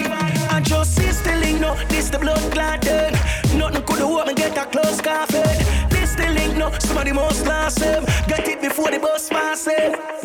I 0.49 0.61
just 0.63 0.95
see 0.95 1.11
link, 1.41 1.59
no, 1.59 1.75
this 1.89 2.09
the 2.09 2.19
blood 2.19 2.41
clotted. 2.51 3.13
Nothing 3.55 3.83
could 3.83 3.99
have 3.99 4.27
me 4.27 4.33
get 4.33 4.57
a 4.57 4.65
close 4.65 5.01
coffin. 5.01 5.43
This 5.89 6.15
the 6.15 6.29
link, 6.29 6.57
no, 6.57 6.71
somebody 6.79 7.11
must 7.11 7.45
last 7.45 7.79
them. 7.79 8.05
Get 8.27 8.47
it 8.47 8.61
before 8.61 8.91
the 8.91 8.99
bus 8.99 9.29
pass 9.29 9.65
them. 9.65 10.20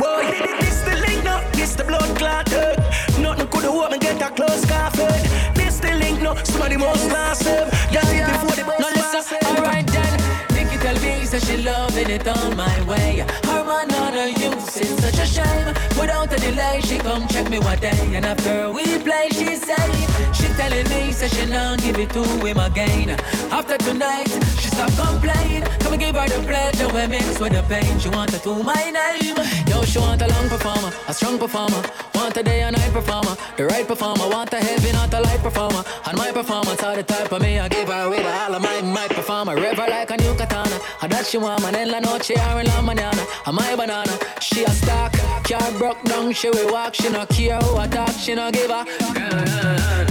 She 11.46 11.56
loving 11.58 12.10
it 12.10 12.26
on 12.26 12.56
my 12.56 12.82
way. 12.86 13.24
Her 13.44 13.86
not 13.86 14.14
a 14.14 14.30
use, 14.30 14.76
it's 14.76 15.02
such 15.02 15.18
a 15.18 15.26
shame. 15.26 15.65
Without 15.98 16.32
a 16.32 16.36
delay, 16.36 16.80
she 16.82 16.98
come 16.98 17.26
check 17.28 17.48
me 17.50 17.58
one 17.58 17.78
day. 17.78 17.98
And 18.14 18.24
after 18.24 18.70
we 18.70 18.84
play, 18.98 19.28
she 19.30 19.56
say, 19.56 19.86
she 20.32 20.46
telling 20.54 20.88
me 20.88 21.12
that 21.12 21.30
she 21.34 21.46
not 21.46 21.80
give 21.80 21.98
it 21.98 22.10
to 22.10 22.22
him 22.22 22.58
again. 22.58 23.10
After 23.50 23.76
tonight, 23.78 24.28
she 24.60 24.68
stop 24.68 24.92
complain. 24.94 25.62
Come 25.80 25.92
and 25.94 26.00
give 26.00 26.14
her 26.14 26.28
the 26.28 26.40
pleasure, 26.46 26.88
we 26.88 27.06
mix 27.06 27.38
with 27.40 27.52
the 27.52 27.62
pain. 27.68 27.98
She 27.98 28.08
want 28.08 28.30
to 28.32 28.38
do 28.38 28.62
my 28.62 28.90
name. 28.90 29.36
Yo, 29.66 29.82
she 29.84 29.98
want 29.98 30.22
a 30.22 30.28
long 30.28 30.48
performer, 30.48 30.90
a 31.08 31.14
strong 31.14 31.38
performer. 31.38 31.82
Want 32.14 32.36
a 32.36 32.42
day 32.42 32.62
and 32.62 32.76
night 32.76 32.92
performer, 32.92 33.36
the 33.56 33.66
right 33.66 33.86
performer. 33.86 34.28
Want 34.28 34.52
a 34.52 34.58
heavy, 34.58 34.92
not 34.92 35.12
a 35.14 35.20
light 35.20 35.40
performer. 35.40 35.82
And 36.06 36.16
my 36.16 36.32
performance 36.32 36.82
are 36.82 36.96
the 36.96 37.02
type 37.02 37.32
of 37.32 37.42
me 37.42 37.58
I 37.58 37.68
give 37.68 37.88
her 37.88 38.08
with 38.08 38.26
all 38.26 38.54
of 38.54 38.62
my 38.62 38.80
my 38.82 39.08
performer. 39.08 39.54
River 39.54 39.86
like 39.88 40.10
a 40.10 40.16
new 40.16 40.34
katana. 40.34 40.78
And 41.02 41.12
that 41.12 41.26
she 41.26 41.38
want, 41.38 41.62
man, 41.62 41.74
en 41.74 41.90
la 41.90 42.00
noche 42.00 42.32
or 42.32 42.60
en 42.60 42.66
la 42.66 42.80
mañana. 42.82 43.24
And 43.46 43.56
my 43.56 43.76
banana, 43.76 44.18
she 44.40 44.64
a 44.64 44.70
stock. 44.70 45.12
Car 45.58 45.72
broke 45.78 46.02
down, 46.04 46.32
she 46.32 46.50
will 46.50 46.70
walk. 46.70 46.94
She 46.94 47.08
no 47.08 47.24
care 47.26 47.56
who 47.58 47.86
talk, 47.88 48.10
she 48.10 48.34
no 48.34 48.50
give 48.50 48.70
a. 48.70 48.84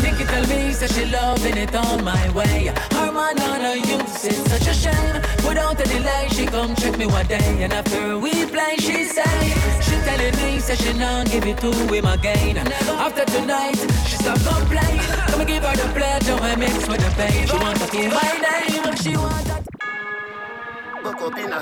Nikki 0.02 0.24
tell 0.26 0.42
me 0.48 0.74
that 0.74 0.92
she 0.94 1.06
loving 1.06 1.58
it 1.58 1.76
on 1.76 2.04
my 2.04 2.30
way. 2.32 2.72
Her 2.92 3.12
man 3.12 3.40
on 3.40 3.62
her 3.62 3.76
use, 3.76 4.26
it's 4.26 4.50
such 4.50 4.68
a 4.68 4.74
shame. 4.74 5.22
Without 5.48 5.80
a 5.80 5.84
delay, 5.84 6.28
she 6.32 6.46
come 6.48 6.76
check 6.76 6.98
me 6.98 7.06
one 7.06 7.28
day. 7.28 7.62
And 7.64 7.74
after 7.74 8.18
we 8.18 8.46
play, 8.48 8.76
she 8.78 9.04
say, 9.06 9.54
she 9.86 9.96
telling 10.08 10.36
me 10.42 10.58
that 10.66 10.78
she 10.82 10.94
not 10.94 11.30
give 11.30 11.46
it 11.46 11.58
to 11.60 11.72
him 11.72 12.06
again. 12.06 12.58
After 12.58 13.26
tonight, 13.26 13.78
she 14.08 14.16
stop 14.18 14.40
complain. 14.40 15.00
Come 15.30 15.42
and 15.42 15.48
give 15.50 15.64
her 15.64 15.76
the 15.76 15.88
pleasure, 15.94 16.40
I 16.42 16.56
mix 16.56 16.88
with 16.88 17.02
the 17.06 17.12
pain. 17.22 17.46
She 17.48 17.58
want 17.58 17.80
to 17.82 17.88
do 17.92 18.10
my 18.10 18.32
name, 18.42 18.96
she 18.96 19.16
want 19.16 19.46
that. 19.46 19.64
Bokopina. 21.04 21.62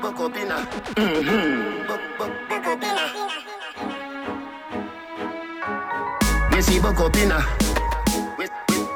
Bokopina. 0.00 0.56
Mm-hmm. 0.94 1.86
Bokopina. 2.48 3.04
We 6.52 6.62
see 6.62 6.78
Bokopina. 6.78 7.38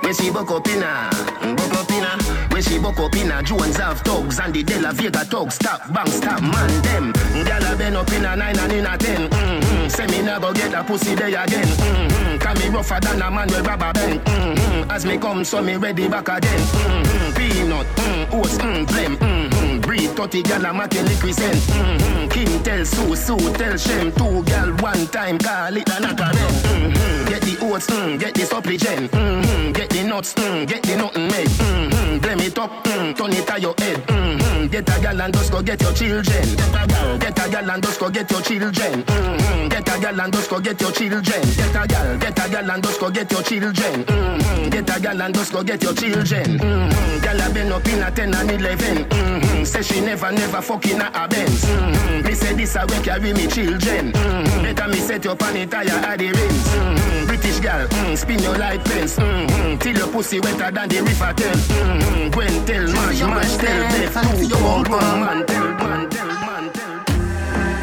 We 0.03 0.13
see 0.13 0.31
Bokopina. 0.31 1.11
Bokopina. 1.57 2.53
We 2.55 2.63
see 2.63 2.79
Bokopina. 2.79 3.43
Jones 3.45 3.77
have 3.77 4.01
thugs 4.01 4.39
and 4.41 4.55
the 4.55 4.63
De 4.63 4.81
La 4.81 4.93
Vega 4.93 5.25
thugs. 5.25 5.55
Stop, 5.55 5.93
bang, 5.93 6.11
stop, 6.11 6.41
man, 6.43 6.83
them. 6.83 7.13
Gyal 7.45 7.73
a 7.73 7.77
been 7.77 7.97
up 7.97 8.13
in 8.13 8.25
a 8.25 8.37
nine 8.37 8.59
and 8.59 8.73
in 8.73 8.87
a 8.87 8.97
ten. 8.99 9.29
Mm-hmm. 9.31 9.89
Say 9.89 10.07
me 10.07 10.23
go 10.23 10.53
get 10.53 10.75
a 10.75 10.85
pussy 10.85 11.15
day 11.15 11.35
again. 11.35 11.67
Mm-hmm. 11.67 12.39
Can 12.39 12.59
me 12.59 12.69
rougher 12.69 13.01
than 13.01 13.23
a 13.23 13.31
man 13.31 13.49
with 13.49 13.67
rubber 13.67 13.93
band. 13.93 14.21
Mm-hmm. 14.21 14.91
As 14.91 15.05
me 15.07 15.19
come, 15.19 15.45
so 15.45 15.63
me 15.63 15.77
ready 15.77 16.09
back 16.09 16.29
again. 16.29 16.61
Mm-hmm. 16.61 17.37
Peanut, 17.37 17.87
mm, 17.87 18.33
oats, 18.35 18.59
mm, 18.59 18.87
blem, 18.87 19.17
mm-hmm. 19.17 19.60
Breed 19.91 20.11
30 20.11 20.43
gal 20.45 20.65
a 20.67 20.73
make 20.73 20.95
represent. 20.95 21.57
Mm-hmm. 21.67 22.29
Kim 22.29 22.63
tell 22.63 22.85
Sue, 22.85 23.17
Sue 23.17 23.53
tell 23.55 23.77
Shem. 23.77 24.13
Two 24.13 24.45
gal 24.45 24.71
one 24.77 25.05
time, 25.09 25.37
call 25.37 25.77
it 25.77 25.89
a 25.89 25.99
knock 25.99 26.17
mm-hmm. 26.17 27.29
Get 27.29 27.43
the 27.43 27.59
oats, 27.61 27.89
mm, 27.89 28.17
get 28.21 28.33
the 28.35 28.47
supplement. 28.47 29.11
Mm-hmm. 29.11 29.73
Get 29.73 29.91
the 29.91 30.05
nuts, 30.05 30.35
mm, 30.35 30.69
get 30.69 30.85
the 30.85 30.95
nothing 30.95 31.27
made. 31.27 31.49
Mm-hmm. 31.49 32.19
Blame 32.19 32.39
it 32.39 32.57
up, 32.57 32.71
mm, 32.85 33.17
turn 33.17 33.33
it 33.33 33.45
to 33.49 33.61
your 33.61 33.75
head. 33.79 33.97
Mm-hmm. 34.07 34.67
Get 34.69 34.97
a 34.97 35.03
gal 35.03 35.21
and 35.23 35.35
just 35.35 35.51
go 35.51 35.61
get 35.61 35.83
your 35.83 35.93
children. 35.93 36.25
Get 36.55 36.71
a 36.71 36.87
gal, 36.87 37.19
get 37.19 37.47
a 37.47 37.51
gal 37.51 37.71
and 37.71 37.83
just 37.83 37.99
go 37.99 38.11
get 38.11 38.31
your 38.31 38.43
children. 38.43 39.03
Mm-hmm. 39.03 39.69
Get 39.71 39.89
a 39.89 40.01
gal 40.01 40.21
and 40.21 40.33
just 40.33 40.51
go 40.51 40.61
get 40.61 40.81
your 40.81 40.93
children. 40.93 41.23
Get 41.25 41.75
a 41.75 41.87
gal, 41.89 42.19
get 42.19 42.39
a 42.39 42.49
gal 42.49 42.71
and 42.71 42.85
just 42.85 43.01
go 43.01 43.11
get 43.11 43.33
your 43.33 43.43
children. 43.43 44.05
Mm-hmm. 44.05 44.69
Get 44.71 44.97
a 44.97 45.01
gal 45.01 45.21
and 45.21 45.35
just 45.35 45.53
go 45.53 45.65
get 45.65 45.83
your 45.83 45.95
children. 45.95 46.59
Mm-hmm. 46.59 47.23
Gal 47.25 47.41
a 47.41 47.53
been 47.53 47.73
up 47.73 47.89
in 47.89 48.03
a 48.05 48.11
10 48.13 48.35
and 48.35 48.51
11. 48.53 49.05
Mm-hmm. 49.07 49.65
Say 49.83 49.95
she 49.95 50.01
never, 50.05 50.31
never 50.31 50.61
fucking 50.61 51.01
a 51.01 51.11
a 51.15 51.29
Benz. 51.29 51.65
Mm-hmm. 51.65 52.27
Me 52.27 52.35
say 52.35 52.53
this 52.55 52.77
a 52.77 52.85
way 52.87 53.03
carry 53.03 53.33
me 53.33 53.47
children. 53.47 54.13
Mm-hmm. 54.13 54.63
Better 54.63 54.89
me 54.89 54.97
set 54.97 55.27
on 55.27 55.57
it 55.57 55.71
tire 55.71 55.89
at 55.89 56.19
the 56.19 56.27
rims. 56.27 56.69
Mm-hmm. 56.69 57.27
British 57.27 57.61
gal, 57.61 57.89
mm, 57.89 58.17
spin 58.17 58.41
your 58.41 58.59
like 58.59 58.87
fence. 58.87 59.17
Mm-hmm. 59.17 59.79
Till 59.79 59.97
your 59.97 60.09
pussy 60.09 60.41
wetter 60.41 60.71
than 60.71 60.89
the 60.89 61.01
river 61.01 61.33
Thames. 61.33 61.69
Mm-hmm. 61.69 62.31
Gwen 62.31 62.67
tell, 62.67 62.87
mash, 62.93 63.21
mash, 63.23 63.57
tell, 63.57 63.81
death. 63.89 64.49
Two 64.49 64.67
old 64.67 64.91
man, 64.91 65.47
tell, 65.47 65.69
man, 65.69 66.11
tell, 66.11 66.27
man, 66.27 66.73
tell. 66.73 67.05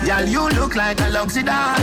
Girl, 0.05 0.25
you 0.27 0.49
look 0.49 0.75
like 0.75 1.01
a 1.01 1.09
luxury 1.09 1.43
doll. 1.43 1.79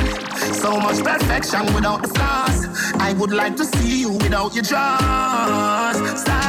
So 0.54 0.78
much 0.78 1.02
perfection 1.02 1.74
without 1.74 2.02
the 2.02 2.08
flaws. 2.08 2.66
I 3.00 3.14
would 3.14 3.32
like 3.32 3.56
to 3.56 3.64
see 3.64 4.02
you 4.02 4.12
without 4.12 4.54
your 4.54 4.62
jaws. 4.62 5.98
Move. 5.98 6.06
Your 6.06 6.43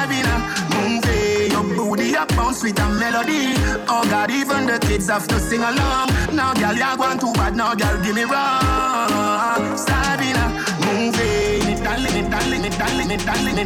booty 1.95 2.15
up 2.15 2.27
bounce 2.30 2.63
with 2.63 2.80
a 2.80 2.89
melody. 2.89 3.53
Oh 3.88 4.05
God, 4.09 4.31
even 4.31 4.65
the 4.65 4.80
kids 4.80 5.09
have 5.09 5.27
to 5.27 5.39
sing 5.39 5.61
along. 5.61 6.09
Now, 6.34 6.53
girl, 6.53 6.76
you're 6.76 6.97
going 6.97 7.19
too 7.19 7.34
bad. 7.34 7.55
Now, 7.55 7.76
girl, 7.76 8.01
give 8.03 8.15
me 8.15 8.23
wrong. 8.23 9.77
Sabina, 9.77 10.45
move 10.85 11.15
it. 11.19 11.65
Me 11.65 11.76
darling, 11.84 12.13
me 12.13 12.30
darling, 12.30 12.61
me 12.61 12.69
darling, 12.69 13.07
me 13.07 13.19
darling, 13.19 13.55
me 13.55 13.65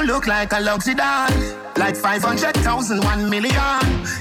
you 0.00 0.06
look 0.06 0.26
like 0.26 0.52
a 0.52 0.60
luxury 0.60 0.94
doll. 0.94 1.30
Like 1.76 1.96
500,000, 1.96 3.04
1 3.04 3.30
million. 3.30 3.80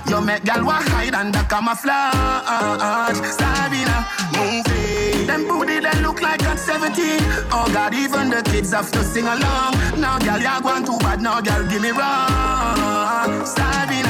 You 0.09 0.21
make 0.21 0.43
girl 0.43 0.65
wa 0.65 0.73
hide 0.73 1.15
under 1.15 1.43
camouflage. 1.43 3.15
Sabina, 3.15 4.05
move 4.35 4.65
it. 4.67 5.27
Them 5.27 5.47
booty 5.47 5.79
they 5.79 6.01
look 6.01 6.21
like 6.21 6.43
at 6.43 6.59
17. 6.59 7.19
Oh 7.51 7.69
God, 7.73 7.93
even 7.93 8.29
the 8.29 8.41
kids 8.43 8.71
have 8.71 8.91
to 8.91 9.03
sing 9.03 9.25
along. 9.25 9.73
Now 9.99 10.19
girl, 10.19 10.39
you're 10.39 10.61
going 10.61 10.85
too 10.85 10.97
bad. 10.99 11.21
Now 11.21 11.39
girl, 11.41 11.65
give 11.67 11.81
me 11.81 11.91
wrong. 11.91 13.45
Sabina, 13.45 14.04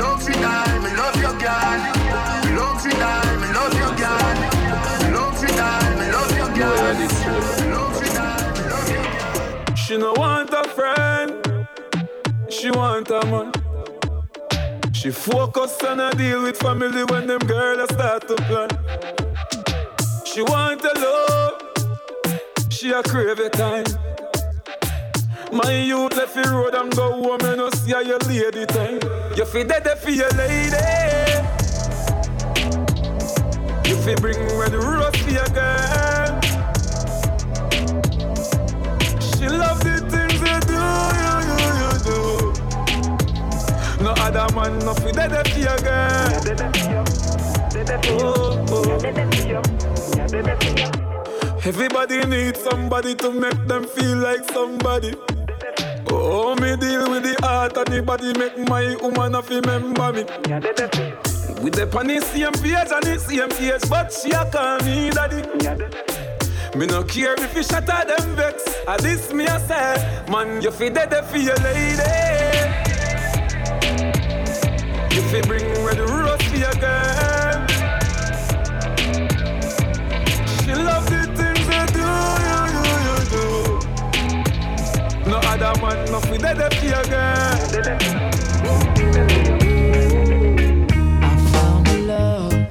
Love 0.00 0.26
me 0.82 0.90
love 0.96 1.20
your. 1.22 1.32
Love 2.56 2.84
me 3.40 3.48
love 3.56 3.98
your. 3.98 4.18
Love 5.14 5.42
me 5.98 6.06
love 6.12 6.56
your. 6.56 6.96
She 9.76 9.96
no 9.96 10.12
want 10.16 10.50
a 10.52 10.64
friend, 10.68 11.66
she 12.48 12.70
want 12.70 13.10
a 13.10 13.24
man. 13.26 13.52
She 14.92 15.10
focus 15.10 15.82
on 15.82 16.00
a 16.00 16.10
deal 16.12 16.42
with 16.42 16.56
family 16.58 17.04
when 17.04 17.26
them 17.26 17.38
girls 17.40 17.88
start 17.90 18.28
to 18.28 18.36
plan. 18.36 18.68
She 20.32 20.42
want 20.42 20.80
a 20.84 20.92
love, 21.00 21.60
she 22.70 22.92
a 22.92 23.02
crave 23.02 23.40
a 23.40 23.50
time. 23.50 23.84
My 25.50 25.72
youth 25.72 26.16
left 26.16 26.36
the 26.36 26.42
road 26.52 26.72
and 26.76 26.94
go 26.94 27.10
home 27.10 27.40
and 27.42 27.56
no 27.56 27.68
see 27.70 27.90
how 27.90 27.98
your 27.98 28.20
lady 28.28 28.64
time. 28.66 29.00
You 29.36 29.44
feel 29.44 29.66
dead 29.66 29.88
for 29.98 30.10
your 30.10 30.30
lady. 30.38 30.76
You 33.88 33.96
feel 34.02 34.18
bring 34.18 34.38
red 34.56 34.72
rose 34.72 35.16
for 35.16 35.30
your 35.30 35.48
girl. 35.48 36.40
She 39.34 39.48
love 39.48 39.82
the 39.82 39.98
things 40.12 40.38
you 40.46 40.60
do, 40.70 40.78
you, 41.18 41.34
you, 41.50 41.58
you 41.82 41.92
do. 43.98 44.04
No 44.04 44.12
other 44.12 44.46
man, 44.54 44.78
no 44.78 44.94
fi 44.94 45.10
dead 45.10 45.48
for 45.48 45.58
your 45.58 45.78
girl. 45.78 47.49
Everybody 51.64 52.24
needs 52.26 52.60
somebody 52.60 53.16
to 53.16 53.32
make 53.32 53.66
them 53.66 53.84
feel 53.84 54.16
like 54.18 54.48
somebody. 54.50 55.14
Oh, 56.08 56.54
me 56.54 56.76
deal 56.76 57.10
with 57.10 57.24
the 57.24 57.36
heart 57.40 57.76
and 57.76 57.88
the 57.88 58.00
body, 58.00 58.32
make 58.38 58.56
my 58.68 58.94
woman 59.02 59.34
a 59.34 59.40
remember 59.40 60.12
me. 60.12 60.22
We 61.62 61.70
the 61.70 61.86
the 61.86 62.20
same 62.20 62.52
page 62.62 62.92
and 62.92 63.02
the 63.02 63.18
same 63.18 63.48
page, 63.48 63.90
but 63.90 64.12
she 64.12 64.30
a 64.30 64.48
call 64.48 64.78
me 64.84 65.10
daddy. 65.10 65.42
Me 66.78 66.86
no 66.86 67.02
care 67.02 67.34
if 67.42 67.56
you 67.56 67.64
shatter 67.64 68.06
them 68.06 68.36
vex. 68.36 68.62
A 68.86 68.96
this 69.02 69.32
me 69.32 69.46
a 69.46 69.58
say, 69.66 70.24
man, 70.30 70.62
you 70.62 70.70
fi 70.70 70.90
dead 70.90 71.12
for 71.26 71.38
your 71.38 71.56
lady. 71.56 72.06
You 75.12 75.22
fi 75.22 75.40
bring 75.42 75.84
red 75.84 75.98
rose 75.98 76.40
for 76.42 76.56
your 76.56 76.72
girl. 76.74 77.29
Other 85.62 85.80
man, 85.80 86.10
no 86.10 86.20
fi 86.20 86.36
dead 86.38 86.74
for 86.74 86.86
your 86.86 87.04
girl. 87.04 88.00
love 92.06 92.66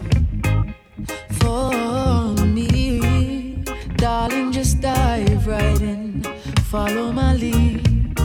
for 1.39 2.33
me. 2.45 3.63
Darling, 3.95 4.51
just 4.51 4.81
dive 4.81 5.47
right 5.47 5.81
in. 5.81 6.23
Follow 6.65 7.11
my 7.11 7.33
lead. 7.35 8.15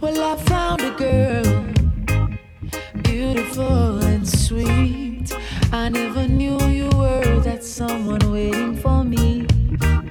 Well, 0.00 0.18
I 0.32 0.36
found 0.42 0.80
a 0.82 0.90
girl, 0.92 1.66
beautiful 3.02 3.98
and 4.02 4.28
sweet. 4.28 5.32
I 5.72 5.88
never 5.88 6.28
knew 6.28 6.60
you 6.68 6.90
were 6.96 7.40
that 7.40 7.64
someone 7.64 8.30
waiting 8.30 8.76
for 8.76 9.04
me. 9.04 9.46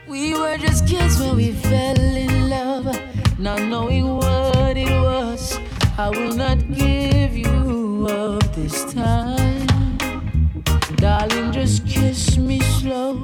We 0.08 0.34
were 0.34 0.58
just 0.58 0.88
kids 0.88 1.20
when 1.20 1.36
we 1.38 1.52
fell 1.52 2.11
not 3.42 3.62
knowing 3.64 4.18
what 4.18 4.78
it 4.78 4.92
was. 5.02 5.60
I 5.98 6.10
will 6.10 6.36
not 6.36 6.60
give 6.72 7.36
you 7.36 8.08
up 8.08 8.44
this 8.56 8.94
time. 8.94 9.68
Darling, 10.98 11.52
just 11.52 11.88
kiss 11.88 12.38
me 12.38 12.60
slow. 12.60 13.24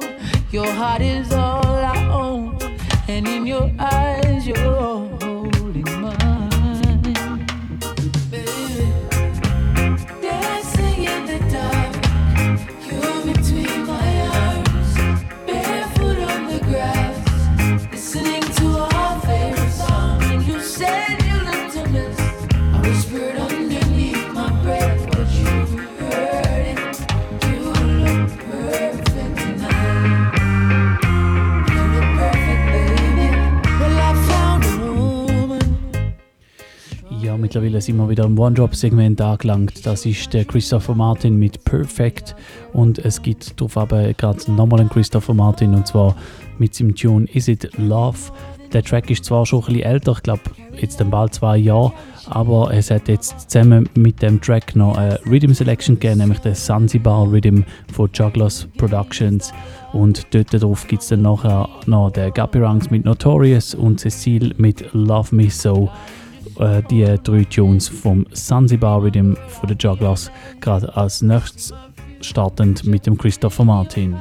Your 0.51 0.71
heart 0.71 1.01
is 1.01 1.31
all 1.33 1.67
I 1.67 2.09
own, 2.09 2.57
and 3.07 3.27
in 3.27 3.45
your 3.45 3.71
eyes, 3.79 4.47
you're 4.47 4.57
holding 4.57 5.16
mittlerweile 37.47 37.79
sind 37.79 37.95
wir 37.95 38.09
wieder 38.09 38.25
im 38.25 38.37
One-Drop-Segment 38.37 39.21
angelangt. 39.21 39.85
Das 39.85 40.05
ist 40.05 40.33
der 40.33 40.43
Christopher 40.43 40.93
Martin 40.95 41.39
mit 41.39 41.63
Perfect. 41.63 42.35
Und 42.73 42.99
es 42.99 43.21
gibt 43.21 43.57
darauf 43.57 43.77
aber 43.77 44.11
gerade 44.15 44.51
nochmal 44.51 44.81
einen 44.81 44.89
Christopher 44.89 45.33
Martin 45.33 45.73
und 45.73 45.87
zwar 45.87 46.13
mit 46.57 46.75
seinem 46.75 46.93
Tune 46.93 47.25
Is 47.31 47.47
It 47.47 47.69
Love. 47.77 48.17
Der 48.73 48.83
Track 48.83 49.09
ist 49.09 49.23
zwar 49.23 49.45
schon 49.45 49.61
ein 49.61 49.65
bisschen 49.67 49.83
älter, 49.83 50.11
ich 50.11 50.23
glaube 50.23 50.41
jetzt 50.75 51.09
bald 51.09 51.33
zwei 51.33 51.55
Jahre, 51.55 51.93
aber 52.29 52.73
es 52.73 52.91
hat 52.91 53.07
jetzt 53.07 53.49
zusammen 53.49 53.87
mit 53.95 54.21
dem 54.21 54.41
Track 54.41 54.75
noch 54.75 54.97
eine 54.97 55.17
Rhythm 55.25 55.53
Selection 55.53 55.97
gegeben, 55.97 56.19
nämlich 56.19 56.39
den 56.39 56.53
Zanzibar 56.53 57.31
Rhythm 57.31 57.61
von 57.93 58.09
Jugglers 58.13 58.67
Productions. 58.75 59.53
Und 59.93 60.27
dort 60.31 60.61
drauf 60.61 60.85
gibt 60.85 61.01
es 61.01 61.07
dann 61.07 61.21
nachher 61.21 61.69
noch 61.85 62.11
den 62.11 62.33
Guppy 62.33 62.59
Ranks 62.59 62.91
mit 62.91 63.05
Notorious 63.05 63.73
und 63.73 64.01
Cecile 64.01 64.53
mit 64.57 64.83
Love 64.91 65.33
Me 65.33 65.49
So. 65.49 65.89
Äh, 66.59 66.81
die 66.89 67.05
drei 67.23 67.43
Tunes 67.43 67.87
vom 67.87 68.25
Sansibar 68.31 69.03
Rhythm 69.03 69.35
von 69.47 69.67
der 69.67 69.77
Jugglers, 69.77 70.31
gerade 70.59 70.95
als 70.95 71.21
nächstes 71.21 71.73
startend 72.21 72.83
mit 72.85 73.05
dem 73.05 73.17
Christopher 73.17 73.63
Martin. 73.63 74.15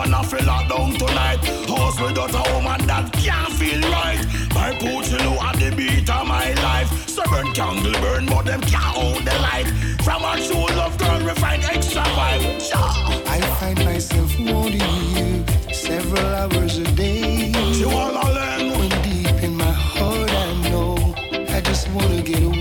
woman 0.00 0.14
I 0.14 0.22
feel 0.24 0.44
locked 0.46 0.68
down 0.68 0.92
tonight. 0.92 1.44
House 1.68 2.00
without 2.00 2.34
a 2.34 2.54
woman 2.54 2.86
that 2.86 3.12
can't 3.12 3.52
feel 3.54 3.80
right. 3.92 4.20
My 4.54 4.72
poochie 4.80 5.18
low 5.24 5.38
at 5.40 5.56
the 5.56 5.74
beat 5.76 6.08
of 6.08 6.26
my 6.26 6.52
life. 6.54 7.08
Seven 7.08 7.30
burn 7.30 7.52
candle 7.52 8.00
burn, 8.00 8.26
but 8.26 8.44
them 8.44 8.60
can't 8.62 8.94
hold 8.96 9.22
the 9.24 9.36
light. 9.46 9.66
From 10.04 10.22
our 10.24 10.36
true 10.36 10.66
love 10.76 10.96
girl, 10.98 11.18
we 11.24 11.32
find 11.40 11.62
extra 11.64 12.02
vibe. 12.02 12.42
Yeah. 12.70 13.32
I 13.34 13.40
find 13.60 13.78
myself 13.84 14.38
wanting 14.38 14.80
you 15.16 15.44
several 15.72 16.26
hours 16.40 16.78
a 16.78 16.84
day. 16.92 17.52
She 17.72 17.84
all 17.84 18.16
I 18.16 18.28
learn. 18.38 18.78
When 18.78 18.90
deep 19.02 19.42
in 19.42 19.56
my 19.56 19.72
heart 19.72 20.30
I 20.30 20.70
know 20.70 21.14
I 21.48 21.60
just 21.60 21.88
wanna 21.90 22.22
get 22.22 22.42
away. 22.42 22.59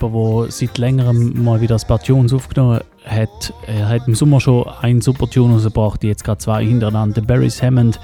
Jemand, 0.00 0.44
der 0.46 0.52
seit 0.52 0.78
längerem 0.78 1.42
mal 1.42 1.60
wieder 1.60 1.76
ein 1.76 1.86
paar 1.86 2.02
Tunes 2.02 2.32
aufgenommen 2.32 2.80
hat. 3.04 3.52
Er 3.66 3.88
hat 3.88 4.06
im 4.06 4.14
Sommer 4.14 4.40
schon 4.40 4.66
einen 4.80 5.00
super 5.00 5.28
Tune 5.28 5.54
rausgebracht, 5.54 6.04
jetzt 6.04 6.24
gerade 6.24 6.38
zwei 6.38 6.64
hintereinander. 6.64 7.22
Barry's 7.22 7.62
Hammond. 7.62 8.00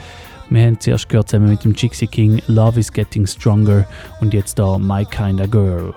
Wir 0.49 0.65
haben 0.65 0.79
zuerst 0.79 1.09
gehört 1.09 1.29
zusammen 1.29 1.51
mit 1.51 1.65
dem 1.65 1.73
Gypsy 1.73 2.07
King 2.07 2.41
Love 2.47 2.79
is 2.79 2.93
Getting 2.93 3.27
Stronger 3.27 3.85
und 4.21 4.33
jetzt 4.33 4.59
da 4.59 4.79
My 4.79 5.05
Kinda 5.05 5.47
Girl. 5.47 5.93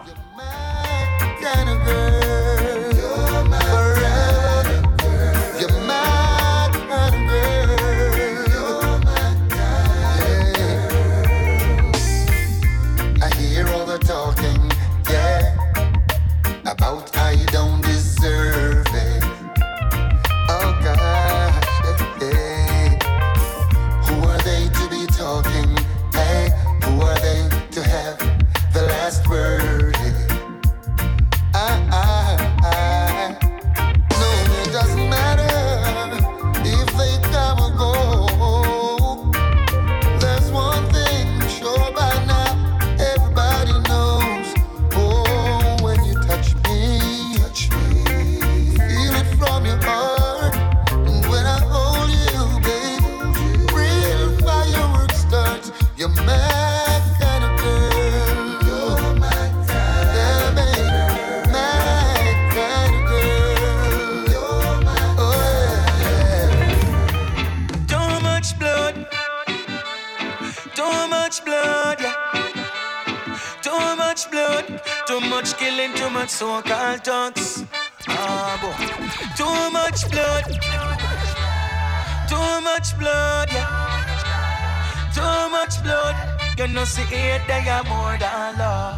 You 86.90 87.06
see 87.06 87.16
it, 87.16 87.42
they 87.46 87.70
are 87.70 87.84
more 87.84 88.18
than 88.18 88.58
love. 88.58 88.98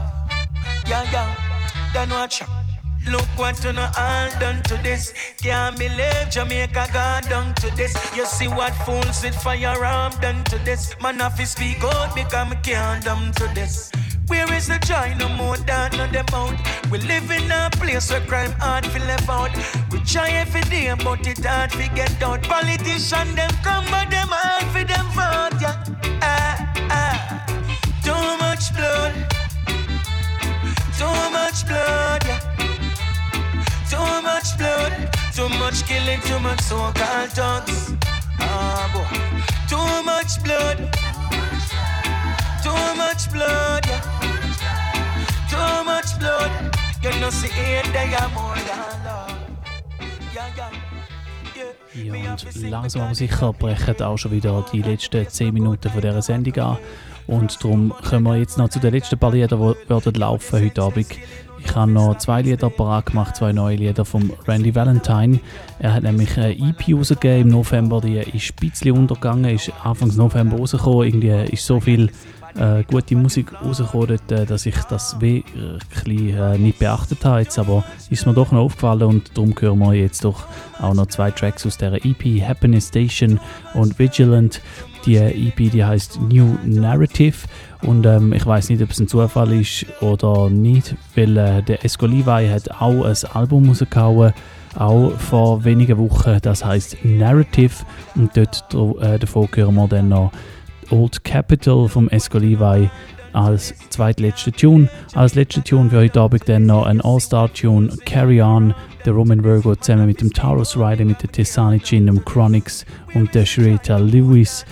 Yeah, 0.88 1.04
yeah. 1.12 1.36
Then 1.94 2.10
watch 2.12 2.42
out. 2.42 2.50
Look 3.10 3.28
what 3.36 3.62
you 3.66 3.74
know 3.74 3.90
all 3.98 4.30
done 4.40 4.64
to 4.64 4.78
this. 4.78 5.14
Can't 5.42 5.78
believe 5.78 6.30
Jamaica 6.30 6.88
got 6.94 7.28
done 7.28 7.54
to 7.56 7.70
this. 7.76 7.94
You 8.16 8.26
see 8.26 8.48
what 8.48 8.74
fools 8.86 9.22
with 9.22 9.36
firearm 9.36 10.14
done 10.22 10.42
to 10.46 10.58
this. 10.60 10.96
Man, 11.02 11.20
have 11.20 11.36
to 11.36 11.46
speak 11.46 11.84
out 11.84 12.16
because 12.16 12.50
me 12.50 12.56
can't 12.64 13.04
done 13.04 13.34
to 13.34 13.52
this. 13.54 13.92
Where 14.28 14.50
is 14.54 14.68
the 14.68 14.80
joy? 14.80 15.14
No 15.20 15.28
more 15.28 15.58
than 15.58 16.00
on 16.00 16.14
them 16.14 16.28
out. 16.34 16.56
We 16.90 17.00
live 17.00 17.30
in 17.30 17.52
a 17.52 17.70
place 17.72 18.10
where 18.10 18.22
crime 18.22 18.54
hard 18.60 18.86
to 18.86 19.00
live 19.00 19.30
out. 19.30 19.52
We 19.92 20.00
try 20.06 20.30
every 20.30 20.62
day, 20.62 20.94
but 21.04 21.28
it 21.28 21.44
hard 21.44 21.72
to 21.72 21.90
get 21.94 22.24
out. 22.24 22.42
Politicians 22.44 23.36
them 23.36 23.52
come, 23.62 23.84
but 23.92 24.10
them 24.10 24.30
hard 24.32 24.64
for 24.72 24.86
them 24.86 25.08
vote. 25.12 25.60
Yeah, 25.60 25.84
ah 26.22 26.22
ah. 26.22 26.61
Too 26.61 26.61
blood. 28.76 29.14
Too 30.98 31.32
much 31.32 31.68
blood. 31.68 32.24
Yeah. 32.26 32.40
Too 33.92 34.22
much 34.22 34.58
blood, 34.58 34.94
too 35.36 35.50
much 35.60 35.86
killing, 35.86 36.22
too 36.22 36.40
much 36.40 36.62
so-called 36.62 37.30
thugs. 37.32 37.94
Ah, 38.40 38.88
boy. 38.94 39.06
Too 39.68 40.04
much 40.06 40.42
blood, 40.44 40.78
too 42.64 42.96
much 42.96 43.30
blood, 43.34 43.86
yeah. 43.86 44.02
Too 45.52 45.84
much 45.84 46.18
blood. 46.20 46.52
You 47.04 47.12
know, 47.20 47.30
see 47.32 47.50
it, 47.50 47.86
they 47.92 48.14
are 48.16 48.30
more 48.30 48.56
than 48.56 48.91
Ja, 51.94 52.14
und 52.14 52.70
langsam 52.70 53.02
aber 53.02 53.16
sicher 53.16 53.52
brechen 53.52 54.02
auch 54.02 54.18
schon 54.18 54.32
wieder 54.32 54.66
die 54.72 54.82
letzten 54.82 55.28
10 55.28 55.54
Minuten 55.54 55.90
von 55.90 56.02
dieser 56.02 56.22
Sendung 56.22 56.58
an. 56.60 56.78
Und 57.28 57.62
darum 57.64 57.94
kommen 58.10 58.24
wir 58.24 58.38
jetzt 58.38 58.58
noch 58.58 58.70
zu 58.70 58.80
den 58.80 58.94
letzten 58.94 59.20
paar 59.20 59.32
Liedern, 59.32 59.60
die 59.60 59.90
werden 59.90 60.14
laufen 60.14 60.62
heute 60.62 60.82
Abend. 60.82 61.08
Ich 61.64 61.76
habe 61.76 61.92
noch 61.92 62.18
zwei 62.18 62.42
Lieder 62.42 62.70
parat 62.70 63.08
gemacht, 63.08 63.36
zwei 63.36 63.52
neue 63.52 63.76
Lieder 63.76 64.06
von 64.06 64.32
Randy 64.48 64.74
Valentine. 64.74 65.40
Er 65.80 65.94
hat 65.94 66.04
nämlich 66.04 66.36
eine 66.38 66.54
EP 66.54 66.96
rausgegeben 66.96 67.42
im 67.42 67.48
November, 67.50 68.02
die 68.02 68.18
ist 68.18 68.54
ein 68.54 68.70
bisschen 68.70 68.98
untergegangen, 68.98 69.54
ist 69.54 69.72
Anfang 69.84 70.16
November 70.16 70.58
rausgekommen. 70.58 71.08
Irgendwie 71.08 71.54
ist 71.54 71.66
so 71.66 71.80
viel 71.80 72.10
äh, 72.58 72.84
gute 72.84 73.16
Musik 73.16 73.54
rausgekommen, 73.54 74.20
äh, 74.30 74.46
dass 74.46 74.66
ich 74.66 74.76
das 74.90 75.20
wirklich 75.20 76.34
äh, 76.36 76.58
nicht 76.58 76.80
beachtet 76.80 77.24
habe. 77.24 77.42
Jetzt 77.42 77.58
aber 77.60 77.84
ist 78.10 78.26
mir 78.26 78.34
doch 78.34 78.52
noch 78.52 78.62
aufgefallen 78.62 79.04
und 79.04 79.38
darum 79.38 79.54
hören 79.60 79.80
wir 79.80 79.94
jetzt 79.94 80.24
doch 80.26 80.46
auch 80.80 80.94
noch 80.94 81.08
zwei 81.08 81.32
Tracks 81.32 81.66
aus 81.66 81.78
der 81.78 81.94
EP, 82.06 82.42
Happiness 82.48 82.90
Station 82.90 83.40
und 83.74 83.98
Vigilant. 83.98 84.62
Die 85.06 85.18
EP, 85.18 85.72
die 85.72 85.84
heißt 85.84 86.22
New 86.22 86.58
Narrative 86.64 87.48
und 87.82 88.06
ähm, 88.06 88.34
ich 88.34 88.46
weiß 88.46 88.70
nicht, 88.70 88.84
ob 88.84 88.92
es 88.92 89.00
ein 89.00 89.08
Zufall 89.08 89.52
ist 89.54 89.86
oder 90.02 90.48
nicht, 90.50 90.96
weil 91.16 91.36
äh, 91.38 91.64
der 91.64 91.84
Esco 91.84 92.06
Levi 92.06 92.48
hat 92.48 92.70
auch 92.80 93.06
ein 93.06 93.16
Album 93.34 93.70
rausgehauen, 93.70 94.34
auch 94.78 95.12
vor 95.18 95.64
wenigen 95.64 95.98
Wochen, 95.98 96.38
das 96.44 96.64
heißt 96.64 96.98
Narrative 97.04 97.84
und 98.14 98.38
dort 98.38 98.64
äh, 99.02 99.18
davon 99.18 99.50
hören 99.56 99.74
wir 99.74 99.88
dann 99.88 100.10
noch 100.10 100.32
Old 100.92 101.24
Capital 101.24 101.88
vom 101.88 102.08
Esco 102.10 102.38
Levi 102.38 102.90
als 103.34 103.74
zweitletzter 103.90 104.52
Tune. 104.52 104.90
Als 105.14 105.36
letzter 105.36 105.64
Tune 105.64 105.90
für 105.90 105.98
heute 105.98 106.20
Abend 106.22 106.48
dann 106.48 106.66
noch 106.66 106.86
ein 106.86 107.02
All-Star-Tune 107.02 107.98
Carry 108.06 108.42
On, 108.42 108.74
der 109.06 109.14
Roman 109.14 109.44
Virgo 109.44 109.76
zusammen 109.76 110.06
mit 110.06 110.22
dem 110.22 110.34
Taurus 110.34 110.78
Rider, 110.78 111.06
mit 111.06 111.22
der 111.22 111.32
Tessani 111.32 111.80
Chin, 111.80 112.08
dem 112.08 112.24
Chronix 112.26 112.86
und 113.14 113.34
der 113.34 113.46
Shreta 113.46 113.98
Lewis 113.98 114.66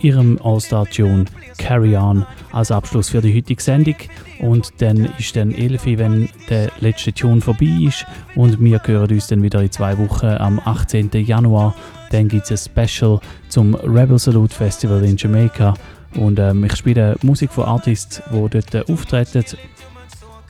ihrem 0.00 0.38
All-Star-Tune 0.42 1.26
Carry 1.58 1.96
On 1.96 2.24
als 2.52 2.70
Abschluss 2.70 3.10
für 3.10 3.20
die 3.20 3.36
heutige 3.36 3.62
Sendung. 3.62 3.96
Und 4.40 4.72
dann 4.78 5.08
ist 5.18 5.36
dann 5.36 5.52
11 5.52 5.86
Uhr, 5.86 5.98
wenn 5.98 6.28
der 6.48 6.70
letzte 6.80 7.12
Tune 7.12 7.40
vorbei 7.40 7.86
ist. 7.86 8.06
Und 8.34 8.62
wir 8.62 8.80
hören 8.84 9.10
uns 9.10 9.26
dann 9.26 9.42
wieder 9.42 9.60
in 9.60 9.70
zwei 9.70 9.98
Wochen 9.98 10.26
am 10.26 10.60
18. 10.64 11.10
Januar. 11.12 11.74
Dann 12.10 12.28
gibt 12.28 12.50
es 12.50 12.68
ein 12.68 12.86
Special 12.86 13.20
zum 13.48 13.74
Rebel 13.74 14.18
Salute 14.18 14.54
Festival 14.54 15.04
in 15.04 15.16
Jamaica. 15.16 15.74
Und 16.14 16.38
ähm, 16.38 16.64
ich 16.64 16.74
spiele 16.76 17.16
Musik 17.22 17.52
von 17.52 17.64
Artists, 17.64 18.22
die 18.30 18.48
dort 18.48 18.74
äh, 18.74 18.84
auftreten. 18.90 19.44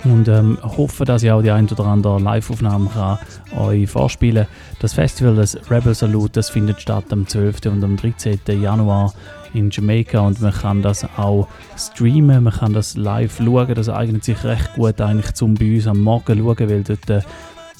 Und 0.04 0.28
ähm, 0.28 0.58
hoffe, 0.62 1.04
dass 1.04 1.24
ich 1.24 1.30
auch 1.30 1.42
die 1.42 1.50
ein 1.50 1.68
oder 1.68 1.84
andere 1.86 2.20
Live-Aufnahme 2.20 2.88
kann 2.88 3.18
euch 3.58 3.90
vorspielen 3.90 4.46
Das 4.78 4.94
Festival, 4.94 5.34
das 5.34 5.58
Rebel 5.68 5.92
Salute, 5.92 6.34
das 6.34 6.50
findet 6.50 6.80
statt 6.80 7.06
am 7.10 7.26
12. 7.26 7.66
und 7.66 7.82
am 7.82 7.96
13. 7.96 8.38
Januar 8.62 9.12
in 9.54 9.70
Jamaica 9.70 10.20
und 10.20 10.40
man 10.40 10.52
kann 10.52 10.82
das 10.82 11.04
auch 11.16 11.48
streamen, 11.76 12.44
man 12.44 12.52
kann 12.52 12.72
das 12.74 12.96
live 12.96 13.38
schauen. 13.38 13.74
Das 13.74 13.88
eignet 13.88 14.22
sich 14.22 14.44
recht 14.44 14.74
gut 14.74 15.00
eigentlich 15.00 15.34
zum 15.34 15.54
bei 15.54 15.74
uns 15.74 15.88
am 15.88 15.98
Morgen 15.98 16.38
schauen, 16.38 16.70
weil 16.70 16.84
dort 16.84 17.10
äh, 17.10 17.22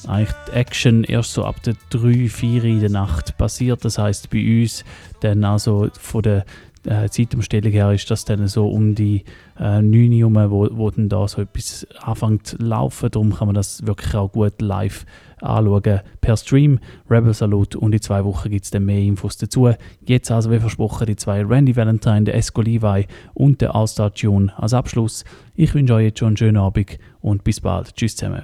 eigentlich 0.07 0.35
die 0.47 0.51
Action 0.53 1.03
erst 1.03 1.33
so 1.33 1.43
ab 1.45 1.61
der 1.63 1.75
3, 1.89 2.29
4 2.29 2.63
in 2.63 2.79
der 2.79 2.89
Nacht 2.89 3.37
passiert. 3.37 3.83
Das 3.83 3.97
heißt 3.97 4.29
bei 4.29 4.61
uns 4.61 4.83
dann 5.21 5.43
also 5.43 5.89
von 5.99 6.21
der 6.21 6.45
äh, 6.85 7.09
Zeitumstellung 7.09 7.71
her 7.71 7.91
ist 7.91 8.09
das 8.09 8.25
dann 8.25 8.47
so 8.47 8.69
um 8.69 8.95
die 8.95 9.23
äh, 9.59 9.81
9 9.81 10.23
Uhr, 10.23 10.51
wo, 10.51 10.67
wo 10.71 10.89
dann 10.89 11.09
da 11.09 11.27
so 11.27 11.41
etwas 11.41 11.85
anfängt 12.01 12.47
zu 12.47 12.57
laufen. 12.57 13.11
Darum 13.11 13.33
kann 13.33 13.47
man 13.47 13.55
das 13.55 13.85
wirklich 13.85 14.15
auch 14.15 14.31
gut 14.31 14.61
live 14.61 15.05
anschauen 15.41 16.01
per 16.21 16.37
Stream. 16.37 16.79
Rebel 17.09 17.33
Salute 17.33 17.79
und 17.79 17.93
in 17.93 18.01
zwei 18.01 18.23
Wochen 18.23 18.49
gibt 18.49 18.65
es 18.65 18.71
dann 18.71 18.85
mehr 18.85 18.99
Infos 18.99 19.37
dazu. 19.37 19.71
Jetzt 20.05 20.31
also, 20.31 20.51
wie 20.51 20.59
versprochen, 20.59 21.07
die 21.07 21.15
zwei 21.15 21.43
Randy 21.43 21.75
Valentine, 21.75 22.23
der 22.23 22.35
Esco 22.35 22.61
Levi 22.61 23.07
und 23.33 23.61
der 23.61 23.75
All-Star 23.75 24.13
Tune 24.13 24.53
als 24.57 24.73
Abschluss. 24.73 25.23
Ich 25.55 25.73
wünsche 25.73 25.93
euch 25.93 26.05
jetzt 26.05 26.19
schon 26.19 26.29
einen 26.29 26.37
schönen 26.37 26.57
Abend 26.57 26.97
und 27.21 27.43
bis 27.43 27.59
bald. 27.59 27.95
Tschüss 27.95 28.15
zusammen. 28.15 28.41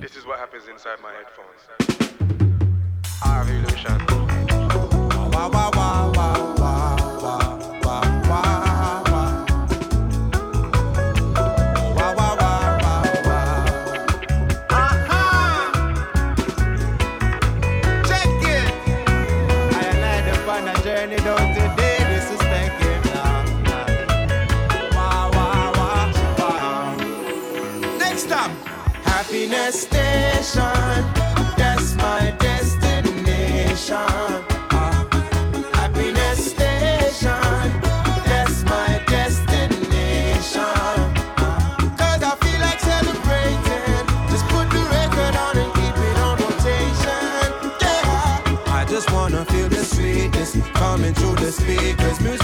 our 3.26 3.42
evolution. 3.42 4.05
the 51.46 51.52
speakers. 51.52 52.35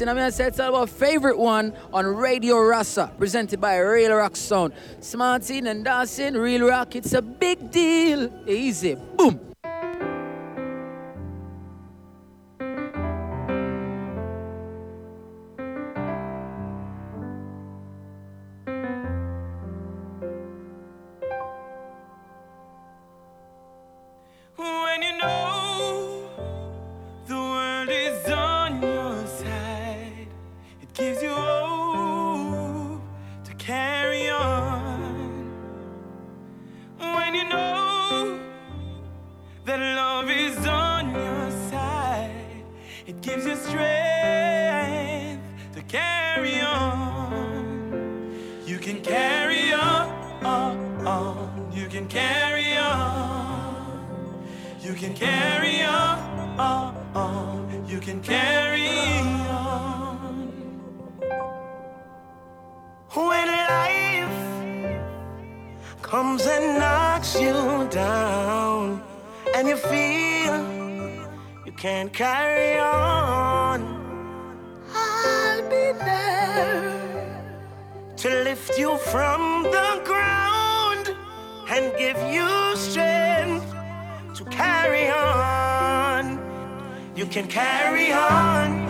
and 0.00 0.10
I'm 0.10 0.16
gonna 0.16 0.30
say 0.30 0.46
it's 0.46 0.60
our 0.60 0.86
favorite 0.86 1.38
one 1.38 1.72
on 1.92 2.06
Radio 2.06 2.58
Rasa, 2.58 3.10
presented 3.18 3.60
by 3.60 3.78
Real 3.78 4.14
Rock 4.14 4.36
Sound. 4.36 4.72
Smartin 5.00 5.66
and 5.66 5.84
dancing, 5.84 6.34
Real 6.34 6.66
Rock, 6.66 6.96
it's 6.96 7.12
a 7.14 7.22
big 7.22 7.70
deal. 7.70 8.30
Easy. 8.48 8.96
carry 55.16 55.82
on, 55.82 56.18
on, 56.60 56.94
on. 57.14 57.84
You 57.88 58.00
can 58.00 58.20
carry 58.20 58.88
on. 59.48 60.52
When 63.14 63.48
life 63.48 64.38
comes 66.02 66.46
and 66.46 66.78
knocks 66.78 67.40
you 67.40 67.88
down, 67.90 69.02
and 69.54 69.66
you 69.68 69.76
feel 69.76 70.56
you 71.64 71.72
can't 71.72 72.12
carry 72.12 72.78
on, 72.78 73.78
I'll 74.94 75.62
be 75.62 75.86
there 76.04 77.56
to 78.16 78.28
lift 78.44 78.78
you 78.78 78.98
from 78.98 79.62
the 79.62 80.02
ground 80.04 81.16
and 81.68 81.96
give 81.96 82.18
you 82.34 82.55
You 87.26 87.32
can 87.32 87.48
carry 87.48 88.12
on. 88.12 88.86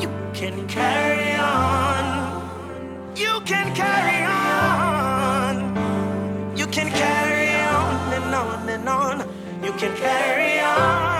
You 0.00 0.08
can 0.32 0.68
carry 0.68 1.34
on. 1.34 2.04
You 3.16 3.40
can 3.44 3.74
carry 3.74 4.24
on. 4.24 5.56
You 6.56 6.66
can 6.68 6.88
carry 6.88 7.48
on 7.64 8.12
and 8.14 8.32
on 8.32 8.68
and 8.68 8.88
on. 8.88 9.28
You 9.64 9.72
can 9.72 9.96
carry 9.96 10.60
on. 10.60 11.11